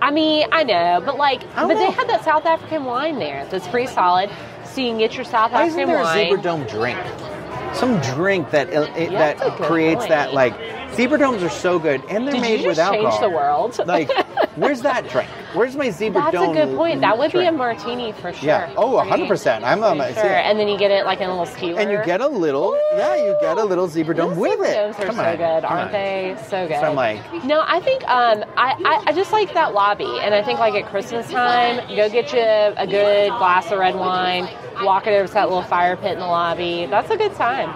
I 0.01 0.11
mean, 0.11 0.47
I 0.51 0.63
know, 0.63 1.01
but 1.03 1.17
like, 1.17 1.41
but 1.55 1.67
they 1.69 1.89
had 1.91 2.07
that 2.09 2.23
South 2.23 2.45
African 2.45 2.83
wine 2.83 3.19
there 3.19 3.45
that's 3.49 3.67
pretty 3.67 3.87
solid. 3.87 4.29
So 4.65 4.81
you 4.81 4.89
can 4.89 4.97
get 4.97 5.15
your 5.15 5.23
South 5.25 5.51
Why 5.51 5.65
isn't 5.65 5.79
African 5.79 6.03
there 6.03 6.03
a 6.03 6.29
zebra 6.29 6.41
dome 6.41 6.63
drink? 6.67 6.99
Some 7.73 7.99
drink 8.01 8.51
that 8.51 8.69
it, 8.69 8.89
it- 8.97 9.11
Yeah, 9.11 9.19
that 9.19 9.37
that's 9.39 9.55
a 9.55 9.57
good 9.57 9.67
creates 9.67 10.05
that 10.07 10.33
like 10.33 10.53
zebra 10.95 11.17
domes 11.17 11.43
are 11.43 11.49
so 11.49 11.79
good 11.79 12.01
and 12.09 12.25
they're 12.27 12.33
Did 12.33 12.41
made 12.41 12.59
you 12.61 12.73
just 12.73 12.79
change 12.91 13.05
alcohol. 13.05 13.21
the 13.21 13.29
world? 13.29 13.79
like, 13.87 14.11
where's 14.55 14.81
that 14.81 15.07
drink? 15.09 15.29
Where's 15.53 15.75
my 15.75 15.89
zebra 15.89 16.21
That's 16.21 16.33
dome? 16.33 16.53
That's 16.55 16.65
a 16.65 16.71
good 16.71 16.77
point. 16.77 17.01
That 17.01 17.17
would 17.17 17.31
be 17.31 17.45
a 17.45 17.51
martini 17.51 18.11
for 18.13 18.33
sure. 18.33 18.47
Yeah. 18.47 18.73
Oh, 18.77 19.01
Pretty- 19.07 19.23
100%. 19.27 19.63
I'm 19.63 19.83
on 19.83 19.97
pretty 19.97 20.13
sure. 20.15 20.23
yeah. 20.25 20.49
And 20.49 20.59
then 20.59 20.67
you 20.67 20.77
get 20.77 20.91
it 20.91 21.05
like 21.05 21.19
in 21.21 21.25
a 21.29 21.29
little 21.29 21.45
skewer. 21.45 21.79
And 21.79 21.91
you 21.91 22.03
get 22.05 22.21
a 22.21 22.27
little, 22.27 22.75
yeah, 22.95 23.15
you 23.15 23.37
get 23.41 23.57
a 23.57 23.63
little 23.63 23.87
zebra 23.87 24.15
dome 24.15 24.29
Those 24.31 24.37
with 24.39 24.51
zebra 24.51 24.67
it. 24.69 24.73
domes 24.73 24.95
are 24.99 25.05
Come 25.05 25.15
so 25.15 25.23
on, 25.23 25.37
good, 25.37 25.63
come 25.63 25.71
aren't 25.71 25.85
on. 25.87 25.91
they? 25.91 26.37
So 26.49 26.67
good. 26.67 26.79
So 26.79 26.83
I'm 26.87 26.95
like- 26.95 27.43
no, 27.45 27.63
I 27.67 27.79
think 27.79 28.03
um, 28.09 28.43
I, 28.57 28.73
I, 28.85 29.03
I 29.07 29.13
just 29.13 29.31
like 29.31 29.53
that 29.53 29.73
lobby, 29.73 30.19
and 30.21 30.33
I 30.33 30.41
think 30.43 30.59
like 30.59 30.73
at 30.75 30.89
Christmas 30.89 31.29
time, 31.29 31.77
go 31.95 32.09
get 32.09 32.31
you 32.33 32.39
a 32.39 32.87
good 32.87 33.29
glass 33.29 33.71
of 33.71 33.79
red 33.79 33.95
wine, 33.95 34.49
walk 34.83 35.07
it 35.07 35.11
over 35.11 35.27
to 35.27 35.33
that 35.33 35.49
little 35.49 35.63
fire 35.63 35.95
pit 35.95 36.13
in 36.13 36.19
the 36.19 36.25
lobby. 36.25 36.87
That's 36.89 37.09
a 37.11 37.17
good 37.17 37.33
time. 37.35 37.69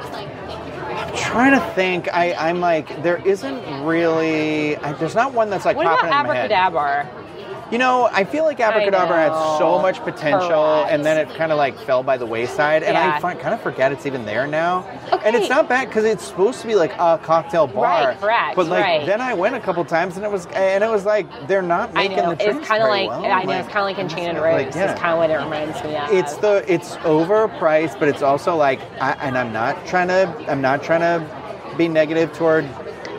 Trying 1.27 1.59
to 1.59 1.73
think. 1.73 2.07
I, 2.13 2.33
I'm 2.33 2.59
like, 2.59 3.03
there 3.03 3.17
isn't 3.27 3.85
really. 3.85 4.77
I, 4.77 4.93
there's 4.93 5.15
not 5.15 5.33
one 5.33 5.49
that's 5.49 5.65
like 5.65 5.75
What 5.77 5.85
about 5.85 5.99
popping 5.99 6.19
in 6.19 6.27
my 6.27 6.35
head. 6.35 6.51
Abracadabra? 6.51 7.26
You 7.69 7.77
know, 7.77 8.07
I 8.13 8.23
feel 8.23 8.45
like 8.45 8.61
Abracadabra 8.61 9.17
had 9.17 9.57
so 9.57 9.77
much 9.79 9.99
potential, 9.99 10.47
Correct. 10.49 10.91
and 10.91 11.05
then 11.05 11.17
it 11.17 11.35
kind 11.35 11.51
of 11.51 11.57
like 11.57 11.77
fell 11.79 12.01
by 12.01 12.15
the 12.15 12.25
wayside, 12.25 12.81
and 12.81 12.95
I 12.97 13.07
Yeah. 13.07 13.19
fi- 13.19 13.35
kind 13.35 13.53
of 13.53 13.59
forget 13.61 13.91
it's 13.91 14.05
even 14.05 14.25
there 14.25 14.47
now. 14.47 14.85
Okay. 15.11 15.21
And 15.27 15.35
it's 15.35 15.49
not 15.49 15.67
bad 15.67 15.89
because 15.89 16.05
it's 16.05 16.23
supposed 16.23 16.61
to 16.61 16.67
be 16.67 16.75
like 16.75 16.93
a 16.97 17.19
cocktail 17.21 17.67
bar, 17.67 17.83
Right, 17.83 18.21
correct, 18.21 18.55
But 18.55 18.67
like 18.67 18.83
right. 18.85 19.05
then 19.05 19.19
I 19.19 19.33
went 19.33 19.55
a 19.55 19.59
couple 19.59 19.83
times, 19.83 20.15
and 20.15 20.25
it 20.25 20.31
was 20.31 20.45
and 20.53 20.81
it 20.81 20.89
was 20.89 21.03
like 21.05 21.27
they're 21.49 21.61
not 21.61 21.89
I 21.93 22.07
making 22.07 22.17
the 22.23 22.31
it's 22.31 22.43
drinks 22.45 22.67
kind 22.69 22.83
of 22.83 22.89
like 22.89 23.09
well. 23.09 23.25
I 23.25 23.43
know 23.43 23.51
it's 23.51 23.67
kind 23.67 23.79
of 23.79 23.83
like 23.83 23.99
Enchanted 23.99 24.41
like, 24.41 24.65
Rose. 24.67 24.75
yeah. 24.75 24.91
It's 24.91 25.01
kind 25.01 25.11
of 25.13 25.19
what 25.19 25.29
it 25.29 25.37
reminds 25.43 25.83
me 25.83 25.97
of. 25.97 26.09
It's 26.13 26.37
the 26.37 26.63
it's 26.73 26.95
overpriced, 26.97 27.99
but 27.99 28.07
it's 28.07 28.21
also 28.21 28.55
like, 28.55 28.79
I, 29.01 29.11
and 29.21 29.37
I'm 29.37 29.51
not 29.51 29.85
trying 29.85 30.07
to 30.07 30.33
I'm 30.49 30.61
not 30.61 30.83
trying 30.83 31.01
to 31.01 31.75
be 31.77 31.89
negative 31.89 32.31
toward 32.31 32.65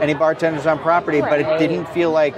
any 0.01 0.15
bartenders 0.15 0.65
on 0.67 0.79
property, 0.79 1.21
but 1.21 1.39
it 1.39 1.59
didn't 1.59 1.85
feel 1.91 2.11
like. 2.13 2.35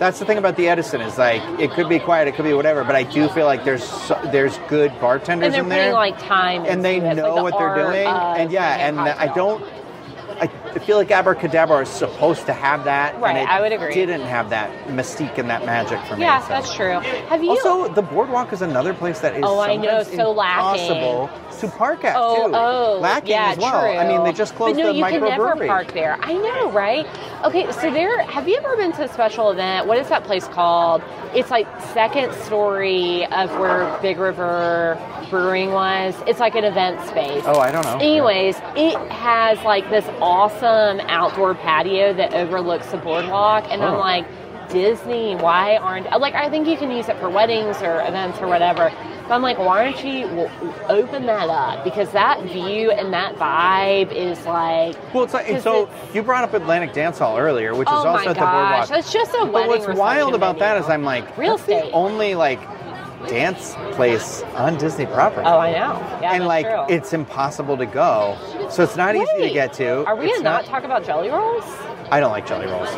That's 0.00 0.18
the 0.18 0.24
thing 0.24 0.38
about 0.38 0.56
the 0.56 0.66
Edison 0.66 1.02
is 1.02 1.18
like 1.18 1.42
it 1.60 1.72
could 1.72 1.86
be 1.86 1.98
quiet, 1.98 2.26
it 2.26 2.34
could 2.34 2.46
be 2.46 2.54
whatever, 2.54 2.84
but 2.84 2.96
I 2.96 3.02
do 3.02 3.28
feel 3.28 3.44
like 3.44 3.64
there's 3.64 3.84
so, 3.84 4.18
there's 4.32 4.56
good 4.66 4.98
bartenders 4.98 5.44
and 5.44 5.52
they're 5.52 5.60
in 5.60 5.68
putting 5.68 5.84
there, 5.84 5.92
like 5.92 6.18
time 6.18 6.64
and 6.64 6.82
they 6.82 6.96
into 6.96 7.08
it. 7.08 7.12
It's 7.12 7.16
know 7.18 7.34
like 7.34 7.36
the 7.36 7.42
what 7.42 7.58
they're 7.58 7.84
doing, 7.84 8.06
and 8.06 8.50
yeah, 8.50 8.88
and 8.88 8.98
I 8.98 9.32
don't. 9.34 9.62
I 10.40 10.46
feel 10.78 10.96
like 10.96 11.10
Abracadabra 11.10 11.80
is 11.80 11.88
supposed 11.88 12.46
to 12.46 12.52
have 12.52 12.84
that, 12.84 13.18
Right, 13.20 13.46
I 13.48 13.60
would 13.60 13.72
agree. 13.72 13.92
didn't 13.92 14.20
have 14.22 14.50
that 14.50 14.70
mystique 14.88 15.36
and 15.38 15.50
that 15.50 15.66
magic 15.66 16.00
for 16.06 16.16
me. 16.16 16.22
Yeah, 16.22 16.40
so. 16.42 16.48
that's 16.48 16.74
true. 16.74 17.00
Have 17.00 17.42
you? 17.42 17.50
Also, 17.50 17.92
the 17.92 18.02
boardwalk 18.02 18.52
is 18.52 18.62
another 18.62 18.94
place 18.94 19.18
that 19.20 19.34
is 19.34 19.42
Oh, 19.44 19.58
I 19.58 19.76
know, 19.76 20.02
so 20.04 20.30
lacking. 20.30 20.86
impossible 20.86 21.30
to 21.60 21.68
park 21.76 22.04
at 22.04 22.14
Oh, 22.16 22.48
too. 22.48 22.54
oh, 22.54 22.98
lacking 23.00 23.30
yeah, 23.30 23.50
as 23.50 23.58
well. 23.58 23.80
True. 23.80 23.90
I 23.90 24.06
mean, 24.06 24.22
they 24.24 24.32
just 24.32 24.54
closed 24.54 24.76
but 24.76 24.82
no, 24.82 24.92
the 24.92 24.98
you 24.98 25.04
can 25.04 25.20
never 25.20 25.56
park 25.66 25.92
there. 25.92 26.16
I 26.22 26.34
know, 26.34 26.70
right? 26.70 27.06
Okay, 27.44 27.70
so 27.72 27.90
there. 27.90 28.22
Have 28.24 28.48
you 28.48 28.56
ever 28.56 28.76
been 28.76 28.92
to 28.92 29.02
a 29.04 29.08
special 29.08 29.50
event? 29.50 29.86
What 29.86 29.98
is 29.98 30.08
that 30.08 30.24
place 30.24 30.46
called? 30.46 31.02
It's 31.34 31.50
like 31.50 31.66
second 31.92 32.32
story 32.34 33.26
of 33.26 33.50
where 33.58 33.98
Big 34.02 34.18
River 34.18 34.98
Brewing 35.30 35.72
was. 35.72 36.14
It's 36.26 36.40
like 36.40 36.54
an 36.54 36.64
event 36.64 37.00
space. 37.08 37.42
Oh, 37.46 37.60
I 37.60 37.70
don't 37.70 37.84
know. 37.84 37.96
Anyways, 37.96 38.56
it 38.76 38.96
has 39.10 39.62
like 39.62 39.88
this 39.90 40.04
awesome 40.20 40.59
outdoor 40.66 41.54
patio 41.54 42.12
that 42.14 42.34
overlooks 42.34 42.86
the 42.90 42.96
boardwalk, 42.98 43.64
and 43.70 43.82
I'm 43.82 43.94
Oh. 43.94 43.98
like, 43.98 44.24
Disney, 44.68 45.34
why 45.34 45.76
aren't 45.78 46.08
like 46.20 46.34
I 46.34 46.48
think 46.48 46.68
you 46.68 46.76
can 46.76 46.90
use 46.92 47.08
it 47.08 47.16
for 47.18 47.28
weddings 47.28 47.82
or 47.82 48.00
events 48.06 48.38
or 48.40 48.46
whatever. 48.46 48.92
But 49.26 49.34
I'm 49.34 49.42
like, 49.42 49.58
why 49.58 49.84
aren't 49.86 50.04
you 50.04 50.48
open 50.88 51.26
that 51.26 51.48
up? 51.48 51.82
Because 51.84 52.10
that 52.12 52.40
view 52.42 52.90
and 52.92 53.12
that 53.12 53.34
vibe 53.36 54.12
is 54.12 54.44
like. 54.46 54.96
Well, 55.12 55.24
it's 55.24 55.34
like 55.34 55.46
so 55.60 55.82
it's- 55.84 56.14
you 56.14 56.22
brought 56.22 56.44
up 56.44 56.54
Atlantic 56.54 56.92
Dance 56.92 57.18
Hall 57.18 57.36
earlier, 57.36 57.74
which 57.74 57.88
is 57.88 57.92
oh 57.94 57.96
also 58.06 58.12
my 58.12 58.22
at 58.26 58.28
the 58.28 58.34
gosh, 58.34 58.52
boardwalk. 58.52 58.88
that's 58.88 59.12
just 59.12 59.34
a 59.34 59.38
But 59.44 59.52
wedding. 59.52 59.68
what's 59.70 59.98
wild 59.98 60.34
about 60.34 60.58
that 60.60 60.76
is 60.76 60.88
I'm 60.88 61.02
like, 61.04 61.36
Real 61.36 61.56
estate. 61.56 61.90
only 61.92 62.34
like 62.36 62.60
dance 63.28 63.74
place 63.92 64.42
on 64.54 64.76
Disney 64.78 65.06
property. 65.06 65.46
Oh, 65.46 65.58
I 65.58 65.72
know. 65.72 65.98
Yeah, 66.20 66.34
and 66.34 66.46
like 66.46 66.66
true. 66.66 66.84
it's 66.88 67.12
impossible 67.12 67.76
to 67.76 67.86
go, 67.86 68.36
so 68.70 68.82
it's 68.82 68.96
not 68.96 69.14
easy 69.14 69.38
to 69.40 69.50
get 69.50 69.72
to. 69.74 70.04
Are 70.06 70.16
we 70.16 70.26
It's 70.26 70.42
not 70.42 70.64
talk 70.64 70.84
about 70.84 71.04
jelly 71.04 71.28
rolls? 71.28 71.64
I 72.10 72.20
don't 72.20 72.32
like 72.32 72.46
jelly 72.46 72.66
rolls. 72.66 72.88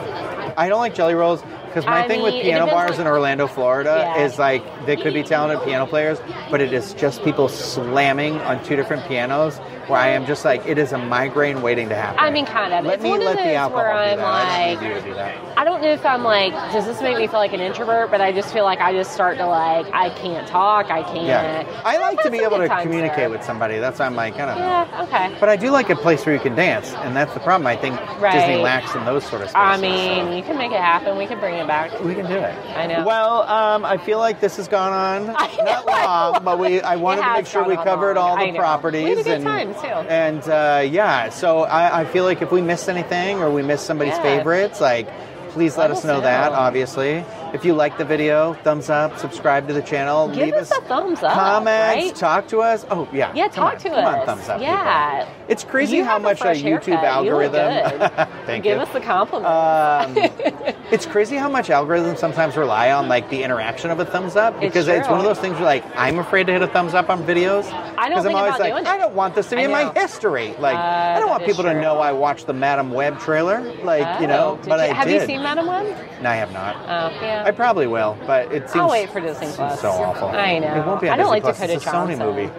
I 0.56 0.68
don't 0.68 0.80
like 0.80 0.94
jelly 0.94 1.14
rolls 1.14 1.42
because 1.72 1.86
my 1.86 2.04
I 2.04 2.08
thing 2.08 2.22
with 2.22 2.34
mean, 2.34 2.42
it 2.42 2.44
piano 2.44 2.66
bars 2.66 2.98
in 2.98 3.06
Orlando, 3.06 3.46
Florida, 3.46 4.12
Yeah. 4.16 4.24
is 4.24 4.38
like 4.38 4.62
they 4.86 4.96
could 4.96 5.14
be 5.14 5.22
talented 5.22 5.64
piano 5.66 5.86
players, 5.86 6.18
but 6.50 6.60
it 6.60 6.72
is 6.72 6.92
just 6.94 7.24
people 7.24 7.48
slamming 7.48 8.38
on 8.42 8.62
two 8.64 8.76
different 8.76 9.06
pianos. 9.08 9.58
Where 9.88 9.98
I 9.98 10.08
am 10.10 10.26
just 10.26 10.44
like 10.44 10.64
it 10.64 10.78
is 10.78 10.92
a 10.92 10.98
migraine 10.98 11.60
waiting 11.60 11.88
to 11.88 11.96
happen. 11.96 12.20
I 12.20 12.30
mean, 12.30 12.46
kind 12.46 12.72
of. 12.72 12.84
Let 12.84 12.94
It's 12.94 13.02
me 13.02 13.10
one 13.10 13.18
of 13.20 13.24
let 13.26 13.36
the 13.36 13.42
those 13.42 13.54
alcohol 13.56 13.82
where 13.82 13.92
I'm. 13.92 14.20
I 14.20 14.74
like, 14.74 14.80
you 14.80 15.10
do 15.10 15.14
that. 15.14 15.58
I 15.58 15.64
don't 15.64 15.82
know 15.82 15.88
if 15.92 16.06
I'm 16.06 16.22
like, 16.22 16.52
does 16.72 16.86
this 16.86 17.02
make 17.02 17.18
me 17.18 17.26
feel 17.26 17.40
like 17.40 17.52
an 17.52 17.60
introvert? 17.60 18.08
But 18.10 18.20
I 18.20 18.30
just 18.30 18.52
feel 18.52 18.62
like 18.62 18.78
I 18.80 18.92
just 18.92 19.12
start 19.12 19.38
to 19.38 19.46
like, 19.46 19.86
I 19.92 20.10
can't 20.10 20.46
talk, 20.46 20.86
I 20.90 21.02
can't. 21.02 21.26
Yeah, 21.26 21.82
I 21.84 21.98
like 21.98 22.22
to 22.22 22.30
be 22.30 22.38
able 22.38 22.58
to 22.58 22.68
communicate 22.80 23.16
there. 23.16 23.30
with 23.30 23.42
somebody. 23.42 23.78
That's 23.78 23.98
why 23.98 24.06
I'm 24.06 24.14
like, 24.14 24.34
I 24.36 24.46
don't 24.46 24.58
know. 24.58 24.64
Yeah, 24.64 25.02
okay. 25.02 25.36
But 25.40 25.48
I 25.48 25.56
do 25.56 25.70
like 25.70 25.90
a 25.90 25.96
place 25.96 26.24
where 26.24 26.34
you 26.34 26.40
can 26.40 26.54
dance, 26.54 26.92
and 26.92 27.16
that's 27.16 27.34
the 27.34 27.40
problem. 27.40 27.66
I 27.66 27.76
think 27.76 27.98
Right. 28.20 28.32
Disney 28.34 28.56
lacks 28.62 28.94
in 28.94 29.04
those 29.04 29.24
sort 29.24 29.42
of 29.42 29.50
spaces. 29.50 29.56
I 29.56 29.78
mean, 29.78 30.32
you 30.36 30.44
can 30.44 30.56
make 30.58 30.70
it 30.70 30.80
happen. 30.80 31.18
We 31.18 31.26
can 31.26 31.40
bring 31.40 31.56
it 31.56 31.61
back. 31.66 31.98
we 32.02 32.14
can 32.14 32.26
do 32.26 32.34
it. 32.36 32.54
I 32.76 32.86
know. 32.86 33.04
Well, 33.04 33.42
um, 33.42 33.84
I 33.84 33.96
feel 33.98 34.18
like 34.18 34.40
this 34.40 34.56
has 34.56 34.68
gone 34.68 34.92
on 34.92 35.26
not 35.64 35.86
long, 35.86 36.44
but 36.44 36.58
we 36.58 36.80
I 36.80 36.96
wanted 37.06 37.22
to 37.22 37.32
make 37.34 37.46
sure 37.46 37.64
we 37.64 37.76
covered 37.76 38.16
long. 38.16 38.38
all 38.40 38.46
the 38.52 38.56
properties 38.58 39.04
We 39.04 39.10
had 39.10 39.18
a 39.18 39.22
good 39.22 39.32
and 39.34 39.44
time, 39.44 39.74
too. 39.74 40.08
and 40.10 40.42
uh, 40.48 40.82
yeah. 40.88 41.28
So 41.30 41.62
I, 41.62 42.00
I 42.00 42.04
feel 42.04 42.24
like 42.24 42.42
if 42.42 42.50
we 42.52 42.60
missed 42.60 42.88
anything 42.88 43.38
or 43.38 43.50
we 43.50 43.62
missed 43.62 43.86
somebody's 43.86 44.14
Yeah. 44.14 44.22
favorites, 44.22 44.80
like 44.80 45.08
please 45.50 45.76
let, 45.76 45.90
Let 45.90 45.90
us 45.92 45.98
us 45.98 46.04
know, 46.04 46.14
know. 46.14 46.20
that. 46.22 46.52
Obviously, 46.52 47.24
if 47.52 47.64
you 47.64 47.74
like 47.74 47.98
the 47.98 48.04
video, 48.04 48.54
thumbs 48.64 48.88
up, 48.90 49.18
subscribe 49.18 49.68
to 49.68 49.74
the 49.74 49.82
channel, 49.82 50.28
Give 50.28 50.38
leave 50.46 50.54
us 50.54 50.70
a 50.70 50.80
thumbs 50.82 51.22
up, 51.22 51.32
comments, 51.32 52.04
right? 52.06 52.14
talk 52.16 52.48
to 52.48 52.60
us. 52.60 52.84
Oh 52.90 53.08
yeah, 53.12 53.32
Yeah, 53.34 53.48
talk 53.48 53.74
on, 53.74 53.80
to 53.80 53.88
come 53.90 54.04
on, 54.04 54.14
us. 54.20 54.26
thumbs 54.26 54.48
up. 54.48 54.60
Yeah. 54.60 55.24
people. 55.24 55.34
it's 55.48 55.64
crazy 55.64 55.96
You 55.98 56.04
how 56.04 56.16
a 56.16 56.20
much 56.20 56.38
a 56.40 56.44
fresh 56.44 56.62
YouTube 56.62 56.98
haircut. 56.98 57.24
You 57.24 57.30
algorithm. 57.30 57.98
good. 57.98 58.10
Thank 58.46 58.64
Give 58.64 58.76
you. 58.76 58.82
us 58.82 58.92
the 58.92 59.00
compliment. 59.00 59.46
Um, 59.52 60.14
it's 60.90 61.06
crazy 61.06 61.36
how 61.36 61.48
much 61.48 61.68
algorithms 61.68 62.18
sometimes 62.18 62.56
rely 62.56 62.90
on 62.90 63.08
like 63.08 63.28
the 63.30 63.42
interaction 63.42 63.90
of 63.90 64.00
a 64.00 64.04
thumbs 64.04 64.36
up 64.36 64.58
because 64.60 64.88
it's, 64.88 65.06
true. 65.06 65.16
one 65.16 65.20
of 65.20 65.26
those 65.26 65.38
things 65.38 65.54
where 65.56 65.64
like 65.64 65.84
I'm 65.96 66.18
afraid 66.18 66.46
to 66.46 66.52
hit 66.52 66.62
a 66.62 66.66
thumbs 66.68 66.94
up 66.94 67.08
on 67.10 67.22
videos. 67.24 67.64
I 67.98 68.08
don't 68.08 68.26
I'm 68.26 68.34
always 68.34 68.58
like 68.58 68.72
doing. 68.72 68.86
I 68.86 68.96
don't 68.98 69.14
want 69.14 69.34
this 69.34 69.48
to 69.50 69.56
be 69.56 69.62
in 69.62 69.70
my 69.70 69.92
history. 69.92 70.54
Like 70.58 70.76
I 70.76 71.16
Uh, 71.16 71.20
don't 71.20 71.30
want 71.30 71.44
people 71.44 71.64
to 71.64 71.74
know 71.80 71.98
I 71.98 72.12
watched 72.12 72.46
the 72.46 72.52
Madame 72.52 72.90
Web 72.92 73.18
trailer. 73.20 73.60
Like 73.84 74.20
you 74.20 74.26
know, 74.26 74.58
Oh, 74.62 74.68
but 74.68 74.78
you- 74.78 74.84
I 74.86 74.94
have 74.94 75.06
did. 75.06 75.20
you 75.20 75.26
seen 75.26 75.42
Madame 75.42 75.66
Web? 75.66 75.96
No, 76.22 76.30
I 76.30 76.34
have 76.36 76.52
not. 76.52 76.76
Oh, 76.76 77.14
yeah. 77.22 77.41
I 77.44 77.50
probably 77.50 77.86
will, 77.86 78.16
but 78.26 78.52
it 78.52 78.68
seems 78.70 78.76
I'll 78.82 78.90
wait 78.90 79.10
for 79.10 79.20
Disney 79.20 79.48
Plus. 79.48 79.80
so 79.80 79.88
awful. 79.90 80.28
I 80.28 80.58
know. 80.58 80.74
It 80.80 80.86
won't 80.86 81.00
be 81.00 81.08
on 81.08 81.14
I 81.14 81.16
don't 81.16 81.26
Disney 81.26 81.30
like 81.30 81.42
Plus. 81.42 81.56
Dakota 81.58 81.72
it's 81.74 81.86
a 81.86 81.88
Sony 81.90 82.18
movie. 82.18 82.50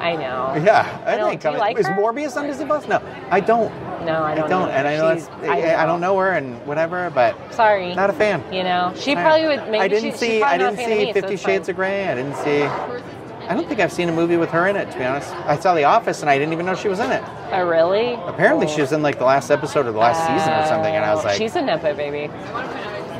I 0.00 0.14
know. 0.14 0.54
Yeah, 0.64 1.02
I, 1.04 1.14
I 1.20 1.28
think 1.28 1.40
do 1.42 1.50
you 1.50 1.58
like 1.58 1.76
is 1.76 1.86
her? 1.88 1.94
Morbius 1.94 2.36
on 2.36 2.46
Disney 2.46 2.66
Plus? 2.66 2.86
No, 2.86 3.02
I 3.30 3.40
don't. 3.40 3.72
No, 4.06 4.22
I 4.22 4.32
I 4.32 4.34
don't. 4.36 4.48
don't, 4.48 4.62
either. 4.68 4.72
and 4.72 4.86
I 4.88 4.96
know 4.96 5.08
that's 5.14 5.28
I, 5.42 5.82
I 5.82 5.86
don't 5.86 6.00
know 6.00 6.16
her 6.18 6.30
and 6.32 6.64
whatever, 6.66 7.10
but 7.10 7.34
Sorry. 7.52 7.94
not 7.96 8.08
a 8.08 8.12
fan. 8.12 8.44
You 8.54 8.62
know, 8.62 8.92
she 8.96 9.14
probably 9.14 9.46
would. 9.48 9.64
Maybe 9.64 9.78
I 9.80 9.88
didn't 9.88 10.12
she, 10.12 10.16
see. 10.18 10.42
I 10.42 10.56
didn't 10.56 10.76
see 10.76 10.86
me, 10.86 11.06
so 11.06 11.12
Fifty 11.14 11.36
fine. 11.36 11.54
Shades 11.54 11.68
of 11.68 11.74
Grey. 11.76 12.06
I 12.06 12.14
didn't 12.14 12.36
see. 12.36 12.62
I 12.62 13.54
don't 13.54 13.66
think 13.66 13.80
I've 13.80 13.92
seen 13.92 14.08
a 14.10 14.12
movie 14.12 14.36
with 14.36 14.50
her 14.50 14.68
in 14.68 14.76
it. 14.76 14.90
To 14.92 14.98
be 14.98 15.04
honest, 15.04 15.34
I 15.34 15.58
saw 15.58 15.74
The 15.74 15.84
Office 15.84 16.20
and 16.20 16.28
I 16.30 16.38
didn't 16.38 16.52
even 16.52 16.66
know 16.66 16.74
she 16.74 16.88
was 16.88 17.00
in 17.00 17.10
it. 17.10 17.24
Oh, 17.50 17.66
really? 17.66 18.12
Apparently, 18.26 18.66
Oh. 18.66 18.68
she 18.68 18.82
was 18.82 18.92
in 18.92 19.02
like 19.02 19.18
the 19.18 19.24
last 19.24 19.50
episode 19.50 19.86
of 19.86 19.94
the 19.94 20.00
last 20.00 20.20
season 20.20 20.52
or 20.52 20.66
something, 20.66 20.94
and 20.94 21.02
I 21.04 21.14
was 21.14 21.24
like, 21.24 21.38
she's 21.38 21.56
a 21.56 21.62
nepo 21.62 21.94
baby. 21.94 22.30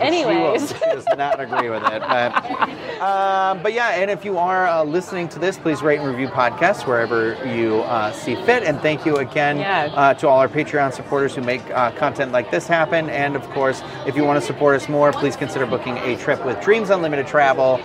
She, 0.00 0.24
will, 0.24 0.30
Anyways, 0.30 0.68
she 0.72 0.78
does 0.78 1.04
not 1.16 1.40
agree 1.40 1.70
with 1.70 1.82
it. 1.84 2.00
But, 2.00 3.00
um, 3.00 3.58
but 3.62 3.72
yeah, 3.72 3.90
and 4.00 4.10
if 4.10 4.24
you 4.24 4.38
are 4.38 4.66
uh, 4.66 4.84
listening 4.84 5.28
to 5.30 5.38
this, 5.38 5.58
please 5.58 5.82
rate 5.82 6.00
and 6.00 6.08
review 6.08 6.28
podcasts 6.28 6.86
wherever 6.86 7.34
you 7.46 7.80
uh, 7.80 8.12
see 8.12 8.34
fit. 8.44 8.62
And 8.62 8.80
thank 8.80 9.04
you 9.06 9.16
again 9.16 9.58
Yeah. 9.58 9.90
uh, 9.94 10.14
to 10.14 10.28
all 10.28 10.38
our 10.40 10.48
Patreon 10.48 10.92
supporters 10.92 11.34
who 11.34 11.42
make 11.42 11.68
uh, 11.70 11.90
content 11.92 12.32
like 12.32 12.50
this 12.50 12.66
happen. 12.66 13.08
And 13.10 13.36
of 13.36 13.42
course, 13.50 13.82
if 14.06 14.16
you 14.16 14.24
want 14.24 14.40
to 14.40 14.46
support 14.46 14.76
us 14.76 14.88
more, 14.88 15.12
please 15.12 15.36
consider 15.36 15.66
booking 15.66 15.96
a 15.98 16.16
trip 16.16 16.44
with 16.44 16.60
Dreams 16.62 16.90
Unlimited 16.90 17.26
Travel. 17.26 17.80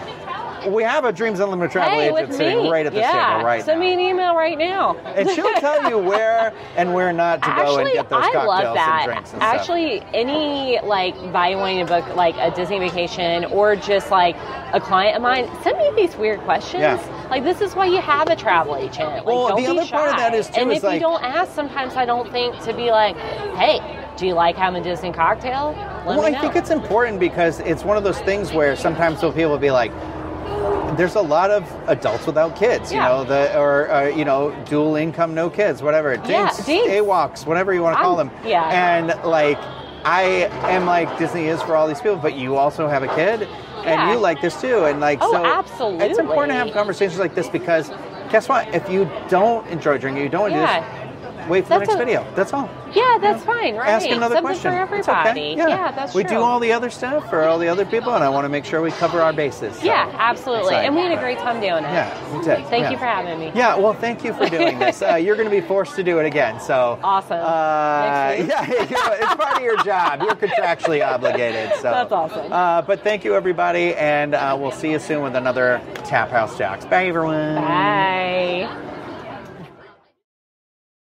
We 0.67 0.83
have 0.83 1.05
a 1.05 1.11
Dreams 1.11 1.39
Unlimited 1.39 1.71
Travel 1.71 1.99
hey, 1.99 2.09
agent 2.09 2.33
sitting 2.33 2.69
right 2.69 2.85
at 2.85 2.93
the 2.93 2.99
yeah. 2.99 3.33
table 3.35 3.45
right 3.45 3.63
Send 3.63 3.79
now. 3.79 3.85
me 3.85 3.93
an 3.93 3.99
email 3.99 4.35
right 4.35 4.57
now. 4.57 4.95
and 4.97 5.29
she'll 5.29 5.53
tell 5.59 5.89
you 5.89 5.97
where 5.97 6.53
and 6.75 6.93
where 6.93 7.11
not 7.13 7.41
to 7.43 7.53
go 7.55 7.77
and 7.79 7.91
get 7.91 8.09
those 8.09 8.23
I 8.23 8.31
cocktails 8.31 8.77
and 8.77 9.05
drinks 9.05 9.33
and 9.33 9.41
stuff. 9.41 9.41
Actually, 9.41 10.01
any 10.13 10.79
like 10.83 11.15
value 11.31 11.57
wanting 11.57 11.85
to 11.85 11.91
book 11.91 12.15
like 12.15 12.35
a 12.37 12.55
Disney 12.55 12.79
vacation 12.79 13.45
or 13.45 13.75
just 13.75 14.11
like 14.11 14.35
a 14.73 14.79
client 14.79 15.15
of 15.15 15.21
mine, 15.21 15.49
send 15.63 15.77
me 15.77 15.91
these 15.95 16.15
weird 16.15 16.39
questions. 16.41 16.81
Yeah. 16.81 17.27
Like 17.29 17.43
this 17.43 17.61
is 17.61 17.75
why 17.75 17.85
you 17.85 18.01
have 18.01 18.29
a 18.29 18.35
travel 18.35 18.75
agent. 18.75 19.09
Like, 19.09 19.25
Well, 19.25 19.55
the 19.55 19.67
other 19.67 19.85
part 19.87 20.09
of 20.09 20.17
that 20.17 20.33
is, 20.33 20.47
too, 20.49 20.61
and 20.61 20.71
is 20.71 20.77
if 20.77 20.83
like- 20.83 20.95
you 20.95 20.99
don't 20.99 21.23
ask, 21.23 21.53
sometimes 21.53 21.95
I 21.95 22.05
don't 22.05 22.31
think 22.31 22.59
to 22.63 22.73
be 22.73 22.91
like, 22.91 23.15
hey, 23.55 23.79
do 24.17 24.27
you 24.27 24.33
like 24.33 24.55
having 24.55 24.79
a 24.81 24.83
Disney 24.83 25.11
cocktail? 25.11 25.75
Let 26.05 26.17
well, 26.17 26.25
I 26.25 26.39
think 26.39 26.55
it's 26.55 26.69
important 26.69 27.19
because 27.19 27.59
it's 27.61 27.83
one 27.83 27.97
of 27.97 28.03
those 28.03 28.19
things 28.19 28.51
where 28.51 28.75
sometimes 28.75 29.21
people 29.21 29.49
will 29.49 29.57
be 29.57 29.71
like, 29.71 29.91
there's 30.97 31.15
a 31.15 31.21
lot 31.21 31.49
of 31.51 31.63
adults 31.87 32.25
without 32.25 32.55
kids, 32.55 32.91
you 32.91 32.97
Yeah. 32.99 33.07
know, 33.09 33.23
the 33.23 33.57
or 33.57 33.89
uh, 33.91 34.07
you 34.07 34.25
know, 34.25 34.51
dual 34.65 34.95
income, 34.95 35.33
no 35.33 35.49
kids, 35.49 35.81
whatever, 35.81 36.13
Yeah, 36.13 36.25
dinks, 36.25 36.65
dinks. 36.65 36.89
AWOCs, 36.91 37.45
whatever 37.45 37.73
you 37.73 37.81
want 37.81 37.97
to 37.97 38.03
call 38.03 38.17
I'm- 38.17 38.27
them. 38.29 38.37
yeah. 38.45 38.69
And 38.97 39.07
like, 39.23 39.57
I 40.05 40.49
am 40.69 40.85
like 40.85 41.17
Disney 41.17 41.47
is 41.47 41.61
for 41.63 41.75
all 41.75 41.87
these 41.87 42.01
people, 42.01 42.17
but 42.17 42.35
you 42.35 42.57
also 42.57 42.87
have 42.87 43.03
a 43.03 43.07
kid, 43.15 43.43
and 43.77 43.85
Yeah. 43.85 44.11
you 44.11 44.17
like 44.19 44.41
this 44.41 44.59
too, 44.59 44.85
and 44.85 44.99
like 44.99 45.19
Oh, 45.21 45.31
so. 45.31 45.45
absolutely. 45.45 46.05
It's 46.07 46.19
important 46.19 46.51
to 46.51 46.57
have 46.57 46.73
conversations 46.73 47.19
like 47.19 47.35
this 47.35 47.47
because, 47.49 47.89
guess 48.29 48.49
what? 48.49 48.67
If 48.75 48.89
you 48.89 49.09
don't 49.29 49.65
enjoy 49.69 49.97
drinking, 49.97 50.23
you 50.23 50.29
don't 50.29 50.51
Yeah. 50.51 50.79
do 50.79 50.85
this. 50.85 51.02
Wait 51.49 51.63
for 51.63 51.69
the 51.69 51.79
next 51.79 51.93
a- 51.93 51.97
video. 51.97 52.25
That's 52.35 52.53
all. 52.53 52.69
Yeah, 52.93 53.17
that's 53.19 53.43
fine, 53.43 53.75
right? 53.75 53.89
Ask 53.89 54.05
another 54.07 54.35
Something 54.35 54.59
question. 54.61 54.87
for 54.87 54.95
It's 54.95 55.09
okay. 55.09 55.19
everybody. 55.29 55.55
Yeah. 55.57 55.91
that's 55.91 56.13
we 56.13 56.23
true. 56.23 56.37
do 56.37 56.41
all 56.41 56.59
the 56.59 56.71
other 56.71 56.89
stuff 56.91 57.27
for 57.29 57.43
all 57.43 57.57
the 57.57 57.67
other 57.67 57.85
people, 57.85 58.13
and 58.13 58.23
I 58.23 58.29
want 58.29 58.45
to 58.45 58.49
make 58.49 58.65
sure 58.65 58.81
we 58.81 58.91
cover 58.91 59.19
our 59.19 59.33
bases. 59.33 59.75
so. 59.77 59.83
Yeah, 59.83 60.13
absolutely. 60.19 60.75
And 60.75 60.95
we 60.95 61.01
had 61.01 61.11
a 61.11 61.19
great 61.19 61.39
time 61.39 61.59
doing 61.59 61.83
it. 61.83 61.91
Yeah, 61.91 62.37
we 62.37 62.43
did. 62.43 62.65
Thank 62.67 62.83
yeah. 62.83 62.91
you 62.91 62.97
for 62.97 63.05
having 63.05 63.39
me. 63.39 63.51
Yeah, 63.55 63.75
well, 63.77 63.93
thank 63.93 64.23
you 64.23 64.33
for 64.33 64.47
doing 64.47 64.77
this. 64.79 65.01
Uh, 65.01 65.15
you're 65.15 65.35
going 65.35 65.49
to 65.49 65.55
be 65.61 65.61
forced 65.61 65.95
to 65.95 66.03
do 66.03 66.19
it 66.19 66.25
again. 66.25 66.59
So 66.59 66.99
Awesome. 67.03 67.39
Uh, 67.39 67.43
yeah, 68.47 68.67
you 68.67 68.95
know, 68.95 69.13
it's 69.13 69.35
part 69.35 69.57
of 69.57 69.63
your 69.63 69.81
job. 69.83 70.21
You're 70.21 70.35
contractually 70.35 71.05
obligated. 71.05 71.71
So 71.77 71.83
That's 71.83 72.11
awesome. 72.11 72.51
Uh, 72.51 72.81
but 72.83 73.01
thank 73.01 73.23
you, 73.23 73.33
everybody, 73.35 73.95
and 73.95 74.35
uh, 74.35 74.55
we'll 74.59 74.71
see 74.71 74.91
you 74.91 74.99
soon 74.99 75.23
with 75.23 75.35
another 75.35 75.81
Tap 76.05 76.29
House 76.29 76.57
Talks. 76.57 76.85
Bye, 76.85 77.07
everyone. 77.07 77.55
Bye. 77.55 79.01